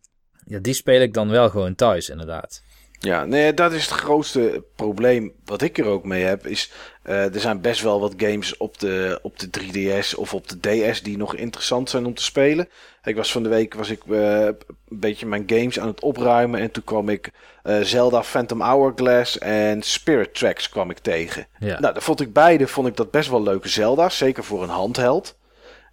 ja, 0.45 0.59
die 0.61 0.73
speel 0.73 1.01
ik 1.01 1.13
dan 1.13 1.29
wel 1.29 1.49
gewoon 1.49 1.75
thuis, 1.75 2.09
inderdaad. 2.09 2.61
Ja, 2.99 3.25
nee, 3.25 3.53
dat 3.53 3.73
is 3.73 3.85
het 3.85 3.99
grootste 3.99 4.63
probleem 4.75 5.33
wat 5.45 5.61
ik 5.61 5.77
er 5.77 5.85
ook 5.85 6.03
mee 6.03 6.23
heb. 6.23 6.47
Is, 6.47 6.71
uh, 7.05 7.33
er 7.33 7.39
zijn 7.39 7.61
best 7.61 7.81
wel 7.81 7.99
wat 7.99 8.13
games 8.17 8.57
op 8.57 8.79
de, 8.79 9.19
op 9.21 9.39
de 9.39 9.49
3DS 9.49 10.15
of 10.15 10.33
op 10.33 10.47
de 10.47 10.59
DS 10.59 11.01
die 11.01 11.17
nog 11.17 11.35
interessant 11.35 11.89
zijn 11.89 12.05
om 12.05 12.13
te 12.13 12.23
spelen. 12.23 12.69
Ik 13.03 13.15
was 13.15 13.31
van 13.31 13.43
de 13.43 13.49
week 13.49 13.73
was 13.73 13.89
ik, 13.89 14.05
uh, 14.05 14.45
een 14.45 14.55
beetje 14.89 15.25
mijn 15.25 15.43
games 15.45 15.79
aan 15.79 15.87
het 15.87 16.01
opruimen. 16.01 16.59
En 16.59 16.71
toen 16.71 16.83
kwam 16.83 17.09
ik 17.09 17.31
uh, 17.63 17.79
Zelda 17.81 18.23
Phantom 18.23 18.61
Hourglass 18.61 19.37
en 19.37 19.81
Spirit 19.81 20.35
Tracks 20.35 20.69
kwam 20.69 20.89
ik 20.89 20.97
tegen. 20.97 21.47
Ja. 21.59 21.79
Nou, 21.79 21.93
dat 21.93 22.03
vond 22.03 22.21
ik 22.21 22.33
beide 22.33 22.67
vond 22.67 22.87
ik 22.87 22.95
dat 22.95 23.11
best 23.11 23.29
wel 23.29 23.43
leuke 23.43 23.69
Zelda's. 23.69 24.17
Zeker 24.17 24.43
voor 24.43 24.63
een 24.63 24.69
handheld. 24.69 25.37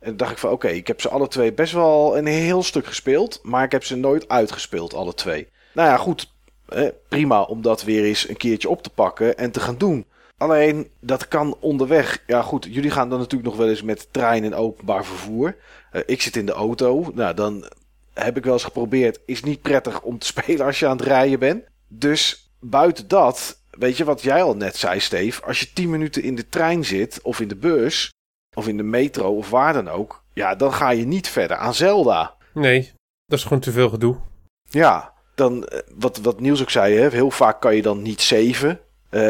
En 0.04 0.16
dacht 0.16 0.32
ik 0.32 0.38
van 0.38 0.50
oké, 0.50 0.68
ik 0.68 0.86
heb 0.86 1.00
ze 1.00 1.08
alle 1.08 1.28
twee 1.28 1.52
best 1.52 1.72
wel 1.72 2.18
een 2.18 2.26
heel 2.26 2.62
stuk 2.62 2.86
gespeeld. 2.86 3.40
Maar 3.42 3.64
ik 3.64 3.72
heb 3.72 3.84
ze 3.84 3.96
nooit 3.96 4.28
uitgespeeld, 4.28 4.94
alle 4.94 5.14
twee. 5.14 5.48
Nou 5.72 5.88
ja, 5.88 5.96
goed 5.96 6.32
eh, 6.68 6.88
prima 7.08 7.42
om 7.42 7.62
dat 7.62 7.82
weer 7.82 8.04
eens 8.04 8.28
een 8.28 8.36
keertje 8.36 8.68
op 8.68 8.82
te 8.82 8.90
pakken 8.90 9.36
en 9.38 9.50
te 9.50 9.60
gaan 9.60 9.78
doen. 9.78 10.04
Alleen 10.36 10.90
dat 11.00 11.28
kan 11.28 11.56
onderweg. 11.60 12.22
Ja, 12.26 12.42
goed, 12.42 12.66
jullie 12.70 12.90
gaan 12.90 13.08
dan 13.08 13.18
natuurlijk 13.18 13.50
nog 13.50 13.56
wel 13.56 13.68
eens 13.68 13.82
met 13.82 14.08
trein 14.10 14.44
en 14.44 14.54
openbaar 14.54 15.04
vervoer. 15.04 15.56
Uh, 15.92 16.02
ik 16.06 16.22
zit 16.22 16.36
in 16.36 16.46
de 16.46 16.52
auto. 16.52 17.10
Nou, 17.14 17.34
dan 17.34 17.70
heb 18.12 18.36
ik 18.36 18.44
wel 18.44 18.52
eens 18.52 18.64
geprobeerd. 18.64 19.20
Is 19.26 19.42
niet 19.42 19.62
prettig 19.62 20.02
om 20.02 20.18
te 20.18 20.26
spelen 20.34 20.66
als 20.66 20.78
je 20.78 20.86
aan 20.86 20.96
het 20.96 21.06
rijden 21.06 21.38
bent. 21.38 21.64
Dus 21.88 22.50
buiten 22.60 23.08
dat, 23.08 23.60
weet 23.70 23.96
je 23.96 24.04
wat 24.04 24.22
jij 24.22 24.42
al 24.42 24.56
net 24.56 24.76
zei, 24.76 25.00
Steve. 25.00 25.42
Als 25.42 25.60
je 25.60 25.72
10 25.72 25.90
minuten 25.90 26.22
in 26.22 26.34
de 26.34 26.48
trein 26.48 26.84
zit, 26.84 27.20
of 27.22 27.40
in 27.40 27.48
de 27.48 27.56
bus, 27.56 28.12
of 28.54 28.68
in 28.68 28.76
de 28.76 28.82
metro, 28.82 29.36
of 29.36 29.50
waar 29.50 29.72
dan 29.72 29.88
ook. 29.88 30.22
Ja, 30.32 30.54
dan 30.54 30.72
ga 30.72 30.90
je 30.90 31.06
niet 31.06 31.28
verder 31.28 31.56
aan 31.56 31.74
Zelda. 31.74 32.34
Nee, 32.52 32.92
dat 33.26 33.38
is 33.38 33.44
gewoon 33.44 33.60
te 33.60 33.72
veel 33.72 33.88
gedoe. 33.88 34.16
Ja, 34.70 35.12
dan, 35.34 35.64
eh, 35.64 35.78
wat, 35.94 36.18
wat 36.18 36.40
Niels 36.40 36.62
ook 36.62 36.70
zei, 36.70 36.96
hè, 36.96 37.08
heel 37.08 37.30
vaak 37.30 37.60
kan 37.60 37.76
je 37.76 37.82
dan 37.82 38.02
niet 38.02 38.20
zeven. 38.20 38.80
Uh, 39.10 39.20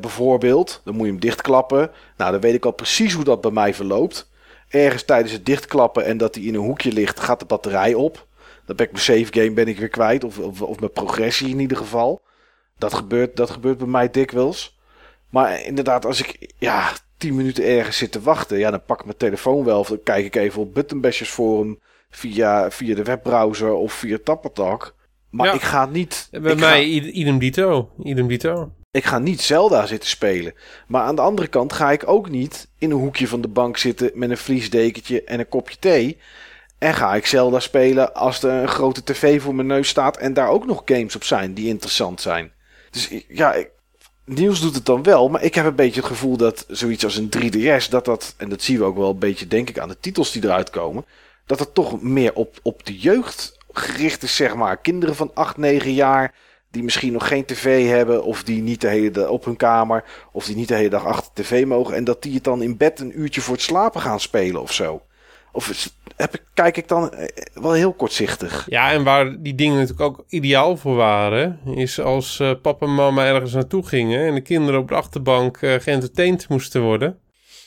bijvoorbeeld. 0.00 0.80
Dan 0.84 0.94
moet 0.94 1.04
je 1.04 1.10
hem 1.12 1.20
dichtklappen. 1.20 1.90
Nou, 2.16 2.32
dan 2.32 2.40
weet 2.40 2.54
ik 2.54 2.64
al 2.64 2.72
precies 2.72 3.12
hoe 3.12 3.24
dat 3.24 3.40
bij 3.40 3.50
mij 3.50 3.74
verloopt. 3.74 4.30
Ergens 4.68 5.04
tijdens 5.04 5.32
het 5.32 5.46
dichtklappen 5.46 6.04
en 6.04 6.16
dat 6.16 6.34
hij 6.34 6.44
in 6.44 6.54
een 6.54 6.60
hoekje 6.60 6.92
ligt, 6.92 7.20
gaat 7.20 7.40
de 7.40 7.46
batterij 7.46 7.94
op. 7.94 8.26
Dan 8.66 8.76
ben 8.76 8.86
ik 8.86 8.92
mijn 8.92 9.04
save 9.04 9.26
game 9.30 9.52
ben 9.52 9.68
ik 9.68 9.78
weer 9.78 9.88
kwijt. 9.88 10.24
Of, 10.24 10.38
of, 10.38 10.62
of 10.62 10.80
mijn 10.80 10.92
progressie 10.92 11.48
in 11.48 11.58
ieder 11.58 11.76
geval. 11.76 12.22
Dat 12.78 12.94
gebeurt, 12.94 13.36
dat 13.36 13.50
gebeurt 13.50 13.78
bij 13.78 13.86
mij 13.86 14.10
dikwijls. 14.10 14.78
Maar 15.30 15.62
inderdaad, 15.64 16.04
als 16.06 16.18
ik 16.20 16.52
ja, 16.58 16.92
10 17.22 17.34
minuten 17.34 17.64
ergens 17.64 17.96
zit 17.96 18.12
te 18.12 18.20
wachten, 18.20 18.58
ja, 18.58 18.70
dan 18.70 18.84
pak 18.84 18.98
ik 18.98 19.04
mijn 19.04 19.16
telefoon 19.16 19.64
wel. 19.64 19.78
Of 19.78 19.88
dan 19.88 20.02
kijk 20.02 20.24
ik 20.24 20.36
even 20.36 20.60
op 20.60 20.74
Buttonbashers 20.74 21.30
Forum 21.30 21.78
via, 22.10 22.70
via 22.70 22.94
de 22.94 23.02
webbrowser 23.02 23.72
of 23.72 23.92
via 23.92 24.18
Tappertalk. 24.24 24.94
Maar 25.30 25.54
ik 25.54 25.62
ga 25.62 25.86
niet... 25.86 26.28
Bij 26.30 26.54
mij 26.54 26.84
idem 26.88 27.38
dito. 27.38 27.90
Idem 28.02 28.28
dito. 28.28 28.72
Ik 28.90 29.04
ga 29.04 29.18
niet 29.18 29.40
Zelda 29.40 29.86
zitten 29.86 30.08
spelen. 30.08 30.54
Maar 30.86 31.02
aan 31.02 31.14
de 31.14 31.22
andere 31.22 31.48
kant 31.48 31.72
ga 31.72 31.90
ik 31.90 32.08
ook 32.08 32.30
niet 32.30 32.68
in 32.78 32.90
een 32.90 32.98
hoekje 32.98 33.28
van 33.28 33.40
de 33.40 33.48
bank 33.48 33.76
zitten 33.76 34.10
met 34.14 34.30
een 34.30 34.38
vliesdekentje 34.38 35.24
en 35.24 35.38
een 35.38 35.48
kopje 35.48 35.76
thee. 35.78 36.18
En 36.78 36.94
ga 36.94 37.14
ik 37.14 37.26
Zelda 37.26 37.60
spelen 37.60 38.14
als 38.14 38.42
er 38.42 38.50
een 38.50 38.68
grote 38.68 39.04
tv 39.04 39.42
voor 39.42 39.54
mijn 39.54 39.66
neus 39.66 39.88
staat 39.88 40.16
en 40.16 40.32
daar 40.32 40.48
ook 40.48 40.66
nog 40.66 40.82
games 40.84 41.16
op 41.16 41.24
zijn 41.24 41.54
die 41.54 41.68
interessant 41.68 42.20
zijn. 42.20 42.52
Dus 42.90 43.10
ja, 43.28 43.52
ik, 43.52 43.70
Niels 44.24 44.60
doet 44.60 44.74
het 44.74 44.86
dan 44.86 45.02
wel, 45.02 45.28
maar 45.28 45.42
ik 45.42 45.54
heb 45.54 45.64
een 45.64 45.74
beetje 45.74 46.00
het 46.00 46.08
gevoel 46.08 46.36
dat 46.36 46.64
zoiets 46.68 47.04
als 47.04 47.16
een 47.16 47.30
3DS, 47.38 47.88
dat 47.88 48.04
dat, 48.04 48.34
en 48.36 48.48
dat 48.48 48.62
zien 48.62 48.78
we 48.78 48.84
ook 48.84 48.96
wel 48.96 49.10
een 49.10 49.18
beetje 49.18 49.46
denk 49.46 49.68
ik 49.68 49.78
aan 49.78 49.88
de 49.88 50.00
titels 50.00 50.32
die 50.32 50.44
eruit 50.44 50.70
komen, 50.70 51.04
dat 51.46 51.58
het 51.58 51.74
toch 51.74 52.02
meer 52.02 52.34
op, 52.34 52.58
op 52.62 52.86
de 52.86 52.98
jeugd 52.98 53.58
gericht 53.72 54.22
is, 54.22 54.36
zeg 54.36 54.54
maar. 54.54 54.76
Kinderen 54.76 55.16
van 55.16 55.30
8, 55.34 55.56
9 55.56 55.92
jaar 55.92 56.34
die 56.70 56.82
misschien 56.82 57.12
nog 57.12 57.28
geen 57.28 57.44
tv 57.44 57.88
hebben 57.88 58.24
of 58.24 58.42
die 58.42 58.62
niet 58.62 58.80
de 58.80 58.88
hele 58.88 59.10
dag 59.10 59.28
op 59.28 59.44
hun 59.44 59.56
kamer 59.56 60.04
of 60.32 60.44
die 60.44 60.56
niet 60.56 60.68
de 60.68 60.74
hele 60.74 60.88
dag 60.88 61.04
achter 61.04 61.32
tv 61.32 61.66
mogen 61.66 61.94
en 61.94 62.04
dat 62.04 62.22
die 62.22 62.34
het 62.34 62.44
dan 62.44 62.62
in 62.62 62.76
bed 62.76 63.00
een 63.00 63.20
uurtje 63.20 63.40
voor 63.40 63.54
het 63.54 63.62
slapen 63.62 64.00
gaan 64.00 64.20
spelen 64.20 64.60
of 64.60 64.72
zo. 64.72 65.02
Of 65.52 65.90
heb 66.16 66.34
ik, 66.34 66.42
kijk 66.54 66.76
ik 66.76 66.88
dan 66.88 67.12
eh, 67.12 67.28
wel 67.54 67.72
heel 67.72 67.92
kortzichtig. 67.92 68.66
Ja, 68.68 68.92
en 68.92 69.04
waar 69.04 69.42
die 69.42 69.54
dingen 69.54 69.76
natuurlijk 69.76 70.00
ook 70.00 70.24
ideaal 70.28 70.76
voor 70.76 70.94
waren, 70.94 71.60
is 71.64 72.00
als 72.00 72.38
uh, 72.38 72.52
papa 72.62 72.86
en 72.86 72.94
mama 72.94 73.26
ergens 73.26 73.52
naartoe 73.52 73.86
gingen 73.86 74.26
en 74.26 74.34
de 74.34 74.40
kinderen 74.40 74.80
op 74.80 74.88
de 74.88 74.94
achterbank 74.94 75.60
uh, 75.60 75.74
geëntertained 75.74 76.48
moesten 76.48 76.82
worden. 76.82 77.18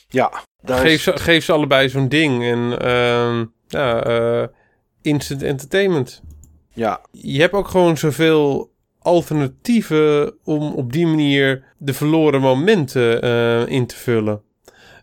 Ja, 0.08 0.32
geef, 0.64 0.92
is... 0.92 1.02
ze, 1.02 1.16
geef 1.16 1.44
ze 1.44 1.52
allebei 1.52 1.88
zo'n 1.88 2.08
ding 2.08 2.42
en 2.44 2.78
uh, 2.84 3.44
ja, 3.68 4.50
instant 5.02 5.42
entertainment. 5.42 6.22
Ja. 6.72 7.00
Je 7.10 7.40
hebt 7.40 7.54
ook 7.54 7.68
gewoon 7.68 7.96
zoveel 7.96 8.74
alternatieven 8.98 10.34
om 10.44 10.74
op 10.74 10.92
die 10.92 11.06
manier 11.06 11.64
de 11.78 11.94
verloren 11.94 12.40
momenten 12.40 13.22
in 13.68 13.86
te 13.86 13.96
vullen. 13.96 14.42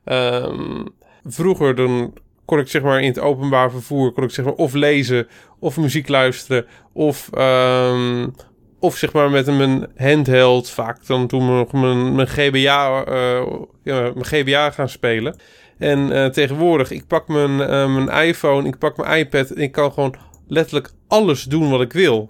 Um, 0.05 0.95
vroeger 1.23 1.75
dan 1.75 2.13
kon 2.53 2.61
ik 2.61 2.69
zeg 2.69 2.81
maar 2.81 3.01
in 3.01 3.07
het 3.07 3.19
openbaar 3.19 3.71
vervoer 3.71 4.11
kon 4.11 4.23
ik 4.23 4.29
zeg 4.29 4.45
maar 4.45 4.53
of 4.53 4.73
lezen 4.73 5.27
of 5.59 5.77
muziek 5.77 6.07
luisteren 6.07 6.65
of 6.91 7.29
um, 7.37 8.33
of 8.79 8.97
zeg 8.97 9.13
maar 9.13 9.29
met 9.29 9.45
mijn 9.45 9.87
handheld 9.97 10.69
vaak 10.69 11.05
dan 11.05 11.27
toen 11.27 11.45
nog 11.45 11.71
mijn, 11.71 12.15
mijn 12.15 12.27
GBA 12.27 13.07
uh, 13.07 13.45
ja, 13.83 14.01
mijn 14.01 14.25
GBA 14.25 14.71
gaan 14.71 14.89
spelen. 14.89 15.35
En 15.77 15.99
uh, 15.99 16.25
tegenwoordig, 16.25 16.91
ik 16.91 17.07
pak 17.07 17.27
mijn, 17.27 17.51
uh, 17.51 17.95
mijn 17.95 18.27
iPhone, 18.27 18.67
ik 18.67 18.77
pak 18.77 18.97
mijn 18.97 19.19
iPad 19.19 19.49
en 19.49 19.61
ik 19.61 19.71
kan 19.71 19.93
gewoon 19.93 20.15
letterlijk 20.47 20.91
alles 21.07 21.43
doen 21.43 21.69
wat 21.69 21.81
ik 21.81 21.93
wil. 21.93 22.29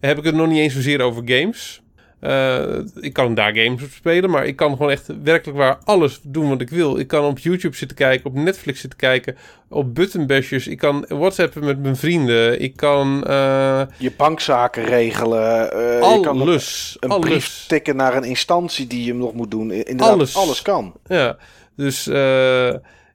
Heb 0.00 0.18
ik 0.18 0.24
het 0.24 0.34
nog 0.34 0.48
niet 0.48 0.58
eens 0.58 0.74
zozeer 0.74 1.00
over 1.00 1.22
games. 1.24 1.82
Uh, 2.24 2.78
ik 3.00 3.12
kan 3.12 3.34
daar 3.34 3.56
games 3.56 3.82
op 3.82 3.90
spelen, 3.90 4.30
maar 4.30 4.46
ik 4.46 4.56
kan 4.56 4.70
gewoon 4.70 4.90
echt 4.90 5.10
werkelijk 5.22 5.58
waar 5.58 5.78
alles 5.84 6.20
doen 6.22 6.48
wat 6.48 6.60
ik 6.60 6.70
wil. 6.70 6.98
Ik 6.98 7.06
kan 7.06 7.24
op 7.24 7.38
YouTube 7.38 7.76
zitten 7.76 7.96
kijken, 7.96 8.26
op 8.26 8.34
Netflix 8.34 8.80
zitten 8.80 8.98
kijken, 8.98 9.36
op 9.68 9.94
buttonbashers. 9.94 10.66
Ik 10.66 10.78
kan 10.78 11.04
whatsappen 11.08 11.64
met 11.64 11.82
mijn 11.82 11.96
vrienden. 11.96 12.60
Ik 12.60 12.76
kan... 12.76 13.24
Uh, 13.28 13.82
je 13.96 14.12
bankzaken 14.16 14.84
regelen. 14.84 15.70
Uh, 15.74 16.00
alles. 16.00 16.14
Je 16.14 16.20
kan 16.20 17.10
een 17.10 17.10
alles. 17.10 17.28
brief 17.30 17.64
tikken 17.68 17.96
naar 17.96 18.16
een 18.16 18.24
instantie 18.24 18.86
die 18.86 19.04
je 19.04 19.14
nog 19.14 19.32
moet 19.32 19.50
doen. 19.50 19.70
Inderdaad, 19.70 20.08
alles, 20.08 20.36
alles 20.36 20.62
kan. 20.62 20.94
Ja, 21.06 21.36
dus 21.76 22.04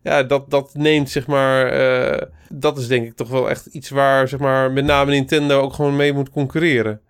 ja, 0.04 0.24
dat, 0.24 0.50
dat 0.50 0.70
neemt 0.74 1.10
zeg 1.10 1.28
maar. 1.28 1.80
Uh, 2.12 2.22
dat 2.50 2.78
is 2.78 2.88
denk 2.88 3.06
ik 3.06 3.16
toch 3.16 3.30
wel 3.30 3.50
echt 3.50 3.66
iets 3.66 3.90
waar 3.90 4.28
zeg 4.28 4.40
maar 4.40 4.72
met 4.72 4.86
name 4.86 5.12
Nintendo 5.12 5.62
ook 5.62 5.74
gewoon 5.74 5.96
mee 5.96 6.14
moet 6.14 6.30
concurreren. 6.30 7.02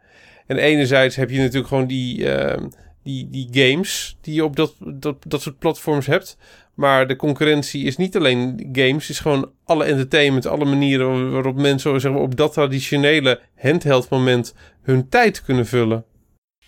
En 0.50 0.58
enerzijds 0.58 1.16
heb 1.16 1.30
je 1.30 1.38
natuurlijk 1.38 1.68
gewoon 1.68 1.88
die, 1.88 2.18
uh, 2.18 2.58
die, 3.04 3.30
die 3.30 3.48
games 3.52 4.18
die 4.22 4.34
je 4.34 4.44
op 4.44 4.56
dat, 4.56 4.76
dat, 4.80 5.16
dat 5.28 5.42
soort 5.42 5.60
platforms 5.60 6.06
hebt. 6.06 6.38
Maar 6.74 7.08
de 7.08 7.16
concurrentie 7.16 7.84
is 7.86 7.98
niet 7.98 8.16
alleen 8.16 8.70
games, 8.72 9.10
is 9.10 9.20
gewoon 9.20 9.52
alle 9.66 9.84
entertainment, 9.84 10.46
alle 10.46 10.66
manieren 10.66 11.32
waarop 11.32 11.56
mensen 11.56 12.02
zeg 12.02 12.12
maar, 12.12 12.22
op 12.22 12.36
dat 12.36 12.54
traditionele 12.54 13.42
handheld 13.56 14.10
moment 14.10 14.54
hun 14.82 15.10
tijd 15.10 15.44
kunnen 15.44 15.66
vullen. 15.66 16.06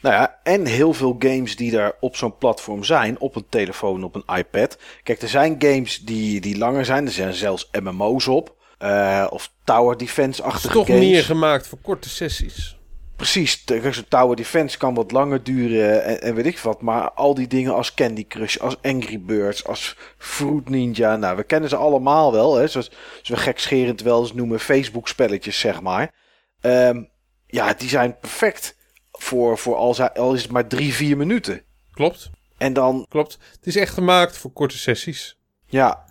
Nou 0.01 0.15
ja, 0.15 0.39
en 0.43 0.65
heel 0.65 0.93
veel 0.93 1.15
games 1.19 1.55
die 1.55 1.71
daar 1.71 1.93
op 1.99 2.15
zo'n 2.15 2.37
platform 2.37 2.83
zijn, 2.83 3.19
op 3.19 3.35
een 3.35 3.45
telefoon, 3.49 4.03
op 4.03 4.15
een 4.15 4.37
iPad. 4.37 4.77
Kijk, 5.03 5.21
er 5.21 5.29
zijn 5.29 5.55
games 5.59 5.99
die, 5.99 6.41
die 6.41 6.57
langer 6.57 6.85
zijn, 6.85 7.05
er 7.05 7.11
zijn 7.11 7.33
zelfs 7.33 7.69
MMO's 7.81 8.27
op. 8.27 8.55
Uh, 8.83 9.27
of 9.29 9.51
Tower 9.63 9.97
Defense-achtige 9.97 10.73
games. 10.73 10.87
toch 10.87 10.97
meer 10.97 11.23
gemaakt 11.23 11.67
voor 11.67 11.77
korte 11.81 12.09
sessies. 12.09 12.79
Precies, 13.21 13.63
zo'n 13.65 14.05
Tower 14.07 14.35
Defense 14.35 14.77
kan 14.77 14.93
wat 14.93 15.11
langer 15.11 15.43
duren 15.43 16.03
en, 16.03 16.21
en, 16.21 16.35
weet 16.35 16.45
ik 16.45 16.59
wat. 16.59 16.81
Maar 16.81 17.11
al 17.11 17.33
die 17.33 17.47
dingen 17.47 17.73
als 17.73 17.93
Candy 17.93 18.27
Crush, 18.27 18.57
als 18.57 18.77
Angry 18.81 19.21
Birds, 19.21 19.65
als 19.65 19.95
Fruit 20.17 20.69
Ninja. 20.69 21.15
Nou, 21.15 21.35
we 21.35 21.43
kennen 21.43 21.69
ze 21.69 21.75
allemaal 21.75 22.31
wel. 22.31 22.55
Hè, 22.55 22.67
zoals, 22.67 22.91
zoals 23.21 23.29
we 23.29 23.37
gekscherend 23.37 24.01
wel 24.01 24.21
eens 24.21 24.33
noemen 24.33 24.59
Facebook-spelletjes, 24.59 25.59
zeg 25.59 25.81
maar. 25.81 26.13
Um, 26.61 27.09
ja, 27.47 27.73
die 27.73 27.89
zijn 27.89 28.19
perfect 28.19 28.77
voor, 29.11 29.57
voor 29.57 29.75
al, 29.75 30.01
al 30.01 30.33
is 30.33 30.41
het 30.41 30.51
maar 30.51 30.67
drie, 30.67 30.93
vier 30.93 31.17
minuten. 31.17 31.61
Klopt. 31.91 32.29
En 32.57 32.73
dan... 32.73 33.05
Klopt. 33.09 33.37
Het 33.51 33.67
is 33.67 33.75
echt 33.75 33.93
gemaakt 33.93 34.37
voor 34.37 34.51
korte 34.51 34.77
sessies. 34.77 35.37
Ja. 35.65 36.05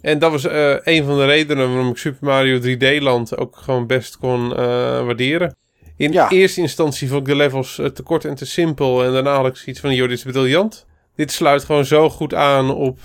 En 0.00 0.18
dat 0.18 0.30
was 0.30 0.44
uh, 0.44 0.76
een 0.82 1.04
van 1.04 1.16
de 1.16 1.26
redenen 1.26 1.68
waarom 1.68 1.90
ik 1.90 1.96
Super 1.96 2.26
Mario 2.26 2.60
3D 2.60 3.02
Land 3.02 3.36
ook 3.36 3.56
gewoon 3.56 3.86
best 3.86 4.16
kon 4.18 4.50
uh, 4.50 4.56
waarderen. 5.04 5.58
In 6.00 6.12
ja. 6.12 6.30
eerste 6.30 6.60
instantie 6.60 7.08
vond 7.08 7.20
ik 7.20 7.26
de 7.26 7.36
levels 7.36 7.78
uh, 7.78 7.86
te 7.86 8.02
kort 8.02 8.24
en 8.24 8.34
te 8.34 8.46
simpel. 8.46 9.04
En 9.04 9.12
daarna 9.12 9.34
had 9.34 9.46
ik 9.46 9.56
zoiets 9.56 9.80
van, 9.80 9.94
joh, 9.94 10.08
dit 10.08 10.18
is 10.18 10.24
briljant. 10.24 10.86
Dit 11.14 11.32
sluit 11.32 11.64
gewoon 11.64 11.84
zo 11.84 12.10
goed 12.10 12.34
aan 12.34 12.70
op, 12.74 12.98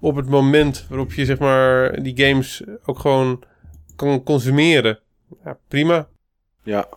op 0.00 0.16
het 0.16 0.28
moment 0.28 0.86
waarop 0.88 1.12
je 1.12 1.24
zeg 1.24 1.38
maar 1.38 2.02
die 2.02 2.26
games 2.26 2.62
ook 2.84 2.98
gewoon 2.98 3.42
kan 3.96 4.22
consumeren. 4.22 4.98
Ja, 5.44 5.58
prima. 5.68 6.08
Ja. 6.62 6.88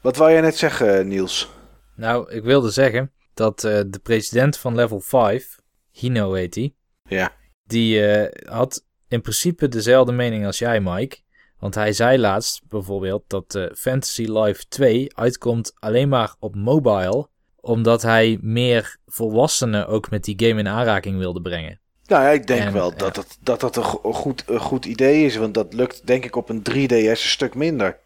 Wat 0.00 0.16
wou 0.16 0.30
jij 0.30 0.40
net 0.40 0.56
zeggen, 0.56 1.08
Niels? 1.08 1.50
Nou, 1.96 2.32
ik 2.32 2.42
wilde 2.42 2.70
zeggen 2.70 3.12
dat 3.34 3.64
uh, 3.64 3.80
de 3.86 3.98
president 4.02 4.56
van 4.56 4.74
Level 4.74 5.00
5, 5.00 5.58
Hino 5.90 6.32
heet 6.32 6.54
hij, 6.54 6.74
ja. 7.02 7.32
die 7.64 8.00
uh, 8.00 8.52
had 8.52 8.84
in 9.08 9.20
principe 9.20 9.68
dezelfde 9.68 10.12
mening 10.12 10.46
als 10.46 10.58
jij, 10.58 10.80
Mike. 10.80 11.18
Want 11.58 11.74
hij 11.74 11.92
zei 11.92 12.18
laatst 12.18 12.62
bijvoorbeeld 12.68 13.22
dat 13.26 13.54
uh, 13.54 13.66
Fantasy 13.74 14.24
Life 14.24 14.64
2 14.68 15.16
uitkomt 15.16 15.72
alleen 15.78 16.08
maar 16.08 16.34
op 16.38 16.54
mobile, 16.54 17.28
omdat 17.60 18.02
hij 18.02 18.38
meer 18.40 18.96
volwassenen 19.06 19.86
ook 19.86 20.10
met 20.10 20.24
die 20.24 20.46
game 20.46 20.60
in 20.60 20.68
aanraking 20.68 21.18
wilde 21.18 21.40
brengen. 21.40 21.80
Nou 22.04 22.22
ja, 22.22 22.28
ik 22.28 22.46
denk 22.46 22.70
wel 22.70 22.90
dat, 22.90 23.16
ja. 23.16 23.22
dat, 23.22 23.38
dat 23.40 23.60
dat 23.60 23.76
een 23.76 24.14
goed, 24.14 24.44
een 24.46 24.60
goed 24.60 24.84
idee 24.84 25.24
is, 25.24 25.36
want 25.36 25.54
dat 25.54 25.72
lukt 25.72 26.06
denk 26.06 26.24
ik 26.24 26.36
op 26.36 26.48
een 26.48 26.62
3DS 26.70 26.88
een 26.88 27.16
stuk 27.16 27.54
minder. 27.54 27.98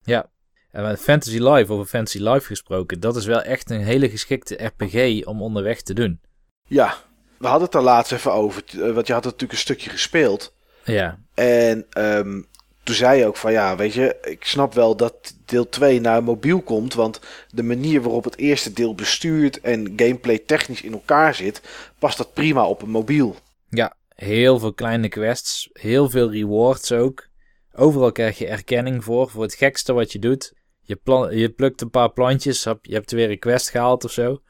Ja, 0.00 0.30
en 0.70 0.82
met 0.82 1.00
Fantasy 1.00 1.38
Life, 1.38 1.72
over 1.72 1.86
Fantasy 1.86 2.18
Life 2.18 2.46
gesproken, 2.46 3.00
dat 3.00 3.16
is 3.16 3.26
wel 3.26 3.42
echt 3.42 3.70
een 3.70 3.80
hele 3.80 4.10
geschikte 4.10 4.64
RPG 4.64 5.24
om 5.24 5.42
onderweg 5.42 5.82
te 5.82 5.94
doen. 5.94 6.20
Ja, 6.64 6.94
we 7.38 7.46
hadden 7.46 7.66
het 7.66 7.74
er 7.74 7.82
laatst 7.82 8.12
even 8.12 8.32
over, 8.32 8.62
want 8.94 9.06
je 9.06 9.12
had 9.12 9.24
natuurlijk 9.24 9.52
een 9.52 9.58
stukje 9.58 9.90
gespeeld. 9.90 10.54
Ja. 10.84 11.18
En 11.34 11.86
um, 11.98 12.46
toen 12.88 12.96
zei 12.96 13.18
je 13.18 13.26
ook 13.26 13.36
van 13.36 13.52
ja, 13.52 13.76
weet 13.76 13.92
je, 13.92 14.16
ik 14.22 14.44
snap 14.44 14.74
wel 14.74 14.96
dat 14.96 15.36
deel 15.44 15.68
2 15.68 16.00
naar 16.00 16.22
mobiel 16.22 16.62
komt. 16.62 16.94
Want 16.94 17.20
de 17.48 17.62
manier 17.62 18.02
waarop 18.02 18.24
het 18.24 18.36
eerste 18.36 18.72
deel 18.72 18.94
bestuurt 18.94 19.60
en 19.60 19.92
gameplay 19.96 20.38
technisch 20.38 20.82
in 20.82 20.92
elkaar 20.92 21.34
zit, 21.34 21.62
past 21.98 22.18
dat 22.18 22.32
prima 22.32 22.66
op 22.66 22.82
een 22.82 22.90
mobiel. 22.90 23.36
Ja, 23.68 23.96
heel 24.08 24.58
veel 24.58 24.72
kleine 24.72 25.08
quests, 25.08 25.68
heel 25.72 26.10
veel 26.10 26.32
rewards 26.32 26.92
ook. 26.92 27.28
Overal 27.72 28.12
krijg 28.12 28.38
je 28.38 28.46
erkenning 28.46 29.04
voor, 29.04 29.30
voor 29.30 29.42
het 29.42 29.54
gekste 29.54 29.92
wat 29.92 30.12
je 30.12 30.18
doet. 30.18 30.54
Je, 30.80 30.96
plan, 30.96 31.36
je 31.36 31.48
plukt 31.48 31.80
een 31.80 31.90
paar 31.90 32.12
plantjes, 32.12 32.62
je 32.62 32.94
hebt 32.94 33.10
weer 33.10 33.30
een 33.30 33.38
quest 33.38 33.70
gehaald 33.70 34.04
of 34.04 34.10
zo. 34.12 34.42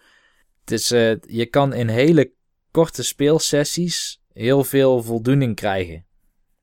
Dus 0.65 0.93
uh, 0.93 1.15
je 1.21 1.47
kan 1.47 1.75
in 1.75 1.89
hele 1.89 2.33
korte 2.71 3.03
speelsessies 3.03 4.21
heel 4.33 4.65
veel 4.65 5.03
voldoening 5.03 5.55
krijgen 5.55 6.07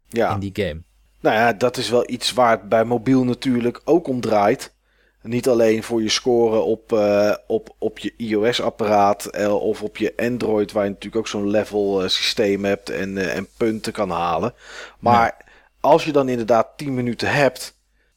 ja. 0.08 0.34
in 0.34 0.40
die 0.40 0.66
game. 0.66 0.85
Nou 1.26 1.38
ja, 1.38 1.54
dat 1.54 1.78
is 1.78 1.90
wel 1.90 2.10
iets 2.10 2.34
waar 2.34 2.52
het 2.52 2.70
bij 2.70 2.84
mobiel 2.84 3.24
natuurlijk 3.24 3.82
ook 3.84 4.08
om 4.08 4.22
draait. 4.22 4.74
Niet 5.22 5.48
alleen 5.48 5.84
voor 5.84 6.02
je 6.02 6.10
scoren 6.10 6.66
op, 6.66 6.92
uh, 6.92 7.34
op, 7.48 7.76
op 7.80 8.00
je 8.00 8.14
iOS-apparaat 8.18 9.30
uh, 9.32 9.54
of 9.54 9.82
op 9.82 9.98
je 9.98 10.14
Android, 10.18 10.72
waar 10.72 10.84
je 10.84 10.90
natuurlijk 10.90 11.16
ook 11.16 11.28
zo'n 11.28 11.50
level 11.50 12.04
uh, 12.04 12.10
systeem 12.10 12.66
hebt 12.66 12.90
en, 12.90 13.32
en 13.32 13.48
punten 13.58 13.94
kan 13.94 14.10
halen. 14.10 14.54
Maar 15.00 15.26
ja. 15.26 15.52
als 15.80 16.06
je 16.06 16.12
dan 16.12 16.30
inderdaad 16.30 16.68
10 16.78 16.94
minuten 16.94 17.34
hebt, 17.34 17.76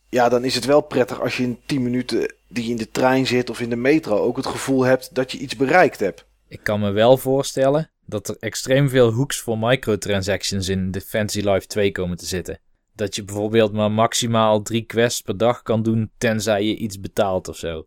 ja, 0.09 0.28
dan 0.28 0.44
is 0.44 0.54
het 0.54 0.64
wel 0.64 0.80
prettig 0.80 1.20
als 1.20 1.36
je 1.36 1.42
in 1.42 1.61
10 1.66 1.82
minuten 1.82 2.34
die 2.48 2.64
je 2.64 2.70
in 2.70 2.76
de 2.76 2.90
trein 2.90 3.26
zit 3.26 3.50
of 3.50 3.61
in 3.61 3.70
de 3.70 3.76
metro 3.76 4.18
ook 4.18 4.36
het 4.36 4.46
gevoel 4.46 4.84
hebt 4.84 5.14
dat 5.14 5.32
je 5.32 5.38
iets 5.38 5.56
bereikt 5.56 6.00
hebt. 6.00 6.24
Ik 6.48 6.61
kan 6.62 6.80
me 6.80 6.90
wel 6.90 7.16
voorstellen 7.16 7.90
dat 8.06 8.28
er 8.28 8.36
extreem 8.40 8.88
veel 8.88 9.12
hooks 9.12 9.40
voor 9.40 9.59
microtransactions 9.59 10.68
in 10.68 10.90
de 10.90 11.00
Fantasy 11.00 11.40
Life 11.40 11.66
2 11.66 11.92
komen 11.92 12.16
te 12.16 12.26
zitten. 12.26 12.61
Dat 12.99 13.16
je 13.16 13.24
bijvoorbeeld 13.24 13.72
maar 13.72 13.90
maximaal 13.90 14.62
drie 14.62 14.82
quests 14.82 15.20
per 15.20 15.36
dag 15.36 15.62
kan 15.62 15.82
doen, 15.82 16.11
tenzij 16.18 16.62
je 16.62 16.76
iets 16.76 17.01
betaalt 17.01 17.49
of 17.49 17.57
zo. 17.57 17.86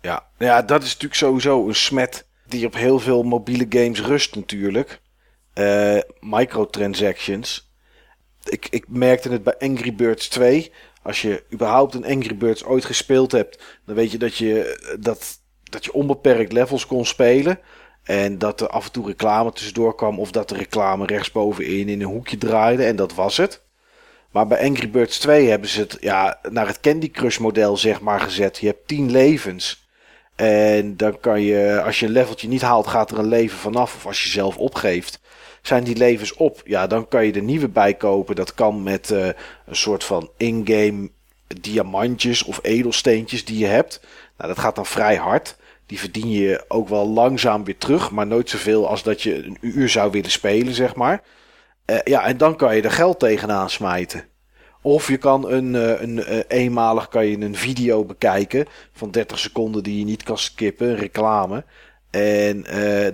Ja, 0.00 0.26
ja 0.38 0.62
dat 0.62 0.82
is 0.82 0.88
natuurlijk 0.88 1.14
sowieso 1.14 1.68
een 1.68 1.74
smet 1.74 2.26
die 2.46 2.66
op 2.66 2.74
heel 2.74 2.98
veel 2.98 3.22
mobiele 3.22 3.66
games 3.68 4.02
rust 4.02 4.34
natuurlijk. 4.34 5.00
Uh, 5.54 5.98
microtransactions. 6.20 7.70
Ik, 8.44 8.66
ik 8.70 8.84
merkte 8.88 9.28
het 9.28 9.42
bij 9.42 9.58
Angry 9.58 9.94
Birds 9.94 10.28
2. 10.28 10.72
Als 11.02 11.22
je 11.22 11.44
überhaupt 11.52 11.94
een 11.94 12.06
Angry 12.06 12.36
Birds 12.36 12.64
ooit 12.64 12.84
gespeeld 12.84 13.32
hebt, 13.32 13.62
dan 13.86 13.94
weet 13.94 14.10
je 14.10 14.18
dat 14.18 14.36
je, 14.36 14.78
dat, 15.00 15.38
dat 15.62 15.84
je 15.84 15.92
onbeperkt 15.92 16.52
levels 16.52 16.86
kon 16.86 17.06
spelen. 17.06 17.58
En 18.02 18.38
dat 18.38 18.60
er 18.60 18.68
af 18.68 18.86
en 18.86 18.92
toe 18.92 19.06
reclame 19.06 19.52
tussendoor 19.52 19.94
kwam. 19.94 20.18
Of 20.18 20.30
dat 20.30 20.48
de 20.48 20.56
reclame 20.56 21.06
rechtsbovenin 21.06 21.88
in 21.88 22.00
een 22.00 22.06
hoekje 22.06 22.38
draaide. 22.38 22.84
En 22.84 22.96
dat 22.96 23.14
was 23.14 23.36
het. 23.36 23.70
Maar 24.32 24.46
bij 24.46 24.68
Angry 24.68 24.90
Birds 24.90 25.18
2 25.18 25.48
hebben 25.48 25.68
ze 25.68 25.80
het 25.80 25.96
ja, 26.00 26.38
naar 26.50 26.66
het 26.66 26.80
Candy 26.80 27.10
Crush 27.10 27.38
model 27.38 27.76
zeg 27.76 28.00
maar 28.00 28.20
gezet. 28.20 28.58
Je 28.58 28.66
hebt 28.66 28.88
10 28.88 29.10
levens. 29.10 29.86
En 30.34 30.96
dan 30.96 31.20
kan 31.20 31.40
je, 31.40 31.82
als 31.84 32.00
je 32.00 32.06
een 32.06 32.12
leveltje 32.12 32.48
niet 32.48 32.62
haalt, 32.62 32.86
gaat 32.86 33.10
er 33.10 33.18
een 33.18 33.28
leven 33.28 33.58
vanaf. 33.58 33.94
Of 33.94 34.06
als 34.06 34.22
je 34.22 34.28
zelf 34.28 34.56
opgeeft, 34.56 35.20
zijn 35.62 35.84
die 35.84 35.96
levens 35.96 36.34
op. 36.34 36.62
Ja, 36.64 36.86
dan 36.86 37.08
kan 37.08 37.26
je 37.26 37.32
er 37.32 37.42
nieuwe 37.42 37.68
bij 37.68 37.94
kopen. 37.94 38.34
Dat 38.34 38.54
kan 38.54 38.82
met 38.82 39.10
uh, 39.10 39.26
een 39.66 39.76
soort 39.76 40.04
van 40.04 40.30
in-game 40.36 41.10
diamantjes 41.60 42.42
of 42.42 42.58
edelsteentjes 42.62 43.44
die 43.44 43.58
je 43.58 43.66
hebt. 43.66 44.00
Nou, 44.36 44.48
dat 44.48 44.58
gaat 44.58 44.74
dan 44.74 44.86
vrij 44.86 45.16
hard. 45.16 45.56
Die 45.86 45.98
verdien 45.98 46.30
je 46.30 46.64
ook 46.68 46.88
wel 46.88 47.08
langzaam 47.08 47.64
weer 47.64 47.78
terug. 47.78 48.10
Maar 48.10 48.26
nooit 48.26 48.50
zoveel 48.50 48.88
als 48.88 49.02
dat 49.02 49.22
je 49.22 49.44
een 49.44 49.58
uur 49.60 49.88
zou 49.88 50.10
willen 50.10 50.30
spelen, 50.30 50.74
zeg 50.74 50.94
maar. 50.94 51.22
Uh, 51.86 51.96
ja, 52.04 52.24
en 52.24 52.36
dan 52.36 52.56
kan 52.56 52.76
je 52.76 52.82
er 52.82 52.90
geld 52.90 53.18
tegenaan 53.18 53.70
smijten. 53.70 54.24
Of 54.82 55.08
je 55.08 55.16
kan 55.16 55.50
een, 55.50 55.74
uh, 55.74 56.00
een 56.00 56.16
uh, 56.16 56.38
eenmalig 56.48 57.08
kan 57.08 57.26
je 57.26 57.40
een 57.40 57.56
video 57.56 58.04
bekijken 58.04 58.66
van 58.92 59.10
30 59.10 59.38
seconden 59.38 59.82
die 59.82 59.98
je 59.98 60.04
niet 60.04 60.22
kan 60.22 60.38
skippen, 60.38 60.88
een 60.88 60.96
reclame. 60.96 61.64
En 62.10 62.64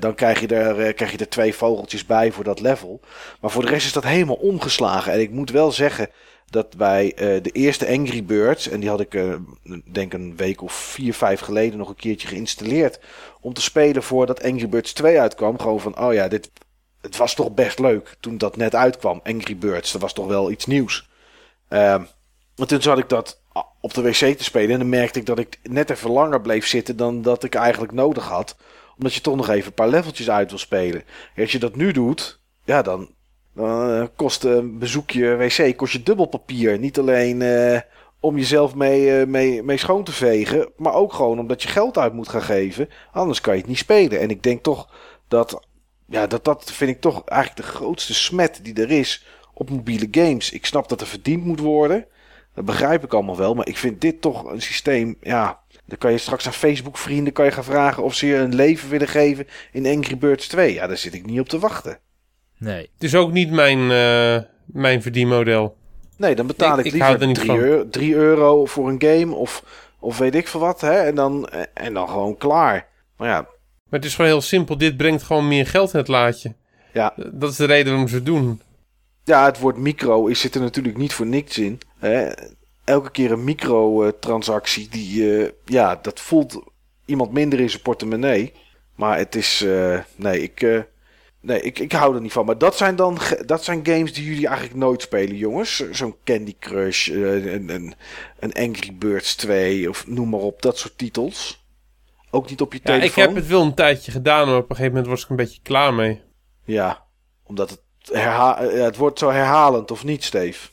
dan 0.01 0.15
krijg 0.15 0.41
je, 0.41 0.47
er, 0.47 0.95
krijg 0.95 1.11
je 1.11 1.19
er 1.19 1.29
twee 1.29 1.55
vogeltjes 1.55 2.07
bij 2.07 2.33
voor 2.33 2.45
dat 2.45 2.61
level. 2.61 3.01
Maar 3.41 3.51
voor 3.51 3.63
de 3.63 3.69
rest 3.69 3.87
is 3.87 3.93
dat 3.93 4.05
helemaal 4.05 4.37
omgeslagen. 4.37 5.13
En 5.13 5.21
ik 5.21 5.31
moet 5.31 5.51
wel 5.51 5.73
zeggen 5.73 6.09
dat 6.51 6.77
bij 6.77 7.13
de 7.17 7.51
eerste 7.53 7.89
Angry 7.89 8.25
Birds, 8.25 8.69
en 8.69 8.81
die 8.81 8.89
had 8.89 9.01
ik 9.01 9.39
denk 9.93 10.13
een 10.13 10.37
week 10.37 10.63
of 10.63 10.73
vier, 10.73 11.15
vijf 11.15 11.41
geleden 11.41 11.79
nog 11.79 11.89
een 11.89 11.95
keertje 11.95 12.29
geïnstalleerd. 12.29 13.01
Om 13.41 13.53
te 13.53 13.63
spelen 13.63 14.03
voordat 14.03 14.43
Angry 14.43 14.69
Birds 14.69 14.93
2 14.93 15.21
uitkwam. 15.21 15.59
Gewoon 15.59 15.81
van, 15.81 15.99
oh 16.01 16.13
ja, 16.13 16.29
dit, 16.29 16.51
het 17.09 17.17
was 17.17 17.35
toch 17.35 17.55
best 17.55 17.79
leuk 17.79 18.17
toen 18.21 18.39
dat 18.39 18.57
net 18.57 18.75
uitkwam. 18.75 19.21
Angry 19.25 19.57
Birds, 19.57 19.93
dat 19.93 20.01
was 20.01 20.13
toch 20.13 20.27
wel 20.27 20.51
iets 20.51 20.67
nieuws. 20.67 21.09
Uh, 21.71 21.93
en 22.57 22.67
toen 22.67 22.83
zat 22.83 22.99
ik 22.99 23.09
dat 23.09 23.41
op 23.81 23.95
de 23.95 24.03
wc 24.03 24.37
te 24.37 24.45
spelen. 24.45 24.71
En 24.71 24.79
dan 24.79 24.89
merkte 24.89 25.19
ik 25.19 25.27
dat 25.27 25.39
ik 25.39 25.59
net 25.63 25.91
even 25.91 26.11
langer 26.11 26.41
bleef 26.41 26.67
zitten 26.67 26.97
dan 26.97 27.23
dat 27.23 27.45
ik 27.45 27.55
eigenlijk 27.55 27.93
nodig 27.93 28.29
had. 28.29 28.57
Omdat 28.97 29.15
je 29.15 29.21
toch 29.21 29.37
nog 29.37 29.49
even 29.49 29.67
een 29.67 29.75
paar 29.75 29.89
leveltjes 29.89 30.31
uit 30.31 30.51
wil 30.51 30.59
spelen. 30.59 31.03
En 31.35 31.43
als 31.43 31.53
je 31.53 31.59
dat 31.59 31.77
nu 31.77 31.93
doet, 31.93 32.41
ja, 32.65 32.83
dan, 32.83 33.11
dan 33.55 34.11
kost 34.17 34.45
een 34.45 34.79
bezoekje 34.79 35.37
wc 35.37 35.77
kost 35.77 35.93
je 35.93 36.03
dubbel 36.03 36.27
papier. 36.27 36.79
Niet 36.79 36.99
alleen 36.99 37.41
uh, 37.41 37.81
om 38.21 38.37
jezelf 38.37 38.75
mee, 38.75 39.21
uh, 39.21 39.27
mee, 39.27 39.63
mee 39.63 39.77
schoon 39.77 40.05
te 40.05 40.13
vegen. 40.13 40.73
Maar 40.77 40.95
ook 40.95 41.13
gewoon 41.13 41.39
omdat 41.39 41.63
je 41.63 41.69
geld 41.69 41.99
uit 41.99 42.13
moet 42.13 42.29
gaan 42.29 42.43
geven. 42.43 42.89
Anders 43.13 43.41
kan 43.41 43.55
je 43.55 43.61
het 43.61 43.69
niet 43.69 43.79
spelen. 43.79 44.21
En 44.21 44.31
ik 44.31 44.43
denk 44.43 44.63
toch 44.63 44.89
dat 45.29 45.61
ja, 46.11 46.27
dat, 46.27 46.45
dat 46.45 46.73
vind 46.73 46.91
ik 46.91 47.01
toch 47.01 47.25
eigenlijk 47.25 47.69
de 47.69 47.75
grootste 47.77 48.15
smet 48.15 48.61
die 48.63 48.75
er 48.75 48.91
is 48.91 49.27
op 49.55 49.71
mobiele 49.71 50.09
games. 50.11 50.51
Ik 50.53 50.67
snap 50.67 50.89
dat 50.89 51.01
er 51.01 51.07
verdiend 51.07 51.45
moet 51.45 51.61
worden. 51.61 52.07
Dat 52.55 52.65
begrijp 52.65 53.05
ik 53.05 53.15
allemaal 53.15 53.37
wel. 53.37 53.55
Maar 53.55 53.67
ik 53.67 53.77
vind 53.77 54.01
dit 54.01 54.21
toch 54.21 54.45
een 54.45 54.63
systeem. 54.63 55.17
Ja, 55.21 55.61
dan 55.85 55.99
kan 55.99 56.13
je 56.13 56.19
straks 56.19 56.47
aan 56.47 56.53
Facebook 56.53 56.99
vrienden 56.99 57.33
kan 57.33 57.45
je 57.45 57.51
gaan 57.51 57.65
vragen 57.65 58.03
of 58.03 58.15
ze 58.15 58.27
je 58.27 58.37
een 58.37 58.55
leven 58.55 58.89
willen 58.89 59.09
geven 59.09 59.47
in 59.73 59.87
Angry 59.87 60.19
Birds 60.19 60.49
2. 60.49 60.73
Ja, 60.73 60.87
daar 60.87 60.97
zit 60.97 61.15
ik 61.15 61.27
niet 61.27 61.41
op 61.41 61.49
te 61.49 61.59
wachten. 61.59 61.99
Nee. 62.59 62.91
Het 62.95 63.05
is 63.05 63.15
ook 63.15 63.33
niet 63.33 63.51
mijn, 63.51 63.79
uh, 63.79 64.43
mijn 64.65 65.03
verdienmodel. 65.03 65.77
Nee, 66.17 66.35
dan 66.35 66.47
betaal 66.47 66.79
ik, 66.79 66.85
ik, 66.85 66.93
ik 66.93 66.93
liever 66.93 67.33
3 67.33 67.59
euro, 67.59 67.89
3 67.89 68.15
euro 68.15 68.67
voor 68.67 68.89
een 68.89 69.03
game 69.03 69.35
of, 69.35 69.65
of 69.99 70.19
weet 70.19 70.35
ik 70.35 70.49
veel 70.49 70.61
wat. 70.61 70.81
Hè? 70.81 70.93
En, 70.93 71.15
dan, 71.15 71.49
en 71.75 71.95
dan 71.95 72.09
gewoon 72.09 72.37
klaar. 72.37 72.87
Maar 73.17 73.29
ja, 73.29 73.47
maar 73.89 74.01
het 74.01 74.09
is 74.09 74.15
gewoon 74.15 74.31
heel 74.31 74.41
simpel. 74.41 74.79
Dit 74.79 74.97
brengt 74.97 75.23
gewoon 75.23 75.49
meer 75.49 75.67
geld 75.67 75.93
in 75.93 75.99
het 75.99 76.09
laadje. 76.09 76.55
Ja. 76.93 77.15
Dat 77.33 77.51
is 77.51 77.57
de 77.57 77.65
reden 77.65 77.91
waarom 77.93 78.09
ze 78.09 78.15
het 78.15 78.27
doen. 78.27 78.61
Ja, 79.25 79.45
het 79.45 79.59
woord 79.59 79.77
micro 79.77 80.27
is 80.27 80.41
zit 80.41 80.55
er 80.55 80.61
natuurlijk 80.61 80.97
niet 80.97 81.13
voor 81.13 81.27
niks 81.27 81.59
in. 81.59 81.81
Hè? 81.99 82.29
Elke 82.85 83.11
keer 83.11 83.33
een 83.33 83.45
microtransactie, 83.45 84.89
die, 84.89 85.23
uh, 85.23 85.49
ja, 85.65 85.99
dat 86.03 86.21
voelt 86.21 86.63
iemand 87.05 87.33
minder 87.33 87.61
in 87.61 87.71
zijn 87.71 87.83
portemonnee. 87.83 88.53
Maar 88.95 89.19
het 89.19 89.35
is, 89.35 89.63
uh, 89.63 89.99
nee, 90.17 90.43
ik, 90.43 90.63
uh, 90.63 90.81
nee 91.41 91.61
ik, 91.61 91.79
ik 91.79 91.93
hou 91.93 92.15
er 92.15 92.21
niet 92.21 92.33
van. 92.33 92.47
Maar 92.47 92.59
dat 92.59 92.77
zijn 92.77 92.97
dan 92.97 93.19
dat 93.47 93.65
zijn 93.65 93.87
games 93.87 94.13
die 94.13 94.25
jullie 94.25 94.47
eigenlijk 94.47 94.77
nooit 94.77 95.03
spelen, 95.03 95.37
jongens. 95.37 95.91
Zo'n 95.91 96.17
Candy 96.25 96.55
Crush, 96.59 97.09
een, 97.09 97.69
een, 97.69 97.95
een 98.39 98.53
Angry 98.53 98.95
Birds 98.95 99.37
2 99.37 99.89
of 99.89 100.07
noem 100.07 100.29
maar 100.29 100.41
op, 100.41 100.63
dat 100.63 100.79
soort 100.79 100.99
titels. 100.99 101.67
Ook 102.31 102.51
niet 102.51 102.61
op 102.61 102.73
je 102.73 102.81
telefoon? 102.81 103.05
Ja, 103.05 103.11
ik 103.11 103.15
heb 103.15 103.35
het 103.35 103.47
wel 103.47 103.63
een 103.63 103.75
tijdje 103.75 104.13
gedaan, 104.13 104.47
maar 104.47 104.57
op 104.57 104.71
een 104.71 104.77
gegeven 104.77 104.93
moment 104.93 105.11
was 105.11 105.23
ik 105.23 105.31
een 105.31 105.37
beetje 105.37 105.61
klaar 105.63 105.95
mee. 105.95 106.23
Ja, 106.65 107.05
omdat 107.45 107.71
het, 107.71 107.81
herha 108.13 108.63
het 108.63 108.97
wordt 108.97 109.19
zo 109.19 109.31
herhalend, 109.31 109.91
of 109.91 110.05
niet, 110.05 110.25
Steve? 110.25 110.69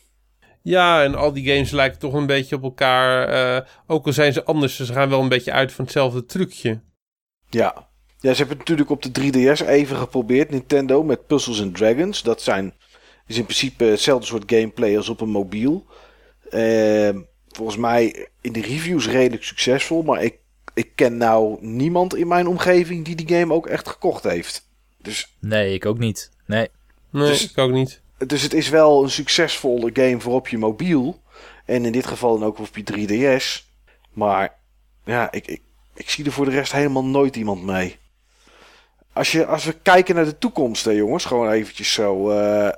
Ja, 0.62 1.04
en 1.04 1.16
al 1.16 1.34
die 1.34 1.48
games 1.48 1.72
lijken 1.72 2.00
toch 2.00 2.14
een 2.14 2.26
beetje 2.26 2.56
op 2.56 2.64
elkaar. 2.64 3.34
Uh, 3.58 3.68
ook 3.88 4.06
al 4.06 4.14
zijn 4.14 4.34
ze 4.34 4.44
anders, 4.44 4.76
ze 4.76 4.94
gaan 4.94 5.10
wel 5.10 5.22
een 5.22 5.30
beetje 5.30 5.52
uit 5.52 5.72
van 5.72 5.84
hetzelfde 5.84 6.26
trucje. 6.26 6.82
Ja, 7.50 7.90
Ja, 8.20 8.32
ze 8.32 8.38
hebben 8.38 8.58
het 8.58 8.58
natuurlijk 8.58 8.90
op 8.90 9.02
de 9.02 9.10
3DS 9.10 9.68
even 9.68 9.98
geprobeerd, 9.98 10.50
Nintendo, 10.50 11.04
met 11.04 11.28
Puzzles 11.28 11.62
and 11.62 11.76
Dragons. 11.76 12.24
Dat 12.24 12.42
zijn, 12.42 12.74
is 13.28 13.38
in 13.38 13.44
principe 13.44 13.84
hetzelfde 13.84 14.26
soort 14.26 14.52
gameplay 14.52 14.98
als 14.98 15.10
op 15.10 15.22
een 15.22 15.30
mobiel. 15.30 15.86
Ehm, 16.50 17.22
volgens 17.48 17.78
mij 17.78 18.28
in 18.42 18.52
de 18.52 18.62
reviews 18.62 19.08
redelijk 19.08 19.44
succesvol, 19.44 20.02
maar 20.02 20.24
ik, 20.24 20.40
ik 20.76 20.92
ken 20.96 21.18
nou 21.18 21.58
niemand 21.66 22.16
in 22.16 22.28
mijn 22.28 22.48
omgeving 22.48 23.06
die 23.06 23.16
die 23.16 23.38
game 23.38 23.54
ook 23.54 23.68
echt 23.68 23.88
gekocht 23.90 24.24
heeft. 24.24 24.68
Dus, 24.98 25.36
Nee, 25.40 25.74
ik 25.74 25.86
ook 25.86 25.98
niet. 25.98 26.32
Nee. 26.46 26.68
Nee, 27.10 27.28
Dus- 27.28 27.50
ik 27.52 27.58
ook 27.58 27.72
niet. 27.72 28.02
dus 28.18 28.42
het 28.42 28.54
is 28.54 28.70
wel 28.70 29.04
een 29.04 29.10
succesvolle 29.10 29.90
game 29.94 30.20
voor 30.20 30.34
op 30.34 30.48
je 30.48 30.58
mobiel. 30.58 31.22
En 31.66 31.86
in 31.86 31.92
dit 31.92 32.06
geval 32.08 32.40
dan 32.40 32.48
ook 32.48 32.60
op 32.60 32.76
je 32.78 32.84
3DS. 32.84 33.64
Maar 34.14 34.56
ja, 35.06 35.32
ik, 35.32 35.48
ik, 35.48 35.62
ik 35.94 36.10
zie 36.10 36.26
er 36.26 36.32
voor 36.32 36.46
de 36.46 36.52
rest 36.52 36.72
helemaal 36.72 37.06
nooit 37.06 37.36
iemand 37.36 37.64
mee. 37.64 37.98
Als, 39.14 39.32
je, 39.32 39.46
als 39.46 39.64
we 39.66 39.74
kijken 39.82 40.16
naar 40.16 40.26
de 40.26 40.38
toekomst, 40.38 40.86
hè, 40.86 40.92
jongens, 40.92 41.26
gewoon 41.26 41.50
eventjes 41.52 41.94
zo. 41.94 42.30
eh, 42.30 42.70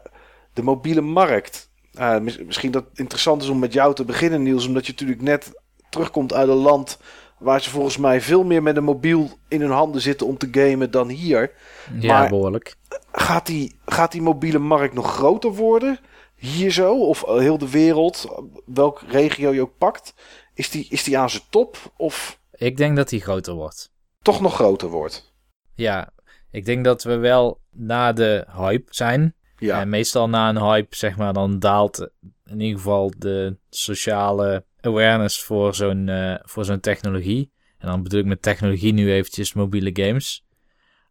de 0.53 0.61
mobiele 0.64 1.02
markt. 1.02 1.69
Ah, 1.95 2.22
mis- 2.22 2.38
misschien 2.38 2.72
dat 2.72 2.86
het 2.90 2.99
interessant 2.99 3.41
is 3.41 3.49
om 3.49 3.60
met 3.60 3.74
jou 3.74 3.95
te 3.95 4.06
beginnen, 4.06 4.44
Niels, 4.44 4.68
omdat 4.68 4.86
je 4.86 4.91
natuurlijk 4.91 5.22
net 5.22 5.52
terugkomt 5.90 6.34
uit 6.34 6.49
een 6.49 6.56
land 6.56 6.98
waar 7.39 7.61
ze 7.61 7.69
volgens 7.69 7.97
mij 7.97 8.22
veel 8.22 8.43
meer 8.43 8.64
met 8.64 8.77
een 8.77 8.84
mobiel 8.84 9.30
in 9.47 9.61
hun 9.61 9.69
handen 9.72 10.01
zitten 10.01 10.27
om 10.27 10.38
te 10.38 10.47
gamen 10.51 10.91
dan 10.91 11.09
hier. 11.09 11.51
Ja, 11.99 12.19
Maar- 12.19 12.30
behoorlijk. 12.30 12.76
Gaat 13.11 13.45
die, 13.45 13.76
gaat 13.85 14.11
die 14.11 14.22
mobiele 14.22 14.59
markt 14.59 14.93
nog 14.93 15.14
groter 15.14 15.53
worden? 15.53 15.99
Hier 16.35 16.72
zo? 16.72 16.99
Of 17.07 17.23
eh, 17.23 17.38
heel 17.38 17.57
de 17.57 17.69
wereld? 17.69 18.27
Welk 18.65 19.01
regio 19.07 19.51
je 19.53 19.61
ook 19.61 19.77
pakt? 19.77 20.14
Is 20.53 20.69
die, 20.69 20.88
is 20.89 21.03
die 21.03 21.18
aan 21.18 21.30
zijn 21.30 21.43
top? 21.49 21.77
Of 21.97 22.39
Ik 22.51 22.77
denk 22.77 22.95
dat 22.95 23.09
die 23.09 23.22
groter 23.22 23.53
wordt. 23.53 23.91
toch 24.22 24.41
nog 24.41 24.53
groter 24.55 24.89
wordt? 24.89 25.34
Ja, 25.76 26.09
ik 26.51 26.65
denk 26.65 26.84
dat 26.85 27.03
we 27.03 27.15
wel 27.15 27.59
na 27.72 28.14
de 28.14 28.45
hype 28.55 28.93
zijn. 28.95 29.35
Ja, 29.57 29.80
En 29.81 29.89
meestal 29.89 30.30
na 30.30 30.49
een 30.49 30.61
hype, 30.61 30.95
zeg 30.95 31.18
maar, 31.18 31.34
dan 31.34 31.59
daalt 31.59 32.09
in 32.45 32.59
ieder 32.59 32.77
geval 32.77 33.11
de 33.18 33.57
sociale 33.69 34.65
awareness 34.81 35.43
voor 35.43 35.75
zo'n 35.75 36.09
eh, 36.09 36.35
voor 36.41 36.65
zo'n 36.65 36.79
technologie. 36.79 37.51
En 37.77 37.87
dan 37.87 38.03
bedoel 38.03 38.19
ik 38.19 38.25
met 38.25 38.41
technologie 38.41 38.93
nu 38.93 39.11
eventjes 39.11 39.53
mobiele 39.53 39.89
games. 39.93 40.45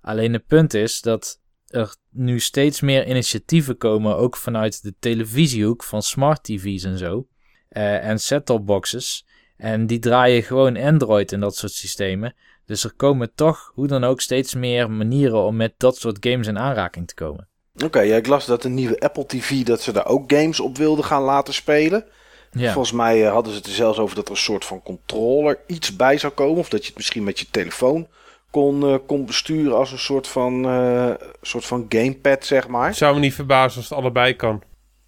Alleen 0.01 0.33
het 0.33 0.47
punt 0.47 0.75
is 0.75 1.01
dat 1.01 1.41
er 1.67 1.97
nu 2.11 2.41
steeds 2.41 2.81
meer 2.81 3.09
initiatieven 3.09 3.77
komen, 3.77 4.17
ook 4.17 4.37
vanuit 4.37 4.83
de 4.83 4.95
televisiehoek 4.99 5.83
van 5.83 6.03
smart 6.03 6.45
TV's 6.45 6.85
en 6.85 6.99
zo. 6.99 7.27
eh, 7.69 8.09
en 8.09 8.19
set-top 8.19 8.67
boxes. 8.67 9.27
En 9.57 9.87
die 9.87 9.99
draaien 9.99 10.43
gewoon 10.43 10.77
Android 10.77 11.33
en 11.33 11.41
dat 11.41 11.57
soort 11.57 11.73
systemen. 11.73 12.35
Dus 12.65 12.85
er 12.85 12.93
komen 12.95 13.35
toch, 13.35 13.71
hoe 13.75 13.87
dan 13.87 14.05
ook, 14.05 14.21
steeds 14.21 14.55
meer 14.55 14.91
manieren 14.91 15.45
om 15.45 15.57
met 15.57 15.75
dat 15.77 15.97
soort 15.97 16.17
games 16.21 16.47
in 16.47 16.59
aanraking 16.59 17.09
te 17.09 17.15
komen. 17.15 17.49
oké. 17.85 18.01
ja, 18.01 18.17
ik 18.17 18.27
las 18.27 18.47
dat 18.47 18.63
de 18.63 18.69
nieuwe 18.69 19.01
Apple 19.01 19.27
TV, 19.27 19.63
dat 19.65 19.81
ze 19.81 19.93
daar 19.93 20.07
ook 20.07 20.33
games 20.33 20.61
op 20.61 20.77
wilden 20.77 21.05
gaan 21.05 21.23
laten 21.23 21.55
spelen. 21.55 22.05
Ja. 22.53 22.73
Volgens 22.73 22.95
mij 22.95 23.27
eh, 23.27 23.33
hadden 23.33 23.53
ze 23.53 23.59
het 23.59 23.67
er 23.67 23.73
zelfs 23.73 23.99
over 23.99 24.17
dat 24.17 24.25
er 24.25 24.31
een 24.31 24.37
soort 24.37 24.65
van 24.65 24.83
controller 24.83 25.59
iets 25.67 25.97
bij 25.97 26.19
zou 26.19 26.33
komen. 26.33 26.59
Of 26.59 26.69
dat 26.69 26.81
je 26.81 26.87
het 26.87 26.97
misschien 26.97 27.25
met 27.25 27.39
je 27.39 27.47
telefoon 27.51 28.07
kon, 28.51 28.83
eh, 28.83 28.95
kon 29.07 29.27
besturen 29.27 29.77
als 29.77 29.93
een 29.93 29.99
soort 29.99 30.29
van, 30.29 30.65
eh, 30.65 31.11
soort 31.43 31.65
van 31.65 31.87
gamepad, 31.89 32.45
zeg 32.45 32.69
maar. 32.69 32.87
Het 32.87 32.97
zou 32.97 33.15
me 33.15 33.21
niet 33.21 33.35
verbazen 33.35 33.81
als 33.81 33.89
het 33.89 33.99
allebei 33.99 34.37
kan. 34.37 34.63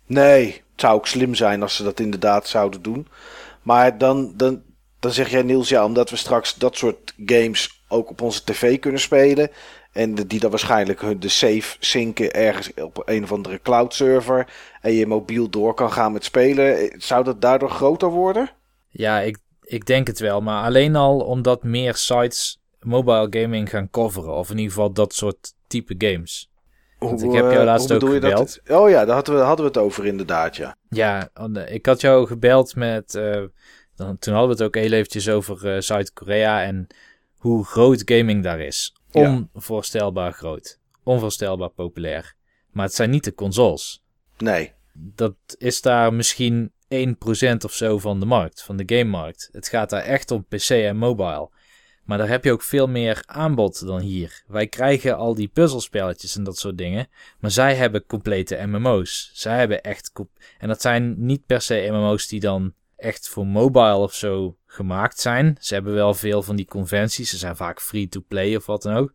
Nee, 0.06 0.46
het 0.46 0.80
zou 0.80 0.94
ook 0.94 1.06
slim 1.06 1.34
zijn 1.34 1.62
als 1.62 1.76
ze 1.76 1.82
dat 1.82 2.00
inderdaad 2.00 2.48
zouden 2.48 2.82
doen. 2.82 3.08
Maar 3.62 3.98
dan, 3.98 4.32
dan, 4.36 4.62
dan 5.00 5.10
zeg 5.10 5.30
jij 5.30 5.42
Niels, 5.42 5.68
ja, 5.68 5.84
omdat 5.84 6.10
we 6.10 6.16
straks 6.16 6.54
dat 6.54 6.76
soort 6.76 7.14
games 7.26 7.82
ook 7.88 8.10
op 8.10 8.20
onze 8.20 8.44
tv 8.44 8.78
kunnen 8.78 9.00
spelen. 9.00 9.50
En 9.92 10.14
de- 10.14 10.26
die 10.26 10.40
dan 10.40 10.50
waarschijnlijk 10.50 11.00
hun 11.00 11.20
de 11.20 11.28
save 11.28 11.76
zinken 11.80 12.32
ergens 12.32 12.70
op 12.74 13.02
een 13.04 13.22
of 13.22 13.32
andere 13.32 13.60
cloud 13.62 13.94
server. 13.94 14.52
En 14.80 14.92
je 14.92 15.06
mobiel 15.06 15.48
door 15.50 15.74
kan 15.74 15.92
gaan 15.92 16.12
met 16.12 16.24
spelen. 16.24 16.90
Zou 17.00 17.24
dat 17.24 17.40
daardoor 17.40 17.70
groter 17.70 18.08
worden? 18.08 18.50
Ja, 18.88 19.20
ik, 19.20 19.38
ik 19.62 19.86
denk 19.86 20.06
het 20.06 20.18
wel. 20.18 20.40
Maar 20.40 20.64
alleen 20.64 20.96
al 20.96 21.20
omdat 21.20 21.62
meer 21.62 21.94
sites 21.94 22.60
mobile 22.80 23.26
gaming 23.30 23.70
gaan 23.70 23.90
coveren. 23.90 24.32
Of 24.34 24.50
in 24.50 24.56
ieder 24.58 24.72
geval 24.72 24.92
dat 24.92 25.14
soort 25.14 25.52
type 25.66 25.94
games. 25.98 26.50
Want 26.98 27.22
ik 27.22 27.32
heb 27.32 27.44
jou 27.44 27.58
eh, 27.58 27.64
laatst 27.64 27.92
ook 27.92 28.00
dat 28.00 28.10
gebeld. 28.10 28.60
het- 28.64 28.70
oh 28.76 28.90
ja, 28.90 29.04
daar 29.04 29.14
hadden 29.14 29.34
we, 29.34 29.40
hadden 29.40 29.64
we 29.64 29.70
het 29.70 29.80
over 29.80 30.06
inderdaad, 30.06 30.56
ja. 30.56 30.76
Ja, 30.88 31.30
eh, 31.34 31.74
ik 31.74 31.86
had 31.86 32.00
jou 32.00 32.26
gebeld 32.26 32.76
met... 32.76 33.14
eh, 33.14 33.42
dan, 33.96 34.18
toen 34.18 34.34
hadden 34.34 34.56
we 34.56 34.62
het 34.62 34.74
ook 34.74 34.82
heel 34.82 34.92
eventjes 34.92 35.28
over 35.28 35.82
Zuid-Korea 35.82 36.62
en 36.62 36.86
hoe 37.36 37.64
groot 37.64 38.02
gaming 38.04 38.42
daar 38.42 38.60
is. 38.60 38.92
Onvoorstelbaar 39.52 40.32
groot. 40.32 40.78
Onvoorstelbaar 41.02 41.68
populair. 41.68 42.34
Maar 42.70 42.84
het 42.84 42.94
zijn 42.94 43.10
niet 43.10 43.24
de 43.24 43.34
consoles. 43.34 44.04
Nee. 44.38 44.72
dat 44.92 45.34
is 45.58 45.80
daar 45.82 46.14
misschien 46.14 46.72
1% 46.94 47.64
of 47.64 47.72
zo 47.72 47.98
van 47.98 48.20
de 48.20 48.26
markt, 48.26 48.62
van 48.62 48.76
de 48.76 48.96
gamemarkt. 48.96 49.48
Het 49.52 49.68
gaat 49.68 49.90
daar 49.90 50.02
echt 50.02 50.30
om 50.30 50.44
PC 50.44 50.68
en 50.68 50.96
mobile. 50.96 51.50
Maar 52.04 52.18
daar 52.18 52.28
heb 52.28 52.44
je 52.44 52.52
ook 52.52 52.62
veel 52.62 52.86
meer 52.86 53.22
aanbod 53.26 53.86
dan 53.86 54.00
hier. 54.00 54.42
Wij 54.46 54.66
krijgen 54.66 55.16
al 55.16 55.34
die 55.34 55.48
puzzelspelletjes 55.48 56.36
en 56.36 56.44
dat 56.44 56.58
soort 56.58 56.78
dingen. 56.78 57.08
Maar 57.40 57.50
zij 57.50 57.74
hebben 57.74 58.06
complete 58.06 58.66
MMO's. 58.66 59.30
Zij 59.34 59.58
hebben 59.58 59.82
echt. 59.82 60.12
En 60.58 60.68
dat 60.68 60.80
zijn 60.80 61.14
niet 61.26 61.46
per 61.46 61.60
se 61.60 61.88
MMO's 61.90 62.26
die 62.28 62.40
dan 62.40 62.74
echt 62.96 63.28
voor 63.28 63.46
mobile 63.46 63.96
of 63.96 64.14
zo 64.14 64.56
gemaakt 64.78 65.20
zijn. 65.20 65.56
Ze 65.60 65.74
hebben 65.74 65.94
wel 65.94 66.14
veel 66.14 66.42
van 66.42 66.56
die 66.56 66.66
conventies. 66.66 67.30
Ze 67.30 67.36
zijn 67.36 67.56
vaak 67.56 67.80
free 67.80 68.08
to 68.08 68.20
play 68.28 68.56
of 68.56 68.66
wat 68.66 68.82
dan 68.82 68.94
ook. 68.94 69.12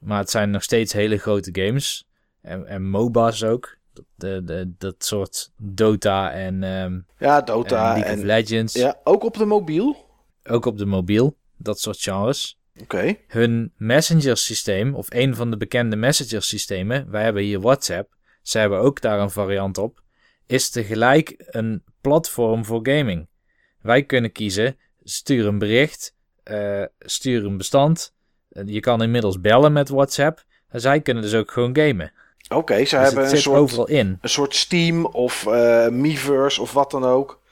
Maar 0.00 0.18
het 0.18 0.30
zijn 0.30 0.50
nog 0.50 0.62
steeds 0.62 0.92
hele 0.92 1.18
grote 1.18 1.50
games. 1.52 2.06
En, 2.40 2.66
en 2.66 2.88
MOBA's 2.88 3.42
ook. 3.42 3.76
De, 4.14 4.44
de, 4.44 4.72
dat 4.78 5.04
soort 5.04 5.52
Dota 5.56 6.32
en, 6.32 6.62
ehm 6.62 7.00
Ja, 7.18 7.38
en 7.38 7.44
Dota 7.44 7.92
League 7.92 8.12
en... 8.12 8.18
of 8.18 8.24
Legends. 8.24 8.74
ja, 8.74 9.00
ook 9.04 9.24
op 9.24 9.36
de 9.36 9.44
mobiel? 9.44 10.06
Ook 10.44 10.66
op 10.66 10.78
de 10.78 10.86
mobiel. 10.86 11.36
Dat 11.56 11.80
soort 11.80 12.00
genres. 12.00 12.58
Oké. 12.80 13.16
Hun 13.26 13.72
messenger 13.76 14.36
systeem, 14.36 14.94
of 14.94 15.06
een 15.08 15.34
van 15.34 15.50
de 15.50 15.56
bekende 15.56 15.96
messenger 15.96 16.42
systemen, 16.42 17.10
wij 17.10 17.22
hebben 17.22 17.42
hier 17.42 17.60
WhatsApp, 17.60 18.14
zij 18.42 18.60
hebben 18.60 18.78
ook 18.80 19.00
daar 19.00 19.20
een 19.20 19.30
variant 19.30 19.78
op, 19.78 20.02
is 20.46 20.70
tegelijk 20.70 21.34
een 21.36 21.82
platform 22.00 22.64
voor 22.64 22.80
gaming. 22.82 23.26
Wij 23.84 24.02
kunnen 24.02 24.32
kiezen, 24.32 24.76
stuur 25.02 25.46
een 25.46 25.58
bericht, 25.58 26.14
eh, 26.42 26.82
stuur 26.98 27.44
een 27.44 27.56
bestand. 27.56 28.12
Eh, 28.50 28.62
je 28.66 28.80
kan 28.80 29.02
inmiddels 29.02 29.40
bellen 29.40 29.72
met 29.72 29.88
WhatsApp. 29.88 30.44
En 30.68 30.80
zij 30.80 31.00
kunnen 31.00 31.22
dus 31.22 31.34
ook 31.34 31.50
gewoon 31.50 31.76
gamen. 31.76 32.12
Oké, 32.48 32.74
ze 32.74 32.80
Dus 32.80 32.90
hebben 32.90 33.30
een 33.30 33.36
soort... 33.36 33.58
overal 33.58 33.88
in. 33.88 34.18
een 34.20 34.28
soort 34.28 34.54
Steam 34.54 35.06
of 35.06 35.46
eh 35.46 35.88
Miiverse 35.88 36.60
of 36.60 36.72
wat 36.72 36.90
dan 36.90 37.04
ook. 37.04 37.42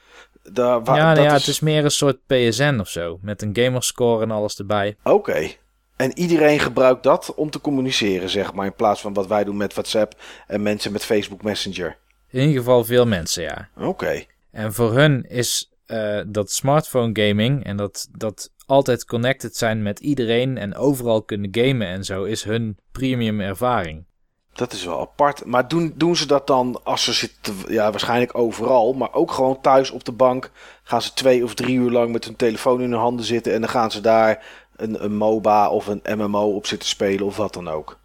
Ja, 0.53 0.79
nou 0.79 1.15
dat 1.15 1.23
ja, 1.23 1.25
is... 1.25 1.31
het 1.31 1.47
is 1.47 1.59
meer 1.59 1.83
een 1.83 1.91
soort 1.91 2.17
PSN 2.27 2.77
of 2.79 2.89
zo. 2.89 3.19
Met 3.21 3.41
een 3.41 3.55
gamerscore 3.55 4.23
en 4.23 4.31
alles 4.31 4.57
erbij. 4.57 4.95
Oké. 5.03 5.49
En 5.95 6.17
iedereen 6.17 6.59
gebruikt 6.59 7.03
dat 7.03 7.33
om 7.35 7.49
te 7.49 7.61
communiceren, 7.61 8.29
zeg 8.29 8.53
maar. 8.53 8.65
In 8.65 8.75
plaats 8.75 9.01
van 9.01 9.13
wat 9.13 9.27
wij 9.27 9.43
doen 9.43 9.57
met 9.57 9.73
WhatsApp 9.73 10.15
en 10.47 10.61
mensen 10.61 10.91
met 10.91 11.05
Facebook 11.05 11.43
Messenger. 11.43 11.97
In 12.29 12.41
ieder 12.41 12.57
geval 12.57 12.83
veel 12.83 13.05
mensen, 13.05 13.43
ja. 13.43 13.69
Oké. 13.77 14.23
En 14.51 14.73
voor 14.73 14.93
hun 14.93 15.25
is 15.29 15.72
eh, 15.85 16.21
dat 16.27 16.51
smartphone 16.51 17.27
gaming 17.27 17.63
en 17.63 17.77
dat, 17.77 18.07
dat 18.11 18.51
altijd 18.65 19.05
connected 19.05 19.55
zijn 19.55 19.83
met 19.83 19.99
iedereen 19.99 20.57
en 20.57 20.75
overal 20.75 21.23
kunnen 21.23 21.49
gamen 21.51 21.87
en 21.87 22.03
zo, 22.03 22.23
is 22.23 22.43
hun 22.43 22.77
premium 22.91 23.39
ervaring. 23.39 24.05
Dat 24.53 24.73
is 24.73 24.85
wel 24.85 24.99
apart. 24.99 25.45
Maar 25.45 25.67
doen, 25.67 25.93
doen 25.95 26.15
ze 26.15 26.27
dat 26.27 26.47
dan 26.47 26.79
als 26.83 27.03
ze 27.03 27.13
zitten... 27.13 27.55
Ja, 27.67 27.91
waarschijnlijk 27.91 28.37
overal. 28.37 28.93
Maar 28.93 29.13
ook 29.13 29.31
gewoon 29.31 29.61
thuis 29.61 29.91
op 29.91 30.03
de 30.03 30.11
bank. 30.11 30.51
Gaan 30.83 31.01
ze 31.01 31.13
twee 31.13 31.43
of 31.43 31.53
drie 31.53 31.77
uur 31.77 31.91
lang 31.91 32.11
met 32.11 32.25
hun 32.25 32.35
telefoon 32.35 32.81
in 32.81 32.91
hun 32.91 32.99
handen 32.99 33.25
zitten. 33.25 33.53
En 33.53 33.61
dan 33.61 33.69
gaan 33.69 33.91
ze 33.91 34.01
daar 34.01 34.45
een, 34.75 35.03
een 35.03 35.15
MOBA 35.15 35.69
of 35.69 35.87
een 35.87 36.01
MMO 36.17 36.55
op 36.55 36.65
zitten 36.65 36.89
spelen 36.89 37.25
of 37.25 37.37
wat 37.37 37.53
dan 37.53 37.67
ook. 37.67 37.99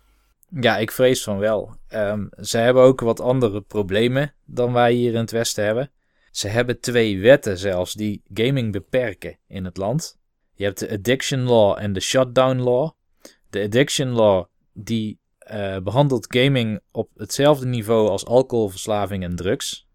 Ja, 0.60 0.76
ik 0.76 0.90
vrees 0.90 1.22
van 1.22 1.38
wel. 1.38 1.74
Ehm, 1.88 2.26
ze 2.40 2.58
hebben 2.58 2.82
ook 2.82 3.00
wat 3.00 3.20
andere 3.20 3.60
problemen 3.60 4.34
dan 4.44 4.72
wij 4.72 4.92
hier 4.92 5.12
in 5.12 5.20
het 5.20 5.30
Westen 5.30 5.64
hebben. 5.64 5.90
Ze 6.38 6.48
hebben 6.48 6.80
twee 6.80 7.20
wetten 7.20 7.58
zelfs 7.58 7.94
die 7.94 8.22
gaming 8.34 8.72
beperken 8.72 9.36
in 9.46 9.64
het 9.64 9.76
land. 9.76 10.18
Je 10.54 10.64
hebt 10.64 10.78
de 10.78 10.90
Addiction 10.90 11.40
Law 11.40 11.76
en 11.80 11.92
de 11.92 12.00
Shutdown 12.00 12.56
Law. 12.58 12.90
De 13.50 13.62
Addiction 13.62 14.08
Law 14.08 14.44
die 14.72 15.18
eh, 15.38 15.76
behandelt 15.78 16.26
gaming 16.28 16.80
op 16.92 17.10
hetzelfde 17.16 17.66
niveau 17.66 18.08
als 18.08 18.26
alcoholverslaving 18.26 19.22
en 19.24 19.36
drugs. 19.36 19.86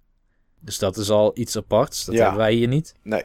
Dus 0.60 0.78
dat 0.80 0.98
is 0.98 1.10
al 1.10 1.32
iets 1.38 1.58
aparts. 1.58 2.06
Dat 2.06 2.16
Ja. 2.16 2.22
hebben 2.22 2.40
wij 2.40 2.54
hier 2.54 2.68
niet. 2.68 2.96
Nee. 3.04 3.24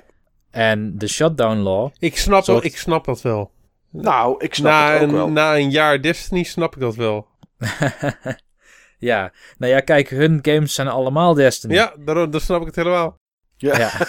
En 0.51 0.99
de 0.99 1.07
Shutdown 1.09 1.57
Law. 1.59 1.90
Ik 1.99 2.16
snap, 2.16 2.45
Soort- 2.45 2.65
ik 2.65 2.77
snap 2.77 3.05
dat 3.05 3.23
wel. 3.23 3.51
Nou, 3.90 4.45
ik 4.45 4.55
snap 4.55 4.73
Na 4.73 4.93
het 4.93 5.03
ook 5.03 5.09
een, 5.09 5.15
wel. 5.15 5.28
na 5.28 5.57
een 5.57 5.70
jaar 5.70 6.03
Destiny 6.03 6.43
snap 6.43 6.74
ik 6.74 6.81
dat 6.81 6.95
wel. 6.97 7.27
ja, 8.99 9.33
nou 9.59 9.73
ja, 9.73 9.81
kijk, 9.81 10.09
hun 10.09 10.39
games 10.43 10.75
zijn 10.75 10.89
allemaal 10.89 11.35
Destiny. 11.35 11.75
Ja, 11.75 11.95
daarom, 12.05 12.31
dan 12.31 12.41
snap 12.41 12.61
ik 12.61 12.66
het 12.66 12.77
helemaal. 12.77 13.16
Ja. 13.57 13.79
Ja. 13.79 13.91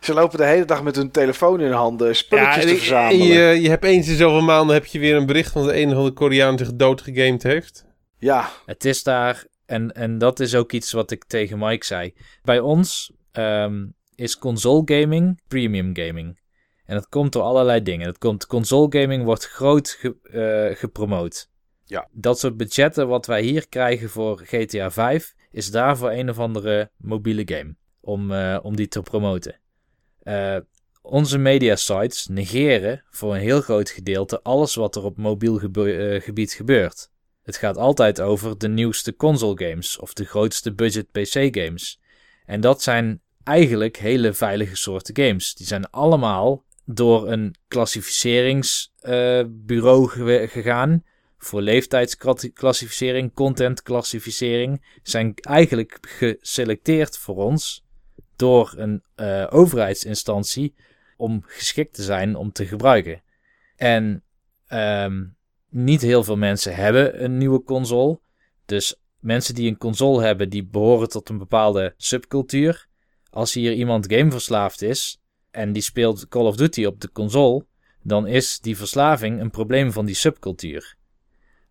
Ze 0.00 0.14
lopen 0.14 0.38
de 0.38 0.44
hele 0.44 0.64
dag 0.64 0.82
met 0.82 0.96
hun 0.96 1.10
telefoon 1.10 1.60
in 1.60 1.66
hun 1.66 1.74
handen 1.74 2.16
spulletjes 2.16 2.64
te 2.64 2.76
verzamelen. 2.76 3.20
en 3.20 3.26
je, 3.26 3.60
je 3.60 3.68
hebt 3.68 3.84
eens 3.84 4.08
in 4.08 4.16
zoveel 4.16 4.40
maanden 4.40 4.74
heb 4.74 4.86
je 4.86 4.98
weer 4.98 5.16
een 5.16 5.26
bericht 5.26 5.52
van 5.52 5.66
de 5.66 5.76
een 5.80 5.88
of 5.88 5.94
andere 5.94 6.12
Koreaan 6.14 6.58
zich 6.58 6.74
doodgegamed 6.74 7.42
heeft. 7.42 7.84
Ja, 8.18 8.50
Het 8.66 8.84
is 8.84 9.02
daar, 9.02 9.44
en, 9.66 9.92
en 9.92 10.18
dat 10.18 10.40
is 10.40 10.54
ook 10.54 10.72
iets 10.72 10.92
wat 10.92 11.10
ik 11.10 11.24
tegen 11.24 11.58
Mike 11.58 11.86
zei. 11.86 12.14
Bij 12.42 12.60
ons 12.60 13.12
ehm, 13.32 13.86
is 14.14 14.38
console 14.38 14.82
gaming 14.84 15.40
premium 15.48 15.90
gaming. 15.96 16.38
En 16.86 16.94
dat 16.96 17.08
komt 17.08 17.32
door 17.32 17.42
allerlei 17.42 17.82
dingen. 17.82 18.06
Dat 18.06 18.18
komt, 18.18 18.46
console 18.46 19.00
gaming 19.00 19.24
wordt 19.24 19.46
groot 19.46 19.90
ge- 20.00 20.16
eh, 20.70 20.78
gepromoot. 20.78 21.48
Ja. 21.90 22.08
Dat 22.12 22.38
soort 22.38 22.56
budgetten 22.56 23.08
wat 23.08 23.26
wij 23.26 23.42
hier 23.42 23.68
krijgen 23.68 24.08
voor 24.08 24.42
GTA 24.44 24.90
5 24.90 25.34
is 25.50 25.70
daarvoor 25.70 26.10
een 26.10 26.28
of 26.28 26.38
andere 26.38 26.90
mobiele 26.96 27.42
game. 27.44 27.74
Om, 28.00 28.32
eh, 28.32 28.58
om 28.62 28.76
die 28.76 28.88
te 28.88 29.02
promoten. 29.02 29.60
Eh, 30.22 30.56
onze 31.02 31.38
media 31.38 31.76
sites 31.76 32.26
negeren 32.26 33.04
voor 33.10 33.34
een 33.34 33.40
heel 33.40 33.60
groot 33.60 33.90
gedeelte 33.90 34.42
alles 34.42 34.74
wat 34.74 34.96
er 34.96 35.04
op 35.04 35.16
mobiel 35.16 35.60
eh, 35.60 36.22
gebied 36.22 36.52
gebeurt. 36.52 37.10
Het 37.42 37.56
gaat 37.56 37.76
altijd 37.76 38.20
over 38.20 38.58
de 38.58 38.68
nieuwste 38.68 39.16
console 39.16 39.68
games 39.68 39.98
of 39.98 40.12
de 40.12 40.24
grootste 40.24 40.72
budget 40.72 41.10
PC 41.10 41.56
games. 41.56 42.00
En 42.46 42.60
eigenlijk 43.44 43.96
hele 43.96 44.32
veilige 44.32 44.76
soorten 44.76 45.16
games. 45.16 45.54
Die 45.54 45.66
zijn 45.66 45.90
allemaal 45.90 46.64
door 46.84 47.28
een 47.28 47.54
klassificeringsbureau 47.68 50.08
gegaan. 50.48 51.04
Voor 51.42 51.62
leeftijdsklassificering, 51.62 53.34
contentklassificering. 53.34 54.98
Zijn 55.02 55.34
eigenlijk 55.34 55.98
geselecteerd 56.00 57.18
voor 57.18 57.36
ons 57.36 57.84
door 58.36 58.72
een 58.76 59.02
eh, 59.14 59.46
overheidsinstantie 59.50 60.74
om 61.16 61.42
geschikt 61.46 61.94
te 61.94 62.02
zijn 62.02 62.36
om 62.36 62.52
te 62.52 62.66
gebruiken. 62.66 63.22
En 63.76 64.24
ehm, 64.66 65.24
niet 65.68 66.00
heel 66.00 66.24
veel 66.24 66.36
mensen 66.36 66.74
hebben 66.74 67.24
een 67.24 67.38
nieuwe 67.38 67.62
console. 67.62 68.20
Dus 68.66 69.00
mensen 69.18 69.54
die 69.54 69.68
een 69.68 69.78
console 69.78 70.22
hebben, 70.22 70.50
die 70.50 70.64
behoren 70.64 71.08
tot 71.08 71.28
een 71.28 71.38
bepaalde 71.38 71.94
subcultuur. 71.96 72.88
Als 73.30 73.54
hier 73.54 73.72
iemand 73.72 74.12
gameverslaafd 74.12 74.82
is 74.82 75.20
en 75.50 75.72
die 75.72 75.82
speelt 75.82 76.28
Call 76.28 76.46
of 76.46 76.56
Duty 76.56 76.84
op 76.84 77.00
de 77.00 77.12
console, 77.12 77.66
dan 78.02 78.26
is 78.26 78.60
die 78.60 78.76
verslaving 78.76 79.40
een 79.40 79.50
probleem 79.50 79.92
van 79.92 80.06
die 80.06 80.14
subcultuur. 80.14 80.98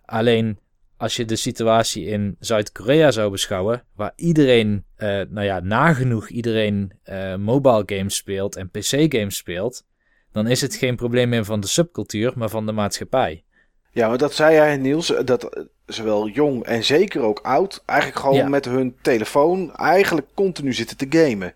Alleen 0.09 0.59
als 0.97 1.15
je 1.15 1.25
de 1.25 1.35
situatie 1.35 2.05
in 2.05 2.35
Zuid-Korea 2.39 3.11
zou 3.11 3.31
beschouwen, 3.31 3.83
waar 3.95 4.13
iedereen, 4.15 4.85
eh, 4.95 5.07
nou 5.07 5.41
ja, 5.41 5.59
nagenoeg 5.59 6.29
iedereen 6.29 6.91
eh, 7.03 7.35
mobile 7.35 7.83
games 7.85 8.15
speelt 8.15 8.55
en 8.55 8.69
PC-games 8.69 9.35
speelt, 9.35 9.83
dan 10.31 10.47
is 10.47 10.61
het 10.61 10.75
geen 10.75 10.95
probleem 10.95 11.29
meer 11.29 11.45
van 11.45 11.59
de 11.59 11.67
subcultuur, 11.67 12.33
maar 12.35 12.49
van 12.49 12.65
de 12.65 12.71
maatschappij. 12.71 13.43
Ja, 13.91 14.07
maar 14.07 14.17
dat 14.17 14.33
zei 14.33 14.53
jij 14.55 14.77
Niels, 14.77 15.13
dat 15.25 15.43
eh, 15.43 15.63
zowel 15.85 16.27
jong 16.27 16.63
en 16.63 16.83
zeker 16.83 17.21
ook 17.21 17.39
oud 17.39 17.83
eigenlijk 17.85 18.19
gewoon 18.19 18.35
Ja. 18.35 18.47
met 18.47 18.65
hun 18.65 18.95
telefoon 19.01 19.75
eigenlijk 19.75 20.27
continu 20.33 20.73
zitten 20.73 20.97
te 20.97 21.07
gamen. 21.09 21.55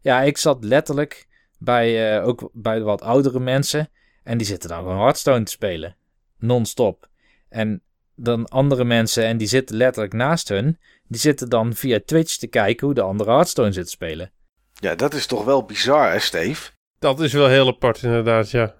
Ja, 0.00 0.22
ik 0.22 0.38
zat 0.38 0.64
letterlijk 0.64 1.26
bij, 1.58 2.22
ook 2.22 2.50
bij 2.52 2.80
wat 2.80 3.02
oudere 3.02 3.40
mensen 3.40 3.90
en 4.22 4.38
die 4.38 4.46
zitten 4.46 4.68
dan 4.68 4.78
gewoon 4.78 4.98
Hearthstone 4.98 5.42
te 5.42 5.50
spelen. 5.50 5.96
Non-stop. 6.38 7.08
En 7.48 7.82
dan 8.18 8.48
andere 8.48 8.84
mensen, 8.84 9.24
en 9.24 9.36
die 9.36 9.46
zitten 9.46 9.76
letterlijk 9.76 10.12
naast 10.12 10.48
hun, 10.48 10.78
die 11.08 11.20
zitten 11.20 11.48
dan 11.48 11.74
via 11.74 12.00
Twitch 12.06 12.36
te 12.36 12.46
kijken 12.46 12.86
hoe 12.86 12.94
de 12.94 13.00
andere 13.00 13.30
Hearthstone 13.30 13.72
zit 13.72 13.84
te 13.84 13.90
spelen. 13.90 14.30
Ja, 14.74 14.94
dat 14.94 15.14
is 15.14 15.26
toch 15.26 15.44
wel 15.44 15.64
bizar, 15.64 16.10
hè, 16.12 16.18
Steve? 16.18 16.70
Dat 16.98 17.20
is 17.20 17.32
wel 17.32 17.48
heel 17.48 17.66
apart 17.66 18.02
inderdaad, 18.02 18.50
ja. 18.50 18.74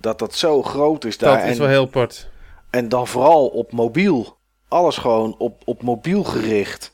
Dat 0.00 0.18
dat 0.18 0.34
zo 0.34 0.62
groot 0.62 1.04
is 1.04 1.18
daar. 1.18 1.38
Dat 1.38 1.46
is 1.46 1.52
en, 1.52 1.58
wel 1.58 1.68
heel 1.68 1.84
apart. 1.84 2.28
en 2.70 2.88
dan 2.88 3.06
vooral 3.06 3.46
op 3.48 3.72
mobiel. 3.72 4.36
Alles 4.68 4.96
gewoon 4.96 5.34
op, 5.38 5.62
op 5.64 5.82
mobiel 5.82 6.24
gericht. 6.24 6.90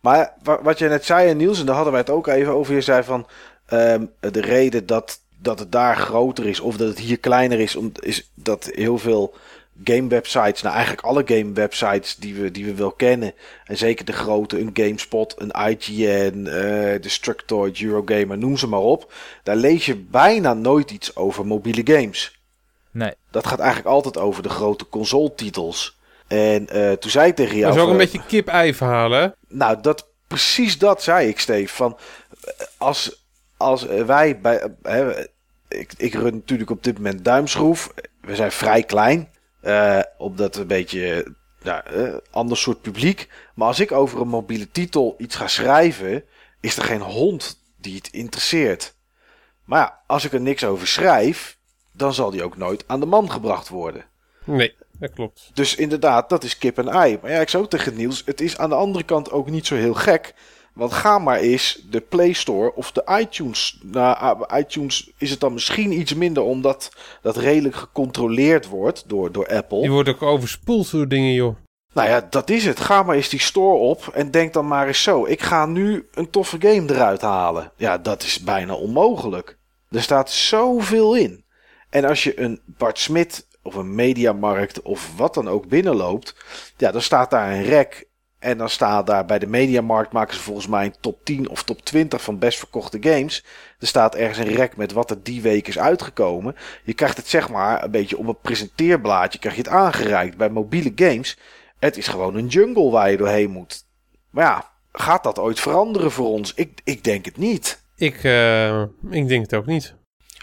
Maar 0.00 0.32
wa- 0.42 0.62
wat 0.62 0.78
jij 0.78 0.88
net 0.88 1.04
zei, 1.04 1.34
Niels, 1.34 1.60
en 1.60 1.66
daar 1.66 1.74
hadden 1.74 1.92
wij 1.92 2.02
het 2.02 2.10
ook 2.10 2.26
even 2.26 2.52
over. 2.52 2.74
Je 2.74 2.80
zei 2.80 3.02
van 3.02 3.26
ehm, 3.66 4.04
de 4.20 4.40
reden 4.40 4.86
dat, 4.86 5.20
dat 5.40 5.58
het 5.58 5.72
daar 5.72 5.96
groter 5.96 6.46
is 6.46 6.60
of 6.60 6.76
dat 6.76 6.88
het 6.88 6.98
hier 6.98 7.18
kleiner 7.18 7.60
is, 7.60 7.76
om, 7.76 7.92
is 8.00 8.30
dat 8.34 8.70
heel 8.72 8.98
veel 8.98 9.34
game 9.84 10.08
websites, 10.08 10.62
nou 10.62 10.74
eigenlijk 10.74 11.06
alle 11.06 11.22
game 11.26 11.52
websites 11.52 12.16
die 12.16 12.34
we, 12.34 12.50
die 12.50 12.64
we 12.64 12.74
wel 12.74 12.92
kennen, 12.92 13.32
en 13.64 13.76
zeker 13.76 14.04
de 14.04 14.12
grote, 14.12 14.60
een 14.60 14.70
GameSpot, 14.72 15.34
een 15.38 15.70
IGN, 15.70 16.46
eh 16.46 17.02
Destructoid, 17.02 17.80
Eurogamer, 17.80 18.38
noem 18.38 18.56
ze 18.56 18.66
maar 18.66 18.80
op. 18.80 19.12
Daar 19.42 19.56
lees 19.56 19.86
je 19.86 19.96
bijna 19.96 20.54
nooit 20.54 20.90
iets 20.90 21.16
over 21.16 21.46
mobiele 21.46 21.82
games. 21.84 22.40
Nee, 22.90 23.12
Dat 23.30 23.46
gaat 23.46 23.58
eigenlijk 23.58 23.88
altijd 23.88 24.18
over 24.18 24.42
de 24.42 24.48
grote 24.48 24.88
console-titels. 24.88 25.98
En 26.26 26.68
eh, 26.68 26.92
toen 26.92 27.10
zei 27.10 27.28
ik 27.28 27.36
tegen 27.36 27.56
jou... 27.56 27.66
Dat 27.66 27.76
is 27.76 27.82
ook 27.82 27.90
een 27.90 27.96
beetje 27.96 28.26
kip-ei 28.26 28.74
verhalen. 28.74 29.34
Nou, 29.48 29.80
dat, 29.80 30.06
precies 30.26 30.78
dat 30.78 31.02
zei 31.02 31.28
ik, 31.28 31.38
Steve. 31.40 31.74
Van, 31.74 31.98
als, 32.76 33.24
als 33.56 33.82
wij 33.84 34.40
bij... 34.40 34.70
hè, 34.82 35.26
ik, 35.68 35.92
ik 35.96 36.14
run 36.14 36.34
natuurlijk 36.34 36.70
op 36.70 36.84
dit 36.84 36.96
moment 36.96 37.24
duimschroef. 37.24 37.92
We 38.20 38.34
zijn 38.34 38.52
vrij 38.52 38.82
klein. 38.82 39.28
Eh 39.60 40.00
omdat 40.18 40.56
een 40.56 40.66
beetje... 40.66 41.34
Eh, 41.62 42.14
ander 42.30 42.56
soort 42.56 42.80
publiek. 42.80 43.28
Maar 43.54 43.66
als 43.66 43.80
ik 43.80 43.92
over 43.92 44.20
een 44.20 44.28
mobiele 44.28 44.70
titel 44.70 45.14
iets 45.18 45.36
ga 45.36 45.48
schrijven... 45.48 46.24
is 46.60 46.76
er 46.76 46.84
geen 46.84 47.00
hond 47.00 47.60
die 47.76 47.96
het 47.96 48.08
interesseert. 48.08 48.94
Maar 49.64 49.80
ja, 49.80 50.00
als 50.06 50.24
ik 50.24 50.32
er 50.32 50.40
niks 50.40 50.64
over 50.64 50.86
schrijf... 50.86 51.58
dan 51.92 52.14
zal 52.14 52.30
die 52.30 52.44
ook 52.44 52.56
nooit 52.56 52.84
aan 52.86 53.00
de 53.00 53.06
man 53.06 53.30
gebracht 53.30 53.68
worden. 53.68 54.04
Nee, 54.44 54.74
dat 54.92 55.12
klopt. 55.12 55.50
Dus 55.54 55.74
inderdaad, 55.74 56.28
dat 56.28 56.44
is 56.44 56.58
kip 56.58 56.78
en 56.78 56.88
ei. 56.88 57.18
Maar 57.22 57.30
ja, 57.30 57.40
ik 57.40 57.48
zou 57.48 57.64
ook 57.64 57.70
tegen 57.70 57.94
Niels, 57.94 58.22
het 58.24 58.40
is 58.40 58.58
aan 58.58 58.68
de 58.68 58.74
andere 58.74 59.04
kant 59.04 59.30
ook 59.30 59.50
niet 59.50 59.66
zo 59.66 59.74
heel 59.74 59.94
gek. 59.94 60.34
Want 60.78 60.92
ga 60.92 61.18
maar 61.18 61.38
eens 61.38 61.84
de 61.90 62.00
Play 62.00 62.32
Store 62.32 62.74
of 62.74 62.92
de 62.92 63.04
iTunes. 63.20 63.78
Nou, 63.82 64.46
iTunes 64.54 65.10
is 65.16 65.30
het 65.30 65.40
dan 65.40 65.52
misschien 65.52 65.92
iets 65.92 66.14
minder, 66.14 66.42
omdat 66.42 66.90
dat 67.22 67.36
redelijk 67.36 67.76
gecontroleerd 67.76 68.68
wordt 68.68 69.08
door, 69.08 69.32
door 69.32 69.48
Apple. 69.48 69.80
Die 69.80 69.90
wordt 69.90 70.08
ook 70.08 70.22
overspoeld 70.22 70.90
door 70.90 71.08
dingen, 71.08 71.32
joh. 71.32 71.56
Nou 71.92 72.08
ja, 72.08 72.26
dat 72.30 72.50
is 72.50 72.64
het. 72.64 72.80
Ga 72.80 73.02
maar 73.02 73.16
eens 73.16 73.28
die 73.28 73.40
store 73.40 73.76
op 73.76 74.08
en 74.12 74.30
denk 74.30 74.52
dan 74.52 74.68
maar 74.68 74.86
eens 74.86 75.02
zo. 75.02 75.26
Ik 75.26 75.42
ga 75.42 75.66
nu 75.66 76.08
een 76.12 76.30
toffe 76.30 76.56
game 76.60 76.94
eruit 76.94 77.20
halen. 77.20 77.72
Ja, 77.76 77.98
dat 77.98 78.22
is 78.22 78.40
bijna 78.40 78.74
onmogelijk. 78.74 79.58
Er 79.90 80.02
staat 80.02 80.30
zoveel 80.30 81.16
in. 81.16 81.44
En 81.90 82.04
als 82.04 82.24
je 82.24 82.40
een 82.40 82.60
Bart 82.64 82.98
Smit 82.98 83.46
of 83.62 83.74
een 83.74 83.94
Mediamarkt 83.94 84.82
of 84.82 85.16
wat 85.16 85.34
dan 85.34 85.48
ook 85.48 85.68
binnenloopt, 85.68 86.36
ja, 86.76 86.90
dan 86.90 87.02
staat 87.02 87.30
daar 87.30 87.52
een 87.52 87.64
rek. 87.64 88.06
En 88.38 88.58
dan 88.58 88.68
staat 88.68 89.06
daar 89.06 89.24
bij 89.24 89.38
de 89.38 89.46
Mediamarkt 89.46 90.12
maken 90.12 90.34
ze 90.34 90.40
volgens 90.40 90.66
mij 90.66 90.84
een 90.84 90.94
top 91.00 91.24
10 91.24 91.48
of 91.48 91.62
top 91.62 91.84
20 91.84 92.22
van 92.22 92.38
best 92.38 92.58
verkochte 92.58 92.98
games. 93.00 93.44
Er 93.78 93.86
staat 93.86 94.14
ergens 94.14 94.38
een 94.38 94.54
rek 94.54 94.76
met 94.76 94.92
wat 94.92 95.10
er 95.10 95.22
die 95.22 95.42
week 95.42 95.68
is 95.68 95.78
uitgekomen. 95.78 96.56
Je 96.84 96.94
krijgt 96.94 97.16
het 97.16 97.28
zeg 97.28 97.48
maar 97.48 97.84
een 97.84 97.90
beetje 97.90 98.18
op 98.18 98.26
een 98.26 98.40
presenteerblaadje 98.40 99.38
krijg 99.38 99.54
je 99.54 99.62
het 99.62 99.70
aangereikt. 99.70 100.36
Bij 100.36 100.50
mobiele 100.50 100.92
games 100.94 101.36
het 101.78 101.96
is 101.96 102.08
gewoon 102.08 102.34
een 102.34 102.46
jungle 102.46 102.90
waar 102.90 103.10
je 103.10 103.16
doorheen 103.16 103.50
moet. 103.50 103.84
Maar 104.30 104.44
ja, 104.44 104.70
gaat 104.92 105.22
dat 105.22 105.38
ooit 105.38 105.60
veranderen 105.60 106.10
voor 106.10 106.28
ons? 106.28 106.54
Ik, 106.54 106.80
ik 106.84 107.04
denk 107.04 107.24
het 107.24 107.36
niet. 107.36 107.82
Ik, 107.96 108.24
eh, 108.24 108.82
ik 109.10 109.28
denk 109.28 109.42
het 109.42 109.54
ook 109.54 109.66
niet. 109.66 109.94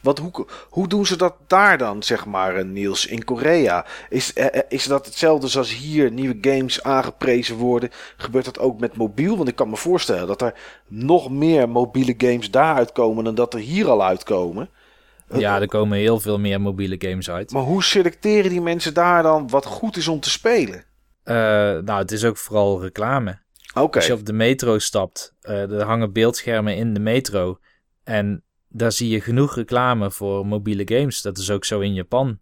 Want 0.06 0.20
hoe, 0.20 0.46
hoe 0.70 0.88
doen 0.88 1.06
ze 1.06 1.18
dat 1.18 1.36
daar 1.48 1.78
dan, 1.78 2.04
zeg 2.04 2.26
maar, 2.26 2.56
eh, 2.56 2.66
Niels, 2.66 3.06
in 3.06 3.24
Korea? 3.24 3.86
Is, 4.10 4.34
eh, 4.34 4.46
eh, 4.46 4.62
is 4.70 4.84
dat 4.84 5.06
hetzelfde 5.06 5.48
zoals 5.48 5.76
hier 5.76 6.12
nieuwe 6.12 6.38
games 6.42 6.84
aangeprezen 6.84 7.56
worden? 7.56 7.90
Gebeurt 8.18 8.46
dat 8.46 8.60
ook 8.60 8.80
met 8.80 8.98
mobiel? 8.98 9.38
Want 9.38 9.50
ik 9.50 9.56
kan 9.56 9.70
me 9.70 9.78
voorstellen 9.78 10.28
dat 10.28 10.42
er 10.42 10.54
nog 10.88 11.30
meer 11.30 11.70
mobiele 11.70 12.14
games 12.18 12.52
daar 12.52 12.76
uitkomen 12.76 13.24
dan 13.24 13.36
dat 13.36 13.54
er 13.54 13.60
hier 13.60 13.88
al 13.88 14.04
uitkomen. 14.04 14.70
Ja, 15.34 15.62
er 15.62 15.68
komen 15.68 15.98
heel 15.98 16.20
veel 16.20 16.40
meer 16.40 16.62
mobiele 16.62 16.96
games 17.00 17.30
uit. 17.30 17.52
Maar 17.52 17.64
hoe 17.64 17.84
selecteren 17.84 18.50
die 18.50 18.62
mensen 18.62 18.94
daar 18.94 19.24
dan 19.24 19.50
wat 19.50 19.66
goed 19.66 19.98
is 19.98 20.08
om 20.08 20.20
te 20.20 20.30
spelen? 20.30 20.86
Nou, 21.24 21.94
het 21.94 22.12
is 22.12 22.26
ook 22.26 22.38
vooral 22.38 22.82
reclame. 22.82 23.38
Als 23.74 24.06
je 24.06 24.14
op 24.14 24.26
de 24.26 24.34
metro 24.34 24.80
stapt, 24.80 25.34
er 25.42 25.84
hangen 25.84 26.14
beeldschermen 26.14 26.76
in 26.76 26.94
de 26.94 27.00
metro. 27.00 27.60
En 28.04 28.45
daar 28.78 28.92
zie 28.92 29.10
je 29.10 29.22
genoeg 29.22 29.56
reclame 29.56 30.12
voor 30.12 30.46
mobiele 30.46 30.84
games. 30.86 31.22
Dat 31.22 31.38
is 31.38 31.52
ook 31.52 31.66
zo 31.66 31.80
in 31.80 31.94
Japan. 31.94 32.40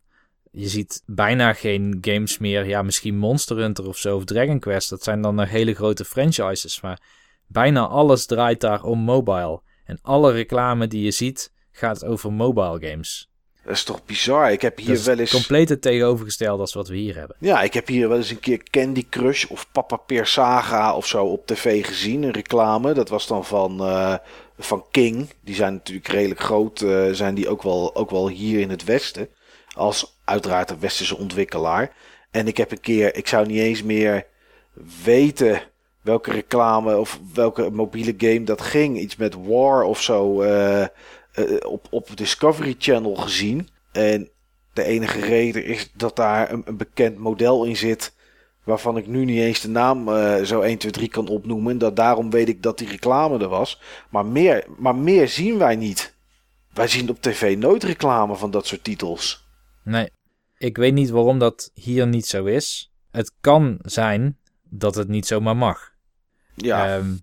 Je 0.51 0.67
ziet 0.67 1.03
bijna 1.05 1.53
geen 1.53 1.97
games 2.01 2.37
meer. 2.37 2.67
Ja, 2.67 2.81
misschien 2.81 3.17
Monster 3.17 3.57
Hunter 3.57 3.87
of 3.87 3.97
zo, 3.97 4.15
of 4.15 4.25
Dragon 4.25 4.59
Quest. 4.59 4.89
Dat 4.89 5.03
zijn 5.03 5.21
dan 5.21 5.35
nog 5.35 5.49
hele 5.49 5.73
grote 5.73 6.05
franchises. 6.05 6.81
Maar 6.81 7.01
bijna 7.47 7.87
alles 7.87 8.25
draait 8.25 8.61
daar 8.61 8.83
om 8.83 8.99
mobile. 8.99 9.61
En 9.85 9.99
alle 10.01 10.31
reclame 10.31 10.87
die 10.87 11.03
je 11.03 11.11
ziet, 11.11 11.51
gaat 11.71 12.05
over 12.05 12.33
mobile 12.33 12.89
games. 12.89 13.31
Dat 13.63 13.73
is 13.73 13.83
toch 13.83 14.05
bizar? 14.05 14.51
Ik 14.51 14.61
heb 14.61 14.77
hier 14.77 15.03
wel 15.03 15.17
eens... 15.19 15.31
compleet 15.31 15.69
het 15.69 15.81
tegenovergestelde 15.81 16.61
als 16.61 16.73
wat 16.73 16.87
we 16.87 16.95
hier 16.95 17.15
hebben. 17.15 17.35
Ja, 17.39 17.61
ik 17.61 17.73
heb 17.73 17.87
hier 17.87 18.09
wel 18.09 18.17
eens 18.17 18.29
een 18.29 18.39
keer 18.39 18.63
Candy 18.63 19.05
Crush 19.09 19.45
of 19.45 19.67
Papa 19.71 19.95
Peer 19.95 20.25
Saga 20.25 20.95
of 20.95 21.07
zo 21.07 21.25
op 21.25 21.45
tv 21.45 21.85
gezien. 21.85 22.23
Een 22.23 22.31
reclame. 22.31 22.93
Dat 22.93 23.09
was 23.09 23.27
dan 23.27 23.45
van, 23.45 23.79
eh, 23.79 24.15
van 24.65 24.85
King. 24.91 25.29
Die 25.41 25.55
zijn 25.55 25.73
natuurlijk 25.73 26.07
redelijk 26.07 26.39
groot. 26.39 26.81
eh, 26.81 27.05
zijn 27.11 27.35
die 27.35 27.49
ook 27.49 27.63
wel, 27.63 27.95
ook 27.95 28.09
wel 28.09 28.29
hier 28.29 28.59
in 28.59 28.69
het 28.69 28.83
Westen. 28.83 29.29
Als 29.75 30.19
uiteraard 30.25 30.69
een 30.69 30.79
Westerse 30.79 31.17
ontwikkelaar. 31.17 31.95
En 32.31 32.47
ik 32.47 32.57
heb 32.57 32.71
een 32.71 32.79
keer, 32.79 33.15
ik 33.15 33.27
zou 33.27 33.47
niet 33.47 33.59
eens 33.59 33.83
meer 33.83 34.25
weten 35.03 35.61
welke 36.01 36.31
reclame 36.31 36.97
of 36.97 37.19
welke 37.33 37.69
mobiele 37.69 38.13
game 38.17 38.43
dat 38.43 38.61
ging. 38.61 38.99
Iets 38.99 39.15
met 39.15 39.35
War 39.45 39.83
of 39.83 40.01
zo 40.01 40.41
eh, 40.41 40.81
eh, 40.81 40.89
op, 41.65 41.87
op 41.89 42.17
Discovery 42.17 42.75
Channel 42.77 43.15
gezien. 43.15 43.69
En 43.91 44.29
de 44.73 44.83
enige 44.83 45.19
reden 45.19 45.65
is 45.65 45.91
dat 45.93 46.15
daar 46.15 46.51
een, 46.51 46.61
een 46.65 46.77
bekend 46.77 47.17
model 47.17 47.63
in 47.63 47.77
zit. 47.77 48.13
Waarvan 48.63 48.97
ik 48.97 49.07
nu 49.07 49.25
niet 49.25 49.39
eens 49.39 49.61
de 49.61 49.69
naam 49.69 50.09
eh, 50.09 50.43
zo 50.43 50.61
1, 50.61 50.77
2, 50.77 50.91
3 50.91 51.07
kan 51.09 51.27
opnoemen. 51.27 51.71
En 51.71 51.77
dat 51.77 51.95
daarom 51.95 52.29
weet 52.29 52.49
ik 52.49 52.63
dat 52.63 52.77
die 52.77 52.87
reclame 52.87 53.39
er 53.39 53.47
was. 53.47 53.81
Maar 54.09 54.25
meer, 54.25 54.65
maar 54.77 54.95
meer 54.95 55.27
zien 55.27 55.57
wij 55.57 55.75
niet. 55.75 56.15
Wij 56.73 56.87
zien 56.87 57.09
op 57.09 57.21
tv 57.21 57.57
nooit 57.57 57.83
reclame 57.83 58.35
van 58.35 58.51
dat 58.51 58.67
soort 58.67 58.83
titels. 58.83 59.47
Nee, 59.83 60.09
ik 60.57 60.77
weet 60.77 60.93
niet 60.93 61.09
waarom 61.09 61.39
dat 61.39 61.71
hier 61.73 62.07
niet 62.07 62.25
zo 62.25 62.45
is. 62.45 62.93
Het 63.11 63.33
kan 63.41 63.79
zijn 63.81 64.37
dat 64.69 64.95
het 64.95 65.07
niet 65.07 65.27
zomaar 65.27 65.57
mag. 65.57 65.91
Ja, 66.55 66.95
Ehm, 66.97 67.15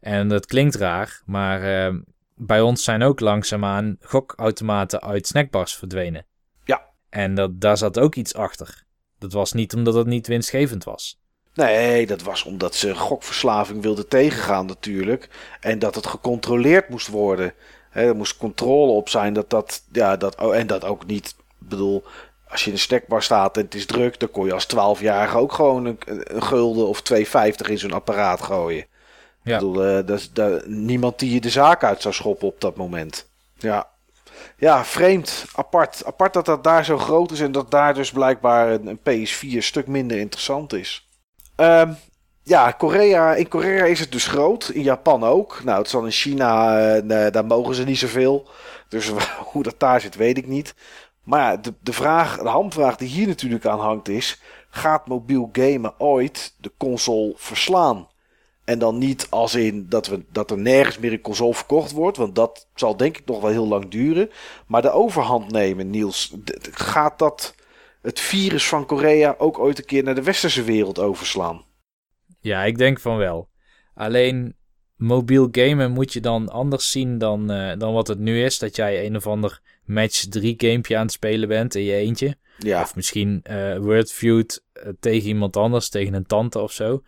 en 0.00 0.28
dat 0.28 0.46
klinkt 0.46 0.74
raar, 0.74 1.22
maar 1.24 1.62
ehm, 1.62 2.00
bij 2.34 2.60
ons 2.60 2.84
zijn 2.84 3.02
ook 3.02 3.20
langzaamaan 3.20 3.96
gokautomaten 4.00 5.00
uit 5.00 5.26
snackbars 5.26 5.74
verdwenen. 5.74 6.26
Ja. 6.64 6.86
En 7.08 7.34
dat, 7.34 7.60
daar 7.60 7.76
zat 7.76 7.98
ook 7.98 8.14
iets 8.14 8.34
achter. 8.34 8.86
Dat 9.18 9.32
was 9.32 9.52
niet 9.52 9.74
omdat 9.74 9.94
het 9.94 10.06
niet 10.06 10.26
winstgevend 10.26 10.84
was. 10.84 11.18
nee, 11.54 12.06
dat 12.06 12.22
was 12.22 12.44
omdat 12.44 12.74
ze 12.74 12.94
gokverslaving 12.94 13.82
wilden 13.82 14.08
tegengaan 14.08 14.66
natuurlijk. 14.66 15.28
En 15.60 15.78
dat 15.78 15.94
het 15.94 16.06
gecontroleerd 16.06 16.88
moest 16.88 17.08
worden. 17.08 17.54
Hè, 17.90 18.06
er 18.06 18.16
moest 18.16 18.36
controle 18.36 18.92
op 18.92 19.08
zijn 19.08 19.32
dat 19.32 19.50
dat, 19.50 19.82
ja, 19.92 20.16
dat, 20.16 20.40
oh, 20.40 20.56
en 20.56 20.66
dat 20.66 20.84
ook 20.84 21.06
niet, 21.06 21.34
ik 21.60 21.68
bedoel, 21.68 22.04
als 22.48 22.60
je 22.60 22.66
in 22.66 22.72
een 22.72 22.78
snackbar 22.78 23.22
staat 23.22 23.56
en 23.56 23.64
het 23.64 23.74
is 23.74 23.86
druk, 23.86 24.20
dan 24.20 24.30
kon 24.30 24.46
je 24.46 24.52
als 24.52 24.66
12-jarige 24.66 25.38
ook 25.38 25.52
gewoon 25.52 25.84
een, 25.84 25.98
een 26.06 26.42
gulden 26.42 26.88
of 26.88 27.02
2,50 27.12 27.20
in 27.66 27.78
zo'n 27.78 27.92
apparaat 27.92 28.42
gooien. 28.42 28.86
Ja. 29.42 29.54
Ik 29.54 29.60
bedoel, 29.60 29.84
eh, 29.84 30.06
dat 30.06 30.18
is 30.18 30.32
dat, 30.32 30.66
niemand 30.66 31.18
die 31.18 31.32
je 31.32 31.40
de 31.40 31.50
zaak 31.50 31.84
uit 31.84 32.02
zou 32.02 32.14
schoppen 32.14 32.48
op 32.48 32.60
dat 32.60 32.76
moment. 32.76 33.28
Ja. 33.56 33.88
Ja, 34.56 34.84
vreemd. 34.84 35.44
Apart. 35.54 36.04
Apart 36.04 36.32
dat 36.32 36.44
dat 36.44 36.64
daar 36.64 36.84
zo 36.84 36.98
groot 36.98 37.30
is 37.30 37.40
en 37.40 37.52
dat 37.52 37.70
daar 37.70 37.94
dus 37.94 38.10
blijkbaar 38.10 38.70
een, 38.70 38.86
een 38.86 38.98
PS4 38.98 39.40
een 39.40 39.62
stuk 39.62 39.86
minder 39.86 40.18
interessant 40.18 40.72
is. 40.72 41.08
Ehm, 41.56 41.92
ja, 42.42 42.70
Korea, 42.70 43.34
in 43.34 43.48
Korea 43.48 43.84
is 43.84 44.00
het 44.00 44.12
dus 44.12 44.26
groot. 44.26 44.68
In 44.68 44.82
Japan 44.82 45.24
ook. 45.24 45.64
Nou, 45.64 45.78
het 45.78 45.88
zal 45.88 46.04
in 46.04 46.10
China, 46.10 46.78
eh, 46.96 47.32
daar 47.32 47.46
mogen 47.46 47.74
ze 47.74 47.84
niet 47.84 47.98
zoveel. 47.98 48.48
Dus 48.88 49.12
hoe 49.52 49.62
dat 49.62 49.80
daar 49.80 50.00
zit, 50.00 50.16
weet 50.16 50.38
ik 50.38 50.46
niet. 50.46 50.74
Maar 51.22 51.50
ja, 51.50 51.56
de, 51.56 51.74
de, 51.80 51.92
vraag, 51.92 52.38
de 52.38 52.48
hamvraag 52.48 52.96
die 52.96 53.08
hier 53.08 53.26
natuurlijk 53.26 53.66
aan 53.66 53.80
hangt 53.80 54.08
is... 54.08 54.40
Gaat 54.70 55.06
mobiel 55.06 55.48
gamen 55.52 55.94
ooit 55.98 56.54
de 56.58 56.72
console 56.76 57.32
verslaan? 57.36 58.08
En 58.68 58.78
dan 58.78 58.98
niet 58.98 59.26
als 59.30 59.54
in 59.54 59.86
dat, 59.88 60.06
we, 60.06 60.24
dat 60.32 60.50
er 60.50 60.58
nergens 60.58 60.98
meer 60.98 61.12
een 61.12 61.20
console 61.20 61.54
verkocht 61.54 61.92
wordt. 61.92 62.16
Want 62.16 62.34
dat 62.34 62.68
zal 62.74 62.96
denk 62.96 63.16
ik 63.18 63.26
nog 63.26 63.40
wel 63.40 63.50
heel 63.50 63.68
lang 63.68 63.90
duren. 63.90 64.30
Maar 64.66 64.82
de 64.82 64.90
overhand 64.90 65.50
nemen, 65.52 65.90
Niels. 65.90 66.34
Gaat 66.72 67.18
dat 67.18 67.54
het 68.02 68.20
virus 68.20 68.68
van 68.68 68.86
Korea 68.86 69.34
ook 69.38 69.58
ooit 69.58 69.78
een 69.78 69.84
keer 69.84 70.02
naar 70.02 70.14
de 70.14 70.22
westerse 70.22 70.62
wereld 70.62 70.98
overslaan? 70.98 71.64
Ja, 72.40 72.64
ik 72.64 72.78
denk 72.78 73.00
van 73.00 73.16
wel. 73.16 73.48
Alleen 73.94 74.56
mobiel 74.96 75.48
gamen 75.52 75.90
moet 75.90 76.12
je 76.12 76.20
dan 76.20 76.48
anders 76.48 76.90
zien 76.90 77.18
dan, 77.18 77.50
eh, 77.50 77.78
dan 77.78 77.92
wat 77.92 78.08
het 78.08 78.18
nu 78.18 78.44
is. 78.44 78.58
Dat 78.58 78.76
jij 78.76 79.06
een 79.06 79.16
of 79.16 79.26
ander 79.26 79.60
match 79.84 80.26
3 80.28 80.54
gamepje 80.56 80.96
aan 80.96 81.02
het 81.02 81.12
spelen 81.12 81.48
bent 81.48 81.74
in 81.74 81.82
je 81.82 81.94
eentje. 81.94 82.36
Ja, 82.58 82.82
Of 82.82 82.94
misschien 82.94 83.40
eh 83.42 83.76
Wordfeud 83.76 84.64
eh, 84.72 84.88
tegen 85.00 85.28
iemand 85.28 85.56
anders, 85.56 85.88
tegen 85.88 86.14
een 86.14 86.26
tante 86.26 86.58
of 86.58 86.72
zo. 86.72 87.02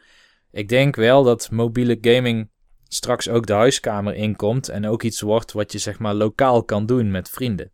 Ik 0.52 0.68
denk 0.68 0.96
wel 0.96 1.22
dat 1.22 1.50
mobiele 1.50 1.98
gaming 2.00 2.48
straks 2.88 3.28
ook 3.28 3.46
de 3.46 3.52
huiskamer 3.52 4.14
inkomt. 4.14 4.68
En 4.68 4.86
ook 4.86 5.02
iets 5.02 5.20
wordt 5.20 5.52
wat 5.52 5.72
je 5.72 5.78
zeg 5.78 5.98
maar 5.98 6.14
lokaal 6.14 6.64
kan 6.64 6.86
doen 6.86 7.10
met 7.10 7.30
vrienden. 7.30 7.70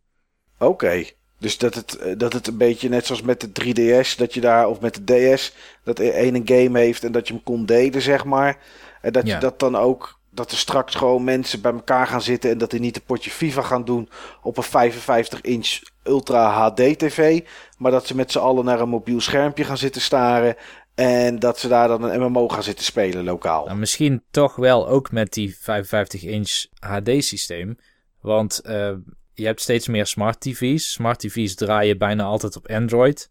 oké. 0.59 1.03
Dus 1.39 1.57
dat 1.57 1.75
het, 1.75 1.97
eh, 1.97 2.13
dat 2.17 2.33
het 2.33 2.47
een 2.47 2.57
beetje 2.57 2.89
net 2.89 3.05
zoals 3.05 3.21
met 3.21 3.41
de 3.41 3.51
3DS, 3.51 4.15
dat 4.15 4.33
je 4.33 4.41
daar, 4.41 4.67
of 4.67 4.79
met 4.79 4.99
de 5.07 5.33
DS, 5.35 5.53
dat 5.83 5.99
er 5.99 6.13
één 6.13 6.35
een 6.35 6.47
game 6.47 6.79
heeft 6.79 7.03
en 7.03 7.11
dat 7.11 7.27
je 7.27 7.33
hem 7.33 7.43
kon 7.43 7.65
delen, 7.65 8.01
zeg 8.01 8.25
maar. 8.25 8.57
En 9.01 9.11
dat 9.11 9.27
Ja. 9.27 9.33
je 9.33 9.39
dat 9.39 9.59
dan 9.59 9.75
ook, 9.75 10.19
dat 10.29 10.51
er 10.51 10.57
straks 10.57 10.95
gewoon 10.95 11.23
mensen 11.23 11.61
bij 11.61 11.71
elkaar 11.71 12.07
gaan 12.07 12.21
zitten 12.21 12.49
en 12.51 12.57
dat 12.57 12.71
die 12.71 12.79
niet 12.79 12.95
een 12.95 13.03
potje 13.05 13.29
FIFA 13.29 13.61
gaan 13.61 13.85
doen 13.85 14.09
op 14.41 14.57
een 14.57 14.63
55 14.63 15.41
inch 15.41 15.79
Ultra 16.03 16.49
HD 16.51 16.99
TV, 16.99 17.41
maar 17.77 17.91
dat 17.91 18.07
ze 18.07 18.15
met 18.15 18.31
z'n 18.31 18.39
allen 18.39 18.65
naar 18.65 18.79
een 18.79 18.89
mobiel 18.89 19.21
schermpje 19.21 19.63
gaan 19.63 19.77
zitten 19.77 20.01
staren 20.01 20.55
en 20.97 21.39
dat 21.39 21.59
ze 21.59 21.67
daar 21.67 21.87
dan 21.87 22.03
een 22.03 22.21
MMO 22.21 22.47
gaan 22.47 22.63
zitten 22.63 22.85
spelen 22.85 23.23
lokaal. 23.23 23.65
Nou, 23.65 23.77
misschien 23.77 24.23
toch 24.31 24.55
wel 24.55 24.87
ook 24.87 25.11
met 25.11 25.33
die 25.33 25.57
55 25.57 26.23
inch 26.23 26.65
HD 26.79 27.23
systeem. 27.23 27.77
Want 28.21 28.59
eh, 28.59 28.93
je 29.33 29.45
hebt 29.45 29.61
steeds 29.61 29.87
meer 29.87 30.05
smart 30.05 30.39
TV's. 30.39 30.91
Smart 30.91 31.19
TV's 31.19 31.55
draaien 31.55 31.97
bijna 31.97 32.23
altijd 32.23 32.55
op 32.55 32.67
Android. 32.67 33.29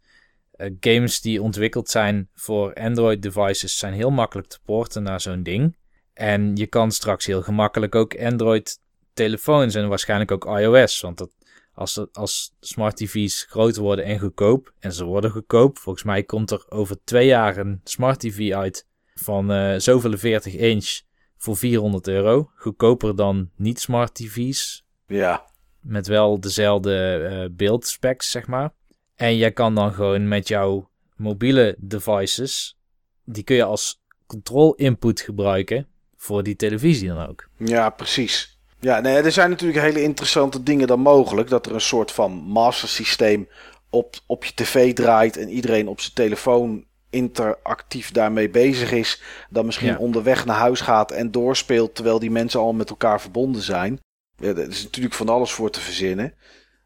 Eh, 0.53 0.71
games 0.81 1.21
die 1.21 1.43
ontwikkeld 1.43 1.89
zijn 1.89 2.29
voor 2.35 2.75
Android 2.75 3.23
devices 3.23 3.79
zijn 3.79 3.93
heel 3.93 4.11
makkelijk 4.11 4.49
te 4.49 4.59
porten 4.65 5.03
naar 5.03 5.21
zo'n 5.21 5.43
ding. 5.43 5.77
En 6.15 6.57
je 6.57 6.67
kan 6.67 6.91
straks 6.91 7.27
heel 7.27 7.43
gemakkelijk 7.43 7.95
ook 7.95 8.21
Android 8.21 8.79
telefoons 9.15 9.75
en 9.75 9.89
waarschijnlijk 9.89 10.31
ook 10.31 10.59
iOS. 10.59 11.01
Want 11.01 11.19
dat, 11.19 11.31
als, 11.77 12.07
als 12.13 12.55
smart 12.61 12.97
TV's 12.97 13.47
groot 13.49 13.77
worden 13.77 14.05
en 14.05 14.19
goedkoop, 14.19 14.73
en 14.79 14.93
ze 14.93 15.05
worden 15.05 15.31
goedkoop, 15.31 15.79
volgens 15.79 16.05
mij 16.05 16.23
komt 16.23 16.51
er 16.51 16.65
over 16.69 16.97
twee 17.05 17.27
jaar 17.27 17.57
een 17.57 17.81
smart 17.85 18.21
TV 18.21 18.53
uit 18.53 18.87
van 19.15 19.53
eh 19.53 19.79
zoveel 19.79 20.19
40 20.19 20.55
inch 20.55 21.01
voor 21.37 21.57
400 21.57 22.09
euro. 22.09 22.51
Goedkoper 22.55 23.17
dan 23.17 23.51
niet-smart 23.57 24.15
TV's, 24.15 24.85
Ja, 25.07 25.47
met 25.81 26.07
wel 26.07 26.41
dezelfde 26.41 27.17
eh 27.31 27.57
beeldspecs, 27.57 28.31
zeg 28.31 28.47
maar. 28.47 28.73
En 29.15 29.37
jij 29.37 29.53
kan 29.53 29.75
dan 29.75 29.93
gewoon 29.93 30.29
met 30.29 30.49
jouw 30.49 30.91
mobiele 31.17 31.77
devices, 31.79 32.79
die 33.25 33.45
kun 33.45 33.57
je 33.57 33.65
als 33.65 34.01
control 34.27 34.75
input 34.75 35.21
gebruiken 35.21 35.87
voor 36.17 36.43
die 36.43 36.57
televisie 36.57 37.09
dan 37.09 37.27
ook. 37.27 37.49
Ja, 37.57 37.91
precies. 37.91 38.56
Ja, 38.87 39.01
nee, 39.01 39.17
er 39.17 39.33
zijn 39.33 39.51
natuurlijk 39.51 39.81
hele 39.81 40.03
interessante 40.03 40.63
dingen 40.63 40.87
dan 40.87 41.01
mogelijk. 41.01 41.49
Dat 41.49 41.67
er 41.67 41.75
een 41.75 41.81
soort 41.81 42.13
van 42.13 42.33
master 42.33 42.89
systeem 42.89 43.49
op, 43.91 44.15
op 44.27 44.45
je 44.45 44.55
tv 44.55 44.95
draait 44.95 45.37
en 45.37 45.49
iedereen 45.49 45.89
op 45.89 46.01
zijn 46.01 46.15
telefoon 46.15 46.85
interactief 47.11 48.11
daarmee 48.11 48.51
bezig 48.51 48.93
is. 48.93 49.23
Dan 49.51 49.67
misschien 49.67 49.89
Ja. 49.89 49.97
onderweg 49.99 50.45
naar 50.45 50.57
huis 50.57 50.81
gaat 50.81 51.11
en 51.11 51.31
doorspeelt 51.31 51.95
terwijl 51.95 52.19
die 52.19 52.31
mensen 52.31 52.61
al 52.61 52.73
met 52.73 52.91
elkaar 52.91 53.21
verbonden 53.21 53.63
zijn. 53.63 54.01
Ja, 54.37 54.49
er 54.49 54.69
is 54.69 54.83
natuurlijk 54.83 55.15
van 55.15 55.29
alles 55.29 55.53
voor 55.53 55.71
te 55.71 55.81
verzinnen. 55.81 56.35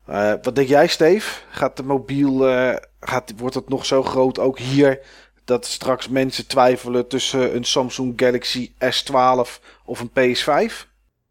Eh, 0.06 0.32
wat 0.43 0.55
denk 0.55 0.68
jij, 0.68 0.86
Steve? 0.86 1.40
Gaat 1.51 1.77
de 1.77 1.82
mobiel, 1.82 2.48
eh, 2.48 2.77
gaat, 3.01 3.32
wordt 3.36 3.55
het 3.55 3.68
nog 3.68 3.86
zo 3.86 4.02
groot 4.02 4.39
ook 4.39 4.59
hier 4.59 5.01
dat 5.44 5.66
straks 5.66 6.09
mensen 6.09 6.47
twijfelen 6.47 7.09
tussen 7.09 7.55
een 7.55 7.64
Samsung 7.64 8.12
Galaxy 8.16 8.72
S12 8.78 9.60
of 9.85 10.01
een 10.01 10.10
PS5? 10.10 10.89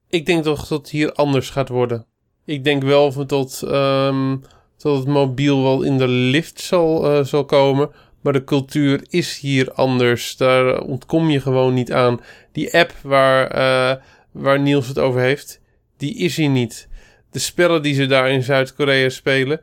Ik 0.10 0.26
denk 0.26 0.44
toch 0.44 0.68
dat 0.68 0.78
het 0.78 0.90
hier 0.90 1.14
anders 1.14 1.50
gaat 1.50 1.70
worden. 1.70 2.06
Ik 2.46 2.64
denk 2.64 2.84
wel 2.84 3.26
tot, 3.26 3.62
ehm, 3.64 4.38
dat 4.78 4.98
het 4.98 5.08
mobiel 5.08 5.64
wel 5.64 5.82
in 5.82 5.98
de 5.98 6.08
lift 6.08 6.62
zal, 6.62 7.06
eh, 7.06 7.24
zal 7.26 7.46
komen. 7.46 7.90
Maar 8.22 8.34
de 8.34 8.44
cultuur 8.44 9.06
is 9.10 9.40
hier 9.40 9.72
anders. 9.72 10.38
Daar 10.38 10.82
ontkom 10.82 11.30
je 11.30 11.42
gewoon 11.42 11.74
niet 11.74 11.92
aan. 11.92 12.20
Die 12.52 12.74
app 12.74 12.94
waar, 13.02 13.48
eh, 13.48 14.02
waar 14.32 14.60
Niels 14.60 14.88
het 14.88 15.00
over 15.00 15.22
heeft, 15.22 15.62
die 15.98 16.16
is 16.18 16.36
hier 16.36 16.50
niet. 16.50 16.88
De 17.32 17.40
spellen 17.40 17.82
die 17.82 17.94
ze 17.94 18.06
daar 18.06 18.30
in 18.30 18.44
Zuid-Korea 18.44 19.10
spelen, 19.10 19.62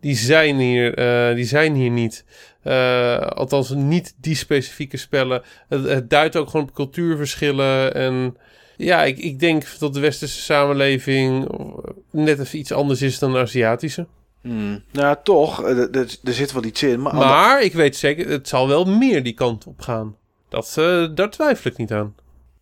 die 0.00 0.16
zijn 0.16 0.58
hier, 0.58 0.94
eh, 0.94 1.34
die 1.34 1.44
zijn 1.44 1.74
hier 1.74 1.90
niet. 1.90 2.24
Althans, 3.34 3.70
niet 3.70 4.14
die 4.20 4.34
specifieke 4.34 4.96
spellen. 4.96 5.42
Het 5.68 6.10
duidt 6.10 6.36
ook 6.36 6.50
gewoon 6.50 6.68
op 6.68 6.74
cultuurverschillen 6.74 7.94
en... 7.94 8.36
Ja, 8.78 9.04
ik, 9.04 9.18
ik 9.18 9.38
denk 9.38 9.78
dat 9.78 9.94
de 9.94 10.00
westerse 10.00 10.40
samenleving 10.40 11.48
net 12.10 12.38
even 12.38 12.58
iets 12.58 12.72
anders 12.72 13.02
is 13.02 13.18
dan 13.18 13.32
de 13.32 13.38
Aziatische. 13.38 14.06
Hmm. 14.40 14.82
Nou, 14.92 15.16
toch, 15.22 15.62
eh, 15.62 15.94
er, 15.94 16.18
zit 16.22 16.52
wel 16.52 16.64
iets 16.64 16.82
in. 16.82 17.02
Maar, 17.02 17.14
Maar 17.14 17.62
ik 17.62 17.72
weet 17.72 17.96
zeker, 17.96 18.28
het 18.28 18.48
zal 18.48 18.68
wel 18.68 18.84
meer 18.84 19.22
die 19.22 19.32
kant 19.32 19.66
op 19.66 19.80
gaan. 19.80 20.16
Dat, 20.48 20.74
eh, 20.78 21.06
daar 21.14 21.30
twijfel 21.30 21.70
ik 21.70 21.76
niet 21.76 21.92
aan. 21.92 22.14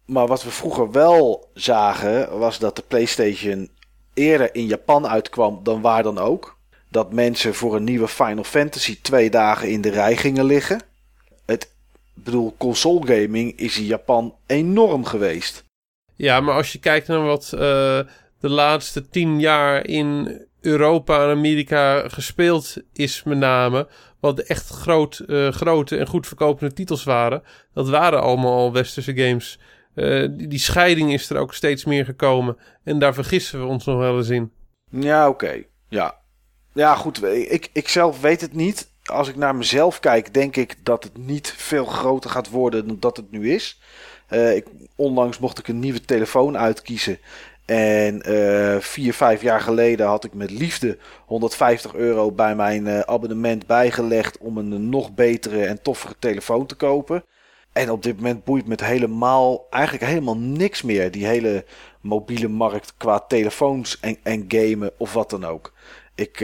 maar 0.06 0.26
wat 0.26 0.42
we 0.42 0.50
vroeger 0.50 0.90
wel 0.90 1.50
zagen, 1.54 2.38
was 2.38 2.58
dat 2.58 2.76
de 2.76 2.84
PlayStation 2.88 3.68
eerder 4.14 4.54
in 4.54 4.66
Japan 4.66 5.06
uitkwam 5.08 5.60
dan 5.62 5.80
waar 5.80 6.02
dan 6.02 6.18
ook. 6.18 6.54
dat 6.88 7.12
mensen 7.12 7.54
voor 7.54 7.76
een 7.76 7.84
nieuwe 7.84 8.08
Final 8.08 8.44
Fantasy 8.44 8.98
twee 9.02 9.30
dagen 9.30 9.70
in 9.70 9.80
de 9.80 9.90
rij 9.90 10.16
gingen 10.16 10.44
liggen. 10.44 10.80
Het, 11.46 11.62
ik 12.14 12.24
bedoel, 12.24 12.54
console 12.58 13.06
gaming 13.06 13.58
is 13.58 13.78
in 13.78 13.84
Japan 13.84 14.34
enorm 14.46 15.04
geweest. 15.04 15.65
Ja, 16.16 16.40
maar 16.40 16.54
als 16.54 16.72
je 16.72 16.78
kijkt 16.78 17.08
naar 17.08 17.22
wat 17.22 17.50
uh, 17.54 17.60
de 18.40 18.48
laatste 18.48 19.08
tien 19.08 19.40
jaar 19.40 19.86
in 19.86 20.40
Europa 20.60 21.24
en 21.24 21.30
Amerika 21.30 22.08
gespeeld 22.08 22.76
is 22.92 23.22
met 23.22 23.38
name, 23.38 23.88
wat 24.20 24.36
de 24.36 24.44
echt 24.44 24.68
groot, 24.68 25.22
uh, 25.26 25.48
grote 25.48 25.96
en 25.96 26.06
goed 26.06 26.26
verkopende 26.26 26.74
titels 26.74 27.04
waren, 27.04 27.42
dat 27.72 27.88
waren 27.88 28.22
allemaal 28.22 28.52
al 28.52 28.72
westerse 28.72 29.16
games. 29.16 29.58
Die, 29.94 30.46
die, 30.46 30.58
scheiding 30.58 31.12
is 31.12 31.30
er 31.30 31.36
ook 31.36 31.54
steeds 31.54 31.84
meer 31.84 32.04
gekomen 32.04 32.56
en 32.84 32.98
daar 32.98 33.14
vergissen 33.14 33.60
we 33.60 33.66
ons 33.66 33.84
nog 33.84 33.98
wel 33.98 34.16
eens 34.16 34.28
in. 34.28 34.52
Ja, 34.90 35.28
oké. 35.28 35.62
Ja. 35.88 36.18
ja, 36.72 36.94
goed. 36.94 37.22
Ik, 37.24 37.70
ik 37.72 37.88
zelf 37.88 38.20
weet 38.20 38.40
het 38.40 38.52
niet. 38.52 38.90
Als 39.04 39.28
ik 39.28 39.36
naar 39.36 39.56
mezelf 39.56 40.00
kijk, 40.00 40.34
denk 40.34 40.56
ik 40.56 40.76
dat 40.82 41.04
het 41.04 41.16
niet 41.18 41.54
veel 41.56 41.84
groter 41.84 42.30
gaat 42.30 42.50
worden 42.50 42.86
dan 42.86 42.96
dat 43.00 43.16
het 43.16 43.30
nu 43.30 43.52
is. 43.52 43.80
Uh, 44.30 44.56
ik, 44.56 44.66
onlangs 44.96 45.38
mocht 45.38 45.58
ik 45.58 45.68
een 45.68 45.78
nieuwe 45.78 46.00
telefoon 46.00 46.58
uitkiezen. 46.58 47.18
En 47.64 48.30
uh, 48.30 48.76
vier, 48.80 49.14
vijf 49.14 49.42
jaar 49.42 49.60
geleden 49.60 50.06
had 50.06 50.24
ik 50.24 50.34
met 50.34 50.50
liefde 50.50 50.98
150 51.26 51.94
euro 51.94 52.32
bij 52.32 52.54
mijn 52.54 52.86
uh, 52.86 53.00
abonnement 53.00 53.66
bijgelegd 53.66 54.38
om 54.38 54.58
een 54.58 54.88
nog 54.88 55.14
betere 55.14 55.64
en 55.64 55.82
toffere 55.82 56.14
telefoon 56.18 56.66
te 56.66 56.74
kopen. 56.74 57.24
En 57.72 57.90
op 57.90 58.02
dit 58.02 58.16
moment 58.16 58.44
boeit 58.44 58.66
me 58.66 58.74
helemaal, 58.84 59.66
eigenlijk 59.70 60.04
helemaal 60.04 60.36
niks 60.36 60.82
meer. 60.82 61.10
Die 61.10 61.26
hele 61.26 61.64
mobiele 62.00 62.48
markt 62.48 62.94
qua 62.96 63.20
telefoons 63.20 64.00
en, 64.00 64.16
en 64.22 64.44
gamen 64.48 64.90
of 64.98 65.12
wat 65.12 65.30
dan 65.30 65.44
ook. 65.44 65.72
Ik, 66.14 66.38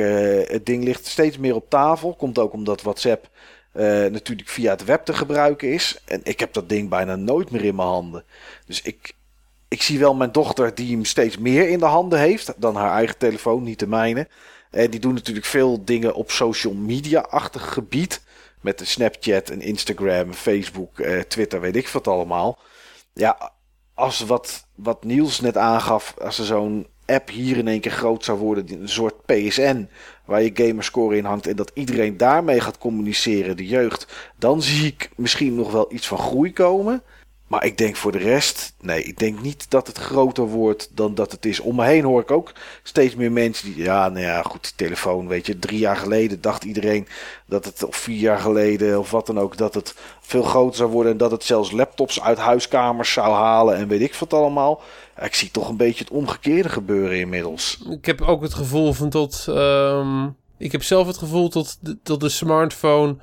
het 0.49 0.67
ding 0.67 0.85
ligt 0.85 1.07
steeds 1.07 1.39
meer 1.39 1.55
op 1.55 1.71
tafel. 1.71 2.15
Komt 2.15 2.39
ook 2.39 2.53
omdat 2.53 2.83
WhatsApp 2.83 3.29
natuurlijk 4.11 4.49
via 4.49 4.71
het 4.71 4.85
web 4.85 5.05
te 5.05 5.15
gebruiken 5.15 5.73
is. 5.73 5.99
En 6.05 6.21
ik 6.25 6.41
heb 6.41 6.53
dat 6.53 6.69
ding 6.69 6.89
bijna 6.89 7.17
nooit 7.17 7.51
meer 7.51 7.65
in 7.65 7.75
mijn 7.75 7.89
handen. 7.89 8.25
Dus 8.67 8.83
ik, 8.83 9.15
ik 9.69 9.83
zie 9.83 9.99
wel 9.99 10.15
mijn 10.15 10.33
dochter 10.33 10.75
die 10.75 10.93
hem 10.95 11.05
steeds 11.05 11.39
meer 11.39 11.69
in 11.69 11.79
de 11.79 11.85
handen 11.85 12.19
heeft 12.19 12.55
dan 12.57 12.77
haar 12.77 12.93
eigen 12.93 13.19
telefoon, 13.19 13.63
niet 13.63 13.79
de 13.79 13.87
mijne. 13.87 14.29
En 14.71 14.91
die 14.91 15.01
doen 15.01 15.15
natuurlijk 15.15 15.47
veel 15.47 15.85
dingen 15.85 16.15
op 16.15 16.31
social 16.31 16.75
media-achtig 16.75 17.73
gebied. 17.73 18.23
Met 18.61 18.79
de 18.79 18.85
Snapchat 18.85 19.51
en 19.51 19.61
Instagram, 19.61 20.33
Facebook, 20.33 20.99
eh, 20.99 21.21
Twitter, 21.21 21.61
weet 21.61 21.77
ik 21.77 21.89
wat 21.89 22.09
allemaal. 22.09 22.59
Ja, 23.13 23.53
als 23.95 24.21
wat, 24.21 24.67
wat 24.75 25.05
Niels 25.05 25.41
net 25.41 25.57
aangaf, 25.57 26.15
als 26.19 26.39
er 26.39 26.45
zo'n 26.45 26.87
app 27.13 27.29
hier 27.31 27.57
in 27.57 27.69
één 27.69 27.81
keer 27.81 27.93
groot 27.93 28.25
zou 28.25 28.39
worden, 28.39 28.81
een 28.81 28.89
soort 28.89 29.27
PSN, 29.27 29.89
waar 30.25 30.43
je 30.43 30.51
gamerscore 30.55 31.17
in 31.17 31.25
hangt 31.25 31.47
en 31.47 31.57
dat 31.57 31.71
iedereen 31.75 32.17
daarmee 32.17 32.61
gaat 32.61 32.79
communiceren, 32.79 33.57
de 33.57 33.67
jeugd, 33.67 34.33
dan 34.39 34.63
zie 34.63 34.87
ik 34.87 35.11
misschien 35.17 35.55
nog 35.55 35.73
wel 35.73 35.93
iets 35.93 36.07
van 36.07 36.19
groei 36.19 36.53
komen. 36.53 37.03
Maar 37.53 37.65
ik 37.65 37.79
denk 37.79 37.97
voor 37.97 38.13
de 38.13 38.19
rest, 38.19 38.75
nee, 38.81 39.03
ik 39.03 39.19
denk 39.19 39.41
niet 39.41 39.71
dat 39.71 39.87
het 39.87 39.99
groter 39.99 40.47
wordt 40.47 40.91
dan 40.95 41.15
dat 41.15 41.33
het 41.33 41.47
is. 41.47 41.61
Om 41.61 41.77
me 41.77 41.85
heen 41.85 42.05
hoor 42.05 42.21
ik 42.21 42.31
ook 42.31 42.53
steeds 42.83 43.15
meer 43.15 43.33
mensen 43.33 43.75
die, 43.75 43.83
ja, 43.83 44.09
nou 44.09 44.25
ja, 44.25 44.43
goed, 44.43 44.73
telefoon, 44.77 45.29
weet 45.29 45.47
je, 45.47 45.59
drie 45.59 45.79
jaar 45.79 45.97
geleden 45.97 46.41
dacht 46.41 46.65
iedereen 46.65 47.09
dat 47.47 47.65
het, 47.65 47.85
of 47.85 47.97
vier 47.97 48.19
jaar 48.19 48.39
geleden 48.39 48.99
of 48.99 49.11
wat 49.11 49.27
dan 49.27 49.39
ook, 49.39 49.57
dat 49.57 49.75
het 49.75 49.95
veel 50.21 50.43
groter 50.43 50.77
zou 50.77 50.91
worden 50.91 51.13
en 51.13 51.19
dat 51.19 51.31
het 51.31 51.45
zelfs 51.45 51.71
laptops 51.71 52.21
uit 52.21 52.39
huiskamers 52.39 53.13
zou 53.13 53.33
halen 53.33 53.77
en 53.77 53.89
weet 53.89 54.01
ik 54.01 54.15
wat 54.15 54.33
allemaal. 54.33 54.83
Ik 55.23 55.35
zie 55.35 55.51
toch 55.51 55.69
een 55.69 55.77
beetje 55.77 56.05
het 56.05 56.13
omgekeerde 56.13 56.69
gebeuren 56.69 57.19
inmiddels. 57.19 57.83
Ik 57.91 58.07
heb 58.07 58.21
ook 58.21 58.43
het 58.43 58.55
gevoel 58.55 58.93
van 58.93 59.11
tot, 59.11 59.47
um, 59.49 60.37
ik 60.59 60.73
heb 60.73 60.83
zelf 60.83 61.07
het 61.07 61.19
gevoel 61.19 61.49
tot, 61.49 61.79
tot 62.03 62.21
de 62.21 62.29
smartphone 62.29 63.17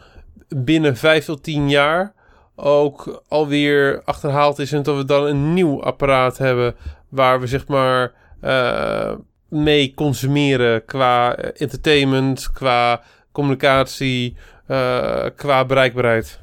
binnen 0.47 0.97
vijf 0.97 1.25
tot 1.25 1.43
tien 1.43 1.69
jaar 1.69 2.17
ook 2.61 3.23
alweer 3.27 4.01
achterhaald 4.05 4.59
is 4.59 4.71
en 4.71 4.83
dat 4.83 4.97
we 4.97 5.05
dan 5.05 5.25
een 5.25 5.53
nieuw 5.53 5.83
apparaat 5.83 6.37
hebben 6.37 6.75
waar 7.09 7.39
we 7.39 7.47
zeg 7.47 7.67
maar 7.67 8.11
uh, 8.43 9.11
mee 9.47 9.93
consumeren 9.93 10.85
qua 10.85 11.35
entertainment, 11.35 12.51
qua 12.51 13.01
communicatie, 13.31 14.35
uh, 14.67 15.25
qua 15.35 15.65
bereikbaarheid. 15.65 16.39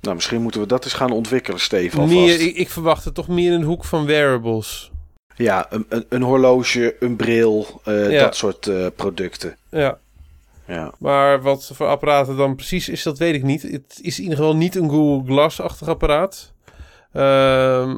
Nou, 0.00 0.14
misschien 0.14 0.42
moeten 0.42 0.60
we 0.60 0.66
dat 0.66 0.84
eens 0.84 0.92
gaan 0.92 1.10
ontwikkelen, 1.10 1.60
Steven. 1.60 2.08
Meer, 2.08 2.40
ik, 2.40 2.56
ik, 2.56 2.68
verwacht 2.68 3.04
het 3.04 3.14
toch 3.14 3.28
meer 3.28 3.52
in 3.52 3.60
de 3.60 3.66
hoek 3.66 3.84
van 3.84 4.06
wearables. 4.06 4.90
Ja, 5.36 5.66
een, 5.70 5.86
een, 5.88 6.06
een 6.08 6.22
horloge, 6.22 6.96
een 7.00 7.16
bril, 7.16 7.80
uh, 7.84 8.10
ja. 8.10 8.20
dat 8.20 8.36
soort 8.36 8.70
producten. 8.96 9.56
Ja. 9.70 9.98
Ja. 10.70 10.94
Maar 10.98 11.42
wat 11.42 11.70
voor 11.74 11.86
apparaten 11.86 12.36
dan 12.36 12.54
precies 12.54 12.88
is, 12.88 13.02
dat 13.02 13.18
weet 13.18 13.34
ik 13.34 13.42
niet. 13.42 13.62
Het 13.62 13.98
is 14.02 14.16
in 14.16 14.22
ieder 14.22 14.38
geval 14.38 14.56
niet 14.56 14.74
een 14.76 14.90
Google 14.90 15.32
Glass-achtig 15.32 15.88
apparaat. 15.88 16.54
Uh, 17.12 17.94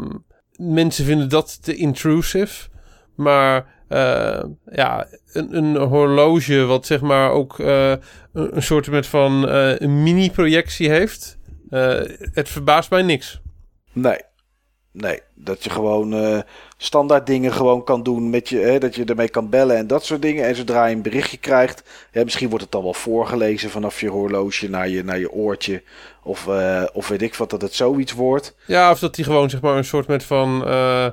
mensen 0.56 1.04
vinden 1.04 1.28
dat 1.28 1.62
te 1.62 1.74
intrusive. 1.74 2.68
Maar 3.16 3.84
uh, 3.88 4.42
ja, 4.70 5.06
een, 5.32 5.56
een, 5.56 5.76
horloge 5.76 6.64
wat 6.64 6.86
zeg 6.86 7.00
maar 7.00 7.30
ook 7.30 7.58
uh, 7.58 7.90
een, 7.90 8.56
een 8.56 8.62
soort 8.62 8.90
met 8.90 9.06
van 9.06 9.48
een 9.48 10.02
mini-projectie 10.02 10.88
heeft. 10.88 11.38
het 12.32 12.48
verbaast 12.48 12.90
mij 12.90 13.02
niks. 13.02 13.40
Nee, 13.92 14.20
Nee, 14.92 15.20
dat 15.34 15.64
je 15.64 15.70
gewoon 15.70 16.14
uh, 16.14 16.38
standaard 16.76 17.26
dingen 17.26 17.52
gewoon 17.52 17.84
kan 17.84 18.02
doen 18.02 18.30
met 18.30 18.48
je, 18.48 18.58
hè, 18.58 18.78
dat 18.78 18.94
je 18.94 19.04
ermee 19.04 19.28
kan 19.28 19.48
bellen 19.48 19.76
en 19.76 19.86
dat 19.86 20.04
soort 20.04 20.22
dingen. 20.22 20.44
En 20.44 20.56
zodra 20.56 20.86
je 20.86 20.94
een 20.94 21.02
berichtje 21.02 21.36
krijgt, 21.36 21.82
misschien 22.12 22.48
wordt 22.48 22.64
het 22.64 22.72
dan 22.72 22.82
wel 22.82 22.94
voorgelezen 22.94 23.70
vanaf 23.70 24.00
je 24.00 24.08
horloge 24.08 24.68
naar 24.68 24.88
je, 24.88 25.04
naar 25.04 25.18
je 25.18 25.32
oortje. 25.32 25.82
Of, 26.22 26.46
uh, 26.46 26.82
of 26.92 27.08
weet 27.08 27.22
ik 27.22 27.34
wat, 27.34 27.50
dat 27.50 27.62
het 27.62 27.74
zoiets 27.74 28.12
wordt. 28.12 28.56
Ja, 28.66 28.90
of 28.90 28.98
dat 28.98 29.16
hij 29.16 29.24
gewoon 29.24 29.50
zeg 29.50 29.60
maar 29.60 29.76
een 29.76 29.84
soort 29.84 30.06
met 30.06 30.24
van 30.24 30.68
uh, 30.68 31.06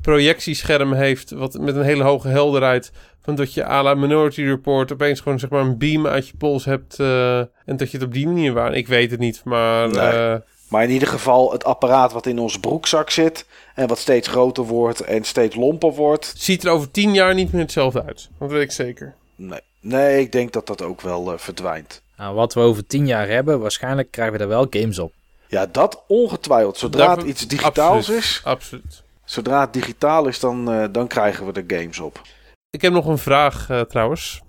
projectiescherm 0.00 0.92
heeft, 0.92 1.30
wat 1.30 1.58
met 1.58 1.76
een 1.76 1.82
hele 1.82 2.02
hoge 2.02 2.28
helderheid. 2.28 2.92
Van 3.22 3.34
dat 3.34 3.54
je 3.54 3.66
à 3.66 3.82
la 3.82 3.94
Minority 3.94 4.42
Report 4.42 4.92
opeens 4.92 5.20
gewoon 5.20 5.38
zeg 5.38 5.50
maar 5.50 5.60
een 5.60 5.78
beam 5.78 6.06
uit 6.06 6.28
je 6.28 6.36
pols 6.38 6.64
hebt. 6.64 6.98
en 6.98 7.76
dat 7.76 7.90
je 7.90 7.96
het 7.96 8.06
op 8.06 8.12
die 8.12 8.26
manier 8.26 8.52
waar. 8.52 8.74
Ik 8.74 8.88
weet 8.88 9.10
het 9.10 9.20
niet, 9.20 9.40
maar... 9.44 9.88
Nee. 9.88 10.40
Maar 10.68 10.82
in 10.82 10.90
ieder 10.90 11.08
geval 11.08 11.52
het 11.52 11.64
apparaat 11.64 12.12
wat 12.12 12.26
in 12.26 12.38
onze 12.38 12.60
broekzak 12.60 13.10
zit. 13.10 13.46
En 13.74 13.88
wat 13.88 13.98
steeds 13.98 14.28
groter 14.28 14.64
wordt 14.64 15.00
en 15.00 15.24
steeds 15.24 15.56
lomper 15.56 15.92
wordt. 15.92 16.32
Ziet 16.36 16.64
er 16.64 16.70
over 16.70 16.90
tien 16.90 17.14
jaar 17.14 17.34
niet 17.34 17.52
meer 17.52 17.62
hetzelfde 17.62 18.04
uit. 18.04 18.28
Dat 18.38 18.50
weet 18.50 18.62
ik 18.62 18.72
zeker. 18.72 19.14
Nee, 19.34 19.60
nee 19.80 20.20
ik 20.20 20.32
denk 20.32 20.52
dat 20.52 20.66
dat 20.66 20.82
ook 20.82 21.00
wel 21.00 21.32
uh, 21.32 21.38
verdwijnt. 21.38 22.02
Nou, 22.16 22.34
wat 22.34 22.54
we 22.54 22.60
over 22.60 22.86
tien 22.86 23.06
jaar 23.06 23.28
hebben, 23.28 23.60
waarschijnlijk 23.60 24.10
krijgen 24.10 24.36
we 24.36 24.42
er 24.42 24.48
wel 24.48 24.66
games 24.70 24.98
op. 24.98 25.12
Ja, 25.48 25.66
dat 25.66 26.04
ongetwijfeld. 26.06 26.78
Zodra 26.78 27.16
het 27.16 27.26
iets 27.26 27.46
digitaals 27.46 27.96
absoluut, 27.96 28.20
is. 28.20 28.40
Absoluut. 28.44 29.02
Zodra 29.24 29.60
het 29.60 29.72
digitaal 29.72 30.26
is, 30.26 30.40
dan, 30.40 30.74
uh, 30.74 30.84
dan 30.92 31.06
krijgen 31.06 31.46
we 31.46 31.52
er 31.52 31.78
games 31.78 31.98
op. 31.98 32.22
Ik 32.70 32.82
heb 32.82 32.92
nog 32.92 33.06
een 33.06 33.18
vraag 33.18 33.68
uh, 33.70 33.80
trouwens. 33.80 34.40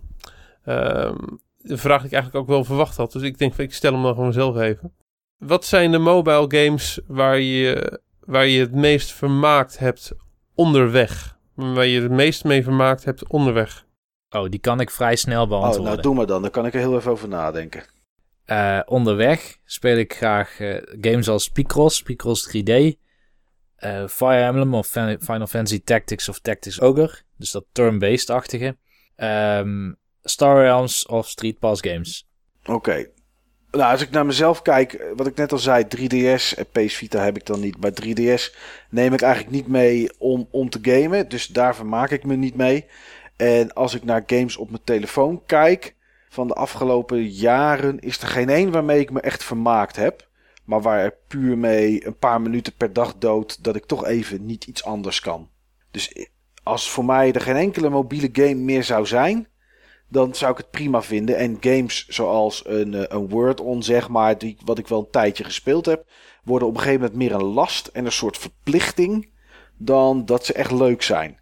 Uh, 0.66 1.12
een 1.62 1.78
vraag 1.78 1.98
die 1.98 2.08
ik 2.08 2.14
eigenlijk 2.14 2.36
ook 2.36 2.48
wel 2.48 2.64
verwacht 2.64 2.98
had. 2.98 3.12
Dus 3.12 3.22
ik 3.22 3.38
denk, 3.38 3.58
ik 3.58 3.74
stel 3.74 3.94
hem 3.94 4.04
dan 4.04 4.14
gewoon 4.14 4.34
zelf 4.34 4.58
even. 4.58 4.94
Wat 5.40 5.66
zijn 5.66 5.92
de 5.92 5.98
mobile 5.98 6.46
games 6.48 7.00
waar 7.08 7.40
je, 7.40 8.00
waar 8.20 8.48
je 8.48 8.60
het 8.60 8.74
meest 8.74 9.14
vermaakt 9.14 9.78
hebt 9.78 10.12
onderweg? 10.56 11.38
Waar 11.54 11.86
je 11.86 12.02
het 12.02 12.12
meest 12.12 12.44
mee 12.44 12.64
vermaakt 12.64 13.06
hebt 13.06 13.28
onderweg? 13.28 13.86
Oh, 14.30 14.50
die 14.50 14.60
kan 14.60 14.80
ik 14.80 14.92
vrij 14.92 15.16
snel 15.16 15.48
beantwoorden. 15.48 15.82
Oh, 15.82 15.90
nou 15.90 16.02
doe 16.02 16.16
maar 16.16 16.26
dan. 16.26 16.42
Dan 16.42 16.52
kan 16.52 16.66
ik 16.66 16.74
er 16.74 16.80
heel 16.80 16.96
even 16.96 17.12
over 17.12 17.28
nadenken. 17.28 17.84
Uh, 18.46 18.80
onderweg 18.86 19.58
speel 19.66 19.98
ik 19.98 20.14
graag 20.14 20.60
uh, 20.60 20.82
games 21.02 21.30
als 21.30 21.50
Picross, 21.50 22.02
Picross 22.02 22.58
3D, 22.58 22.72
uh, 22.72 24.08
Fire 24.08 24.44
Emblem 24.44 24.74
of 24.74 24.88
Final 24.88 25.48
Fantasy 25.48 25.82
Tactics 25.84 26.30
of 26.30 26.40
Tactics 26.40 26.82
Ogre. 26.82 27.12
Dus 27.38 27.52
dat 27.52 27.66
turn-based-achtige. 27.72 28.78
Um, 29.16 29.98
Star 30.24 30.62
Realms 30.62 31.06
of 31.06 31.28
Street 31.28 31.60
Pass 31.60 31.82
games. 31.82 32.28
Oké, 32.62 32.72
okay. 32.72 33.12
Nou, 33.72 33.92
als 33.92 34.02
ik 34.02 34.10
naar 34.10 34.26
mezelf 34.26 34.62
kijk, 34.62 35.06
wat 35.16 35.28
ik 35.28 35.36
net 35.36 35.52
al 35.52 35.58
zei, 35.58 35.86
3DS 35.98 36.58
en 36.58 36.66
PS 36.72 36.96
Vita 36.96 37.24
heb 37.24 37.38
ik 37.38 37.46
dan 37.46 37.60
niet. 37.60 37.82
Maar 37.82 37.92
3DS 38.04 38.56
neem 38.90 39.14
ik 39.14 39.22
eigenlijk 39.22 39.54
niet 39.54 39.68
mee 39.68 40.10
om, 40.18 40.48
om 40.52 40.70
te 40.70 40.80
gamen. 40.82 41.30
Dus 41.30 41.48
daar 41.48 41.76
vermaak 41.76 42.10
ik 42.10 42.24
me 42.24 42.36
niet 42.36 42.56
mee. 42.56 42.86
En 43.36 43.74
als 43.74 43.94
ik 43.94 44.04
naar 44.04 44.24
games 44.26 44.58
op 44.58 44.70
mijn 44.70 44.84
telefoon 44.84 45.46
kijk, 45.46 45.96
van 46.30 46.48
de 46.48 46.54
afgelopen 46.54 47.28
jaren 47.28 48.00
is 48.00 48.22
er 48.22 48.28
geen 48.28 48.50
één 48.50 48.72
waarmee 48.72 49.00
ik 49.00 49.12
me 49.12 49.20
echt 49.20 49.44
vermaakt 49.44 49.96
heb. 49.96 50.28
Maar 50.64 50.82
waar 50.82 51.14
puur 51.28 51.58
mee 51.58 52.06
een 52.06 52.18
paar 52.18 52.42
minuten 52.42 52.74
per 52.78 52.94
dag 52.94 53.18
dood, 53.18 53.64
dat 53.64 53.76
ik 53.76 53.86
toch 53.86 54.06
even 54.06 54.46
niet 54.46 54.66
iets 54.66 54.84
anders 54.84 55.20
kan. 55.20 55.50
Dus 55.92 56.28
als 56.64 56.90
voor 56.90 57.06
mij 57.06 57.34
er 57.34 57.42
geen 57.42 57.56
enkele 57.56 57.90
mobiele 57.90 58.30
game 58.32 58.56
meer 58.56 58.84
zou 58.84 59.06
zijn, 59.06 59.48
dan 60.10 60.36
zou 60.36 60.52
ik 60.52 60.58
het 60.58 60.72
prima 60.72 61.02
vinden. 61.02 61.38
En 61.38 61.58
games 61.60 62.08
zoals 62.08 62.64
een, 62.66 62.94
eh, 62.94 63.04
een 63.08 63.30
Word-on, 63.30 63.84
zeg 63.84 64.10
maar, 64.10 64.38
die, 64.38 64.58
wat 64.66 64.78
ik 64.78 64.88
wel 64.88 65.00
een 65.00 65.12
tijdje 65.12 65.44
gespeeld 65.44 65.86
heb, 65.86 66.06
worden 66.44 66.68
op 66.68 66.74
een 66.74 66.80
gegeven 66.80 67.02
moment 67.02 67.20
meer 67.20 67.34
een 67.34 67.54
last 67.54 67.88
en 67.88 68.06
een 68.06 68.12
soort 68.12 68.38
verplichting 68.38 69.30
dan 69.78 70.26
dat 70.26 70.46
ze 70.46 70.54
echt 70.54 70.72
leuk 70.72 71.02
zijn. 71.02 71.40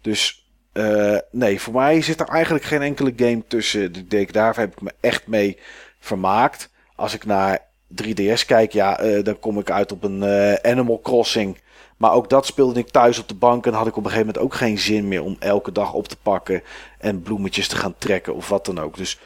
Dus 0.00 0.40
Eh, 0.72 1.18
nee, 1.30 1.60
voor 1.60 1.72
mij 1.72 2.02
zit 2.02 2.20
er 2.20 2.28
eigenlijk 2.28 2.64
geen 2.64 2.82
enkele 2.82 3.12
game 3.16 3.44
tussen. 3.46 4.08
Daar 4.30 4.56
heb 4.56 4.72
ik 4.72 4.80
me 4.80 4.92
echt 5.00 5.26
mee 5.26 5.58
vermaakt. 5.98 6.70
Als 6.94 7.14
ik 7.14 7.24
naar 7.24 7.58
3DS 7.88 8.44
kijk, 8.46 8.72
ja, 8.72 8.98
eh, 8.98 9.24
dan 9.24 9.38
kom 9.38 9.58
ik 9.58 9.70
uit 9.70 9.92
op 9.92 10.02
een 10.04 10.24
Animal 10.62 11.00
Crossing. 11.00 11.58
Maar 12.02 12.12
ook 12.12 12.28
dat 12.28 12.46
speelde 12.46 12.80
ik 12.80 12.88
thuis 12.88 13.18
op 13.18 13.28
de 13.28 13.34
bank 13.34 13.66
en 13.66 13.72
had 13.72 13.86
ik 13.86 13.96
op 13.96 14.04
een 14.04 14.10
gegeven 14.10 14.26
moment 14.26 14.44
ook 14.44 14.54
geen 14.54 14.78
zin 14.78 15.08
meer 15.08 15.22
om 15.22 15.36
elke 15.38 15.72
dag 15.72 15.92
op 15.92 16.08
te 16.08 16.16
pakken 16.22 16.62
en 16.98 17.22
bloemetjes 17.22 17.68
te 17.68 17.76
gaan 17.76 17.94
trekken 17.98 18.34
of 18.34 18.48
wat 18.48 18.66
dan 18.66 18.80
ook. 18.80 18.96
Dus 18.96 19.18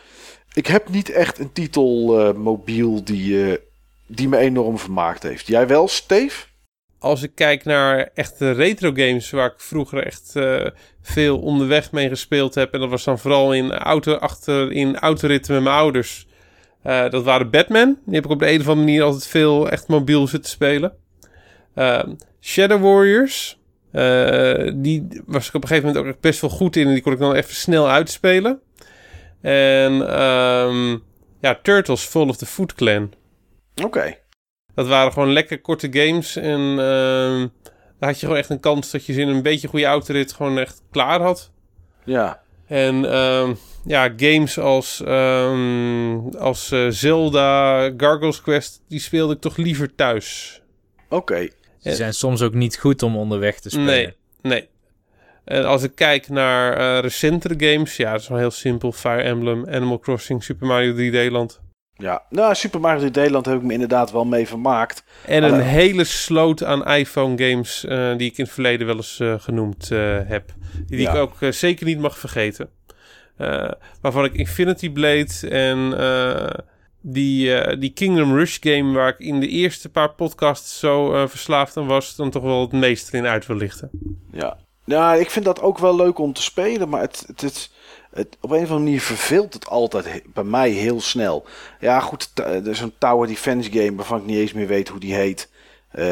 ik 0.53 0.67
heb 0.67 0.89
niet 0.89 1.11
echt 1.11 1.39
een 1.39 1.53
titel 1.53 2.19
eh, 2.21 2.35
mobiel 2.35 3.05
die, 3.05 3.59
die 4.07 4.29
me 4.29 4.37
enorm 4.37 4.79
vermaakt 4.79 5.23
heeft. 5.23 5.47
Jij 5.47 5.67
wel, 5.67 5.89
Steve? 5.89 6.47
Als 6.99 7.23
ik 7.23 7.31
kijk 7.35 7.65
naar 7.65 8.11
echte 8.15 8.51
retro 8.51 8.91
games 8.95 9.31
waar 9.31 9.51
ik 9.51 9.61
vroeger 9.61 10.07
echt 10.07 10.33
veel 11.03 11.39
onderweg 11.39 11.93
mee 11.93 12.09
gespeeld 12.09 12.55
heb. 12.55 12.73
En 12.73 12.81
dat 12.81 12.91
was 12.91 13.05
dan 13.05 13.19
vooral 13.19 13.55
in, 13.55 13.73
auto, 13.73 14.15
achter, 14.15 14.73
in 14.73 14.99
autoritten 14.99 15.55
met 15.55 15.63
mijn 15.63 15.77
ouders. 15.77 16.27
Uh, 16.87 17.11
dat 17.11 17.25
waren 17.25 17.51
Batman. 17.51 17.99
Die 18.05 18.15
heb 18.15 18.25
ik 18.25 18.31
op 18.31 18.39
de 18.39 18.51
een 18.51 18.61
of 18.61 18.69
andere 18.69 18.87
manier 18.87 19.03
altijd 19.03 19.27
veel 19.27 19.71
echt 19.71 19.89
mobiel 19.89 20.27
zitten 20.27 20.51
spelen. 20.51 20.93
Shadow 22.47 22.83
Warriors. 22.83 23.59
Uh, 23.93 24.73
die 24.75 25.07
was 25.27 25.49
ik 25.49 25.55
op 25.55 25.63
een 25.63 25.69
gegeven 25.69 25.89
moment 25.89 26.15
ook 26.15 26.21
best 26.21 26.41
wel 26.41 26.51
goed 26.51 26.77
in. 26.77 26.87
En 26.87 26.93
die 26.93 27.03
kon 27.03 27.13
ik 27.13 27.19
dan 27.19 27.35
even 27.35 27.55
snel 27.55 27.89
uitspelen. 27.89 28.61
En 29.41 29.93
um, 30.23 31.03
ja, 31.41 31.59
Turtles 31.63 32.03
Fall 32.03 32.29
of 32.29 32.37
the 32.37 32.47
Foot 32.47 32.75
Clan. 32.75 33.13
Oké. 33.75 33.87
Okay. 33.87 34.21
Dat 34.75 34.87
waren 34.87 35.13
gewoon 35.13 35.33
lekker 35.33 35.61
korte 35.61 35.89
games. 35.91 36.37
En 36.37 36.61
uh, 36.61 37.49
daar 37.99 38.09
had 38.09 38.21
je 38.21 38.27
gewoon 38.27 38.41
echt 38.41 38.51
een 38.51 38.61
kans 38.61 38.91
dat 38.91 39.07
je 39.07 39.13
ze 39.13 39.21
in 39.21 39.29
een 39.29 39.43
beetje 39.43 39.69
goede 39.69 39.87
autorit 39.87 40.33
gewoon 40.33 40.59
echt 40.59 40.83
klaar 40.91 41.21
had. 41.21 41.51
Ja. 42.05 42.41
En 42.67 42.95
uh, 43.05 43.49
ja, 43.85 44.13
games 44.17 44.59
als, 44.59 45.03
um, 45.07 46.35
als 46.37 46.73
uh, 46.73 46.87
Zelda, 46.89 47.81
Gargoyles 47.97 48.41
Quest, 48.41 48.83
die 48.89 49.01
speelde 49.01 49.35
ik 49.35 49.41
toch 49.41 49.57
liever 49.57 49.95
thuis. 49.95 50.61
Oké. 51.09 51.15
Okay. 51.15 51.53
Ze 51.91 51.97
zijn 51.97 52.15
soms 52.15 52.43
ook 52.43 52.55
niet 52.55 52.79
goed 52.79 53.03
om 53.03 53.17
onderweg 53.17 53.61
te 53.61 53.71
spelen. 53.71 53.87
Nee, 53.87 54.15
nee. 54.43 54.69
En 55.45 55.65
als 55.65 55.83
ik 55.83 55.95
kijk 55.95 56.29
naar 56.29 56.81
uh, 56.81 57.01
recentere 57.01 57.55
games, 57.59 57.97
ja, 57.97 58.13
dat 58.13 58.21
is 58.21 58.29
wel 58.29 58.39
heel 58.39 58.51
simpel. 58.51 58.93
Fire 58.93 59.23
Emblem, 59.23 59.67
Animal 59.69 59.99
Crossing, 59.99 60.45
Super 60.45 60.67
Mario 60.67 60.95
3D 60.95 61.31
Land. 61.31 61.61
Ja, 61.95 62.23
nou, 62.31 62.55
Super 62.55 62.81
Mario 62.81 63.09
3D 63.09 63.31
Land 63.31 63.47
heb 63.47 63.57
ik 63.57 63.63
me 63.63 63.73
inderdaad 63.73 64.13
wel 64.13 64.25
mee 64.25 64.47
vermaakt. 64.47 65.05
En 65.27 65.43
een 65.43 65.61
hele 65.61 66.05
sloot 66.05 66.65
aan 66.65 66.87
iPhone 66.87 67.45
games 67.45 67.85
uh, 67.85 68.17
die 68.17 68.31
ik 68.31 68.39
in 68.39 68.45
het 68.45 68.53
verleden 68.53 68.87
wel 68.87 68.97
eens 68.97 69.19
uh, 69.19 69.35
genoemd 69.39 69.91
uh, 69.93 70.19
heb. 70.25 70.53
Die 70.87 71.01
ja. 71.01 71.11
ik 71.11 71.17
ook 71.17 71.37
zeker 71.51 71.87
niet 71.87 71.99
mag 71.99 72.19
vergeten. 72.19 72.69
waarvan 74.01 74.25
ik 74.25 74.35
Infinity 74.35 74.91
Blade 74.91 75.49
en 75.49 75.93
die, 77.13 77.79
die 77.79 77.93
Kingdom 77.93 78.35
Rush 78.35 78.57
game... 78.61 78.93
waar 78.93 79.09
ik 79.09 79.19
in 79.19 79.41
de 79.41 79.49
eerste 79.49 79.89
paar 79.89 80.13
podcasts 80.13 80.79
zo 80.79 81.27
verslaafd 81.27 81.77
aan 81.77 81.87
was... 81.87 82.17
dan 82.17 82.31
toch 82.31 82.43
wel 82.43 82.61
het 82.61 82.73
meest 82.73 83.13
in 83.13 83.27
uit 83.27 83.47
wil 83.47 83.57
lichten. 83.57 83.91
Ja. 84.33 84.57
ja, 84.85 85.15
ik 85.15 85.31
vind 85.31 85.45
dat 85.45 85.61
ook 85.61 85.79
wel 85.79 85.97
leuk 85.97 86.19
om 86.19 86.33
te 86.33 86.43
spelen, 86.43 86.89
maar 86.89 87.01
het... 87.01 87.25
het, 87.27 87.41
het 87.41 87.71
het, 88.17 88.37
op 88.41 88.51
een 88.51 88.57
of 88.57 88.63
andere 88.63 88.79
manier 88.79 89.01
verveelt 89.01 89.55
het 89.55 89.67
altijd 89.67 90.23
bij 90.35 90.45
mij 90.45 90.71
heel 90.71 91.01
snel. 91.01 91.47
Ja, 91.81 92.01
goed, 92.01 92.31
er 92.35 92.69
is 92.69 92.81
een 92.81 92.95
Tower 92.99 93.29
Defense 93.29 93.71
game 93.71 93.95
waarvan 93.95 94.19
ik 94.19 94.27
niet 94.27 94.37
eens 94.37 94.53
meer 94.53 94.67
weet 94.67 94.89
hoe 94.89 95.01
die 95.01 95.15
heet. 95.15 95.49
Uh, 95.95 96.05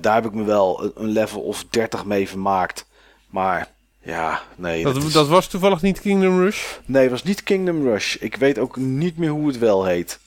daar 0.00 0.14
heb 0.14 0.24
ik 0.24 0.32
me 0.32 0.44
wel 0.44 0.92
een 0.94 1.08
level 1.08 1.40
of 1.40 1.64
30 1.70 2.04
mee 2.04 2.28
vermaakt. 2.28 2.86
Maar 3.28 3.68
ja, 4.02 4.42
nee. 4.56 4.82
Dat, 4.82 4.94
dat, 4.94 5.12
dat 5.12 5.28
was 5.28 5.46
toevallig 5.46 5.82
niet 5.82 6.00
Kingdom 6.00 6.38
Rush? 6.38 6.64
Nee, 6.84 7.02
het 7.02 7.10
was 7.10 7.22
niet 7.22 7.42
Kingdom 7.42 7.82
Rush. 7.82 8.14
Ik 8.14 8.36
weet 8.36 8.58
ook 8.58 8.76
niet 8.76 9.16
meer 9.16 9.30
hoe 9.30 9.46
het 9.46 9.58
wel 9.58 9.84
heet. 9.84 10.20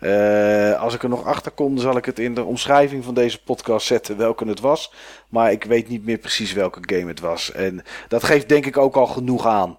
Uh, 0.00 0.80
als 0.80 0.94
ik 0.94 1.02
er 1.02 1.08
nog 1.08 1.24
achter 1.24 1.50
kom, 1.50 1.78
zal 1.78 1.96
ik 1.96 2.04
het 2.04 2.18
in 2.18 2.34
de 2.34 2.44
omschrijving 2.44 3.04
van 3.04 3.14
deze 3.14 3.42
podcast 3.42 3.86
zetten 3.86 4.16
welke 4.16 4.48
het 4.48 4.60
was. 4.60 4.92
Maar 5.28 5.52
ik 5.52 5.64
weet 5.64 5.88
niet 5.88 6.04
meer 6.04 6.18
precies 6.18 6.52
welke 6.52 6.94
game 6.94 7.08
het 7.08 7.20
was. 7.20 7.52
En 7.52 7.82
dat 8.08 8.24
geeft 8.24 8.48
denk 8.48 8.66
ik 8.66 8.76
ook 8.76 8.96
al 8.96 9.06
genoeg 9.06 9.46
aan. 9.46 9.78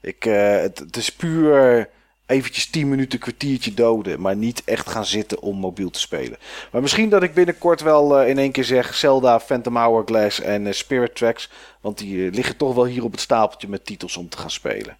Ik, 0.00 0.24
uh, 0.24 0.56
het, 0.56 0.96
is 0.96 1.12
puur 1.12 1.88
eventjes 2.26 2.70
10 2.70 2.88
minuten, 2.88 3.18
kwartiertje 3.18 3.74
doden. 3.74 4.20
Maar 4.20 4.36
niet 4.36 4.62
echt 4.64 4.88
gaan 4.88 5.04
zitten 5.04 5.40
om 5.40 5.56
mobiel 5.56 5.90
te 5.90 6.00
spelen. 6.00 6.38
Maar 6.72 6.80
misschien 6.80 7.08
dat 7.08 7.22
ik 7.22 7.34
binnenkort 7.34 7.80
wel 7.80 8.22
uh, 8.22 8.28
in 8.28 8.38
één 8.38 8.52
keer 8.52 8.64
zeg 8.64 8.94
Zelda, 8.94 9.40
Phantom 9.40 9.76
Hourglass 9.76 10.40
en 10.40 10.74
Spirit 10.74 11.14
Tracks. 11.14 11.50
Want 11.80 11.98
die 11.98 12.30
liggen 12.30 12.56
toch 12.56 12.74
wel 12.74 12.86
hier 12.86 13.04
op 13.04 13.12
het 13.12 13.20
stapeltje 13.20 13.68
met 13.68 13.86
titels 13.86 14.16
om 14.16 14.28
te 14.28 14.38
gaan 14.38 14.50
spelen. 14.50 14.98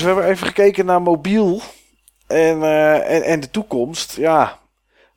We 0.00 0.06
hebben 0.06 0.26
even 0.26 0.46
gekeken 0.46 0.86
naar 0.86 1.02
mobiel 1.02 1.60
en, 2.26 2.58
uh, 2.58 3.10
en, 3.10 3.22
en, 3.22 3.40
de 3.40 3.50
toekomst. 3.50 4.16
Ja, 4.16 4.58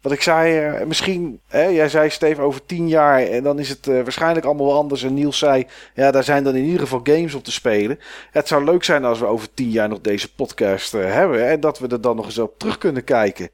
wat 0.01 0.11
ik 0.11 0.21
zei, 0.21 0.69
uh, 0.79 0.85
misschien, 0.85 1.39
hè, 1.47 1.63
jij 1.63 1.89
zei 1.89 2.09
Steve 2.09 2.41
over 2.41 2.65
tien 2.65 2.87
jaar 2.87 3.19
en 3.19 3.43
dan 3.43 3.59
is 3.59 3.69
het 3.69 3.85
waarschijnlijk 3.85 4.45
allemaal 4.45 4.65
wel 4.65 4.77
anders. 4.77 5.03
En 5.03 5.13
Niels 5.13 5.37
zei, 5.37 5.67
ja, 5.93 6.11
daar 6.11 6.23
zijn 6.23 6.43
dan 6.43 6.55
in 6.55 6.63
ieder 6.63 6.79
geval 6.79 6.99
games 7.03 7.33
op 7.33 7.43
te 7.43 7.51
spelen. 7.51 7.99
Het 8.31 8.47
zou 8.47 8.63
leuk 8.63 8.83
zijn 8.83 9.05
als 9.05 9.19
we 9.19 9.25
over 9.25 9.53
tien 9.53 9.69
jaar 9.69 9.89
nog 9.89 10.01
deze 10.01 10.33
podcast 10.33 10.91
hebben 10.91 11.47
en 11.47 11.59
dat 11.59 11.79
we 11.79 11.87
er 11.87 12.01
dan 12.01 12.15
nog 12.15 12.25
eens 12.25 12.37
op 12.37 12.59
terug 12.59 12.77
kunnen 12.77 13.03
kijken. 13.03 13.49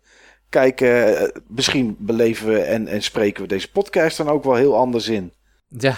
Kijken, 0.50 1.32
misschien 1.48 1.96
beleven 2.00 2.48
we 2.48 2.60
en, 2.60 2.88
en 2.88 3.04
spreken 3.04 3.42
we 3.42 3.48
deze 3.48 3.72
podcast 3.72 4.18
dan 4.18 4.30
ook 4.30 4.44
wel 4.44 4.56
heel 4.56 4.76
anders 4.76 5.08
in. 5.08 5.32
Ja, 5.78 5.98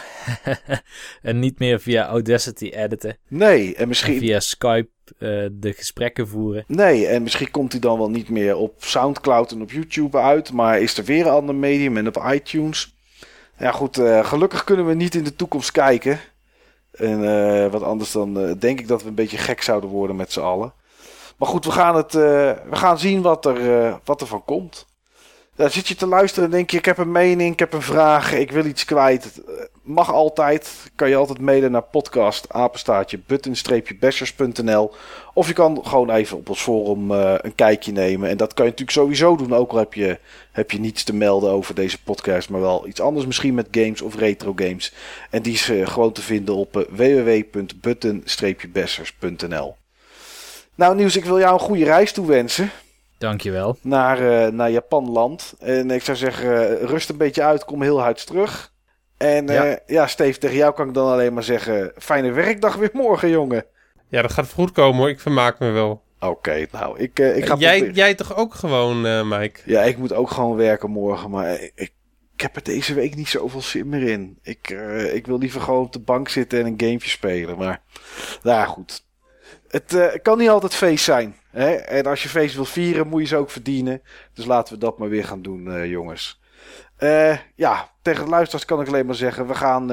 en 1.21 1.39
niet 1.39 1.59
meer 1.59 1.79
via 1.79 2.07
Audacity 2.07 2.65
editen. 2.65 3.17
Nee, 3.27 3.75
en 3.75 3.87
misschien... 3.87 4.19
via 4.19 4.39
Skype 4.39 4.89
uh, 5.19 5.47
de 5.51 5.73
gesprekken 5.73 6.27
voeren. 6.27 6.63
Nee, 6.67 7.07
en 7.07 7.23
misschien 7.23 7.51
komt 7.51 7.71
hij 7.71 7.81
dan 7.81 7.97
wel 7.97 8.09
niet 8.09 8.29
meer 8.29 8.55
op 8.55 8.73
Soundcloud 8.77 9.51
en 9.51 9.61
op 9.61 9.71
YouTube 9.71 10.17
uit, 10.17 10.51
maar 10.51 10.79
is 10.79 10.97
er 10.97 11.03
weer 11.03 11.25
een 11.25 11.31
ander 11.31 11.55
medium 11.55 11.97
en 11.97 12.07
op 12.07 12.23
iTunes. 12.31 12.95
Ja 13.57 13.71
goed, 13.71 13.97
uh, 13.97 14.25
gelukkig 14.25 14.63
kunnen 14.63 14.87
we 14.87 14.93
niet 14.93 15.15
in 15.15 15.23
de 15.23 15.35
toekomst 15.35 15.71
kijken. 15.71 16.19
En 16.91 17.19
uh, 17.23 17.71
wat 17.71 17.83
anders 17.83 18.11
dan 18.11 18.57
denk 18.59 18.79
ik 18.79 18.87
dat 18.87 19.01
we 19.01 19.07
een 19.07 19.15
beetje 19.15 19.37
gek 19.37 19.61
zouden 19.61 19.89
worden 19.89 20.15
met 20.15 20.31
z'n 20.31 20.39
allen. 20.39 20.73
Maar 21.37 21.49
goed, 21.49 21.65
we 21.65 21.71
gaan, 21.71 21.95
het, 21.95 22.13
we 22.13 22.57
gaan 22.71 22.99
zien 22.99 23.21
wat 23.21 23.45
er, 23.45 23.99
wat 24.03 24.21
er 24.21 24.27
van 24.27 24.43
komt. 24.43 24.85
Dan 25.55 25.71
zit 25.71 25.87
je 25.87 25.95
te 25.95 26.07
luisteren 26.07 26.45
en 26.45 26.51
denk 26.51 26.69
je, 26.69 26.77
ik 26.77 26.85
heb 26.85 26.97
een 26.97 27.11
mening, 27.11 27.53
ik 27.53 27.59
heb 27.59 27.73
een 27.73 27.81
vraag, 27.81 28.33
ik 28.33 28.51
wil 28.51 28.65
iets 28.65 28.85
kwijt. 28.85 29.41
Mag 29.81 30.13
altijd, 30.13 30.91
kan 30.95 31.09
je 31.09 31.15
altijd 31.15 31.39
mailen 31.39 31.71
naar 31.71 31.81
podcast, 31.81 32.45
apenstaartje, 32.49 33.19
button-bashers.nl. 33.25 34.93
Of 35.33 35.47
je 35.47 35.53
kan 35.53 35.79
gewoon 35.83 36.09
even 36.09 36.37
op 36.37 36.49
ons 36.49 36.61
forum 36.61 37.11
uh, 37.11 37.33
een 37.37 37.55
kijkje 37.55 37.91
nemen. 37.91 38.29
En 38.29 38.37
dat 38.37 38.53
kan 38.53 38.65
je 38.65 38.71
natuurlijk 38.71 38.97
sowieso 38.97 39.35
doen, 39.35 39.53
ook 39.53 39.71
al 39.71 39.77
heb 39.77 39.93
je, 39.93 40.19
heb 40.51 40.71
je 40.71 40.79
niets 40.79 41.03
te 41.03 41.15
melden 41.15 41.49
over 41.49 41.75
deze 41.75 42.03
podcast. 42.03 42.49
Maar 42.49 42.61
wel 42.61 42.87
iets 42.87 43.01
anders 43.01 43.25
misschien 43.25 43.53
met 43.53 43.67
games 43.71 44.01
of 44.01 44.15
retro 44.15 44.53
games. 44.55 44.93
En 45.29 45.41
die 45.41 45.53
is 45.53 45.69
uh, 45.69 45.87
gewoon 45.87 46.11
te 46.11 46.21
vinden 46.21 46.55
op 46.55 46.77
uh, 46.77 46.83
www.button-bashers.nl. 46.89 49.75
Nou 50.75 50.95
Nieuws, 50.95 51.15
ik 51.15 51.25
wil 51.25 51.39
jou 51.39 51.53
een 51.53 51.59
goede 51.59 51.85
reis 51.85 52.11
toewensen. 52.11 52.71
Dankjewel. 53.17 53.77
Naar, 53.81 54.21
uh, 54.21 54.47
naar 54.47 54.71
Japanland. 54.71 55.53
En 55.59 55.91
ik 55.91 56.03
zou 56.03 56.17
zeggen, 56.17 56.77
rust 56.77 57.09
een 57.09 57.17
beetje 57.17 57.43
uit, 57.43 57.65
kom 57.65 57.81
heel 57.81 58.01
hard 58.01 58.25
terug. 58.25 58.73
En 59.17 59.47
ja. 59.47 59.65
Uh, 59.65 59.73
ja, 59.85 60.07
Steve, 60.07 60.39
tegen 60.39 60.57
jou 60.57 60.73
kan 60.73 60.87
ik 60.87 60.93
dan 60.93 61.11
alleen 61.11 61.33
maar 61.33 61.43
zeggen, 61.43 61.91
fijne 61.97 62.31
werkdag 62.31 62.75
weer 62.75 62.89
morgen, 62.93 63.29
jongen. 63.29 63.65
Ja, 64.07 64.21
dat 64.21 64.31
gaat 64.31 64.51
goed 64.51 64.71
komen 64.71 64.99
hoor. 64.99 65.09
Ik 65.09 65.19
vermaak 65.19 65.59
me 65.59 65.69
wel. 65.69 66.03
Oké, 66.19 66.65
nou, 66.71 66.99
ik, 66.99 67.19
uh, 67.19 67.37
ik 67.37 67.45
ga... 67.45 67.55
Jij, 67.55 67.89
jij 67.89 68.15
toch 68.15 68.35
ook 68.35 68.53
gewoon, 68.53 69.05
uh, 69.05 69.23
Mike? 69.23 69.59
Ja, 69.65 69.81
ik 69.81 69.97
moet 69.97 70.13
ook 70.13 70.31
gewoon 70.31 70.55
werken 70.55 70.89
morgen, 70.89 71.29
maar 71.29 71.61
ik, 71.61 71.71
ik, 72.35 72.41
heb 72.41 72.55
er 72.55 72.63
deze 72.63 72.93
week 72.93 73.15
niet 73.15 73.27
zoveel 73.27 73.61
zin 73.61 73.89
meer 73.89 74.03
in. 74.03 74.37
Ik, 74.41 74.69
uh, 74.69 75.13
ik 75.13 75.25
wil 75.25 75.37
liever 75.37 75.61
gewoon 75.61 75.85
op 75.85 75.93
de 75.93 75.99
bank 75.99 76.29
zitten 76.29 76.59
en 76.59 76.65
een 76.65 76.73
gamepje 76.77 77.09
spelen, 77.09 77.57
maar... 77.57 77.81
Nou 78.43 78.67
goed. 78.67 79.04
Het 79.83 80.19
kan 80.21 80.37
niet 80.37 80.49
altijd 80.49 80.75
feest 80.75 81.03
zijn. 81.03 81.35
Hè? 81.51 81.71
En 81.71 82.05
als 82.05 82.23
je 82.23 82.29
feest 82.29 82.55
wil 82.55 82.65
vieren, 82.65 83.07
moet 83.07 83.21
je 83.21 83.27
ze 83.27 83.35
ook 83.35 83.49
verdienen. 83.49 84.01
Dus 84.33 84.45
laten 84.45 84.73
we 84.73 84.79
dat 84.79 84.97
maar 84.97 85.09
weer 85.09 85.25
gaan 85.25 85.41
doen, 85.41 85.87
jongens. 85.89 86.41
ja, 87.55 87.89
tegen 88.01 88.23
de 88.23 88.29
luisteraars 88.29 88.65
kan 88.65 88.81
ik 88.81 88.87
alleen 88.87 89.05
maar 89.05 89.15
zeggen: 89.15 89.47
we 89.47 89.55
gaan 89.55 89.91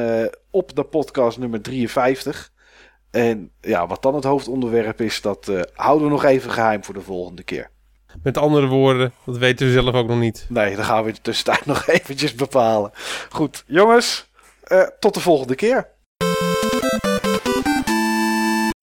op 0.50 0.76
de 0.76 0.84
podcast 0.84 1.38
nummer 1.38 1.62
53. 1.62 2.50
En 3.10 3.50
ja, 3.60 3.86
wat 3.86 4.02
dan 4.02 4.14
het 4.14 4.24
hoofdonderwerp 4.24 5.00
is, 5.00 5.20
dat 5.20 5.50
houden 5.74 6.06
we 6.06 6.12
nog 6.12 6.24
even 6.24 6.50
geheim 6.50 6.84
voor 6.84 6.94
de 6.94 7.00
volgende 7.00 7.42
keer. 7.42 7.70
Met 8.22 8.38
andere 8.38 8.66
woorden, 8.66 9.12
dat 9.24 9.38
weten 9.38 9.66
we 9.66 9.72
zelf 9.72 9.94
ook 9.94 10.08
nog 10.08 10.18
niet. 10.18 10.46
Nee, 10.48 10.76
dan 10.76 10.84
gaan 10.84 11.02
we 11.02 11.08
in 11.08 11.14
de 11.14 11.20
tussentijd 11.20 11.66
nog 11.74 11.86
eventjes 11.86 12.34
bepalen. 12.34 12.90
Goed, 13.30 13.64
jongens, 13.66 14.30
tot 14.98 15.14
de 15.14 15.20
volgende 15.20 15.54
keer. 15.54 15.91